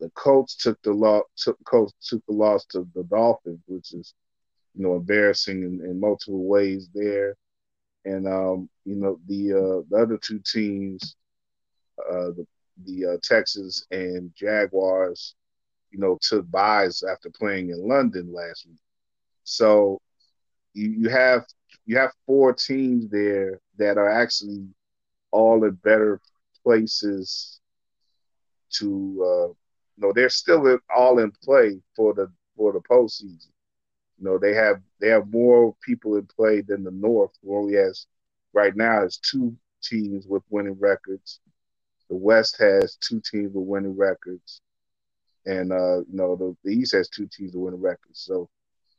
the 0.00 0.10
Colts 0.10 0.56
took 0.56 0.80
the 0.82 0.92
loss. 0.92 1.24
Took 1.36 1.58
Colts 1.64 1.94
took 2.08 2.24
the 2.26 2.34
loss 2.34 2.64
to 2.66 2.86
the 2.94 3.04
Dolphins, 3.04 3.60
which 3.66 3.92
is 3.92 4.14
you 4.74 4.82
know 4.82 4.96
embarrassing 4.96 5.62
in, 5.62 5.84
in 5.84 6.00
multiple 6.00 6.46
ways 6.46 6.88
there. 6.94 7.36
And 8.04 8.26
um, 8.26 8.68
you 8.84 8.96
know 8.96 9.18
the 9.26 9.52
uh, 9.52 9.82
the 9.90 9.96
other 10.02 10.18
two 10.18 10.40
teams, 10.40 11.16
uh, 12.10 12.30
the 12.36 12.46
the 12.84 13.06
uh, 13.06 13.16
Texans 13.22 13.86
and 13.90 14.32
Jaguars, 14.34 15.34
you 15.90 15.98
know, 15.98 16.18
took 16.20 16.48
byes 16.50 17.02
after 17.02 17.30
playing 17.30 17.70
in 17.70 17.86
London 17.88 18.32
last 18.32 18.66
week. 18.66 18.78
So 19.44 20.00
you, 20.74 20.90
you 20.90 21.08
have 21.08 21.44
you 21.86 21.96
have 21.96 22.12
four 22.26 22.52
teams 22.52 23.08
there 23.10 23.60
that 23.78 23.98
are 23.98 24.08
actually 24.10 24.66
all 25.30 25.64
in 25.64 25.72
better 25.82 26.20
places 26.62 27.60
to 28.70 29.48
uh, 29.50 29.52
know 30.00 30.12
they're 30.14 30.28
still 30.28 30.78
all 30.94 31.18
in 31.18 31.32
play 31.42 31.80
for 31.96 32.14
the 32.14 32.30
for 32.56 32.72
the 32.72 32.80
postseason. 32.80 33.48
You 34.18 34.24
know 34.24 34.38
they 34.38 34.54
have 34.54 34.80
they 35.00 35.08
have 35.08 35.32
more 35.32 35.74
people 35.82 36.16
in 36.16 36.26
play 36.26 36.60
than 36.60 36.84
the 36.84 36.90
North, 36.90 37.32
who 37.42 37.56
only 37.56 37.74
has 37.74 38.06
right 38.52 38.74
now 38.74 39.04
is 39.04 39.18
two 39.18 39.56
teams 39.82 40.26
with 40.26 40.42
winning 40.50 40.78
records. 40.78 41.40
The 42.08 42.16
West 42.16 42.56
has 42.58 42.96
two 42.96 43.20
teams 43.20 43.52
with 43.54 43.66
winning 43.66 43.96
records, 43.96 44.60
and 45.46 45.72
uh, 45.72 45.98
you 45.98 46.06
know 46.14 46.36
the, 46.36 46.56
the 46.64 46.74
East 46.74 46.94
has 46.94 47.08
two 47.08 47.28
teams 47.28 47.54
with 47.54 47.64
winning 47.64 47.80
records. 47.82 48.20
So 48.20 48.48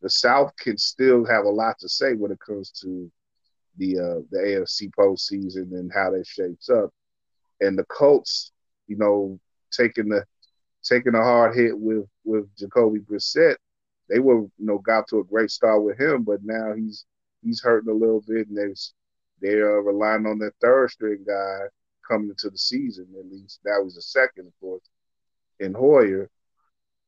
the 0.02 0.10
South 0.10 0.56
can 0.58 0.78
still 0.78 1.26
have 1.26 1.46
a 1.46 1.50
lot 1.50 1.80
to 1.80 1.90
say 1.90 2.14
when 2.14 2.32
it 2.32 2.40
comes 2.40 2.72
to 2.82 3.12
the 3.78 3.98
uh, 3.98 4.22
the 4.32 4.38
AFC 4.40 4.92
postseason 4.98 5.72
and 5.72 5.92
how 5.94 6.12
that 6.12 6.26
shapes 6.28 6.70
up. 6.70 6.92
And 7.62 7.78
the 7.78 7.86
Colts, 7.86 8.52
you 8.88 8.98
know, 8.98 9.40
taking 9.72 10.10
the 10.10 10.24
taking 10.84 11.16
a 11.16 11.24
hard 11.24 11.56
hit 11.56 11.78
with 11.78 12.06
with 12.24 12.46
Jacoby 12.58 13.00
Brissett, 13.00 13.56
they 14.10 14.20
were 14.20 14.42
you 14.42 14.52
know 14.60 14.80
got 14.80 15.08
to 15.10 15.20
a 15.20 15.24
great 15.24 15.52
start 15.52 15.84
with 15.84 16.00
him, 16.00 16.24
but 16.24 16.40
now 16.44 16.74
he's 16.76 17.06
he's 17.44 17.62
hurting 17.62 17.90
a 17.90 17.94
little 17.96 18.22
bit, 18.28 18.48
and 18.48 18.58
they're 18.58 18.74
they're 19.42 19.80
uh, 19.80 19.82
relying 19.82 20.26
on 20.26 20.40
their 20.40 20.54
third 20.62 20.92
string 20.92 21.24
guy 21.28 21.60
coming 22.08 22.30
into 22.30 22.50
the 22.50 22.58
season. 22.58 23.08
At 23.18 23.32
least 23.32 23.60
that 23.64 23.82
was 23.84 23.96
the 23.96 24.02
second, 24.02 24.48
of 24.48 24.54
course, 24.60 24.84
in 25.60 25.74
Hoyer. 25.74 26.30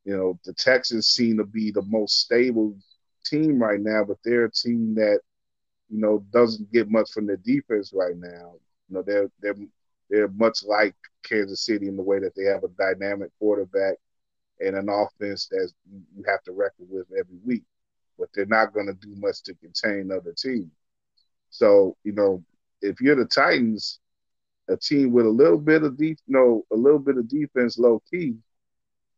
You 0.05 0.17
know, 0.17 0.39
the 0.45 0.53
Texans 0.53 1.07
seem 1.07 1.37
to 1.37 1.45
be 1.45 1.71
the 1.71 1.83
most 1.83 2.19
stable 2.21 2.75
team 3.25 3.61
right 3.61 3.79
now, 3.79 4.03
but 4.03 4.17
they're 4.23 4.45
a 4.45 4.51
team 4.51 4.95
that, 4.95 5.19
you 5.89 5.99
know, 5.99 6.25
doesn't 6.31 6.71
get 6.71 6.89
much 6.89 7.11
from 7.11 7.27
their 7.27 7.37
defense 7.37 7.91
right 7.93 8.15
now. 8.17 8.53
You 8.89 8.95
know, 8.95 9.03
they're 9.03 9.29
they're 9.41 9.55
they're 10.09 10.27
much 10.29 10.63
like 10.63 10.95
Kansas 11.23 11.65
City 11.65 11.87
in 11.87 11.95
the 11.95 12.03
way 12.03 12.19
that 12.19 12.35
they 12.35 12.43
have 12.43 12.63
a 12.63 12.67
dynamic 12.69 13.31
quarterback 13.39 13.95
and 14.59 14.75
an 14.75 14.89
offense 14.89 15.47
that 15.47 15.71
you 15.91 16.23
have 16.27 16.43
to 16.43 16.51
reckon 16.51 16.87
with 16.89 17.07
every 17.11 17.37
week. 17.45 17.63
But 18.19 18.29
they're 18.33 18.45
not 18.45 18.73
going 18.73 18.87
to 18.87 18.93
do 18.93 19.15
much 19.15 19.41
to 19.43 19.55
contain 19.55 20.11
other 20.11 20.33
teams. 20.33 20.71
So, 21.49 21.97
you 22.03 22.13
know, 22.13 22.43
if 22.81 23.01
you're 23.01 23.15
the 23.15 23.25
Titans, 23.25 23.99
a 24.69 24.77
team 24.77 25.11
with 25.11 25.25
a 25.25 25.29
little 25.29 25.57
bit 25.57 25.83
of 25.83 25.97
deep, 25.97 26.19
you 26.27 26.33
know, 26.33 26.65
a 26.71 26.75
little 26.75 26.99
bit 26.99 27.17
of 27.17 27.27
defense 27.27 27.77
low 27.77 28.01
key, 28.09 28.35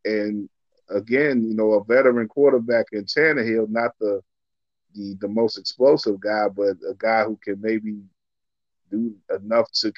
and 0.05 0.49
again, 0.89 1.43
you 1.43 1.55
know, 1.55 1.73
a 1.73 1.83
veteran 1.83 2.27
quarterback 2.27 2.87
in 2.91 3.05
Tannehill, 3.05 3.69
not 3.69 3.91
the 3.99 4.21
the 4.95 5.15
the 5.21 5.27
most 5.27 5.57
explosive 5.57 6.19
guy, 6.19 6.47
but 6.47 6.77
a 6.89 6.93
guy 6.97 7.23
who 7.23 7.37
can 7.43 7.59
maybe 7.61 8.01
do 8.91 9.15
enough 9.35 9.71
to 9.71 9.91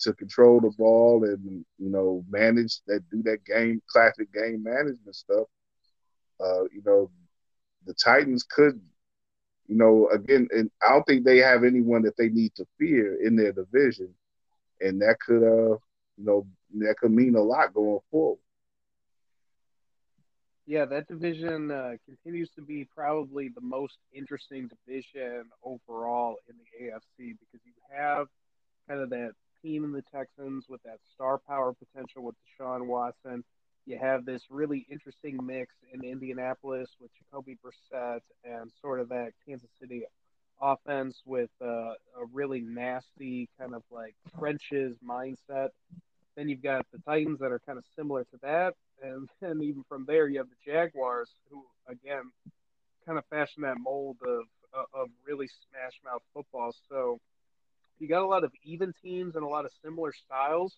to 0.00 0.12
control 0.12 0.60
the 0.60 0.70
ball 0.70 1.24
and 1.24 1.64
you 1.78 1.90
know 1.90 2.24
manage 2.30 2.80
that 2.86 3.02
do 3.10 3.22
that 3.22 3.44
game 3.44 3.82
classic 3.90 4.32
game 4.32 4.62
management 4.62 5.14
stuff. 5.14 5.46
Uh, 6.40 6.64
you 6.64 6.82
know, 6.84 7.10
the 7.84 7.94
Titans 7.94 8.44
could, 8.44 8.80
you 9.66 9.76
know, 9.76 10.08
again, 10.12 10.46
and 10.52 10.70
I 10.86 10.90
don't 10.90 11.04
think 11.04 11.24
they 11.24 11.38
have 11.38 11.64
anyone 11.64 12.02
that 12.02 12.16
they 12.16 12.28
need 12.28 12.54
to 12.56 12.66
fear 12.78 13.24
in 13.24 13.34
their 13.34 13.52
division, 13.52 14.14
and 14.80 15.00
that 15.02 15.16
could, 15.24 15.42
uh, 15.42 15.78
you 16.16 16.24
know, 16.24 16.46
that 16.78 16.96
could 16.98 17.10
mean 17.10 17.34
a 17.34 17.42
lot 17.42 17.74
going 17.74 17.98
forward. 18.10 18.38
Yeah, 20.66 20.84
that 20.84 21.08
division 21.08 21.70
uh, 21.70 21.92
continues 22.04 22.50
to 22.50 22.60
be 22.60 22.86
probably 22.94 23.48
the 23.48 23.62
most 23.62 23.96
interesting 24.12 24.68
division 24.86 25.44
overall 25.64 26.36
in 26.46 26.56
the 26.58 26.84
AFC 26.84 27.36
because 27.40 27.64
you 27.64 27.72
have 27.90 28.26
kind 28.86 29.00
of 29.00 29.08
that 29.08 29.32
team 29.62 29.84
in 29.84 29.92
the 29.92 30.02
Texans 30.12 30.66
with 30.68 30.82
that 30.84 30.98
star 31.14 31.38
power 31.38 31.72
potential 31.72 32.22
with 32.22 32.34
Deshaun 32.36 32.86
Watson. 32.86 33.44
You 33.86 33.98
have 33.98 34.24
this 34.24 34.42
really 34.50 34.86
interesting 34.90 35.38
mix 35.42 35.74
in 35.92 36.04
Indianapolis 36.04 36.90
with 37.00 37.10
Jacoby 37.18 37.56
Brissett 37.64 38.20
and 38.44 38.70
sort 38.82 39.00
of 39.00 39.08
that 39.08 39.32
Kansas 39.46 39.70
City 39.80 40.04
offense 40.60 41.22
with 41.24 41.50
uh, 41.62 41.94
a 41.94 42.26
really 42.32 42.60
nasty 42.60 43.48
kind 43.58 43.74
of 43.74 43.82
like 43.90 44.14
trenches 44.38 44.96
mindset. 45.06 45.68
Then 46.36 46.48
you've 46.48 46.62
got 46.62 46.86
the 46.92 46.98
Titans 46.98 47.38
that 47.40 47.50
are 47.50 47.60
kind 47.60 47.78
of 47.78 47.84
similar 47.96 48.24
to 48.24 48.38
that, 48.42 48.74
and 49.02 49.28
then 49.40 49.62
even 49.62 49.84
from 49.88 50.04
there 50.06 50.28
you 50.28 50.38
have 50.38 50.48
the 50.48 50.70
Jaguars, 50.70 51.30
who 51.50 51.64
again 51.88 52.30
kind 53.06 53.18
of 53.18 53.24
fashion 53.26 53.62
that 53.62 53.78
mold 53.78 54.18
of 54.22 54.44
of 54.94 55.08
really 55.26 55.48
smash 55.48 55.98
mouth 56.04 56.22
football. 56.34 56.74
So 56.88 57.18
you 57.98 58.08
got 58.08 58.22
a 58.22 58.26
lot 58.26 58.44
of 58.44 58.52
even 58.64 58.92
teams 59.02 59.34
and 59.34 59.44
a 59.44 59.48
lot 59.48 59.64
of 59.64 59.70
similar 59.84 60.12
styles, 60.12 60.74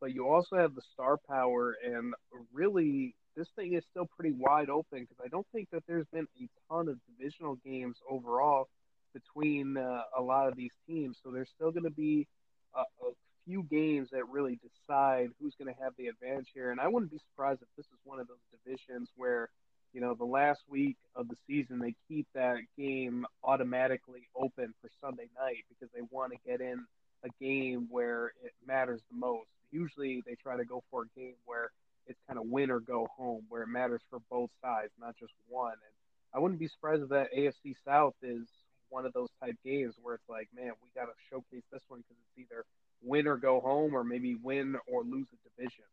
but 0.00 0.12
you 0.12 0.28
also 0.28 0.56
have 0.56 0.74
the 0.74 0.82
star 0.92 1.18
power, 1.28 1.76
and 1.84 2.14
really 2.52 3.14
this 3.36 3.48
thing 3.56 3.74
is 3.74 3.84
still 3.90 4.06
pretty 4.06 4.34
wide 4.36 4.68
open 4.68 5.00
because 5.00 5.16
I 5.24 5.28
don't 5.28 5.46
think 5.52 5.68
that 5.72 5.84
there's 5.86 6.06
been 6.12 6.26
a 6.40 6.48
ton 6.68 6.88
of 6.88 6.98
divisional 7.06 7.56
games 7.64 7.96
overall 8.10 8.68
between 9.14 9.76
uh, 9.76 10.02
a 10.16 10.22
lot 10.22 10.48
of 10.48 10.56
these 10.56 10.72
teams. 10.86 11.18
So 11.22 11.30
there's 11.30 11.48
still 11.54 11.70
going 11.70 11.84
to 11.84 11.90
be 11.90 12.26
a, 12.74 12.80
a 12.80 13.12
few 13.44 13.62
games 13.64 14.08
that 14.12 14.28
really 14.28 14.58
decide 14.62 15.30
who's 15.40 15.54
going 15.54 15.72
to 15.72 15.82
have 15.82 15.92
the 15.98 16.08
advantage 16.08 16.48
here. 16.54 16.70
And 16.70 16.80
I 16.80 16.88
wouldn't 16.88 17.10
be 17.10 17.20
surprised 17.30 17.62
if 17.62 17.68
this 17.76 17.86
is 17.86 17.98
one 18.04 18.20
of 18.20 18.28
those 18.28 18.42
divisions 18.50 19.10
where, 19.16 19.48
you 19.92 20.00
know, 20.00 20.14
the 20.14 20.24
last 20.24 20.60
week 20.68 20.96
of 21.14 21.28
the 21.28 21.36
season, 21.46 21.78
they 21.78 21.94
keep 22.08 22.26
that 22.34 22.56
game 22.78 23.26
automatically 23.44 24.28
open 24.34 24.72
for 24.80 24.90
Sunday 25.00 25.28
night 25.38 25.64
because 25.68 25.92
they 25.94 26.02
want 26.10 26.32
to 26.32 26.38
get 26.46 26.60
in 26.60 26.84
a 27.24 27.28
game 27.40 27.88
where 27.90 28.32
it 28.42 28.52
matters 28.66 29.00
the 29.10 29.16
most. 29.16 29.48
Usually 29.70 30.22
they 30.26 30.34
try 30.42 30.56
to 30.56 30.64
go 30.64 30.82
for 30.90 31.02
a 31.02 31.18
game 31.18 31.34
where 31.44 31.70
it's 32.06 32.18
kind 32.26 32.38
of 32.38 32.46
win 32.46 32.70
or 32.70 32.80
go 32.80 33.06
home, 33.16 33.42
where 33.48 33.62
it 33.62 33.68
matters 33.68 34.00
for 34.10 34.18
both 34.30 34.50
sides, 34.62 34.90
not 35.00 35.16
just 35.18 35.32
one. 35.48 35.72
And 35.72 35.94
I 36.34 36.38
wouldn't 36.38 36.60
be 36.60 36.68
surprised 36.68 37.02
if 37.02 37.08
that 37.10 37.32
AFC 37.36 37.74
South 37.84 38.14
is 38.22 38.46
one 38.88 39.06
of 39.06 39.12
those 39.12 39.28
type 39.40 39.56
games 39.64 39.94
where 40.02 40.14
it's 40.14 40.28
like, 40.28 40.48
man, 40.54 40.72
we 40.82 40.88
got 40.94 41.06
to 41.06 41.12
showcase 41.30 41.64
this 41.72 41.82
one 41.88 42.00
because 42.00 42.16
it's 42.20 42.46
either 42.46 42.64
win 43.02 43.26
or 43.26 43.36
go 43.36 43.60
home, 43.60 43.94
or 43.94 44.04
maybe 44.04 44.36
win 44.42 44.76
or 44.86 45.02
lose 45.02 45.26
a 45.32 45.48
division. 45.48 45.84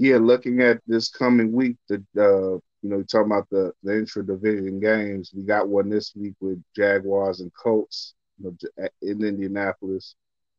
Yeah, 0.00 0.18
looking 0.18 0.62
at 0.62 0.82
this 0.88 1.10
coming 1.10 1.52
week, 1.52 1.76
the 1.88 1.96
uh, 2.18 2.54
you 2.82 2.90
know, 2.90 3.02
talking 3.04 3.32
about 3.32 3.50
the 3.50 3.72
the 3.84 3.98
intra 3.98 4.26
division 4.26 4.80
games, 4.80 5.32
we 5.36 5.44
got 5.44 5.68
one 5.68 5.90
this 5.90 6.14
week 6.16 6.34
with 6.40 6.62
Jaguars 6.76 7.40
and 7.40 7.52
Colts 7.54 8.14
you 8.38 8.56
know, 8.78 8.88
in 9.02 9.24
Indianapolis. 9.24 10.16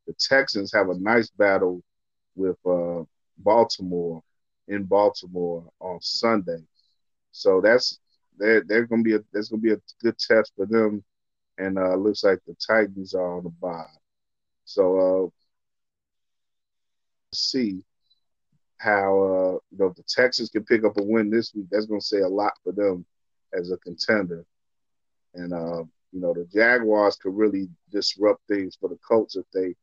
The 0.08 0.14
Texans 0.20 0.72
have 0.74 0.90
a 0.90 1.00
nice 1.00 1.30
battle 1.32 1.84
with 2.36 2.58
uh, 2.68 3.04
Baltimore 3.40 4.24
in 4.68 4.86
Baltimore 4.86 5.66
on 5.80 6.00
Sunday, 6.02 6.64
so 7.32 7.62
that's 7.62 8.00
they're 8.38 8.64
they're 8.64 8.86
gonna 8.88 9.04
be 9.04 9.16
a 9.16 9.20
there's 9.34 9.50
gonna 9.50 9.62
be 9.62 9.74
a 9.74 9.82
good 10.04 10.20
test 10.20 10.54
for 10.56 10.68
them, 10.68 11.04
and 11.58 11.80
uh, 11.80 11.96
looks 11.96 12.24
like 12.24 12.40
the 12.48 12.56
Titans 12.68 13.14
are 13.16 13.38
on 13.38 13.44
the 13.46 13.50
bye. 13.50 13.86
So 14.66 15.00
uh, 15.26 15.30
see 17.34 17.84
how 18.82 19.22
uh, 19.22 19.60
you 19.72 19.78
know 19.78 19.94
the 19.96 20.04
Texans 20.08 20.50
can 20.50 20.64
pick 20.64 20.84
up 20.84 20.98
a 20.98 21.04
win 21.04 21.30
this 21.30 21.54
week. 21.54 21.68
That's 21.72 21.86
going 21.86 22.00
to 22.00 22.06
say 22.06 22.20
a 22.20 22.28
lot 22.28 22.54
for 22.64 22.72
them 22.72 23.06
as 23.54 23.72
a 23.72 23.78
contender. 23.78 24.46
And 25.34 25.54
uh, 25.54 25.84
you 26.12 26.20
know 26.20 26.34
the 26.34 26.48
Jaguars 26.52 27.16
could 27.16 27.36
really 27.36 27.70
disrupt 27.92 28.42
things 28.48 28.76
for 28.80 28.90
the 28.90 28.98
Colts 29.08 29.36
if 29.36 29.46
they 29.54 29.76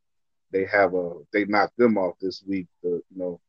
they 0.51 0.65
have 0.65 0.93
a 0.93 1.13
they 1.31 1.45
knock 1.45 1.71
them 1.77 1.97
off 1.97 2.15
this 2.19 2.43
week. 2.47 2.67
The, 2.83 2.89
you 2.89 3.17
know 3.17 3.39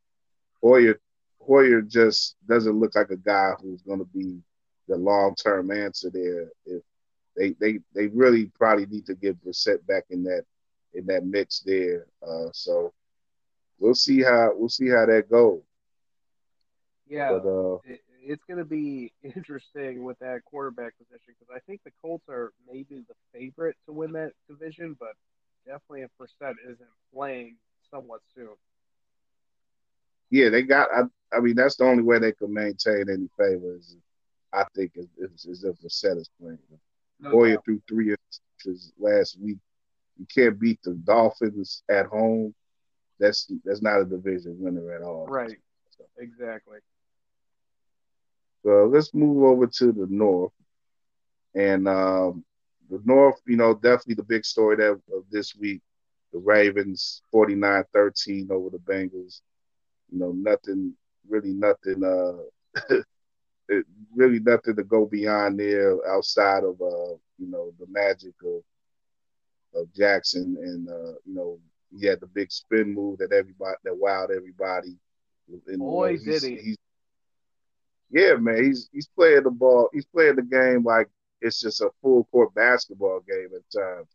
Hoyer 0.62 1.00
Hoyer 1.40 1.82
just 1.82 2.36
doesn't 2.46 2.78
look 2.78 2.94
like 2.94 3.10
a 3.10 3.16
guy 3.16 3.52
who's 3.60 3.82
going 3.82 3.98
to 3.98 4.08
be 4.14 4.40
the 4.88 4.96
long 4.96 5.34
term 5.34 5.70
answer 5.70 6.10
there. 6.10 6.50
If 6.64 6.82
they 7.36 7.50
they 7.60 7.80
they 7.94 8.06
really 8.08 8.46
probably 8.56 8.86
need 8.86 9.06
to 9.06 9.14
get 9.14 9.42
Brissett 9.44 9.84
back 9.86 10.04
in 10.10 10.22
that 10.24 10.44
in 10.94 11.06
that 11.06 11.24
mix 11.24 11.60
there. 11.60 12.06
Uh, 12.26 12.48
so 12.52 12.92
we'll 13.80 13.94
see 13.94 14.22
how 14.22 14.52
we'll 14.54 14.68
see 14.68 14.88
how 14.88 15.06
that 15.06 15.28
goes. 15.30 15.62
Yeah, 17.08 17.32
but, 17.32 17.48
uh, 17.48 17.78
it's 18.22 18.44
going 18.44 18.58
to 18.58 18.64
be 18.64 19.12
interesting 19.22 20.04
with 20.04 20.18
that 20.20 20.44
quarterback 20.44 20.92
position 20.98 21.34
because 21.38 21.52
I 21.54 21.58
think 21.66 21.80
the 21.84 21.90
Colts 22.00 22.28
are 22.28 22.52
maybe 22.68 23.04
the 23.08 23.14
favorite 23.32 23.76
to 23.86 23.92
win 23.92 24.12
that 24.12 24.32
division, 24.48 24.96
but 25.00 25.14
definitely 25.66 26.02
if 26.02 26.10
Brissett 26.20 26.54
isn't 26.64 26.88
playing 27.12 27.56
somewhat 27.90 28.20
soon. 28.34 28.54
Yeah, 30.30 30.48
they 30.50 30.62
got. 30.62 30.88
I, 30.94 31.02
I 31.36 31.40
mean, 31.40 31.56
that's 31.56 31.76
the 31.76 31.84
only 31.84 32.04
way 32.04 32.20
they 32.20 32.32
can 32.32 32.52
maintain 32.52 33.06
any 33.10 33.28
favors. 33.36 33.96
I 34.52 34.64
think 34.74 34.92
is, 34.96 35.06
is, 35.16 35.46
is 35.46 35.64
if 35.64 35.76
Brissett 35.80 36.18
is 36.18 36.30
playing. 36.40 36.58
No 37.20 37.30
Hoyer 37.30 37.58
threw 37.64 37.82
three 37.88 38.14
inches 38.64 38.92
last 38.98 39.38
week. 39.40 39.58
You 40.18 40.26
can't 40.32 40.58
beat 40.58 40.80
the 40.82 40.94
Dolphins 40.94 41.82
at 41.88 42.06
home. 42.06 42.54
That's 43.20 43.52
that's 43.64 43.82
not 43.82 44.00
a 44.00 44.04
division 44.04 44.56
winner 44.58 44.92
at 44.92 45.02
all. 45.02 45.26
Right. 45.26 45.58
So. 45.96 46.04
Exactly. 46.18 46.78
So 48.64 48.90
let's 48.92 49.14
move 49.14 49.44
over 49.44 49.66
to 49.66 49.92
the 49.92 50.06
North. 50.08 50.52
And 51.54 51.88
um, 51.88 52.44
the 52.90 53.00
North, 53.04 53.40
you 53.46 53.56
know, 53.56 53.74
definitely 53.74 54.14
the 54.14 54.22
big 54.22 54.44
story 54.44 54.76
that, 54.76 55.00
of 55.14 55.24
this 55.30 55.54
week 55.56 55.82
the 56.32 56.38
Ravens 56.38 57.22
49 57.32 57.84
13 57.92 58.48
over 58.50 58.70
the 58.70 58.78
Bengals. 58.78 59.40
You 60.10 60.18
know, 60.18 60.32
nothing, 60.32 60.94
really 61.28 61.52
nothing, 61.52 62.04
uh, 62.04 62.96
It, 63.68 63.86
really 64.16 64.40
nothing 64.40 64.74
to 64.74 64.82
go 64.82 65.06
beyond 65.06 65.60
there 65.60 65.96
outside 66.08 66.64
of, 66.64 66.80
uh, 66.80 67.14
you 67.38 67.46
know, 67.46 67.72
the 67.78 67.86
magic 67.88 68.34
of, 68.44 68.62
of 69.80 69.94
Jackson 69.94 70.56
and, 70.60 70.88
uh, 70.88 71.14
you 71.24 71.34
know, 71.34 71.60
he 71.98 72.06
had 72.06 72.20
the 72.20 72.26
big 72.26 72.50
spin 72.50 72.94
move 72.94 73.18
that 73.18 73.32
everybody, 73.32 73.76
that 73.84 73.92
wowed 73.92 74.34
everybody. 74.34 74.96
And, 75.66 75.78
Boy, 75.78 76.14
uh, 76.14 76.24
did 76.24 76.42
he. 76.42 76.76
Yeah, 78.10 78.34
man, 78.34 78.64
he's 78.64 78.88
he's 78.92 79.08
playing 79.08 79.44
the 79.44 79.50
ball. 79.50 79.88
He's 79.92 80.06
playing 80.06 80.36
the 80.36 80.42
game 80.42 80.84
like 80.84 81.08
it's 81.40 81.60
just 81.60 81.80
a 81.80 81.90
full 82.02 82.24
court 82.24 82.54
basketball 82.54 83.20
game 83.20 83.48
at 83.54 83.80
times. 83.80 84.08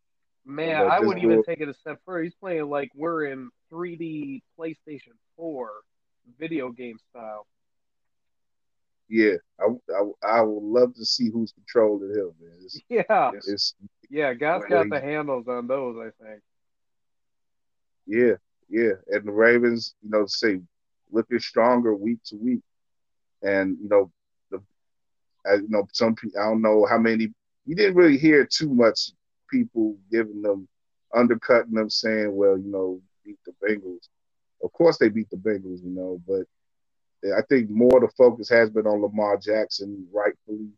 Man, 0.45 0.87
I 0.87 0.99
wouldn't 0.99 1.23
even 1.23 1.43
take 1.43 1.59
it 1.59 1.69
a 1.69 1.73
step 1.73 1.99
further. 2.05 2.23
He's 2.23 2.35
playing 2.35 2.69
like 2.69 2.91
we're 2.93 3.25
in 3.25 3.49
3D 3.71 4.43
PlayStation 4.59 5.15
4 5.37 5.69
video 6.39 6.69
game 6.69 6.97
style. 7.09 7.47
Yeah, 9.07 9.35
I, 9.59 9.65
I, 9.93 10.37
I 10.37 10.41
would 10.41 10.63
love 10.63 10.95
to 10.95 11.05
see 11.05 11.29
who's 11.29 11.51
controlling 11.51 12.09
him, 12.09 12.31
man. 12.39 12.57
It's, 12.63 12.79
yeah, 12.89 13.31
it's, 13.33 13.75
yeah, 14.09 14.33
guys 14.33 14.61
got 14.69 14.89
the 14.89 14.99
handles 14.99 15.47
on 15.47 15.67
those. 15.67 15.97
I 15.97 16.23
think. 16.23 16.41
Yeah, 18.07 18.33
yeah, 18.69 18.93
and 19.09 19.25
the 19.27 19.31
Ravens, 19.31 19.95
you 20.03 20.09
know, 20.11 20.25
say 20.27 20.61
looking 21.11 21.39
stronger 21.39 21.95
week 21.95 22.19
to 22.25 22.37
week 22.37 22.61
and 23.43 23.77
you 23.81 23.89
know, 23.89 24.11
the, 24.51 24.61
I, 25.45 25.55
you 25.55 25.69
know, 25.69 25.87
some 25.93 26.15
people 26.15 26.41
I 26.41 26.45
don't 26.45 26.63
know 26.63 26.85
how 26.85 26.97
many. 26.99 27.33
You 27.65 27.75
didn't 27.75 27.95
really 27.95 28.17
hear 28.17 28.45
too 28.45 28.69
much 28.73 29.11
people 29.51 29.97
giving 30.11 30.41
them 30.41 30.67
undercutting 31.13 31.73
them, 31.73 31.89
saying, 31.89 32.35
"Well, 32.35 32.57
you 32.57 32.71
know, 32.71 33.01
beat 33.25 33.39
the 33.45 33.53
Bengals." 33.65 34.09
Of 34.63 34.73
course, 34.73 34.97
they 34.97 35.09
beat 35.09 35.29
the 35.29 35.37
Bengals, 35.37 35.83
you 35.83 35.91
know, 35.91 36.21
but 36.27 36.45
I 37.37 37.41
think 37.49 37.69
more 37.69 37.99
the 37.99 38.09
focus 38.17 38.49
has 38.49 38.69
been 38.69 38.87
on 38.87 39.01
Lamar 39.01 39.37
Jackson, 39.37 40.07
rightfully, 40.13 40.69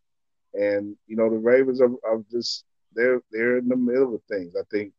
and 0.54 0.96
you 1.08 1.16
know, 1.18 1.30
the 1.30 1.38
Ravens 1.38 1.82
are, 1.82 1.92
are 2.06 2.24
just 2.32 2.66
they're 2.94 3.22
they're 3.32 3.58
in 3.60 3.68
the 3.68 3.78
middle 3.78 4.16
of 4.16 4.24
things. 4.24 4.56
I 4.58 4.64
think 4.72 4.94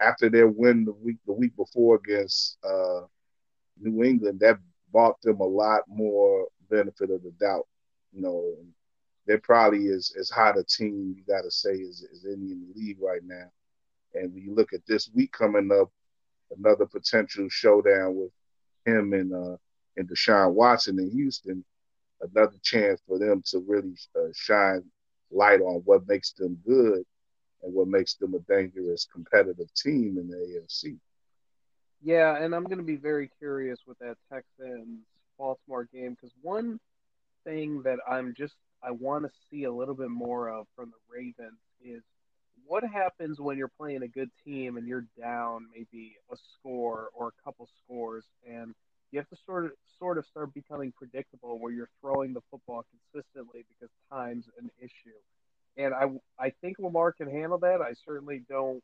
after 0.00 0.28
their 0.28 0.48
win 0.48 0.84
the 0.84 0.92
week 0.92 1.18
the 1.26 1.32
week 1.32 1.56
before 1.56 1.96
against 1.96 2.58
uh, 2.64 3.02
New 3.80 4.02
England, 4.04 4.40
that 4.40 4.58
bought 4.92 5.20
them 5.22 5.40
a 5.40 5.46
lot 5.46 5.82
more 5.88 6.48
benefit 6.70 7.10
of 7.10 7.22
the 7.22 7.32
doubt. 7.40 7.66
You 8.12 8.22
know, 8.22 8.54
they're 9.26 9.38
probably 9.38 9.88
as 9.88 10.12
as 10.18 10.30
hot 10.30 10.58
a 10.58 10.64
team 10.64 11.14
you 11.16 11.24
got 11.24 11.42
to 11.42 11.50
say 11.50 11.72
as, 11.72 12.04
as 12.12 12.24
any 12.24 12.52
in 12.52 12.66
the 12.68 12.80
league 12.80 12.98
right 13.00 13.22
now. 13.24 13.50
And 14.14 14.32
when 14.32 14.42
you 14.42 14.54
look 14.54 14.72
at 14.72 14.86
this 14.86 15.10
week 15.14 15.32
coming 15.32 15.70
up, 15.72 15.90
another 16.56 16.86
potential 16.86 17.48
showdown 17.48 18.16
with 18.16 18.30
him 18.84 19.12
and 19.12 19.32
uh, 19.32 19.56
and 19.96 20.08
Deshaun 20.08 20.52
Watson 20.52 20.98
in 20.98 21.10
Houston, 21.10 21.64
another 22.20 22.56
chance 22.62 23.00
for 23.06 23.18
them 23.18 23.42
to 23.46 23.64
really 23.66 23.96
uh, 24.14 24.28
shine 24.34 24.84
light 25.30 25.60
on 25.60 25.82
what 25.84 26.06
makes 26.06 26.32
them 26.32 26.58
good 26.66 27.04
and 27.66 27.74
what 27.74 27.88
makes 27.88 28.14
them 28.14 28.34
a 28.34 28.38
dangerous 28.40 29.06
competitive 29.12 29.72
team 29.74 30.16
in 30.18 30.28
the 30.28 30.36
AFC. 30.36 30.96
Yeah, 32.02 32.36
and 32.36 32.54
I'm 32.54 32.64
going 32.64 32.78
to 32.78 32.84
be 32.84 32.96
very 32.96 33.28
curious 33.38 33.80
with 33.86 33.98
that 33.98 34.16
Texans 34.32 35.00
Baltimore 35.36 35.88
game 35.92 36.14
because 36.14 36.32
one 36.40 36.78
thing 37.44 37.82
that 37.82 37.98
I'm 38.08 38.34
just 38.36 38.54
I 38.82 38.92
want 38.92 39.24
to 39.24 39.30
see 39.50 39.64
a 39.64 39.72
little 39.72 39.94
bit 39.94 40.10
more 40.10 40.48
of 40.48 40.66
from 40.76 40.90
the 40.90 40.96
Ravens 41.12 41.58
is 41.84 42.02
what 42.66 42.84
happens 42.84 43.40
when 43.40 43.58
you're 43.58 43.70
playing 43.78 44.02
a 44.02 44.08
good 44.08 44.30
team 44.44 44.76
and 44.76 44.86
you're 44.86 45.06
down 45.18 45.66
maybe 45.74 46.16
a 46.32 46.36
score 46.54 47.08
or 47.12 47.28
a 47.28 47.44
couple 47.44 47.68
scores 47.84 48.24
and 48.48 48.74
you 49.10 49.18
have 49.18 49.28
to 49.28 49.36
sort 49.44 49.66
of 49.66 49.72
sort 49.98 50.18
of 50.18 50.26
start 50.26 50.52
becoming 50.52 50.92
predictable 50.96 51.58
where 51.58 51.72
you're 51.72 51.90
throwing 52.00 52.32
the 52.32 52.40
football 52.50 52.84
consistently 53.12 53.64
because 53.68 53.90
time's 54.10 54.44
an 54.58 54.70
issue. 54.78 55.16
And 55.76 55.94
I 55.94 56.06
I 56.38 56.50
think 56.60 56.78
Lamar 56.78 57.12
can 57.12 57.30
handle 57.30 57.58
that. 57.58 57.80
I 57.80 57.94
certainly 58.04 58.42
don't 58.48 58.82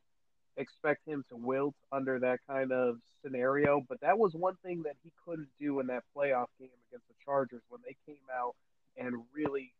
expect 0.56 1.06
him 1.06 1.24
to 1.30 1.36
wilt 1.36 1.74
under 1.90 2.18
that 2.20 2.40
kind 2.46 2.72
of 2.72 2.96
scenario. 3.24 3.82
But 3.88 4.00
that 4.00 4.18
was 4.18 4.34
one 4.34 4.56
thing 4.64 4.82
that 4.82 4.96
he 5.02 5.12
couldn't 5.24 5.48
do 5.60 5.80
in 5.80 5.86
that 5.88 6.04
playoff 6.16 6.48
game 6.58 6.68
against 6.88 7.08
the 7.08 7.14
Chargers 7.24 7.62
when 7.68 7.80
they 7.84 7.96
came 8.06 8.24
out 8.34 8.54
and 8.96 9.22
really 9.34 9.72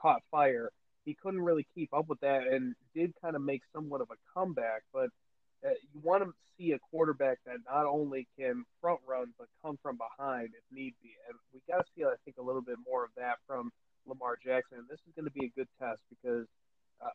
caught 0.00 0.22
fire. 0.30 0.70
He 1.04 1.14
couldn't 1.14 1.40
really 1.42 1.66
keep 1.74 1.94
up 1.94 2.08
with 2.08 2.20
that 2.20 2.48
and 2.48 2.74
did 2.94 3.12
kind 3.22 3.36
of 3.36 3.42
make 3.42 3.62
somewhat 3.72 4.00
of 4.00 4.10
a 4.10 4.16
comeback. 4.34 4.82
But 4.92 5.10
uh, 5.64 5.70
you 5.94 6.00
want 6.02 6.24
to 6.24 6.32
see 6.58 6.72
a 6.72 6.78
quarterback 6.90 7.38
that 7.46 7.58
not 7.70 7.86
only 7.86 8.26
can 8.38 8.64
front 8.80 9.00
run 9.06 9.32
but 9.38 9.46
come 9.62 9.78
from 9.82 9.98
behind 9.98 10.48
if 10.48 10.76
need 10.76 10.94
be. 11.02 11.10
And 11.28 11.38
we 11.54 11.60
got 11.68 11.78
to 11.78 11.84
see, 11.96 12.04
I 12.04 12.14
think, 12.24 12.38
a 12.38 12.42
little 12.42 12.62
bit 12.62 12.76
more 12.84 13.04
of 13.04 13.10
that 13.16 13.36
from 13.46 13.70
Lamar 14.06 14.38
Jackson. 14.42 14.78
This 14.88 15.00
is 15.06 15.14
going 15.14 15.26
to 15.26 15.32
be 15.32 15.46
a 15.46 15.52
good 15.56 15.68
test 15.80 16.00
because 16.10 16.46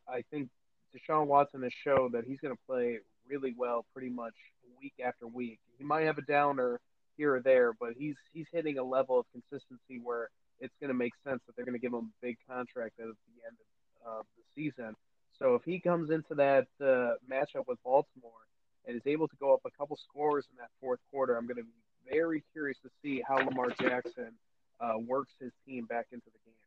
I 0.08 0.24
think 0.32 0.50
Deshaun 0.96 1.28
Watson 1.28 1.64
has 1.64 1.72
shown 1.84 2.12
that 2.12 2.26
he's 2.26 2.40
going 2.40 2.54
to 2.54 2.62
play 2.68 3.00
really 3.28 3.54
well 3.58 3.86
pretty 3.94 4.10
much 4.10 4.34
week 4.82 4.94
after 5.04 5.28
week. 5.28 5.60
He 5.78 5.84
might 5.84 6.06
have 6.06 6.18
a 6.18 6.24
downer 6.24 6.80
here 7.18 7.36
or 7.36 7.42
there, 7.42 7.74
but 7.80 7.94
he's 7.98 8.16
he's 8.34 8.48
hitting 8.52 8.78
a 8.78 8.84
level 8.84 9.20
of 9.20 9.26
consistency 9.32 10.00
where 10.04 10.30
it's 10.60 10.74
going 10.80 10.90
to 10.90 10.98
make 10.98 11.14
sense 11.26 11.42
that 11.46 11.56
they're 11.56 11.66
going 11.66 11.78
to 11.78 11.82
give 11.82 11.94
him 11.94 12.12
a 12.12 12.26
big 12.26 12.38
contract 12.48 13.00
at 13.00 13.06
the 13.06 13.38
end 13.48 13.58
of 14.06 14.20
uh, 14.20 14.22
the 14.38 14.44
season. 14.56 14.96
So 15.38 15.56
if 15.56 15.64
he 15.64 15.80
comes 15.80 16.12
into 16.12 16.36
that 16.36 16.68
uh, 16.80 17.16
matchup 17.30 17.68
with 17.68 17.82
Baltimore 17.84 18.46
and 18.86 18.96
is 18.96 19.02
able 19.06 19.28
to 19.28 19.36
go 19.40 19.54
up 19.54 19.62
a 19.66 19.72
couple 19.72 19.98
scores 19.98 20.46
in 20.52 20.58
that 20.58 20.70
fourth 20.80 21.00
quarter, 21.12 21.36
I'm 21.36 21.48
going 21.48 21.58
to 21.58 21.64
be 21.64 22.12
very 22.12 22.44
curious 22.54 22.78
to 22.84 22.90
see 23.02 23.24
how 23.28 23.38
Lamar 23.38 23.70
Jackson 23.80 24.34
uh, 24.80 25.00
works 25.00 25.32
his 25.40 25.52
team 25.66 25.86
back 25.86 26.08
into 26.12 26.26
the 26.26 26.40
game. 26.46 26.61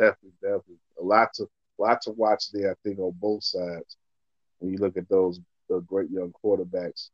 Definitely, 0.00 0.32
definitely. 0.40 0.78
A 1.00 1.04
lot 1.04 1.34
to 1.34 1.46
lot 1.78 2.00
to 2.02 2.12
watch 2.12 2.50
there. 2.52 2.72
I 2.72 2.74
think 2.82 2.98
on 2.98 3.12
both 3.20 3.44
sides 3.44 3.98
when 4.58 4.72
you 4.72 4.78
look 4.78 4.96
at 4.96 5.08
those 5.10 5.40
the 5.68 5.80
great 5.80 6.10
young 6.10 6.32
quarterbacks. 6.42 7.10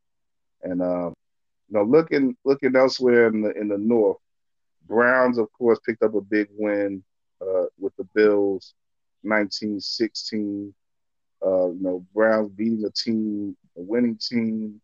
And 0.62 0.80
uh, 0.82 1.10
you 1.68 1.72
know, 1.72 1.82
looking 1.82 2.36
looking 2.44 2.76
elsewhere 2.76 3.26
in 3.28 3.42
the 3.42 3.50
in 3.58 3.68
the 3.68 3.78
North, 3.78 4.18
Browns 4.86 5.38
of 5.38 5.52
course 5.52 5.80
picked 5.84 6.02
up 6.04 6.14
a 6.14 6.20
big 6.20 6.48
win 6.56 7.02
uh, 7.42 7.64
with 7.78 7.94
the 7.96 8.04
Bills, 8.14 8.74
1916. 9.22 10.72
Uh, 11.44 11.70
you 11.70 11.82
know, 11.82 12.06
Browns 12.14 12.50
beating 12.52 12.84
a 12.84 12.90
team, 12.90 13.56
a 13.76 13.82
winning 13.82 14.16
team. 14.18 14.80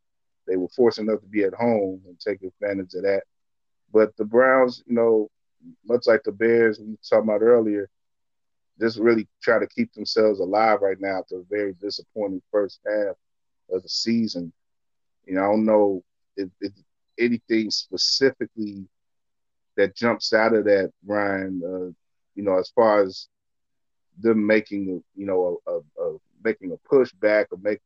They 0.48 0.56
were 0.56 0.68
fortunate 0.68 1.10
enough 1.10 1.22
to 1.22 1.28
be 1.28 1.44
at 1.44 1.54
home 1.54 2.02
and 2.06 2.18
take 2.18 2.42
advantage 2.42 2.94
of 2.94 3.04
that. 3.04 3.22
But 3.92 4.16
the 4.16 4.24
Browns, 4.24 4.82
you 4.86 4.94
know, 4.96 5.30
much 5.84 6.06
like 6.06 6.22
the 6.24 6.32
Bears 6.32 6.78
we 6.80 6.96
talked 7.08 7.24
about 7.24 7.42
earlier, 7.42 7.88
just 8.80 8.98
really 8.98 9.26
try 9.42 9.58
to 9.58 9.66
keep 9.66 9.92
themselves 9.92 10.40
alive 10.40 10.80
right 10.82 10.98
now 11.00 11.20
after 11.20 11.38
a 11.38 11.44
very 11.50 11.74
disappointing 11.80 12.42
first 12.50 12.80
half 12.86 13.14
of 13.70 13.82
the 13.82 13.88
season. 13.88 14.52
You 15.26 15.34
know, 15.34 15.42
I 15.42 15.46
don't 15.46 15.64
know 15.66 16.02
if, 16.36 16.48
if 16.60 16.72
anything 17.18 17.70
specifically 17.70 18.86
that 19.76 19.96
jumps 19.96 20.32
out 20.32 20.54
of 20.54 20.64
that, 20.64 20.92
Ryan. 21.06 21.62
Uh, 21.64 21.92
you 22.34 22.42
know, 22.42 22.58
as 22.58 22.70
far 22.70 23.02
as 23.02 23.28
them 24.18 24.46
making, 24.46 25.02
you 25.14 25.26
know, 25.26 25.60
a, 25.66 25.70
a, 25.72 26.04
a 26.04 26.18
making 26.44 26.72
a 26.72 26.88
pushback 26.94 27.46
or 27.50 27.58
make, 27.62 27.80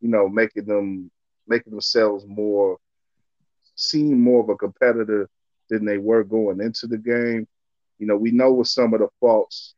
you 0.00 0.08
know, 0.08 0.28
making 0.28 0.64
them 0.64 1.10
making 1.46 1.72
themselves 1.72 2.24
more 2.26 2.78
seem 3.74 4.20
more 4.20 4.42
of 4.42 4.48
a 4.48 4.56
competitor 4.56 5.28
than 5.72 5.86
they 5.86 5.96
were 5.96 6.22
going 6.22 6.60
into 6.60 6.86
the 6.86 6.98
game. 6.98 7.48
You 7.98 8.06
know, 8.06 8.16
we 8.16 8.30
know 8.30 8.52
what 8.52 8.66
some 8.66 8.92
of 8.92 9.00
the 9.00 9.08
faults 9.18 9.74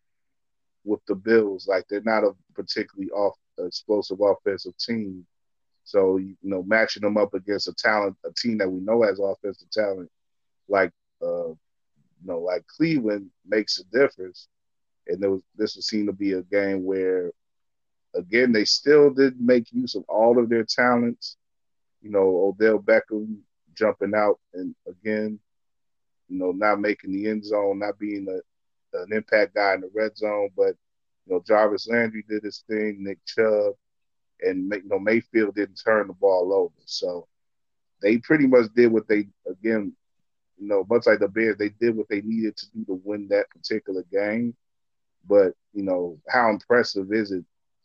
with 0.85 1.01
the 1.07 1.15
Bills. 1.15 1.69
Like 1.69 1.87
they're 1.89 2.03
not 2.03 2.25
a 2.25 2.33
particularly 2.55 3.11
off 3.12 3.37
explosive 3.59 4.21
offensive 4.21 4.77
team. 4.77 5.25
So 5.85 6.16
you 6.16 6.35
know, 6.43 6.65
matching 6.65 7.03
them 7.03 7.16
up 7.16 7.35
against 7.35 7.69
a 7.69 7.75
talent, 7.75 8.16
a 8.25 8.33
team 8.33 8.59
that 8.59 8.69
we 8.69 8.81
know 8.81 9.03
has 9.03 9.21
offensive 9.21 9.71
talent, 9.71 10.11
like 10.69 10.91
uh, 11.23 11.49
you 11.49 11.57
know, 12.25 12.41
like 12.41 12.66
Cleveland 12.66 13.31
makes 13.47 13.79
a 13.79 13.85
difference. 13.97 14.49
And 15.07 15.21
was, 15.21 15.43
this 15.55 15.77
to 16.07 16.12
be 16.12 16.33
a 16.33 16.43
game 16.43 16.85
where, 16.85 17.31
again, 18.15 18.53
they 18.53 18.65
still 18.65 19.11
did 19.11 19.39
make 19.39 19.71
use 19.71 19.95
of 19.95 20.05
all 20.09 20.39
of 20.39 20.49
their 20.49 20.65
talents. 20.65 21.37
You 22.03 22.11
know, 22.11 22.53
Odell 22.59 22.79
Beckham 22.79 23.37
jumping 23.75 24.15
out 24.15 24.41
and 24.55 24.75
again, 24.89 25.39
you 26.28 26.38
know, 26.38 26.52
not 26.52 26.80
making 26.80 27.12
the 27.12 27.28
end 27.28 27.44
zone, 27.44 27.78
not 27.78 27.98
being 27.98 28.26
a, 28.28 28.98
an 28.98 29.12
impact 29.12 29.55
guy 29.55 29.74
in 29.74 29.80
the 29.80 29.90
red 29.94 30.16
zone, 30.16 30.51
but 30.56 30.74
you 31.26 31.34
know, 31.34 31.42
Jarvis 31.46 31.88
Landry 31.88 32.24
did 32.28 32.42
his 32.42 32.64
thing, 32.68 32.98
Nick 33.01 33.18
Chubb, 33.26 33.74
and 34.40 34.72
you 34.72 34.82
know 34.88 34.98
Mayfield 34.98 35.55
didn't 35.55 35.80
turn 35.84 36.09
the 36.09 36.14
ball 36.14 36.52
over. 36.52 36.74
So 36.84 37.26
they 38.02 38.18
pretty 38.18 38.46
much 38.46 38.66
did 38.74 38.92
what 38.92 39.09
they 39.09 39.26
again, 39.51 39.92
you 40.59 40.68
know, 40.68 40.86
much 40.88 41.06
like 41.06 41.20
the 41.20 41.28
Bears, 41.28 41.56
they 41.59 41.70
did 41.70 41.96
what 41.96 42.09
they 42.09 42.20
needed 42.22 42.56
to 42.56 42.66
do 42.70 42.84
to 42.86 43.01
win 43.05 43.28
that 43.28 43.51
particular 43.51 44.05
game. 44.12 44.55
But 45.26 45.52
you 45.72 45.82
know, 45.82 46.18
how 46.28 46.51
impressive 46.51 47.12
is 47.12 47.32
it? 47.32 47.44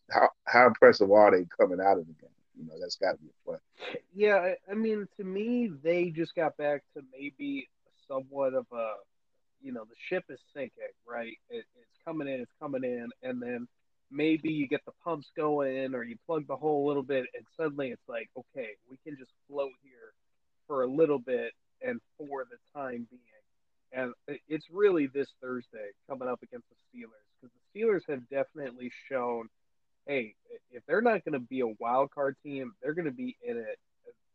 How 0.10 0.30
how 0.46 0.68
impressive 0.68 1.12
are 1.12 1.32
they 1.32 1.46
coming 1.60 1.80
out 1.80 1.98
of 2.00 2.08
the 2.08 2.14
game? 2.14 2.30
You 2.58 2.66
know, 2.68 2.74
that's 2.80 2.96
got 2.98 3.14
to 3.14 3.18
be 3.18 3.30
a 3.30 3.50
play. 3.50 3.60
Yeah, 4.14 4.54
I 4.70 4.74
mean, 4.74 5.08
to 5.18 5.24
me, 5.24 5.72
they 5.84 6.10
just 6.10 6.36
got 6.36 6.58
back 6.58 6.84
to 6.96 7.04
maybe 7.12 7.70
somewhat 8.10 8.54
of 8.54 8.66
a, 8.74 8.94
you 9.62 9.72
know, 9.72 9.84
the 9.86 9.96
ship 10.10 10.26
is 10.30 10.40
sinking, 10.54 10.84
right? 11.08 11.38
It, 11.50 11.66
it's 11.80 11.98
coming 12.06 12.28
in, 12.28 12.42
it's 12.42 12.52
coming 12.60 12.84
in, 12.84 13.10
and 13.24 13.42
then 13.42 13.68
maybe 14.12 14.52
you 14.52 14.68
get 14.68 14.84
the 14.86 14.92
pumps 15.04 15.28
going 15.36 15.94
or 15.94 16.04
you 16.04 16.18
plug 16.26 16.48
the 16.48 16.56
hole 16.56 16.86
a 16.86 16.88
little 16.88 17.04
bit, 17.04 17.26
and 17.36 17.46
suddenly 17.56 17.90
it's 17.90 18.08
like, 18.08 18.30
okay, 18.38 18.70
we 18.90 18.98
can 19.04 19.18
just 19.18 19.32
float 19.48 19.72
here 19.84 20.14
for 20.68 20.84
a 20.84 20.88
little 20.88 21.20
bit 21.20 21.52
and 21.82 22.00
for 22.18 22.46
the 22.50 22.58
time 22.80 23.08
being. 23.10 23.22
And 23.92 24.14
it's 24.48 24.68
really 24.72 25.08
this 25.08 25.28
Thursday 25.42 25.90
coming 26.08 26.28
up 26.28 26.44
against 26.44 26.68
the 26.70 26.76
Steelers 26.76 27.26
because 27.42 27.54
the 27.56 27.80
Steelers 27.80 28.02
have 28.08 28.28
definitely 28.30 28.92
shown, 29.10 29.50
hey, 30.06 30.36
if 30.72 30.84
they're 30.88 31.02
not 31.02 31.26
going 31.26 31.34
to 31.34 31.40
be 31.40 31.62
a 31.62 31.74
wild 31.80 32.12
card 32.12 32.36
team, 32.44 32.74
they're 32.82 32.94
going 32.94 33.06
to 33.06 33.12
be 33.12 33.36
in 33.44 33.58
it 33.58 33.80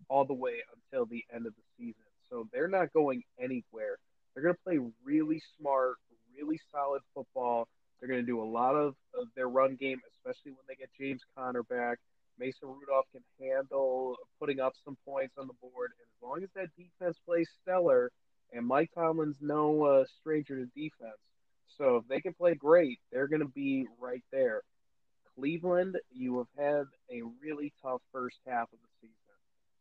all 0.08 0.24
the 0.24 0.34
way 0.34 0.54
until 0.92 1.06
the 1.06 1.24
end 1.32 1.46
of 1.46 1.52
the 1.54 1.62
season. 1.78 2.03
So 2.34 2.48
they're 2.52 2.66
not 2.66 2.92
going 2.92 3.22
anywhere. 3.38 3.96
They're 4.34 4.42
going 4.42 4.56
to 4.56 4.60
play 4.64 4.80
really 5.04 5.40
smart, 5.56 5.94
really 6.36 6.58
solid 6.72 7.00
football. 7.14 7.68
They're 8.00 8.08
going 8.08 8.22
to 8.22 8.26
do 8.26 8.42
a 8.42 8.44
lot 8.44 8.74
of, 8.74 8.96
of 9.16 9.28
their 9.36 9.48
run 9.48 9.76
game, 9.76 10.00
especially 10.10 10.50
when 10.50 10.64
they 10.68 10.74
get 10.74 10.90
James 10.98 11.20
Conner 11.38 11.62
back. 11.62 11.98
Mason 12.36 12.68
Rudolph 12.68 13.06
can 13.12 13.22
handle 13.40 14.16
putting 14.40 14.58
up 14.58 14.72
some 14.84 14.96
points 15.06 15.34
on 15.38 15.46
the 15.46 15.52
board. 15.62 15.92
And 15.92 16.02
as 16.02 16.28
long 16.28 16.42
as 16.42 16.48
that 16.56 16.70
defense 16.76 17.16
plays 17.24 17.48
stellar, 17.62 18.10
and 18.52 18.66
Mike 18.66 18.90
Tomlin's 18.96 19.36
no 19.40 19.84
uh, 19.84 20.04
stranger 20.20 20.56
to 20.56 20.66
defense, 20.74 21.20
so 21.78 21.98
if 21.98 22.08
they 22.08 22.20
can 22.20 22.34
play 22.34 22.56
great, 22.56 22.98
they're 23.12 23.28
going 23.28 23.42
to 23.42 23.52
be 23.54 23.86
right 24.00 24.24
there. 24.32 24.62
Cleveland, 25.36 25.98
you 26.12 26.38
have 26.38 26.48
had 26.58 26.86
a 27.12 27.22
really 27.40 27.72
tough 27.80 28.00
first 28.12 28.38
half 28.44 28.72
of 28.72 28.78
the 28.82 28.93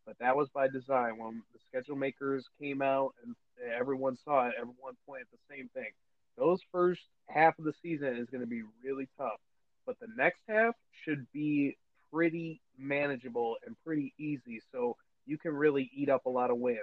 but 0.05 0.17
that 0.19 0.35
was 0.35 0.49
by 0.49 0.67
design. 0.67 1.17
When 1.17 1.43
the 1.53 1.59
schedule 1.69 1.95
makers 1.95 2.45
came 2.59 2.81
out 2.81 3.13
and 3.23 3.35
everyone 3.77 4.17
saw 4.23 4.47
it, 4.47 4.53
everyone 4.57 4.95
pointed 5.05 5.27
the 5.31 5.55
same 5.55 5.69
thing. 5.73 5.91
Those 6.37 6.59
first 6.71 7.01
half 7.27 7.57
of 7.59 7.65
the 7.65 7.73
season 7.81 8.17
is 8.17 8.29
going 8.29 8.41
to 8.41 8.47
be 8.47 8.63
really 8.83 9.07
tough, 9.17 9.39
but 9.85 9.99
the 9.99 10.07
next 10.17 10.39
half 10.47 10.75
should 11.03 11.25
be 11.31 11.77
pretty 12.11 12.59
manageable 12.77 13.57
and 13.65 13.75
pretty 13.85 14.13
easy. 14.17 14.61
So 14.71 14.97
you 15.25 15.37
can 15.37 15.53
really 15.53 15.89
eat 15.95 16.09
up 16.09 16.25
a 16.25 16.29
lot 16.29 16.51
of 16.51 16.57
wins. 16.57 16.79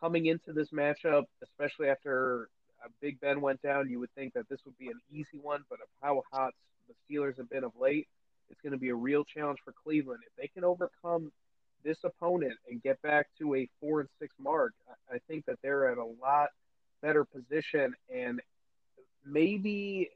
Coming 0.00 0.26
into 0.26 0.52
this 0.52 0.70
matchup, 0.70 1.24
especially 1.42 1.88
after 1.88 2.48
Big 3.00 3.20
Ben 3.20 3.40
went 3.40 3.62
down, 3.62 3.90
you 3.90 4.00
would 4.00 4.12
think 4.14 4.32
that 4.34 4.48
this 4.48 4.60
would 4.64 4.78
be 4.78 4.88
an 4.88 5.00
easy 5.12 5.38
one, 5.40 5.62
but 5.68 5.78
of 5.80 5.88
how 6.02 6.22
hot 6.32 6.54
the 6.88 6.94
Steelers 7.14 7.36
have 7.36 7.50
been 7.50 7.64
of 7.64 7.72
late, 7.78 8.08
it's 8.48 8.60
going 8.62 8.72
to 8.72 8.78
be 8.78 8.88
a 8.88 8.94
real 8.94 9.24
challenge 9.24 9.58
for 9.64 9.72
Cleveland. 9.84 10.20
If 10.26 10.34
they 10.36 10.48
can 10.48 10.64
overcome 10.64 11.30
this 11.84 11.98
opponent 12.04 12.54
and 12.68 12.82
get 12.82 13.00
back 13.02 13.28
to 13.38 13.54
a 13.54 13.68
four 13.80 14.00
and 14.00 14.08
six 14.18 14.34
mark, 14.38 14.72
I 15.12 15.18
think 15.28 15.46
that 15.46 15.58
they're 15.62 15.90
at 15.90 15.98
a 15.98 16.04
lot 16.04 16.48
better 17.02 17.24
position 17.24 17.94
and 18.14 18.40
maybe 19.24 20.10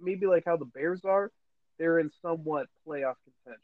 maybe 0.00 0.26
like 0.26 0.44
how 0.46 0.56
the 0.56 0.64
Bears 0.64 1.04
are, 1.04 1.30
they're 1.78 1.98
in 1.98 2.10
somewhat 2.22 2.66
playoff 2.86 3.16
contention. 3.24 3.62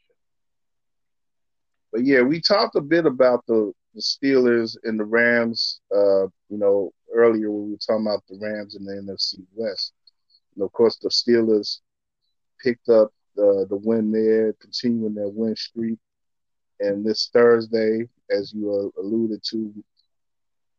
But 1.91 2.05
yeah, 2.05 2.21
we 2.21 2.39
talked 2.39 2.75
a 2.75 2.81
bit 2.81 3.05
about 3.05 3.45
the, 3.47 3.73
the 3.95 4.01
Steelers 4.01 4.77
and 4.83 4.99
the 4.99 5.05
Rams, 5.05 5.81
uh, 5.93 6.23
you 6.49 6.57
know, 6.57 6.91
earlier 7.13 7.49
when 7.49 7.65
we 7.65 7.71
were 7.71 7.77
talking 7.77 8.05
about 8.05 8.23
the 8.29 8.37
Rams 8.39 8.75
in 8.75 8.85
the 8.85 8.93
NFC 8.93 9.39
West. 9.55 9.93
And 10.55 10.63
of 10.63 10.71
course, 10.71 10.97
the 10.97 11.09
Steelers 11.09 11.79
picked 12.63 12.89
up 12.89 13.11
the, 13.35 13.65
the 13.69 13.77
win 13.77 14.11
there, 14.11 14.53
continuing 14.61 15.15
their 15.15 15.29
win 15.29 15.55
streak. 15.55 15.97
And 16.79 17.05
this 17.05 17.29
Thursday, 17.33 18.07
as 18.29 18.53
you 18.53 18.71
uh, 18.97 19.01
alluded 19.01 19.41
to, 19.49 19.73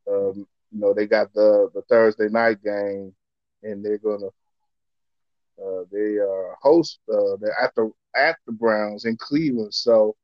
um, 0.08 0.46
you 0.72 0.80
know, 0.80 0.94
they 0.94 1.06
got 1.06 1.32
the, 1.34 1.70
the 1.74 1.82
Thursday 1.82 2.28
night 2.28 2.62
game, 2.62 3.14
and 3.62 3.84
they're 3.84 3.98
to 3.98 4.30
uh, 5.62 5.84
they 5.92 6.16
host 6.62 7.00
uh, 7.12 7.36
they're 7.40 7.58
at 7.60 7.74
the 7.74 7.90
at 8.16 8.36
the 8.46 8.52
Browns 8.52 9.04
in 9.04 9.16
Cleveland, 9.18 9.74
so 9.74 10.16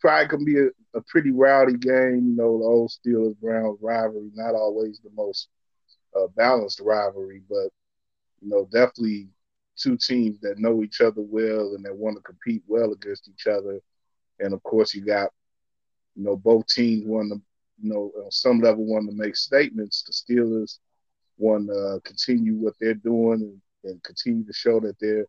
probably 0.00 0.26
gonna 0.26 0.44
be 0.44 0.58
a, 0.58 0.98
a 0.98 1.02
pretty 1.02 1.30
rowdy 1.30 1.76
game. 1.76 2.30
You 2.30 2.36
know, 2.36 2.58
the 2.58 2.64
old 2.64 2.90
Steelers 2.90 3.38
Browns 3.40 3.78
rivalry, 3.80 4.30
not 4.34 4.54
always 4.54 5.00
the 5.00 5.10
most 5.14 5.48
uh, 6.18 6.26
balanced 6.36 6.80
rivalry, 6.80 7.42
but 7.48 7.70
you 8.40 8.48
know, 8.48 8.68
definitely 8.72 9.28
two 9.76 9.96
teams 9.96 10.40
that 10.40 10.58
know 10.58 10.82
each 10.82 11.00
other 11.00 11.22
well 11.22 11.74
and 11.74 11.84
that 11.84 11.96
want 11.96 12.16
to 12.16 12.22
compete 12.22 12.62
well 12.66 12.92
against 12.92 13.28
each 13.28 13.46
other. 13.46 13.80
And 14.40 14.52
of 14.54 14.62
course, 14.62 14.94
you 14.94 15.04
got 15.04 15.30
you 16.16 16.24
know 16.24 16.36
both 16.36 16.66
teams 16.66 17.04
want 17.06 17.32
to 17.32 17.40
you 17.82 17.92
know 17.92 18.12
on 18.24 18.30
some 18.30 18.60
level 18.60 18.84
want 18.84 19.08
to 19.08 19.16
make 19.16 19.36
statements. 19.36 20.02
The 20.02 20.12
Steelers 20.12 20.78
want 21.38 21.68
to 21.68 22.00
continue 22.04 22.54
what 22.54 22.74
they're 22.80 22.94
doing 22.94 23.42
and 23.42 23.60
and 23.84 24.02
continue 24.02 24.44
to 24.44 24.52
show 24.52 24.80
that 24.80 24.98
they're 25.00 25.26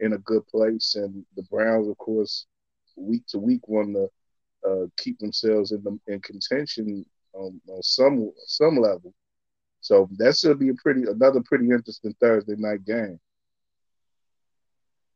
in 0.00 0.14
a 0.14 0.18
good 0.18 0.46
place. 0.46 0.94
And 0.94 1.24
the 1.36 1.42
Browns, 1.44 1.88
of 1.88 1.98
course, 1.98 2.46
week 2.96 3.26
to 3.28 3.38
week 3.38 3.68
want 3.68 3.94
to 3.94 4.08
uh, 4.68 4.86
keep 4.96 5.18
themselves 5.18 5.72
in 5.72 5.82
the, 5.82 5.98
in 6.12 6.20
contention 6.20 7.04
on, 7.32 7.60
on 7.68 7.82
some 7.82 8.32
some 8.46 8.76
level. 8.76 9.14
So 9.80 10.08
that 10.18 10.36
should 10.36 10.58
be 10.58 10.68
a 10.68 10.74
pretty 10.74 11.04
another 11.04 11.40
pretty 11.40 11.70
interesting 11.70 12.14
Thursday 12.20 12.56
night 12.56 12.84
game. 12.84 13.18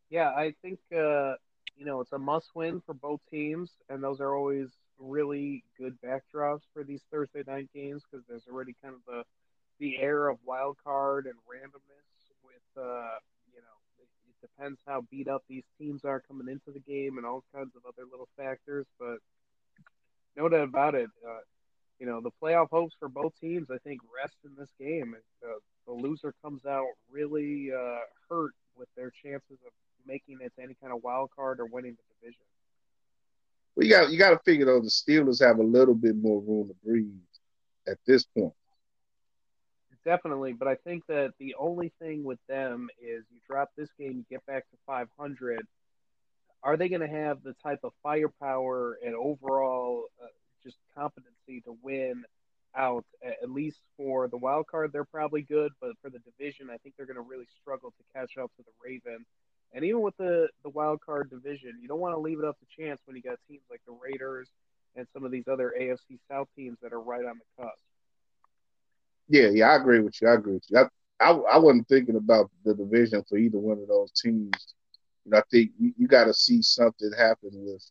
Yeah, 0.08 0.30
I 0.30 0.54
think 0.62 0.78
uh, 0.96 1.34
you 1.76 1.84
know 1.84 2.00
it's 2.00 2.12
a 2.12 2.18
must 2.18 2.54
win 2.54 2.82
for 2.84 2.94
both 2.94 3.20
teams, 3.30 3.70
and 3.88 4.02
those 4.02 4.20
are 4.20 4.34
always 4.34 4.68
really 4.98 5.64
good 5.78 5.96
backdrops 6.04 6.62
for 6.72 6.84
these 6.84 7.02
Thursday 7.10 7.42
night 7.46 7.68
games 7.74 8.02
because 8.10 8.24
there's 8.28 8.46
already 8.50 8.74
kind 8.82 8.94
of 8.94 9.00
the 9.06 9.22
the 9.80 9.98
air 9.98 10.28
of 10.28 10.38
wild 10.44 10.76
card 10.84 11.26
and 11.26 11.34
randomness 11.50 12.04
with 12.44 12.82
uh, 12.82 13.18
you 13.54 13.62
know, 13.62 13.76
it, 13.98 14.08
it 14.28 14.36
depends 14.40 14.78
how 14.86 15.02
beat 15.10 15.28
up 15.28 15.42
these 15.48 15.64
teams 15.78 16.04
are 16.04 16.20
coming 16.20 16.48
into 16.48 16.70
the 16.72 16.80
game 16.80 17.18
and 17.18 17.26
all 17.26 17.44
kinds 17.54 17.72
of 17.76 17.82
other 17.86 18.06
little 18.10 18.28
factors. 18.36 18.86
But 18.98 19.18
no 20.36 20.48
doubt 20.48 20.64
about 20.64 20.94
it, 20.94 21.10
uh, 21.26 21.42
you 21.98 22.06
know, 22.06 22.20
the 22.20 22.30
playoff 22.42 22.70
hopes 22.70 22.94
for 22.98 23.08
both 23.08 23.32
teams, 23.40 23.68
I 23.70 23.78
think, 23.78 24.00
rest 24.14 24.36
in 24.44 24.50
this 24.58 24.70
game. 24.78 25.14
Uh, 25.42 25.58
the 25.86 25.92
loser 25.92 26.34
comes 26.42 26.66
out 26.66 26.88
really 27.10 27.70
uh, 27.72 28.00
hurt 28.28 28.52
with 28.76 28.88
their 28.96 29.12
chances 29.22 29.58
of 29.64 29.72
making 30.06 30.38
it 30.40 30.52
to 30.56 30.62
any 30.62 30.74
kind 30.80 30.92
of 30.92 31.02
wild 31.02 31.30
card 31.34 31.60
or 31.60 31.66
winning 31.66 31.92
the 31.96 32.14
division. 32.20 32.42
Well, 33.76 33.86
you 33.86 33.92
got 33.92 34.10
you 34.10 34.18
got 34.18 34.30
to 34.30 34.38
figure 34.44 34.66
though 34.66 34.80
the 34.80 34.88
Steelers 34.88 35.44
have 35.44 35.58
a 35.58 35.62
little 35.62 35.94
bit 35.94 36.16
more 36.16 36.40
room 36.40 36.68
to 36.68 36.74
breathe 36.84 37.10
at 37.86 37.98
this 38.06 38.24
point 38.24 38.52
definitely. 40.04 40.52
But 40.52 40.68
I 40.68 40.76
think 40.76 41.06
that 41.06 41.32
the 41.38 41.54
only 41.58 41.92
thing 42.00 42.24
with 42.24 42.38
them 42.48 42.88
is 43.00 43.24
you 43.32 43.40
drop 43.48 43.70
this 43.76 43.88
game, 43.98 44.18
you 44.18 44.24
get 44.30 44.44
back 44.46 44.68
to 44.70 44.76
500. 44.86 45.66
Are 46.62 46.76
they 46.76 46.88
going 46.88 47.00
to 47.00 47.08
have 47.08 47.42
the 47.42 47.54
type 47.62 47.80
of 47.82 47.92
firepower 48.02 48.98
and 49.04 49.14
overall 49.14 50.04
uh, 50.22 50.26
just 50.62 50.76
competency 50.96 51.60
to 51.62 51.76
win 51.82 52.24
out? 52.76 53.04
At 53.22 53.50
least 53.50 53.80
for 53.96 54.28
the 54.28 54.36
wild 54.36 54.66
card, 54.66 54.92
they're 54.92 55.04
probably 55.04 55.42
good, 55.42 55.72
but 55.80 55.92
for 56.00 56.10
the 56.10 56.20
division, 56.20 56.70
I 56.70 56.78
think 56.78 56.94
they're 56.96 57.06
going 57.06 57.16
to 57.16 57.22
really 57.22 57.48
struggle 57.60 57.90
to 57.90 58.18
catch 58.18 58.38
up 58.38 58.50
to 58.56 58.62
the 58.62 58.72
Ravens. 58.82 59.26
And 59.74 59.84
even 59.84 60.00
with 60.02 60.16
the 60.16 60.48
the 60.62 60.70
wild 60.70 61.00
card 61.04 61.30
division, 61.30 61.78
you 61.82 61.88
don't 61.88 62.00
want 62.00 62.14
to 62.14 62.20
leave 62.20 62.38
it 62.38 62.44
up 62.44 62.56
to 62.60 62.82
chance 62.82 63.00
when 63.04 63.16
you 63.16 63.22
got 63.22 63.38
teams 63.48 63.62
like 63.70 63.82
the 63.86 63.92
Raiders 63.92 64.48
and 64.96 65.06
some 65.12 65.24
of 65.24 65.32
these 65.32 65.48
other 65.50 65.74
AFC 65.78 66.18
South 66.30 66.48
teams 66.56 66.78
that 66.80 66.92
are 66.92 67.00
right 67.00 67.24
on 67.24 67.38
the 67.38 67.62
cusp. 67.62 67.78
Yeah, 69.28 69.48
yeah, 69.52 69.70
I 69.70 69.76
agree 69.76 70.00
with 70.00 70.20
you. 70.22 70.28
I 70.28 70.34
agree 70.34 70.54
with 70.54 70.64
you. 70.68 70.78
I, 70.78 70.84
I, 71.20 71.30
I 71.32 71.58
wasn't 71.58 71.88
thinking 71.88 72.16
about 72.16 72.50
the 72.64 72.74
division 72.74 73.24
for 73.28 73.36
either 73.36 73.58
one 73.58 73.78
of 73.78 73.88
those 73.88 74.12
teams. 74.12 74.74
You 75.24 75.32
know, 75.32 75.38
I 75.38 75.42
think 75.50 75.72
you, 75.78 75.92
you 75.96 76.06
got 76.06 76.24
to 76.24 76.34
see 76.34 76.62
something 76.62 77.10
happen 77.16 77.50
with 77.52 77.84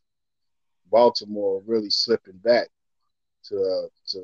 Baltimore 0.90 1.62
really 1.66 1.90
slipping 1.90 2.38
back 2.44 2.68
to 3.46 3.56
uh, 3.56 3.88
to 4.10 4.20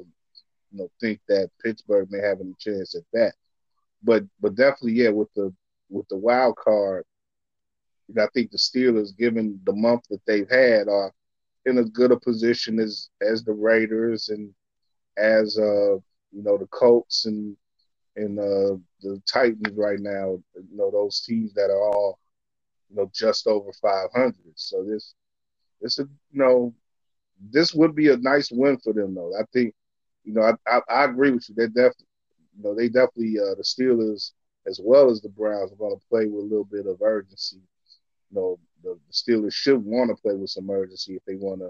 you 0.72 0.78
know 0.78 0.90
think 1.02 1.20
that 1.28 1.50
Pittsburgh 1.64 2.10
may 2.12 2.20
have 2.20 2.40
any 2.40 2.54
chance 2.60 2.96
at 2.96 3.04
that. 3.14 3.34
But 4.04 4.24
but 4.40 4.56
definitely, 4.56 4.94
yeah, 4.94 5.10
with 5.10 5.34
the 5.36 5.54
with 5.90 6.08
the 6.10 6.18
wild 6.18 6.56
card, 6.56 7.04
I 8.18 8.28
think 8.34 8.50
the 8.50 8.58
Steelers, 8.58 9.16
given 9.16 9.60
the 9.66 9.74
month 9.74 10.04
that 10.10 10.22
they've 10.26 10.50
had, 10.50 10.88
are 10.88 11.12
in 11.66 11.78
as 11.78 11.90
good 11.90 12.12
a 12.12 12.20
position 12.20 12.80
as 12.80 13.10
as 13.22 13.44
the 13.44 13.54
Raiders 13.54 14.30
and 14.30 14.54
as 15.18 15.58
uh 15.58 15.96
you 16.32 16.44
know 16.44 16.58
the 16.58 16.68
Colts 16.68 17.26
and 17.26 17.56
and 18.16 18.40
uh 18.40 18.78
the 19.02 19.22
Titans 19.32 19.76
right 19.76 20.00
now. 20.00 20.40
You 20.56 20.78
know 20.78 20.92
those 20.92 21.22
teams 21.22 21.54
that 21.54 21.70
are 21.70 21.82
all 21.82 22.20
you 22.90 22.96
know 22.96 23.10
just 23.14 23.48
over 23.48 23.72
500. 23.82 24.54
So 24.56 24.84
this 24.84 25.14
this 25.82 26.00
is 26.00 26.08
you 26.32 26.40
know 26.40 26.74
this 27.52 27.74
would 27.74 27.96
be 27.96 28.10
a 28.10 28.18
nice 28.18 28.52
win 28.52 28.78
for 28.78 28.94
them 28.94 29.14
though. 29.16 29.34
I 29.40 29.44
think 29.54 29.74
you 30.24 30.34
know 30.34 30.42
I 30.42 30.54
I, 30.68 30.82
I 30.90 31.04
agree 31.06 31.32
with 31.32 31.48
you. 31.50 31.56
They 31.56 31.68
definitely 31.68 32.08
you 32.58 32.64
know 32.64 32.76
they 32.76 32.88
definitely 32.88 33.40
uh, 33.40 33.56
the 33.56 33.64
Steelers 33.64 34.32
as 34.68 34.80
well 34.84 35.10
as 35.10 35.22
the 35.22 35.30
Browns 35.30 35.72
are 35.72 35.76
going 35.78 35.96
to 35.98 36.06
play 36.10 36.26
with 36.28 36.44
a 36.44 36.48
little 36.48 36.66
bit 36.66 36.86
of 36.86 37.02
urgency 37.02 37.62
you 38.32 38.40
know, 38.40 38.60
the, 38.84 38.98
Steelers 39.12 39.54
should 39.54 39.84
want 39.84 40.10
to 40.10 40.22
play 40.22 40.36
with 40.36 40.50
some 40.50 40.70
urgency 40.70 41.16
if 41.16 41.24
they 41.26 41.36
want 41.36 41.62
to, 41.62 41.70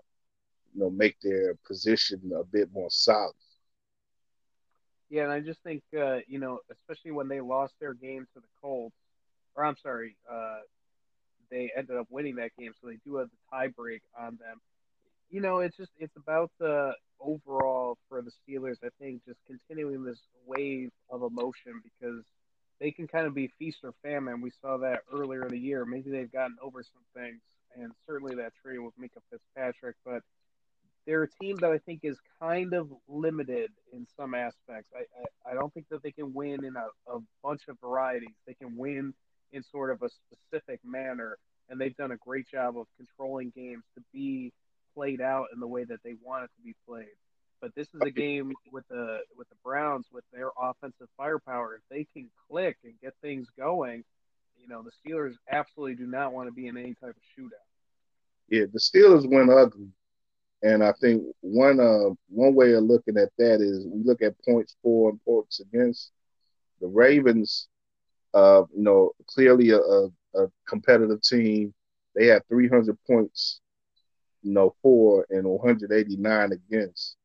you 0.73 0.81
know, 0.81 0.90
make 0.90 1.19
their 1.22 1.56
position 1.65 2.31
a 2.36 2.44
bit 2.44 2.69
more 2.73 2.90
solid. 2.90 3.34
Yeah, 5.10 5.23
and 5.23 5.31
I 5.31 5.40
just 5.40 5.61
think, 5.64 5.81
uh, 5.98 6.18
you 6.27 6.40
know, 6.40 6.60
especially 6.72 7.11
when 7.11 7.27
they 7.27 7.41
lost 7.41 7.73
their 7.80 7.94
game 7.94 8.27
to 8.34 8.40
the 8.40 8.48
Colts, 8.61 8.95
or 9.56 9.65
I'm 9.65 9.76
sorry, 9.81 10.15
uh, 10.31 10.60
they 11.49 11.72
ended 11.76 11.98
up 11.98 12.07
winning 12.11 12.36
that 12.36 12.52
game, 12.57 12.73
so 12.80 12.88
they 12.88 12.99
do 13.03 13.15
have 13.15 13.30
the 13.30 13.38
tie 13.52 13.68
break 13.68 14.02
on 14.18 14.38
them. 14.40 14.61
You 15.31 15.41
know, 15.41 15.60
it's 15.60 15.77
just 15.77 15.91
it's 15.98 16.15
about 16.15 16.52
the 16.60 16.94
overall 17.19 17.98
for 18.07 18.22
the 18.22 18.31
Steelers. 18.31 18.77
I 18.84 18.90
think 18.99 19.22
just 19.26 19.40
continuing 19.48 20.03
this 20.03 20.19
wave 20.45 20.90
of 21.10 21.23
emotion 21.23 21.81
because 21.84 22.23
they 22.80 22.92
can 22.92 23.08
kind 23.08 23.28
of 23.28 23.34
be 23.34 23.52
feast 23.60 23.80
or 23.84 23.94
famine. 24.02 24.42
We 24.42 24.52
saw 24.62 24.78
that 24.78 25.02
earlier 25.14 25.44
in 25.44 25.50
the 25.50 25.60
year. 25.60 25.86
Maybe 25.86 26.12
they've 26.12 26.32
gotten 26.32 26.58
over 26.62 26.82
some 26.84 27.04
things, 27.14 27.42
and 27.76 27.92
certainly 28.08 28.36
that 28.36 28.54
trade 28.62 28.80
with 28.80 28.94
Minkah 29.00 29.22
Fitzpatrick. 29.30 29.96
But 30.06 30.24
they're 31.06 31.24
a 31.24 31.30
team 31.30 31.58
that 31.58 31.72
I 31.72 31.78
think 31.80 32.02
is 32.04 32.18
kind 32.40 32.74
of 32.74 32.90
limited 33.08 33.72
in 33.92 34.08
some 34.16 34.34
aspects. 34.34 34.92
I, 34.96 35.00
I, 35.00 35.52
I 35.52 35.54
don't 35.54 35.74
think 35.74 35.88
that 35.90 36.04
they 36.04 36.12
can 36.12 36.34
win 36.34 36.64
in 36.64 36.76
a, 36.76 37.12
a 37.12 37.20
bunch 37.44 37.64
of 37.68 37.78
varieties. 37.82 38.36
They 38.48 38.54
can 38.54 38.78
win 38.78 39.14
in 39.52 39.64
sort 39.64 39.92
of 39.92 40.02
a 40.04 40.10
specific 40.10 40.80
manner, 40.86 41.38
and 41.70 41.82
they've 41.82 41.96
done 41.96 42.12
a 42.12 42.18
great 42.18 42.48
job 42.48 42.78
of 42.78 42.86
controlling 42.98 43.52
games 43.56 43.84
to 43.96 44.04
be 44.14 44.54
played 44.96 45.22
out 45.22 45.48
in 45.54 45.60
the 45.60 45.68
way 45.68 45.84
that 45.84 46.00
they 46.04 46.16
want 46.22 46.44
it 46.44 46.52
to 46.58 46.62
be 46.64 46.76
played. 46.88 47.08
But 47.61 47.76
this 47.76 47.88
is 47.94 48.02
a 48.02 48.11
game 48.11 48.53
with 48.72 48.88
the 48.90 49.19
with 49.38 49.49
the 49.49 49.56
Browns 49.64 50.07
with 50.11 50.23
their 50.31 50.49
offensive 50.60 51.07
firepower. 51.18 51.76
If 51.76 51.81
they 51.90 52.07
can 52.14 52.30
click 52.49 52.77
and 52.84 52.94
get 53.02 53.14
things 53.22 53.48
going, 53.57 54.03
you 54.57 54.68
know 54.68 54.81
the 54.81 54.91
Steelers 54.91 55.36
absolutely 55.52 55.95
do 55.95 56.07
not 56.07 56.34
want 56.34 56.48
to 56.48 56.53
be 56.53 56.68
in 56.68 56.77
any 56.77 56.95
type 56.95 57.15
of 57.15 57.22
shootout. 57.38 57.68
Yeah, 58.49 58.65
the 58.72 58.80
Steelers 58.80 59.30
went 59.30 59.52
ugly, 59.52 59.90
and 60.64 60.84
I 60.84 60.94
think 61.02 61.23
one 61.41 61.80
uh 61.80 62.14
one 62.30 62.56
way 62.56 62.73
of 62.73 62.84
looking 62.84 63.18
at 63.18 63.30
that 63.38 63.61
is 63.61 63.86
we 63.86 64.03
look 64.03 64.22
at 64.22 64.41
points 64.45 64.76
for 64.81 65.10
and 65.10 65.23
points 65.23 65.60
against. 65.60 66.11
The 66.80 66.88
Ravens, 66.88 67.68
uh, 68.34 68.64
you 68.73 68.84
know, 68.84 69.11
clearly 69.27 69.72
a, 69.72 69.80
a, 69.80 70.07
a 70.36 70.48
competitive 70.65 71.22
team. 71.22 71.73
They 72.15 72.27
had 72.27 72.48
300 72.48 72.98
points, 73.06 73.60
you 74.44 74.53
know, 74.53 74.76
for 74.81 75.26
and 75.30 75.45
189 75.45 76.52
against 76.53 77.18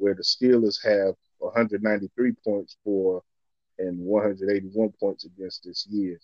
where 0.00 0.14
the 0.14 0.22
Steelers 0.22 0.82
have 0.82 1.14
193 1.38 2.32
points 2.44 2.76
for 2.84 3.22
and 3.78 3.98
181 3.98 4.92
points 5.00 5.24
against 5.24 5.64
this 5.64 5.86
year. 5.88 6.18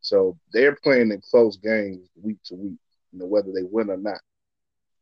So 0.00 0.36
they're 0.52 0.76
playing 0.82 1.10
in 1.10 1.20
close 1.30 1.56
games 1.56 2.08
week 2.20 2.38
to 2.44 2.54
week, 2.54 2.78
you 3.12 3.18
know, 3.18 3.26
whether 3.26 3.52
they 3.52 3.62
win 3.62 3.90
or 3.90 3.96
not. 3.96 4.20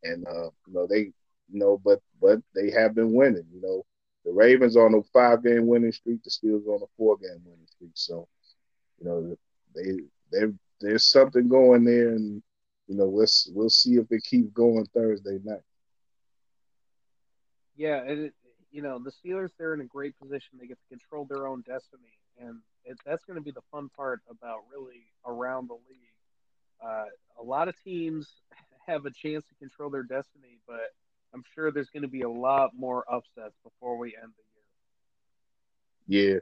And 0.03 0.27
uh, 0.27 0.51
you 0.67 0.73
know, 0.73 0.87
they 0.87 1.13
you 1.49 1.61
know, 1.61 1.81
but 1.85 2.01
but 2.21 2.41
they 2.55 2.71
have 2.71 2.95
been 2.95 3.13
winning, 3.13 3.47
you 3.53 3.61
know. 3.61 3.85
The 4.25 4.33
Ravens 4.33 4.77
on 4.77 4.95
a 4.95 5.03
five 5.13 5.45
game 5.45 5.67
winning 5.67 5.93
streak, 5.93 6.23
the 6.25 6.31
Steelers 6.31 6.67
on 6.67 6.83
a 6.83 6.87
four 6.97 7.17
game 7.17 7.41
winning 7.45 7.67
streak. 7.69 7.93
So, 7.95 8.27
you 8.99 9.07
know, 9.07 9.37
they 9.75 10.01
they 10.33 10.53
there's 10.81 11.11
something 11.11 11.49
going 11.49 11.85
there 11.85 12.11
and 12.11 12.43
you 12.89 12.97
know, 12.97 13.07
let's 13.07 13.49
we'll 13.53 13.71
see 13.71 13.95
if 13.95 14.07
it 14.11 14.23
keeps 14.25 14.51
going 14.53 14.87
Thursday 14.95 15.39
night. 15.45 15.61
Yeah, 17.77 18.01
and 18.01 18.27
it, 18.27 18.35
you 18.71 18.83
know 18.83 18.99
the 18.99 19.11
Steelers 19.11 19.51
they're 19.59 19.75
in 19.75 19.81
a 19.81 19.87
great 19.87 20.19
position. 20.19 20.59
They 20.59 20.67
get 20.67 20.79
to 20.81 20.89
control 20.89 21.27
their 21.29 21.47
own 21.47 21.63
destiny, 21.67 22.19
and 22.41 22.59
it, 22.85 22.99
that's 23.05 23.25
going 23.25 23.39
to 23.39 23.45
be 23.45 23.51
the 23.51 23.63
fun 23.71 23.89
part 23.97 24.21
about 24.31 24.61
really 24.73 25.05
around 25.27 25.69
the 25.69 25.75
league. 25.75 26.15
Uh, 26.85 27.07
a 27.41 27.43
lot 27.43 27.69
of 27.69 27.75
teams 27.83 28.29
have 28.87 29.07
a 29.07 29.11
chance 29.11 29.45
to 29.49 29.55
control 29.57 29.91
their 29.91 30.03
destiny, 30.03 30.59
but 30.67 30.93
I'm 31.35 31.43
sure 31.55 31.71
there's 31.71 31.91
going 31.91 32.03
to 32.03 32.09
be 32.09 32.23
a 32.23 32.31
lot 32.31 32.71
more 32.77 33.05
upsets 33.11 33.57
before 33.63 33.99
we 33.99 34.15
end 34.17 34.33
the 34.37 34.45
year. 36.09 36.41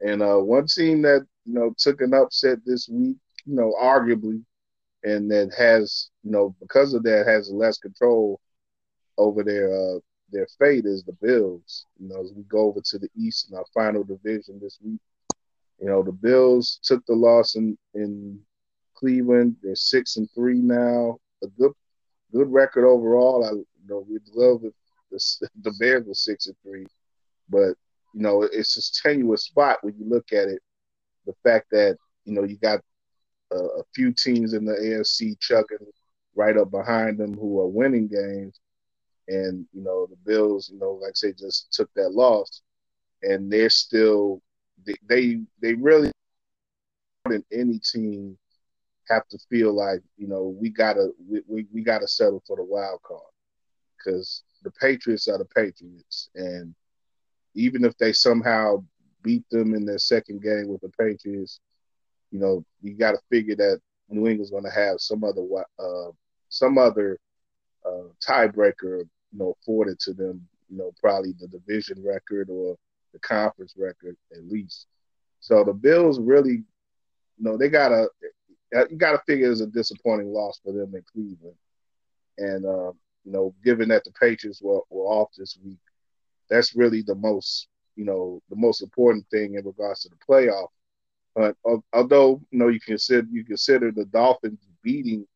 Yeah, 0.00 0.10
and 0.10 0.22
uh, 0.22 0.38
one 0.38 0.66
team 0.66 1.02
that 1.02 1.26
you 1.44 1.54
know 1.54 1.74
took 1.78 2.00
an 2.00 2.14
upset 2.14 2.58
this 2.64 2.88
week, 2.88 3.16
you 3.44 3.54
know, 3.54 3.74
arguably, 3.80 4.42
and 5.04 5.30
that 5.30 5.52
has 5.56 6.10
you 6.22 6.30
know 6.30 6.54
because 6.60 6.94
of 6.94 7.02
that 7.04 7.26
has 7.26 7.50
less 7.50 7.78
control 7.78 8.40
over 9.18 9.42
their 9.42 9.72
uh, 9.72 9.98
their 10.32 10.46
fate 10.58 10.86
is 10.86 11.02
the 11.04 11.12
Bills. 11.20 11.86
You 11.98 12.08
know, 12.08 12.20
as 12.22 12.32
we 12.32 12.42
go 12.44 12.60
over 12.60 12.80
to 12.80 12.98
the 12.98 13.08
East 13.16 13.50
in 13.50 13.56
our 13.56 13.64
final 13.74 14.04
division 14.04 14.58
this 14.60 14.78
week, 14.82 15.00
you 15.80 15.86
know, 15.88 16.02
the 16.02 16.12
Bills 16.12 16.78
took 16.82 17.04
the 17.06 17.14
loss 17.14 17.56
in 17.56 17.76
in 17.94 18.38
Cleveland. 18.94 19.56
They're 19.62 19.74
six 19.74 20.16
and 20.16 20.28
three 20.34 20.60
now. 20.60 21.18
A 21.42 21.46
good 21.48 21.72
good 22.32 22.52
record 22.52 22.86
overall. 22.86 23.44
I 23.44 23.52
you 23.52 23.88
know 23.88 24.04
we'd 24.08 24.22
love 24.34 24.62
if 24.64 24.72
the, 25.10 25.48
the 25.62 25.74
Bears 25.78 26.06
were 26.06 26.14
six 26.14 26.46
and 26.46 26.56
three, 26.62 26.86
but 27.48 27.74
you 28.14 28.22
know 28.22 28.42
it's 28.42 28.76
a 28.76 29.02
tenuous 29.08 29.44
spot 29.44 29.78
when 29.82 29.94
you 29.98 30.08
look 30.08 30.32
at 30.32 30.48
it. 30.48 30.60
The 31.26 31.34
fact 31.42 31.66
that 31.70 31.96
you 32.24 32.34
know 32.34 32.44
you 32.44 32.56
got 32.56 32.80
a, 33.52 33.56
a 33.56 33.82
few 33.94 34.12
teams 34.12 34.52
in 34.52 34.64
the 34.64 34.74
AFC 34.74 35.38
chugging 35.40 35.86
right 36.34 36.56
up 36.56 36.70
behind 36.70 37.18
them 37.18 37.34
who 37.34 37.60
are 37.60 37.66
winning 37.66 38.06
games, 38.06 38.60
and 39.30 39.66
you 39.72 39.82
know 39.82 40.06
the 40.06 40.16
Bills, 40.26 40.70
you 40.72 40.78
know, 40.78 40.92
like 41.00 41.10
I 41.10 41.14
say, 41.14 41.32
just 41.32 41.72
took 41.72 41.88
that 41.94 42.10
loss, 42.10 42.62
and 43.22 43.50
they're 43.50 43.70
still 43.70 44.42
they 44.84 44.96
they, 45.08 45.40
they 45.62 45.74
really 45.74 46.10
than 47.26 47.44
any 47.52 47.78
team 47.78 48.36
have 49.08 49.26
to 49.28 49.38
feel 49.50 49.72
like 49.72 50.00
you 50.16 50.26
know 50.26 50.54
we 50.60 50.68
gotta 50.68 51.10
we, 51.28 51.42
we, 51.46 51.66
we 51.72 51.82
gotta 51.82 52.08
settle 52.08 52.42
for 52.46 52.56
the 52.56 52.64
wild 52.64 53.00
card. 53.02 53.20
Because 53.96 54.42
the 54.64 54.70
Patriots 54.72 55.28
are 55.28 55.38
the 55.38 55.44
Patriots, 55.44 56.30
and 56.34 56.74
even 57.54 57.84
if 57.84 57.96
they 57.98 58.12
somehow 58.12 58.82
beat 59.22 59.44
them 59.50 59.74
in 59.74 59.84
their 59.84 59.98
second 59.98 60.42
game 60.42 60.68
with 60.68 60.80
the 60.80 60.90
Patriots, 60.98 61.60
you 62.32 62.40
know 62.40 62.64
you 62.82 62.94
got 62.94 63.12
to 63.12 63.18
figure 63.30 63.56
that 63.56 63.80
New 64.08 64.26
England's 64.26 64.50
going 64.50 64.64
to 64.64 64.70
have 64.70 64.98
some 64.98 65.22
other 65.22 65.46
uh, 65.78 66.10
some 66.48 66.78
other 66.78 67.18
uh, 67.86 68.08
tiebreaker 68.26 69.06
you 69.32 69.38
know, 69.38 69.56
afforded 69.60 69.98
to 70.00 70.12
them, 70.12 70.46
you 70.68 70.78
know, 70.78 70.92
probably 71.00 71.32
the 71.38 71.48
division 71.48 72.02
record 72.04 72.48
or 72.50 72.76
the 73.12 73.18
conference 73.20 73.74
record 73.76 74.16
at 74.32 74.44
least. 74.46 74.86
So 75.40 75.64
the 75.64 75.72
Bills 75.72 76.20
really, 76.20 76.62
you 77.38 77.44
know, 77.44 77.56
they 77.56 77.68
got 77.68 77.92
a, 77.92 78.08
you 78.90 78.96
got 78.96 79.12
to 79.12 79.22
figure 79.26 79.50
it's 79.50 79.60
a 79.60 79.66
disappointing 79.66 80.32
loss 80.32 80.60
for 80.62 80.72
them 80.72 80.94
in 80.94 81.02
Cleveland. 81.12 81.56
And, 82.38 82.64
uh, 82.64 82.92
you 83.24 83.32
know, 83.32 83.54
given 83.64 83.88
that 83.88 84.04
the 84.04 84.12
Patriots 84.12 84.62
were, 84.62 84.80
were 84.90 85.06
off 85.06 85.30
this 85.36 85.58
week, 85.64 85.78
that's 86.48 86.74
really 86.74 87.02
the 87.02 87.14
most, 87.14 87.68
you 87.96 88.04
know, 88.04 88.40
the 88.48 88.56
most 88.56 88.82
important 88.82 89.26
thing 89.30 89.54
in 89.54 89.64
regards 89.64 90.02
to 90.02 90.08
the 90.08 90.16
playoff. 90.16 90.68
But 91.34 91.56
although, 91.92 92.40
you 92.50 92.58
know, 92.58 92.68
you 92.68 92.80
consider 92.80 93.26
you 93.30 93.44
consider 93.44 93.92
the 93.92 94.04
Dolphins 94.04 94.58
beating 94.82 95.26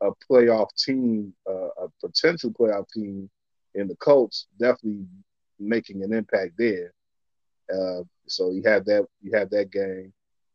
a 0.00 0.10
playoff 0.30 0.68
team, 0.76 1.34
uh, 1.48 1.84
a 1.84 1.88
potential 2.00 2.50
playoff 2.50 2.88
team 2.90 3.28
in 3.74 3.88
the 3.88 3.96
Colts, 3.96 4.46
definitely 4.58 5.06
making 5.58 6.02
an 6.02 6.12
impact 6.12 6.52
there. 6.58 6.92
Uh, 7.72 8.02
so 8.26 8.50
you 8.50 8.62
have 8.64 8.84
that 8.86 9.06
you 9.22 9.32
have 9.36 9.50
that 9.50 9.70
game, 9.70 10.12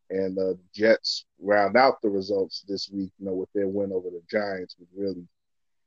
and 0.10 0.38
uh, 0.38 0.54
the 0.54 0.60
Jets 0.74 1.26
round 1.40 1.76
out 1.76 2.02
the 2.02 2.10
results 2.10 2.64
this 2.68 2.90
week. 2.92 3.12
You 3.20 3.28
know, 3.28 3.34
with 3.34 3.50
their 3.54 3.68
win 3.68 3.92
over 3.92 4.10
the 4.10 4.22
Giants, 4.30 4.76
would 4.80 4.88
really, 4.96 5.28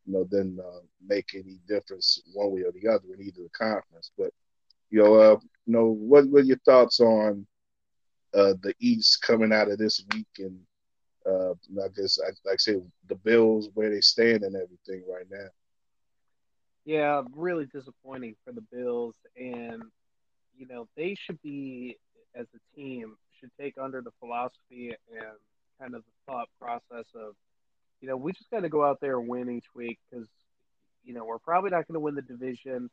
you 0.07 0.13
know, 0.13 0.27
then 0.31 0.59
uh, 0.65 0.81
make 1.07 1.35
any 1.35 1.59
difference 1.69 2.23
one 2.33 2.53
way 2.53 2.63
or 2.63 2.73
the 2.73 2.89
other 2.89 3.15
in 3.15 3.23
either 3.23 3.43
the 3.43 3.51
conference. 3.51 4.11
But 4.19 4.33
you 4.91 5.03
know, 5.03 5.15
uh, 5.15 5.39
you 5.67 5.73
know, 5.73 5.87
what 5.87 6.25
are 6.25 6.41
your 6.41 6.59
thoughts 6.59 7.01
on 7.01 7.47
uh, 8.35 8.55
the 8.63 8.75
East 8.81 9.23
coming 9.23 9.53
out 9.53 9.71
of 9.71 9.79
this 9.79 10.05
week 10.15 10.27
and 10.39 10.59
uh, 11.27 11.53
I 11.53 11.89
guess 11.97 12.19
I, 12.21 12.29
like 12.49 12.55
I 12.55 12.57
say 12.57 12.77
the 13.09 13.15
Bills 13.15 13.69
where 13.75 13.91
they 13.91 14.01
stand 14.01 14.43
and 14.43 14.57
everything 14.57 15.05
right 15.09 15.27
now. 15.31 15.47
Yeah, 16.85 17.23
really 17.37 17.67
disappointing 17.67 18.35
for 18.45 18.53
the 18.53 18.63
Bills, 18.73 19.15
and 19.37 19.83
you 20.57 20.67
know, 20.67 20.89
they 20.97 21.17
should 21.27 21.41
be 21.43 21.97
as 22.35 22.47
a 22.55 22.77
team 22.77 23.17
should 23.39 23.51
take 23.61 23.77
under 23.79 24.01
the 24.01 24.11
philosophy 24.21 24.95
and 25.11 25.37
kind 25.81 25.95
of 25.95 26.03
the 26.03 26.33
thought 26.33 26.49
process 26.61 27.07
of, 27.15 27.35
you 28.01 28.09
know, 28.09 28.17
we 28.17 28.33
just 28.33 28.51
got 28.51 28.61
to 28.61 28.69
go 28.69 28.85
out 28.85 29.01
there 29.01 29.19
and 29.19 29.29
win 29.29 29.51
each 29.51 29.67
week 29.75 29.99
because, 30.11 30.27
you 31.05 31.13
know, 31.15 31.25
we're 31.25 31.39
probably 31.39 31.71
not 31.71 31.87
going 31.89 31.95
to 31.95 32.01
win 32.01 32.15
the 32.15 32.23
division, 32.23 32.89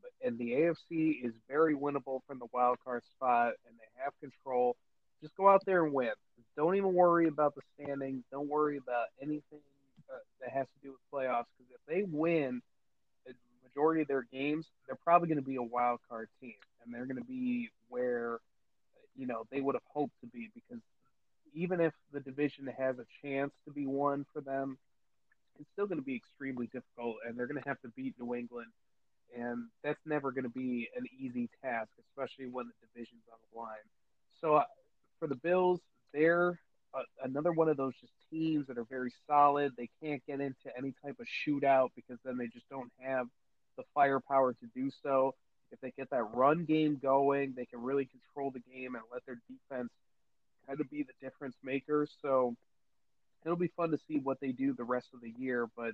but, 0.00 0.10
and 0.26 0.38
the 0.38 0.52
AFC 0.52 1.24
is 1.24 1.32
very 1.48 1.74
winnable 1.74 2.20
from 2.26 2.38
the 2.38 2.46
wild 2.52 2.78
card 2.84 3.02
spot, 3.16 3.54
and 3.66 3.76
they 3.78 4.02
have 4.04 4.12
control. 4.20 4.76
Just 5.20 5.36
go 5.36 5.48
out 5.48 5.64
there 5.66 5.84
and 5.84 5.92
win. 5.92 6.12
Don't 6.56 6.76
even 6.76 6.94
worry 6.94 7.26
about 7.26 7.54
the 7.54 7.62
standings. 7.74 8.22
Don't 8.30 8.48
worry 8.48 8.76
about 8.76 9.06
anything 9.20 9.60
uh, 10.08 10.18
that 10.40 10.50
has 10.50 10.66
to 10.66 10.86
do 10.88 10.90
with 10.92 11.00
playoffs 11.12 11.46
because 11.58 11.72
if 11.74 11.80
they 11.88 12.02
win 12.04 12.62
majority 13.68 14.02
of 14.02 14.08
their 14.08 14.26
games, 14.32 14.66
they're 14.86 14.98
probably 15.04 15.28
going 15.28 15.38
to 15.38 15.48
be 15.48 15.56
a 15.56 15.62
wild 15.62 16.00
card 16.08 16.28
team, 16.40 16.54
and 16.84 16.92
they're 16.92 17.06
going 17.06 17.16
to 17.16 17.24
be 17.24 17.70
where 17.88 18.38
you 19.16 19.26
know 19.26 19.44
they 19.50 19.60
would 19.60 19.74
have 19.74 19.82
hoped 19.92 20.14
to 20.20 20.26
be 20.26 20.50
because 20.54 20.82
even 21.54 21.80
if 21.80 21.92
the 22.12 22.20
division 22.20 22.68
has 22.78 22.96
a 22.98 23.06
chance 23.22 23.52
to 23.64 23.72
be 23.72 23.86
won 23.86 24.24
for 24.32 24.40
them, 24.40 24.78
it's 25.58 25.68
still 25.72 25.86
going 25.86 25.98
to 25.98 26.04
be 26.04 26.16
extremely 26.16 26.66
difficult, 26.66 27.16
and 27.26 27.36
they're 27.36 27.46
going 27.46 27.60
to 27.60 27.68
have 27.68 27.80
to 27.80 27.88
beat 27.96 28.14
New 28.20 28.34
England, 28.34 28.68
and 29.36 29.64
that's 29.82 30.00
never 30.06 30.30
going 30.30 30.44
to 30.44 30.50
be 30.50 30.88
an 30.96 31.06
easy 31.18 31.48
task, 31.62 31.88
especially 32.10 32.46
when 32.46 32.66
the 32.66 32.86
division's 32.86 33.22
on 33.32 33.38
the 33.52 33.58
line. 33.58 33.86
So 34.40 34.56
uh, 34.56 34.64
for 35.18 35.26
the 35.26 35.34
Bills, 35.34 35.80
they're 36.12 36.58
uh, 36.94 37.02
another 37.24 37.52
one 37.52 37.68
of 37.68 37.76
those 37.76 37.94
just 38.00 38.12
teams 38.30 38.66
that 38.68 38.78
are 38.78 38.84
very 38.84 39.12
solid. 39.26 39.72
They 39.76 39.90
can't 40.02 40.24
get 40.26 40.40
into 40.40 40.76
any 40.76 40.94
type 41.04 41.16
of 41.20 41.26
shootout 41.26 41.90
because 41.94 42.18
then 42.24 42.36
they 42.38 42.46
just 42.46 42.68
don't 42.70 42.90
have 43.00 43.26
the 43.78 43.84
firepower 43.94 44.52
to 44.52 44.66
do 44.74 44.90
so. 45.02 45.34
If 45.70 45.80
they 45.80 45.92
get 45.96 46.10
that 46.10 46.34
run 46.34 46.66
game 46.66 46.98
going, 47.00 47.54
they 47.56 47.64
can 47.64 47.82
really 47.82 48.06
control 48.06 48.50
the 48.50 48.60
game 48.60 48.94
and 48.94 49.04
let 49.10 49.24
their 49.24 49.38
defense 49.48 49.90
kind 50.66 50.80
of 50.80 50.90
be 50.90 51.02
the 51.04 51.12
difference 51.26 51.56
maker. 51.62 52.06
So 52.20 52.54
it'll 53.44 53.56
be 53.56 53.72
fun 53.76 53.90
to 53.92 53.98
see 54.08 54.18
what 54.18 54.40
they 54.40 54.52
do 54.52 54.74
the 54.74 54.84
rest 54.84 55.08
of 55.14 55.20
the 55.22 55.32
year. 55.38 55.66
But 55.76 55.92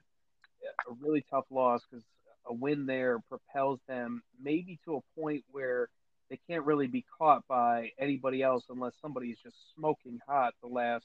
a 0.89 0.95
really 1.01 1.25
tough 1.31 1.45
loss 1.51 1.83
because 1.89 2.05
a 2.47 2.53
win 2.53 2.87
there 2.87 3.21
propels 3.29 3.81
them 3.89 4.23
maybe 4.43 4.79
to 4.85 4.97
a 4.97 5.21
point 5.21 5.45
where 5.51 5.89
they 6.31 6.39
can't 6.49 6.65
really 6.65 6.87
be 6.87 7.05
caught 7.19 7.47
by 7.49 7.91
anybody 7.99 8.43
else 8.43 8.65
unless 8.71 8.93
somebody 9.01 9.29
is 9.29 9.39
just 9.43 9.57
smoking 9.77 10.21
hot 10.27 10.55
the 10.63 10.69
last 10.69 11.05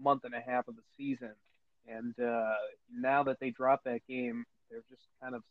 month 0.00 0.24
and 0.24 0.34
a 0.34 0.40
half 0.40 0.68
of 0.68 0.76
the 0.76 0.82
season. 0.96 1.32
And 1.88 2.14
uh, 2.18 2.54
now 2.92 3.22
that 3.24 3.38
they 3.40 3.50
drop 3.50 3.84
that 3.84 4.00
game, 4.08 4.44
they're 4.70 4.84
just 4.90 5.02
kind 5.22 5.34
of 5.34 5.42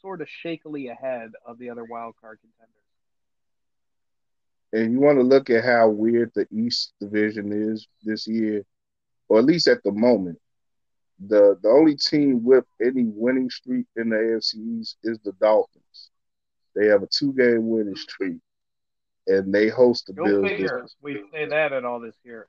sort 0.00 0.20
of 0.20 0.28
shakily 0.28 0.88
ahead 0.88 1.32
of 1.46 1.58
the 1.58 1.70
other 1.70 1.84
wild 1.84 2.14
card 2.20 2.38
contenders. 2.40 2.74
And 4.72 4.92
you 4.92 5.00
want 5.00 5.18
to 5.18 5.22
look 5.22 5.50
at 5.50 5.64
how 5.64 5.88
weird 5.88 6.32
the 6.34 6.46
East 6.50 6.92
Division 7.00 7.52
is 7.52 7.88
this 8.02 8.26
year, 8.26 8.64
or 9.28 9.38
at 9.38 9.44
least 9.44 9.66
at 9.66 9.82
the 9.82 9.92
moment. 9.92 10.38
The 11.26 11.58
the 11.62 11.68
only 11.68 11.96
team 11.96 12.44
with 12.44 12.64
any 12.80 13.04
winning 13.04 13.50
streak 13.50 13.86
in 13.96 14.10
the 14.10 14.16
AFC 14.16 14.80
East 14.80 14.98
is 15.02 15.18
the 15.24 15.32
Dolphins. 15.40 16.10
They 16.76 16.86
have 16.86 17.02
a 17.02 17.08
two 17.08 17.32
game 17.32 17.68
winning 17.68 17.96
streak, 17.96 18.36
and 19.26 19.52
they 19.52 19.68
host 19.68 20.06
the 20.06 20.12
Go 20.12 20.24
Bills. 20.24 20.48
figure. 20.48 20.86
We 21.02 21.24
say 21.32 21.46
that 21.46 21.72
at 21.72 21.84
all 21.84 21.98
this 21.98 22.14
year. 22.22 22.46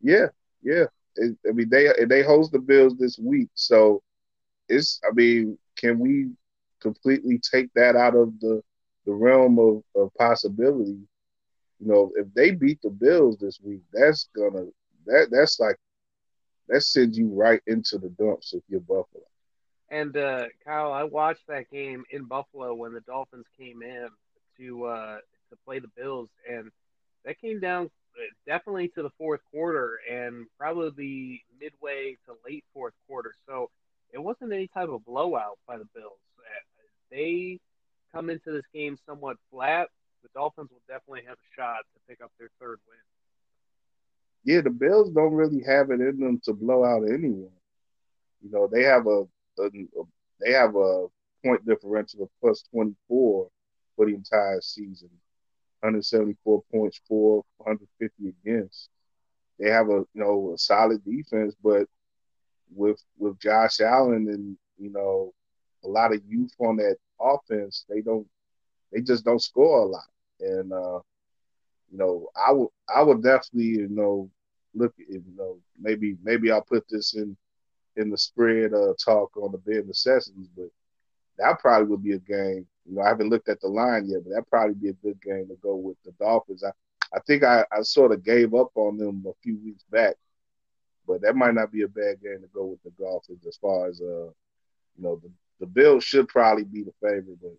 Yeah, 0.00 0.28
yeah. 0.62 0.84
I 1.18 1.52
mean, 1.52 1.68
they 1.68 1.88
they 2.08 2.22
host 2.22 2.52
the 2.52 2.60
Bills 2.60 2.96
this 2.96 3.18
week, 3.18 3.48
so 3.54 4.02
it's. 4.68 5.00
I 5.06 5.12
mean, 5.12 5.58
can 5.76 5.98
we 5.98 6.30
completely 6.80 7.38
take 7.38 7.72
that 7.74 7.96
out 7.96 8.14
of 8.16 8.38
the 8.40 8.62
the 9.06 9.12
realm 9.12 9.58
of, 9.58 9.82
of 9.94 10.12
possibility? 10.14 10.98
You 11.78 11.86
know, 11.86 12.12
if 12.16 12.32
they 12.34 12.52
beat 12.52 12.80
the 12.82 12.90
Bills 12.90 13.38
this 13.38 13.60
week, 13.62 13.82
that's 13.92 14.28
gonna 14.34 14.66
that 15.06 15.28
that's 15.30 15.60
like 15.60 15.76
that 16.68 16.82
sends 16.82 17.16
you 17.16 17.28
right 17.28 17.60
into 17.66 17.98
the 17.98 18.08
dumps 18.10 18.54
if 18.54 18.62
you're 18.68 18.80
Buffalo. 18.80 19.24
And 19.90 20.16
uh, 20.16 20.46
Kyle, 20.64 20.92
I 20.92 21.04
watched 21.04 21.46
that 21.48 21.70
game 21.70 22.04
in 22.10 22.24
Buffalo 22.24 22.74
when 22.74 22.92
the 22.92 23.00
Dolphins 23.00 23.46
came 23.58 23.82
in 23.82 24.08
to 24.58 24.84
uh, 24.86 25.16
to 25.50 25.56
play 25.64 25.78
the 25.78 25.90
Bills, 25.96 26.28
and 26.48 26.70
that 27.24 27.40
came 27.40 27.60
down 27.60 27.90
definitely 28.46 28.88
to 28.88 29.02
the 29.02 29.10
fourth 29.18 29.40
quarter 29.50 29.98
and 30.10 30.46
probably 30.58 31.44
midway 31.60 32.16
to 32.26 32.34
late 32.46 32.64
fourth 32.72 32.94
quarter. 33.06 33.34
So 33.46 33.70
it 34.12 34.18
wasn't 34.18 34.52
any 34.52 34.68
type 34.68 34.88
of 34.88 35.04
blowout 35.04 35.58
by 35.66 35.78
the 35.78 35.86
Bills. 35.94 36.18
They 37.10 37.60
come 38.12 38.30
into 38.30 38.52
this 38.52 38.64
game 38.74 38.96
somewhat 39.06 39.36
flat. 39.50 39.88
The 40.22 40.28
Dolphins 40.34 40.70
will 40.70 40.82
definitely 40.88 41.22
have 41.28 41.36
a 41.36 41.60
shot 41.60 41.78
to 41.94 42.00
pick 42.08 42.22
up 42.22 42.32
their 42.38 42.50
third 42.60 42.78
win. 42.88 42.98
Yeah, 44.44 44.60
the 44.60 44.70
Bills 44.70 45.10
don't 45.10 45.34
really 45.34 45.62
have 45.66 45.90
it 45.90 46.00
in 46.00 46.18
them 46.20 46.40
to 46.44 46.52
blow 46.52 46.84
out 46.84 47.02
anyone. 47.08 47.50
You 48.42 48.50
know, 48.50 48.68
they 48.72 48.84
have 48.84 49.06
a, 49.06 49.24
a, 49.58 49.66
a 49.66 50.04
they 50.40 50.52
have 50.52 50.76
a 50.76 51.06
point 51.44 51.66
differential 51.66 52.24
of 52.24 52.28
plus 52.40 52.62
twenty 52.72 52.94
four 53.08 53.48
for 53.96 54.06
the 54.06 54.14
entire 54.14 54.60
season. 54.60 55.10
174 55.80 56.62
points 56.72 57.00
for, 57.06 57.44
150 57.58 58.34
against. 58.42 58.88
They 59.58 59.70
have 59.70 59.88
a 59.88 60.04
you 60.12 60.20
know 60.22 60.52
a 60.54 60.58
solid 60.58 61.04
defense, 61.04 61.54
but 61.62 61.86
with 62.74 63.02
with 63.18 63.38
Josh 63.40 63.80
Allen 63.80 64.28
and 64.28 64.56
you 64.78 64.90
know 64.90 65.32
a 65.86 65.88
lot 65.88 66.12
of 66.12 66.20
youth 66.26 66.52
on 66.58 66.76
that 66.76 66.96
offense, 67.20 67.84
they 67.88 68.00
don't 68.00 68.26
they 68.92 69.00
just 69.00 69.24
don't 69.24 69.42
score 69.42 69.80
a 69.80 69.86
lot. 69.86 70.08
And 70.40 70.72
uh, 70.72 71.00
you 71.90 71.98
know, 71.98 72.28
I 72.36 72.52
would 72.52 72.68
I 72.94 73.02
would 73.02 73.22
definitely 73.22 73.66
you 73.66 73.88
know 73.88 74.30
look 74.74 74.94
you 74.98 75.22
know 75.36 75.58
maybe 75.80 76.16
maybe 76.22 76.50
I'll 76.50 76.62
put 76.62 76.84
this 76.88 77.14
in 77.14 77.36
in 77.96 78.10
the 78.10 78.18
spread 78.18 78.74
uh, 78.74 78.92
talk 79.02 79.36
on 79.36 79.52
the 79.52 79.58
Bear 79.58 79.82
Necessities, 79.82 80.48
but 80.56 80.68
that 81.38 81.58
probably 81.60 81.88
would 81.88 82.02
be 82.02 82.12
a 82.12 82.18
game. 82.18 82.66
You 82.84 82.96
know, 82.96 83.02
I 83.02 83.08
haven't 83.08 83.30
looked 83.30 83.48
at 83.48 83.60
the 83.60 83.68
line 83.68 84.06
yet, 84.06 84.22
but 84.24 84.30
that 84.34 84.48
probably 84.50 84.74
be 84.74 84.88
a 84.90 84.92
good 84.92 85.20
game 85.22 85.48
to 85.48 85.56
go 85.62 85.76
with 85.76 85.96
the 86.04 86.12
Dolphins. 86.12 86.62
I, 86.62 86.70
I 87.14 87.20
think 87.20 87.42
I, 87.42 87.64
I 87.72 87.82
sort 87.82 88.12
of 88.12 88.22
gave 88.24 88.54
up 88.54 88.70
on 88.74 88.98
them 88.98 89.24
a 89.26 89.32
few 89.42 89.58
weeks 89.64 89.84
back, 89.90 90.14
but 91.06 91.22
that 91.22 91.36
might 91.36 91.54
not 91.54 91.72
be 91.72 91.82
a 91.82 91.88
bad 91.88 92.20
game 92.22 92.42
to 92.42 92.48
go 92.52 92.66
with 92.66 92.82
the 92.82 92.90
Dolphins 93.02 93.46
as 93.46 93.56
far 93.56 93.88
as 93.88 94.00
uh, 94.00 94.30
you 94.96 95.02
know, 95.02 95.16
the, 95.16 95.30
the 95.60 95.66
Bills 95.66 96.04
should 96.04 96.28
probably 96.28 96.64
be 96.64 96.82
the 96.82 96.92
favorite, 97.00 97.38
but 97.40 97.56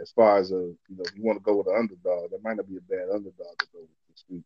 as 0.00 0.10
far 0.10 0.38
as 0.38 0.50
a 0.50 0.56
uh, 0.56 0.60
you 0.60 0.96
know, 0.96 1.04
if 1.04 1.16
you 1.16 1.22
want 1.22 1.38
to 1.38 1.44
go 1.44 1.56
with 1.56 1.66
an 1.66 1.76
underdog, 1.76 2.30
that 2.30 2.42
might 2.42 2.56
not 2.56 2.68
be 2.68 2.76
a 2.76 2.80
bad 2.80 3.08
underdog 3.12 3.58
to 3.58 3.66
go 3.72 3.80
with 3.80 3.88
this 4.08 4.24
week. 4.28 4.44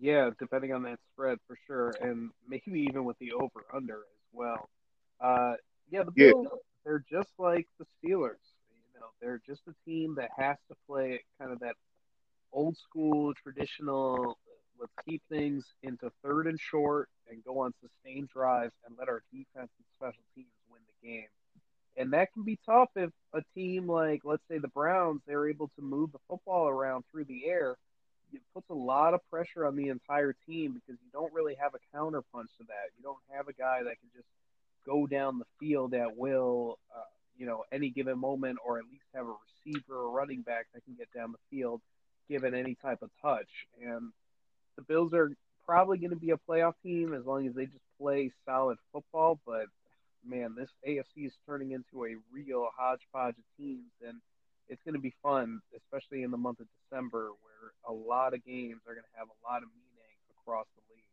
Yeah, 0.00 0.30
depending 0.38 0.72
on 0.72 0.82
that 0.84 0.98
spread 1.12 1.38
for 1.46 1.56
sure, 1.66 1.94
and 2.00 2.30
maybe 2.48 2.80
even 2.88 3.04
with 3.04 3.18
the 3.18 3.32
over 3.32 3.64
under 3.74 3.96
as 3.96 4.28
well. 4.32 4.68
Uh, 5.20 5.54
yeah, 5.90 6.04
the 6.04 6.12
Bills 6.12 6.46
yeah. 6.50 6.58
they're 6.84 7.04
just 7.10 7.30
like 7.38 7.66
the 7.78 7.84
Steelers. 7.84 8.38
You 8.94 9.00
know, 9.00 9.08
they're 9.20 9.40
just 9.46 9.62
a 9.68 9.74
team 9.84 10.14
that 10.16 10.30
has 10.36 10.56
to 10.68 10.76
play 10.88 11.22
kind 11.40 11.52
of 11.52 11.58
that 11.60 11.74
old 12.52 12.76
school 12.76 13.32
traditional. 13.34 14.38
Let's 14.78 14.92
keep 15.08 15.22
things 15.28 15.64
into 15.82 16.10
third 16.22 16.46
and 16.46 16.58
short 16.60 17.08
and 17.28 17.44
go 17.44 17.60
on 17.60 17.74
sustained 17.80 18.28
drives 18.28 18.74
and 18.86 18.94
let 18.96 19.08
our 19.08 19.22
defense 19.32 19.70
and 19.76 19.86
special 19.96 20.22
teams 20.36 20.46
game. 21.02 21.26
And 21.96 22.12
that 22.12 22.32
can 22.32 22.44
be 22.44 22.58
tough 22.64 22.90
if 22.94 23.10
a 23.34 23.42
team 23.54 23.88
like, 23.88 24.20
let's 24.24 24.42
say, 24.48 24.58
the 24.58 24.68
Browns, 24.68 25.20
they're 25.26 25.48
able 25.48 25.68
to 25.76 25.82
move 25.82 26.12
the 26.12 26.18
football 26.28 26.68
around 26.68 27.04
through 27.10 27.24
the 27.24 27.46
air. 27.46 27.76
It 28.32 28.40
puts 28.54 28.68
a 28.70 28.74
lot 28.74 29.14
of 29.14 29.20
pressure 29.30 29.66
on 29.66 29.74
the 29.74 29.88
entire 29.88 30.34
team 30.46 30.74
because 30.74 31.00
you 31.02 31.10
don't 31.12 31.32
really 31.32 31.56
have 31.60 31.72
a 31.74 31.96
counterpunch 31.96 32.50
to 32.58 32.64
that. 32.68 32.92
You 32.96 33.02
don't 33.02 33.16
have 33.32 33.48
a 33.48 33.52
guy 33.52 33.82
that 33.82 33.98
can 33.98 34.10
just 34.14 34.28
go 34.86 35.06
down 35.06 35.38
the 35.38 35.46
field 35.58 35.92
at 35.94 36.16
will, 36.16 36.78
uh, 36.94 37.00
you 37.36 37.46
know, 37.46 37.64
any 37.72 37.90
given 37.90 38.18
moment, 38.18 38.58
or 38.64 38.78
at 38.78 38.84
least 38.84 39.04
have 39.14 39.26
a 39.26 39.34
receiver 39.64 39.96
or 39.96 40.10
running 40.10 40.42
back 40.42 40.66
that 40.74 40.84
can 40.84 40.94
get 40.94 41.12
down 41.12 41.32
the 41.32 41.56
field 41.56 41.80
given 42.28 42.54
any 42.54 42.76
type 42.76 43.02
of 43.02 43.10
touch. 43.20 43.48
And 43.82 44.12
the 44.76 44.82
Bills 44.82 45.12
are 45.14 45.32
probably 45.66 45.98
going 45.98 46.10
to 46.10 46.16
be 46.16 46.30
a 46.30 46.38
playoff 46.48 46.74
team 46.82 47.12
as 47.14 47.24
long 47.24 47.46
as 47.46 47.54
they 47.54 47.64
just 47.64 47.84
play 48.00 48.30
solid 48.46 48.78
football. 48.92 49.40
But 49.46 49.66
man, 50.28 50.54
this 50.56 50.68
AFC 50.86 51.26
is 51.26 51.32
turning 51.46 51.72
into 51.72 52.04
a 52.04 52.16
real 52.32 52.68
hodgepodge 52.76 53.36
of 53.38 53.44
teams, 53.56 53.90
and 54.06 54.18
it's 54.68 54.82
going 54.84 54.94
to 54.94 55.00
be 55.00 55.14
fun, 55.22 55.60
especially 55.76 56.22
in 56.22 56.30
the 56.30 56.36
month 56.36 56.60
of 56.60 56.66
December, 56.82 57.30
where 57.42 57.72
a 57.88 57.92
lot 57.92 58.34
of 58.34 58.44
games 58.44 58.80
are 58.86 58.94
going 58.94 59.04
to 59.04 59.18
have 59.18 59.28
a 59.28 59.50
lot 59.50 59.62
of 59.62 59.68
meaning 59.74 60.16
across 60.40 60.66
the 60.76 60.82
league. 60.94 61.04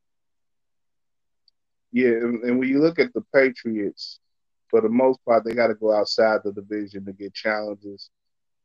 Yeah, 1.92 2.48
and, 2.50 2.60
when 2.60 2.68
you 2.68 2.80
look 2.80 3.00
at 3.00 3.14
the 3.14 3.24
Patriots, 3.34 4.20
for 4.70 4.82
the 4.82 4.90
most 4.90 5.24
part, 5.24 5.46
they 5.46 5.54
got 5.54 5.68
to 5.68 5.76
go 5.76 5.94
outside 5.96 6.42
the 6.44 6.52
division 6.52 7.06
to 7.06 7.14
get 7.14 7.34
challenges. 7.34 8.10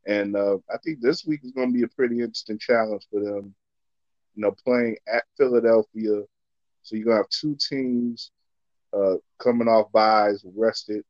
And 0.07 0.35
uh, 0.35 0.57
I 0.73 0.79
think 0.83 1.01
this 1.01 1.25
week 1.25 1.41
is 1.45 1.53
going 1.53 1.69
to 1.69 1.75
be 1.75 1.85
a 1.85 1.89
pretty 1.89 2.21
interesting 2.21 2.59
challenge 2.59 3.03
for 3.11 3.21
them. 3.21 3.55
You 4.35 4.43
know, 4.43 4.55
playing 4.65 4.97
at 5.13 5.25
Philadelphia, 5.37 6.23
so 6.83 6.97
you're 6.97 7.05
gonna 7.05 7.19
have 7.19 7.29
two 7.29 7.57
teams 7.57 8.31
uh, 8.93 9.17
coming 9.39 9.69
off 9.69 9.93
byes, 9.93 10.45
rested, 10.57 11.05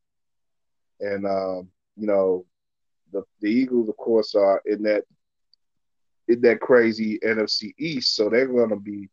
and 1.00 1.26
um, 1.26 1.68
you 1.96 2.06
know 2.06 2.44
the 3.12 3.22
the 3.40 3.48
Eagles, 3.48 3.88
of 3.88 3.96
course, 3.96 4.34
are 4.34 4.62
in 4.66 4.82
that 4.84 5.04
in 6.28 6.40
that 6.42 6.60
crazy 6.60 7.18
NFC 7.24 7.74
East, 7.78 8.14
so 8.14 8.28
they're 8.28 8.46
going 8.46 8.70
to 8.70 8.76
be, 8.76 9.08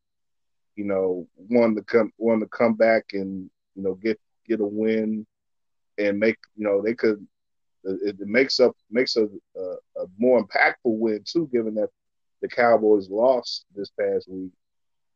you 0.75 0.85
know, 0.85 1.27
one 1.35 1.75
to 1.75 1.81
come 1.81 2.11
one 2.17 2.39
to 2.39 2.47
come 2.47 2.75
back 2.75 3.05
and 3.13 3.49
you 3.75 3.83
know 3.83 3.95
get 3.95 4.19
get 4.47 4.61
a 4.61 4.65
win 4.65 5.25
and 5.97 6.19
make 6.19 6.37
you 6.55 6.63
know 6.63 6.81
they 6.81 6.93
could 6.93 7.25
it, 7.83 8.17
it 8.19 8.27
makes 8.27 8.59
up 8.59 8.75
makes 8.91 9.15
a, 9.15 9.27
a, 9.55 9.61
a 10.01 10.05
more 10.17 10.43
impactful 10.45 10.75
win 10.85 11.23
too, 11.25 11.49
given 11.51 11.75
that 11.75 11.89
the 12.41 12.47
Cowboys 12.47 13.09
lost 13.09 13.65
this 13.75 13.89
past 13.99 14.29
week. 14.29 14.51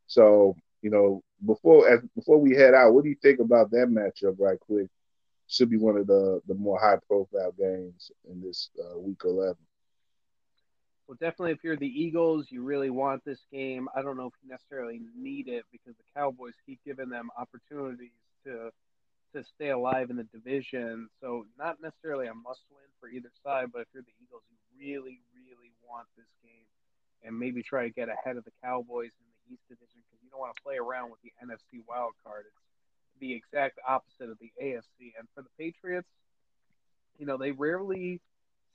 So 0.06 0.56
you 0.82 0.90
know, 0.90 1.22
before 1.44 1.88
as, 1.88 2.00
before 2.14 2.38
we 2.38 2.54
head 2.54 2.74
out, 2.74 2.94
what 2.94 3.04
do 3.04 3.10
you 3.10 3.16
think 3.20 3.40
about 3.40 3.70
that 3.70 3.88
matchup? 3.88 4.36
Right 4.38 4.58
quick, 4.58 4.88
should 5.48 5.70
be 5.70 5.76
one 5.76 5.96
of 5.96 6.06
the 6.06 6.40
the 6.46 6.54
more 6.54 6.78
high 6.78 6.98
profile 7.06 7.52
games 7.58 8.10
in 8.30 8.40
this 8.42 8.70
uh, 8.78 8.98
week 8.98 9.22
eleven. 9.24 9.56
Well, 11.06 11.18
definitely, 11.20 11.52
if 11.52 11.64
you're 11.64 11.76
the 11.76 11.86
Eagles, 11.86 12.46
you 12.50 12.62
really 12.62 12.90
want 12.90 13.24
this 13.24 13.40
game. 13.52 13.88
I 13.94 14.02
don't 14.02 14.16
know 14.16 14.26
if 14.26 14.34
you 14.42 14.48
necessarily 14.48 15.00
need 15.16 15.48
it 15.48 15.64
because 15.70 15.94
the 15.96 16.04
Cowboys 16.16 16.54
keep 16.64 16.80
giving 16.86 17.08
them 17.08 17.30
opportunities 17.36 18.10
to 18.44 18.70
to 19.34 19.44
stay 19.44 19.70
alive 19.70 20.10
in 20.10 20.16
the 20.16 20.24
division. 20.24 21.08
So 21.20 21.46
not 21.58 21.80
necessarily 21.82 22.26
a 22.28 22.34
must 22.34 22.62
win 22.70 22.84
for 23.00 23.08
either 23.08 23.30
side, 23.42 23.72
but 23.72 23.82
if 23.82 23.88
you're 23.92 24.04
the 24.04 24.16
Eagles, 24.22 24.42
you 24.48 24.56
really, 24.78 25.20
really 25.32 25.72
want 25.88 26.06
this 26.16 26.28
game 26.42 26.68
and 27.24 27.38
maybe 27.38 27.62
try 27.62 27.84
to 27.84 27.90
get 27.90 28.08
ahead 28.08 28.36
of 28.36 28.44
the 28.44 28.52
Cowboys 28.62 29.12
in 29.16 29.24
the 29.26 29.54
East 29.54 29.62
Division 29.68 30.00
don't 30.32 30.40
want 30.40 30.56
to 30.56 30.62
play 30.62 30.76
around 30.76 31.10
with 31.10 31.20
the 31.22 31.32
NFC 31.44 31.82
wild 31.88 32.12
card. 32.24 32.44
It's 32.46 33.20
the 33.20 33.32
exact 33.32 33.78
opposite 33.86 34.30
of 34.30 34.38
the 34.40 34.50
AFC. 34.60 35.12
And 35.18 35.28
for 35.34 35.42
the 35.42 35.48
Patriots, 35.58 36.08
you 37.18 37.26
know, 37.26 37.36
they 37.36 37.52
rarely 37.52 38.20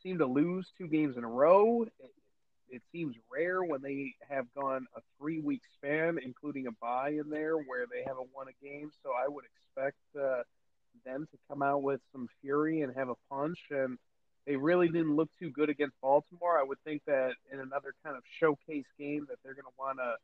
seem 0.01 0.19
to 0.19 0.25
lose 0.25 0.67
two 0.77 0.87
games 0.87 1.17
in 1.17 1.23
a 1.23 1.27
row. 1.27 1.83
It, 1.83 2.11
it 2.69 2.81
seems 2.91 3.15
rare 3.31 3.63
when 3.63 3.81
they 3.81 4.13
have 4.29 4.45
gone 4.53 4.87
a 4.95 5.01
three 5.17 5.39
week 5.39 5.61
span, 5.75 6.19
including 6.23 6.67
a 6.67 6.71
bye 6.71 7.09
in 7.09 7.29
there 7.29 7.55
where 7.55 7.85
they 7.91 8.03
haven't 8.05 8.29
won 8.35 8.47
a 8.47 8.65
game. 8.65 8.91
So 9.03 9.11
I 9.11 9.27
would 9.27 9.45
expect 9.45 9.97
uh, 10.15 10.43
them 11.05 11.27
to 11.31 11.37
come 11.49 11.61
out 11.61 11.81
with 11.81 12.01
some 12.11 12.27
fury 12.41 12.81
and 12.81 12.95
have 12.95 13.09
a 13.09 13.15
punch. 13.29 13.57
And 13.71 13.97
they 14.45 14.55
really 14.55 14.87
didn't 14.87 15.15
look 15.15 15.29
too 15.39 15.49
good 15.49 15.69
against 15.69 15.99
Baltimore. 16.01 16.59
I 16.59 16.63
would 16.63 16.81
think 16.83 17.01
that 17.05 17.33
in 17.51 17.59
another 17.59 17.93
kind 18.03 18.15
of 18.15 18.23
showcase 18.39 18.85
game 18.97 19.25
that 19.29 19.37
they're 19.43 19.55
going 19.55 19.65
to 19.65 19.77
want 19.77 19.97
to 19.97 20.15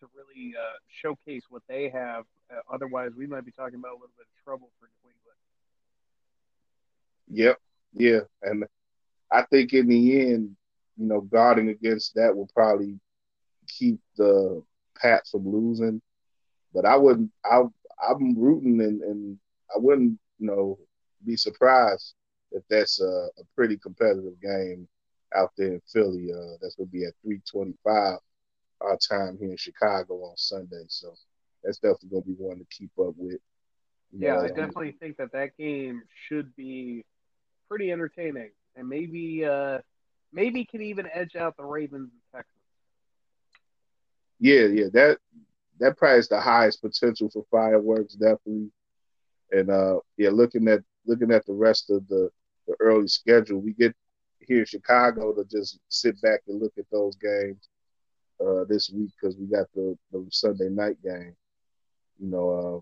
to 0.00 0.06
really 0.14 0.54
uh, 0.56 0.78
showcase 0.88 1.44
what 1.48 1.62
they 1.68 1.88
have. 1.88 2.24
Uh, 2.50 2.60
otherwise, 2.72 3.12
we 3.16 3.26
might 3.26 3.44
be 3.44 3.52
talking 3.52 3.78
about 3.78 3.92
a 3.92 3.94
little 3.94 4.10
bit 4.16 4.26
of 4.26 4.44
trouble 4.44 4.70
for 4.78 4.88
New 5.02 5.10
England. 5.10 5.38
Yep. 7.30 7.58
Yeah. 7.94 8.20
And 8.42 8.64
I 9.30 9.42
think 9.42 9.72
in 9.72 9.88
the 9.88 10.20
end, 10.20 10.56
you 10.96 11.06
know, 11.06 11.20
guarding 11.20 11.68
against 11.68 12.14
that 12.14 12.34
will 12.34 12.48
probably 12.54 12.98
keep 13.68 14.00
the 14.16 14.62
Pats 15.00 15.30
from 15.30 15.48
losing. 15.48 16.02
But 16.74 16.84
I 16.84 16.96
wouldn't. 16.96 17.30
I 17.44 17.62
I'm 18.08 18.38
rooting 18.38 18.80
and, 18.80 19.02
and 19.02 19.38
I 19.74 19.78
wouldn't, 19.78 20.18
you 20.38 20.46
know, 20.46 20.78
be 21.24 21.36
surprised 21.36 22.14
if 22.52 22.62
that's 22.70 23.00
a, 23.00 23.28
a 23.38 23.44
pretty 23.54 23.76
competitive 23.76 24.40
game 24.40 24.86
out 25.34 25.52
there 25.56 25.74
in 25.74 25.82
Philly. 25.92 26.30
Uh, 26.32 26.56
that's 26.60 26.76
gonna 26.76 26.88
be 26.88 27.04
at 27.04 27.14
325 27.22 28.18
our 28.80 28.96
time 28.96 29.36
here 29.40 29.50
in 29.50 29.56
Chicago 29.56 30.14
on 30.24 30.36
Sunday. 30.36 30.84
So 30.88 31.14
that's 31.62 31.78
definitely 31.78 32.10
going 32.10 32.22
to 32.22 32.28
be 32.28 32.34
one 32.38 32.58
to 32.58 32.66
keep 32.70 32.90
up 32.98 33.14
with. 33.16 33.40
Yeah, 34.12 34.34
know, 34.34 34.40
I 34.40 34.48
definitely 34.48 34.92
think 34.92 35.16
that 35.18 35.32
that 35.32 35.56
game 35.58 36.02
should 36.28 36.54
be 36.56 37.04
pretty 37.68 37.92
entertaining, 37.92 38.50
and 38.74 38.88
maybe 38.88 39.44
uh, 39.44 39.78
maybe 40.32 40.64
can 40.64 40.80
even 40.80 41.08
edge 41.12 41.36
out 41.36 41.56
the 41.56 41.64
Ravens 41.64 42.10
and 42.10 42.20
Texans. 42.32 42.54
Yeah, 44.40 44.66
yeah, 44.66 44.88
that 44.94 45.18
that 45.78 45.96
probably 45.98 46.20
is 46.20 46.28
the 46.28 46.40
highest 46.40 46.80
potential 46.80 47.28
for 47.30 47.44
fireworks, 47.50 48.14
definitely. 48.14 48.70
And 49.50 49.70
uh, 49.70 49.98
yeah, 50.16 50.30
looking 50.30 50.68
at 50.68 50.80
looking 51.06 51.30
at 51.30 51.44
the 51.44 51.52
rest 51.52 51.90
of 51.90 52.06
the 52.08 52.30
the 52.66 52.76
early 52.80 53.08
schedule, 53.08 53.60
we 53.60 53.72
get 53.74 53.94
here 54.40 54.60
in 54.60 54.64
Chicago 54.64 55.34
to 55.34 55.44
just 55.44 55.80
sit 55.88 56.20
back 56.22 56.40
and 56.48 56.62
look 56.62 56.72
at 56.78 56.86
those 56.90 57.14
games 57.16 57.68
uh, 58.40 58.64
this 58.68 58.90
week 58.90 59.10
because 59.20 59.36
we 59.36 59.46
got 59.46 59.66
the, 59.74 59.96
the 60.12 60.26
Sunday 60.30 60.68
night 60.68 60.96
game. 61.02 61.34
You 62.18 62.28
know, 62.28 62.50
uh, 62.50 62.80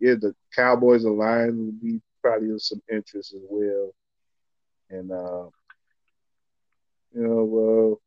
yeah, 0.00 0.14
the 0.20 0.34
Cowboys 0.54 1.04
and 1.04 1.16
Lions 1.16 1.56
will 1.56 1.72
be 1.80 2.00
probably 2.20 2.50
of 2.50 2.62
some 2.62 2.82
interest 2.90 3.34
as 3.34 3.42
well. 3.48 3.94
And 4.90 5.10
uh, 5.10 5.48
you 7.14 7.26
know, 7.26 7.98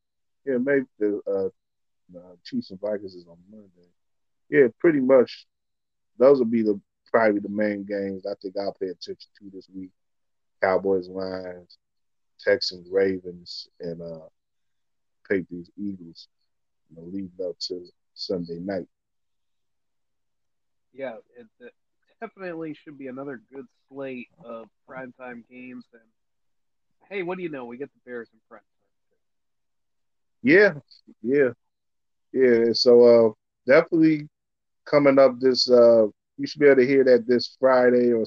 uh, 0.46 0.52
yeah, 0.52 0.58
maybe 0.58 0.86
the 1.00 1.22
uh, 1.28 2.18
uh, 2.18 2.36
Chiefs 2.44 2.72
and 2.72 2.80
Vikings 2.80 3.16
is 3.16 3.28
on 3.28 3.38
Monday. 3.50 3.90
Yeah, 4.50 4.68
pretty 4.80 5.00
much. 5.00 5.46
Those 6.18 6.40
will 6.40 6.46
be 6.46 6.62
the 6.62 6.80
probably 7.12 7.40
the 7.40 7.50
main 7.50 7.86
games 7.86 8.26
I 8.26 8.34
think 8.42 8.56
I'll 8.58 8.76
pay 8.80 8.88
attention 8.88 9.30
to 9.40 9.50
this 9.54 9.68
week. 9.74 9.90
Cowboys, 10.62 11.08
Lions, 11.10 11.78
Texans, 12.40 12.88
Ravens, 12.92 13.68
and 13.80 14.02
uh, 14.02 14.28
Patriots, 15.30 15.70
Eagles 15.78 16.28
you 16.90 16.98
know, 16.98 17.04
leading 17.08 17.32
up 17.48 17.58
to 17.60 17.86
Sunday 18.14 18.60
night. 18.60 18.88
Yeah, 20.94 21.16
it, 21.38 21.48
it 21.60 21.74
definitely 22.22 22.74
should 22.74 22.98
be 22.98 23.08
another 23.08 23.42
good 23.54 23.66
slate 23.90 24.30
of 24.44 24.68
primetime 24.90 25.44
games. 25.50 25.86
And 25.94 26.04
hey, 27.10 27.24
what 27.24 27.38
do 27.38 27.44
you 27.44 27.50
know? 27.50 27.66
We 27.66 27.78
get 27.78 27.90
the 27.94 28.00
Bears 28.10 28.30
in 28.34 28.40
prime 28.50 28.62
Yeah, 30.44 30.74
yeah, 31.22 31.50
yeah. 32.34 32.66
So 32.74 33.04
uh, 33.04 33.32
definitely 33.68 34.28
coming 34.86 35.20
up 35.20 35.40
this. 35.40 35.70
Uh, 35.70 36.08
you 36.38 36.48
should 36.48 36.60
be 36.60 36.68
able 36.68 36.78
to 36.78 36.88
hear 36.88 37.04
that 37.06 37.28
this 37.28 37.56
Friday 37.60 38.12
or 38.12 38.26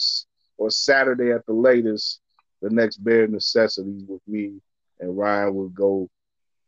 or 0.59 0.71
Saturday 0.71 1.33
at 1.33 1.47
the 1.47 1.53
latest. 1.53 2.21
The 2.63 2.71
next 2.71 2.99
Bear 2.99 3.27
Necessities 3.29 4.05
with 4.09 4.23
me 4.27 4.61
and 5.01 5.17
Ryan 5.17 5.55
will 5.55 5.69
go 5.71 6.09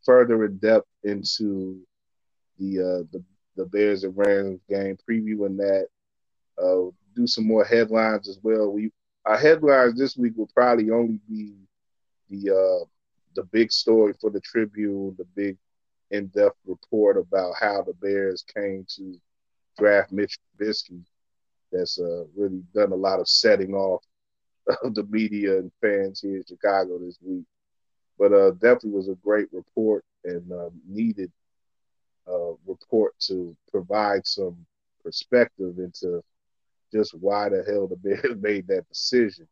further 0.05 0.45
in 0.45 0.57
depth 0.57 0.87
into 1.03 1.81
the 2.59 2.79
uh, 2.79 3.03
the 3.11 3.23
the 3.57 3.65
Bears 3.65 4.03
and 4.03 4.17
Rams 4.17 4.61
game, 4.69 4.97
previewing 5.09 5.57
that. 5.57 5.87
Uh, 6.61 6.91
do 7.15 7.27
some 7.27 7.45
more 7.45 7.65
headlines 7.65 8.29
as 8.29 8.39
well. 8.41 8.71
We 8.71 8.91
our 9.25 9.37
headlines 9.37 9.97
this 9.97 10.17
week 10.17 10.33
will 10.35 10.49
probably 10.55 10.89
only 10.89 11.19
be 11.29 11.53
the 12.29 12.51
uh, 12.51 12.85
the 13.35 13.43
big 13.51 13.71
story 13.71 14.13
for 14.19 14.29
the 14.29 14.41
Tribune, 14.41 15.15
the 15.17 15.25
big 15.35 15.57
in-depth 16.09 16.57
report 16.65 17.17
about 17.17 17.53
how 17.59 17.81
the 17.81 17.93
Bears 17.93 18.43
came 18.53 18.85
to 18.95 19.19
draft 19.77 20.11
Mitch 20.11 20.37
Trubisky. 20.59 21.01
That's 21.71 21.99
uh, 21.99 22.25
really 22.35 22.63
done 22.73 22.91
a 22.91 22.95
lot 22.95 23.19
of 23.19 23.29
setting 23.29 23.73
off 23.73 24.03
of 24.83 24.93
the 24.93 25.03
media 25.03 25.57
and 25.59 25.71
fans 25.81 26.19
here 26.19 26.37
in 26.37 26.43
Chicago 26.47 26.99
this 26.99 27.17
week. 27.21 27.45
But 28.19 28.33
uh, 28.33 28.51
definitely 28.51 28.91
was 28.91 29.07
a 29.07 29.15
great 29.15 29.47
report 29.53 30.03
and 30.23 30.51
uh, 30.51 30.69
needed 30.87 31.31
uh, 32.27 32.53
report 32.65 33.13
to 33.19 33.55
provide 33.69 34.25
some 34.25 34.65
perspective 35.03 35.79
into 35.79 36.23
just 36.93 37.13
why 37.13 37.49
the 37.49 37.63
hell 37.67 37.87
the 37.87 37.95
Bears 38.03 38.37
made 38.39 38.67
that 38.67 38.87
decision. 38.89 39.47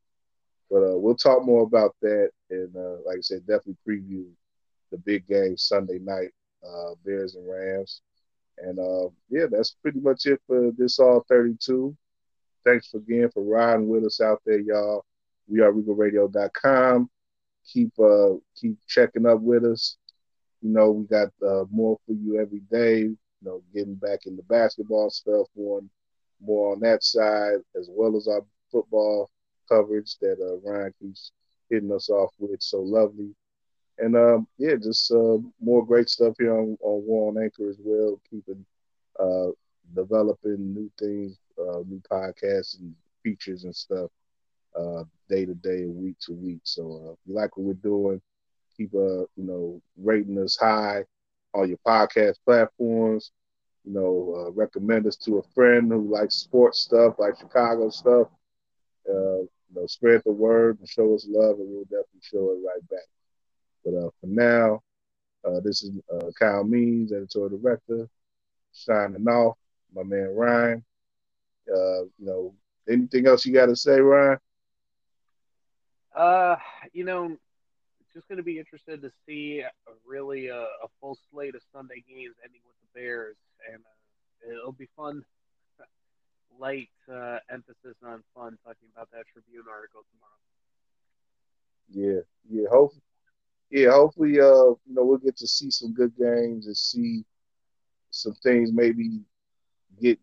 But 0.70 0.84
uh, 0.84 0.98
we'll 0.98 1.16
talk 1.16 1.44
more 1.44 1.64
about 1.64 1.96
that, 2.02 2.30
and 2.52 2.76
uh, 2.76 2.98
like 3.06 3.18
I 3.18 3.22
said, 3.22 3.48
definitely 3.48 3.78
preview 3.88 4.26
the 4.92 4.98
big 4.98 5.28
game 5.28 5.58
Sunday 5.58 6.00
night, 6.00 6.30
uh, 6.64 6.94
Bears 7.04 7.36
and 7.36 7.50
Rams. 7.50 8.02
And 8.60 8.78
uh, 8.78 9.10
yeah, 9.30 9.46
that's 9.50 9.76
pretty 9.82 10.00
much 10.00 10.26
it 10.26 10.42
for 10.46 10.72
this 10.78 11.00
all 11.00 11.26
32. 11.28 11.96
Thanks 12.66 12.94
again 12.94 13.30
for 13.34 13.42
riding 13.42 13.88
with 13.88 14.06
us 14.06 14.22
out 14.22 14.42
there, 14.46 14.60
y'all. 14.60 15.06
WeAreRegalRadio.com. 15.52 17.10
Keep 17.66 18.00
uh 18.00 18.34
keep 18.56 18.78
checking 18.88 19.26
up 19.26 19.40
with 19.42 19.64
us. 19.64 19.98
You 20.62 20.70
know, 20.72 20.92
we 20.92 21.06
got 21.06 21.30
uh, 21.46 21.66
more 21.72 21.98
for 22.06 22.14
you 22.14 22.40
every 22.40 22.62
day. 22.72 23.00
You 23.02 23.18
know, 23.42 23.62
getting 23.74 23.96
back 23.96 24.26
into 24.26 24.44
basketball 24.44 25.10
stuff, 25.10 25.48
more 25.56 25.82
more 26.42 26.74
on 26.74 26.80
that 26.82 27.04
side, 27.04 27.58
as 27.78 27.90
well 27.92 28.16
as 28.16 28.28
our 28.28 28.42
football 28.72 29.30
coverage 29.70 30.18
that 30.22 30.38
uh, 30.40 30.70
Ryan 30.70 30.94
keeps 31.02 31.32
hitting 31.70 31.92
us 31.92 32.10
off 32.10 32.32
with. 32.40 32.62
So 32.62 32.82
lovely. 32.82 33.36
And 33.98 34.16
um, 34.16 34.48
yeah, 34.58 34.76
just 34.82 35.12
uh, 35.12 35.38
more 35.62 35.86
great 35.86 36.10
stuff 36.10 36.36
here 36.40 36.58
on, 36.58 36.78
on 36.82 37.04
WARR 37.06 37.30
on 37.30 37.44
Anchor 37.44 37.70
as 37.70 37.78
well, 37.80 38.20
keeping 38.30 38.66
uh, 39.20 39.48
developing 39.94 40.74
new 40.74 40.90
things, 40.98 41.38
uh, 41.60 41.80
new 41.86 42.02
podcasts 42.10 42.80
and 42.80 42.96
features 43.24 43.66
and 43.66 43.76
stuff 43.76 44.10
uh, 44.78 45.04
day 45.30 45.46
to 45.46 45.54
day 45.56 45.84
and 45.84 45.96
week 45.96 46.18
to 46.22 46.34
week. 46.34 46.62
So 46.64 47.04
uh, 47.08 47.12
if 47.12 47.18
you 47.26 47.36
like 47.36 47.58
what 47.58 47.66
we're 47.66 47.74
doing, 47.74 48.22
keep 48.80 48.96
uh 48.96 49.28
you 49.38 49.46
know 49.50 49.82
rating 49.98 50.40
us 50.44 50.58
high 50.58 51.06
on 51.56 51.70
your 51.70 51.80
podcast 51.88 52.36
platforms. 52.46 53.32
You 53.86 53.94
know, 53.94 54.36
uh, 54.48 54.52
recommend 54.52 55.08
us 55.08 55.18
to 55.26 55.40
a 55.40 55.44
friend 55.56 55.92
who 55.92 56.12
likes 56.14 56.36
sports 56.36 56.82
stuff, 56.82 57.16
like 57.20 57.40
Chicago 57.40 57.90
stuff. 57.90 58.28
Uh, 59.10 59.42
you 59.42 59.76
know, 59.76 59.88
spread 59.88 60.22
the 60.26 60.32
word 60.32 60.80
and 60.80 60.90
show 60.90 61.16
us 61.16 61.26
love, 61.30 61.60
and 61.60 61.70
we'll 61.70 61.84
definitely 61.86 62.22
show 62.22 62.52
it 62.52 62.68
right 62.68 62.90
back. 62.90 63.08
But 63.86 63.96
uh, 63.96 64.10
for 64.22 64.28
now, 64.28 64.82
uh, 65.46 65.60
this 65.64 65.84
is 65.84 65.92
uh, 66.14 66.32
Kyle 66.40 66.64
Means, 66.64 67.14
editorial 67.14 67.58
director, 67.60 68.08
signing 68.72 69.28
off. 69.28 69.58
My 69.96 70.04
man 70.04 70.36
Ryan. 70.36 70.84
Uh, 71.72 72.04
you 72.04 72.26
know, 72.26 72.54
anything 72.90 73.28
else 73.28 73.46
you 73.46 73.54
got 73.54 73.68
to 73.68 73.76
say, 73.76 74.00
Ryan? 74.00 74.40
Uh, 76.16 76.56
you 76.94 77.04
know, 77.04 77.38
just 78.20 78.28
going 78.28 78.38
to 78.38 78.44
be 78.44 78.60
interested 78.60 79.02
to 79.02 79.10
see 79.26 79.62
a, 79.62 79.92
really 80.06 80.48
a, 80.48 80.60
a, 80.60 80.88
full 81.00 81.18
slate 81.32 81.56
of 81.56 81.62
Sunday 81.74 82.04
games 82.06 82.36
ending 82.44 82.60
with 82.68 82.76
the 82.82 83.00
Bears, 83.00 83.38
and 83.72 83.82
uh, 83.82 84.60
it'll 84.60 84.74
be 84.74 84.90
fun. 84.98 85.24
Light 86.60 86.90
uh, 87.10 87.38
emphasis 87.50 87.96
on 88.04 88.22
fun 88.36 88.58
talking 88.66 88.90
about 88.94 89.10
that 89.12 89.24
Tribune 89.32 89.64
article 89.72 90.02
tomorrow. 90.12 90.42
Yeah, 91.90 92.22
yeah. 92.50 92.68
Hopefully, 92.70 93.02
yeah. 93.70 93.92
Hopefully, 93.92 94.42
uh, 94.42 94.76
you 94.76 94.94
know, 94.94 95.06
we'll 95.06 95.18
get 95.18 95.38
to 95.38 95.48
see 95.48 95.72
some 95.72 95.94
good 95.94 96.12
games 96.18 96.68
and 96.68 96.76
see 96.76 97.24
some 98.10 98.34
things 98.44 98.74
maybe 98.74 99.22
get 100.02 100.20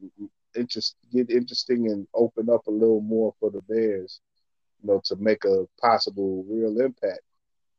interest 0.54 0.96
get 1.14 1.30
interesting 1.30 1.86
and 1.86 2.06
open 2.12 2.50
up 2.50 2.66
a 2.66 2.70
little 2.70 3.00
more 3.00 3.32
for 3.40 3.50
the 3.50 3.62
Bears, 3.62 4.20
you 4.82 4.88
know, 4.88 5.00
to 5.06 5.16
make 5.16 5.46
a 5.46 5.64
possible 5.80 6.44
real 6.46 6.78
impact 6.78 7.20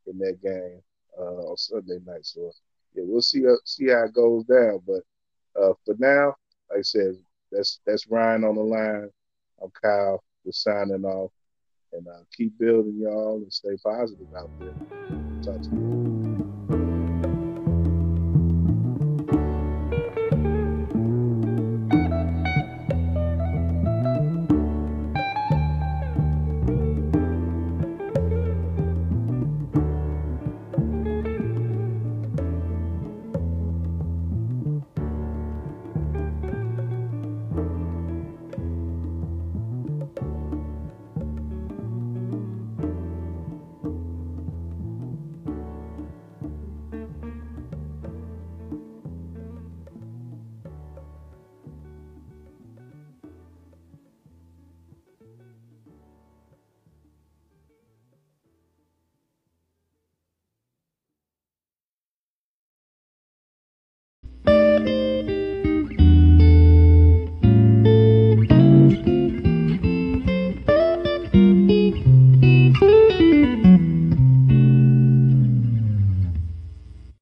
in 0.07 0.17
that 0.19 0.41
game 0.41 0.81
uh, 1.19 1.49
on 1.49 1.57
Sunday 1.57 1.99
night. 2.05 2.25
So 2.25 2.51
yeah, 2.93 3.03
we'll 3.05 3.21
see 3.21 3.45
uh, 3.45 3.55
see 3.65 3.89
how 3.89 4.05
it 4.05 4.13
goes 4.13 4.43
down. 4.45 4.81
But 4.85 5.03
uh, 5.59 5.73
for 5.85 5.95
now, 5.99 6.35
like 6.69 6.79
I 6.79 6.81
said, 6.81 7.15
that's 7.51 7.79
that's 7.85 8.07
Ryan 8.07 8.43
on 8.43 8.55
the 8.55 8.61
line. 8.61 9.09
I'm 9.61 9.71
Kyle. 9.81 10.23
We're 10.43 10.51
signing 10.51 11.03
off, 11.05 11.31
and 11.93 12.07
uh, 12.07 12.23
keep 12.35 12.57
building, 12.57 12.99
y'all, 13.01 13.38
and 13.38 13.51
stay 13.51 13.75
positive 13.84 14.27
out 14.38 14.49
there. 14.59 14.73
Talk 15.43 15.61
to 15.61 15.75
you. 15.75 16.06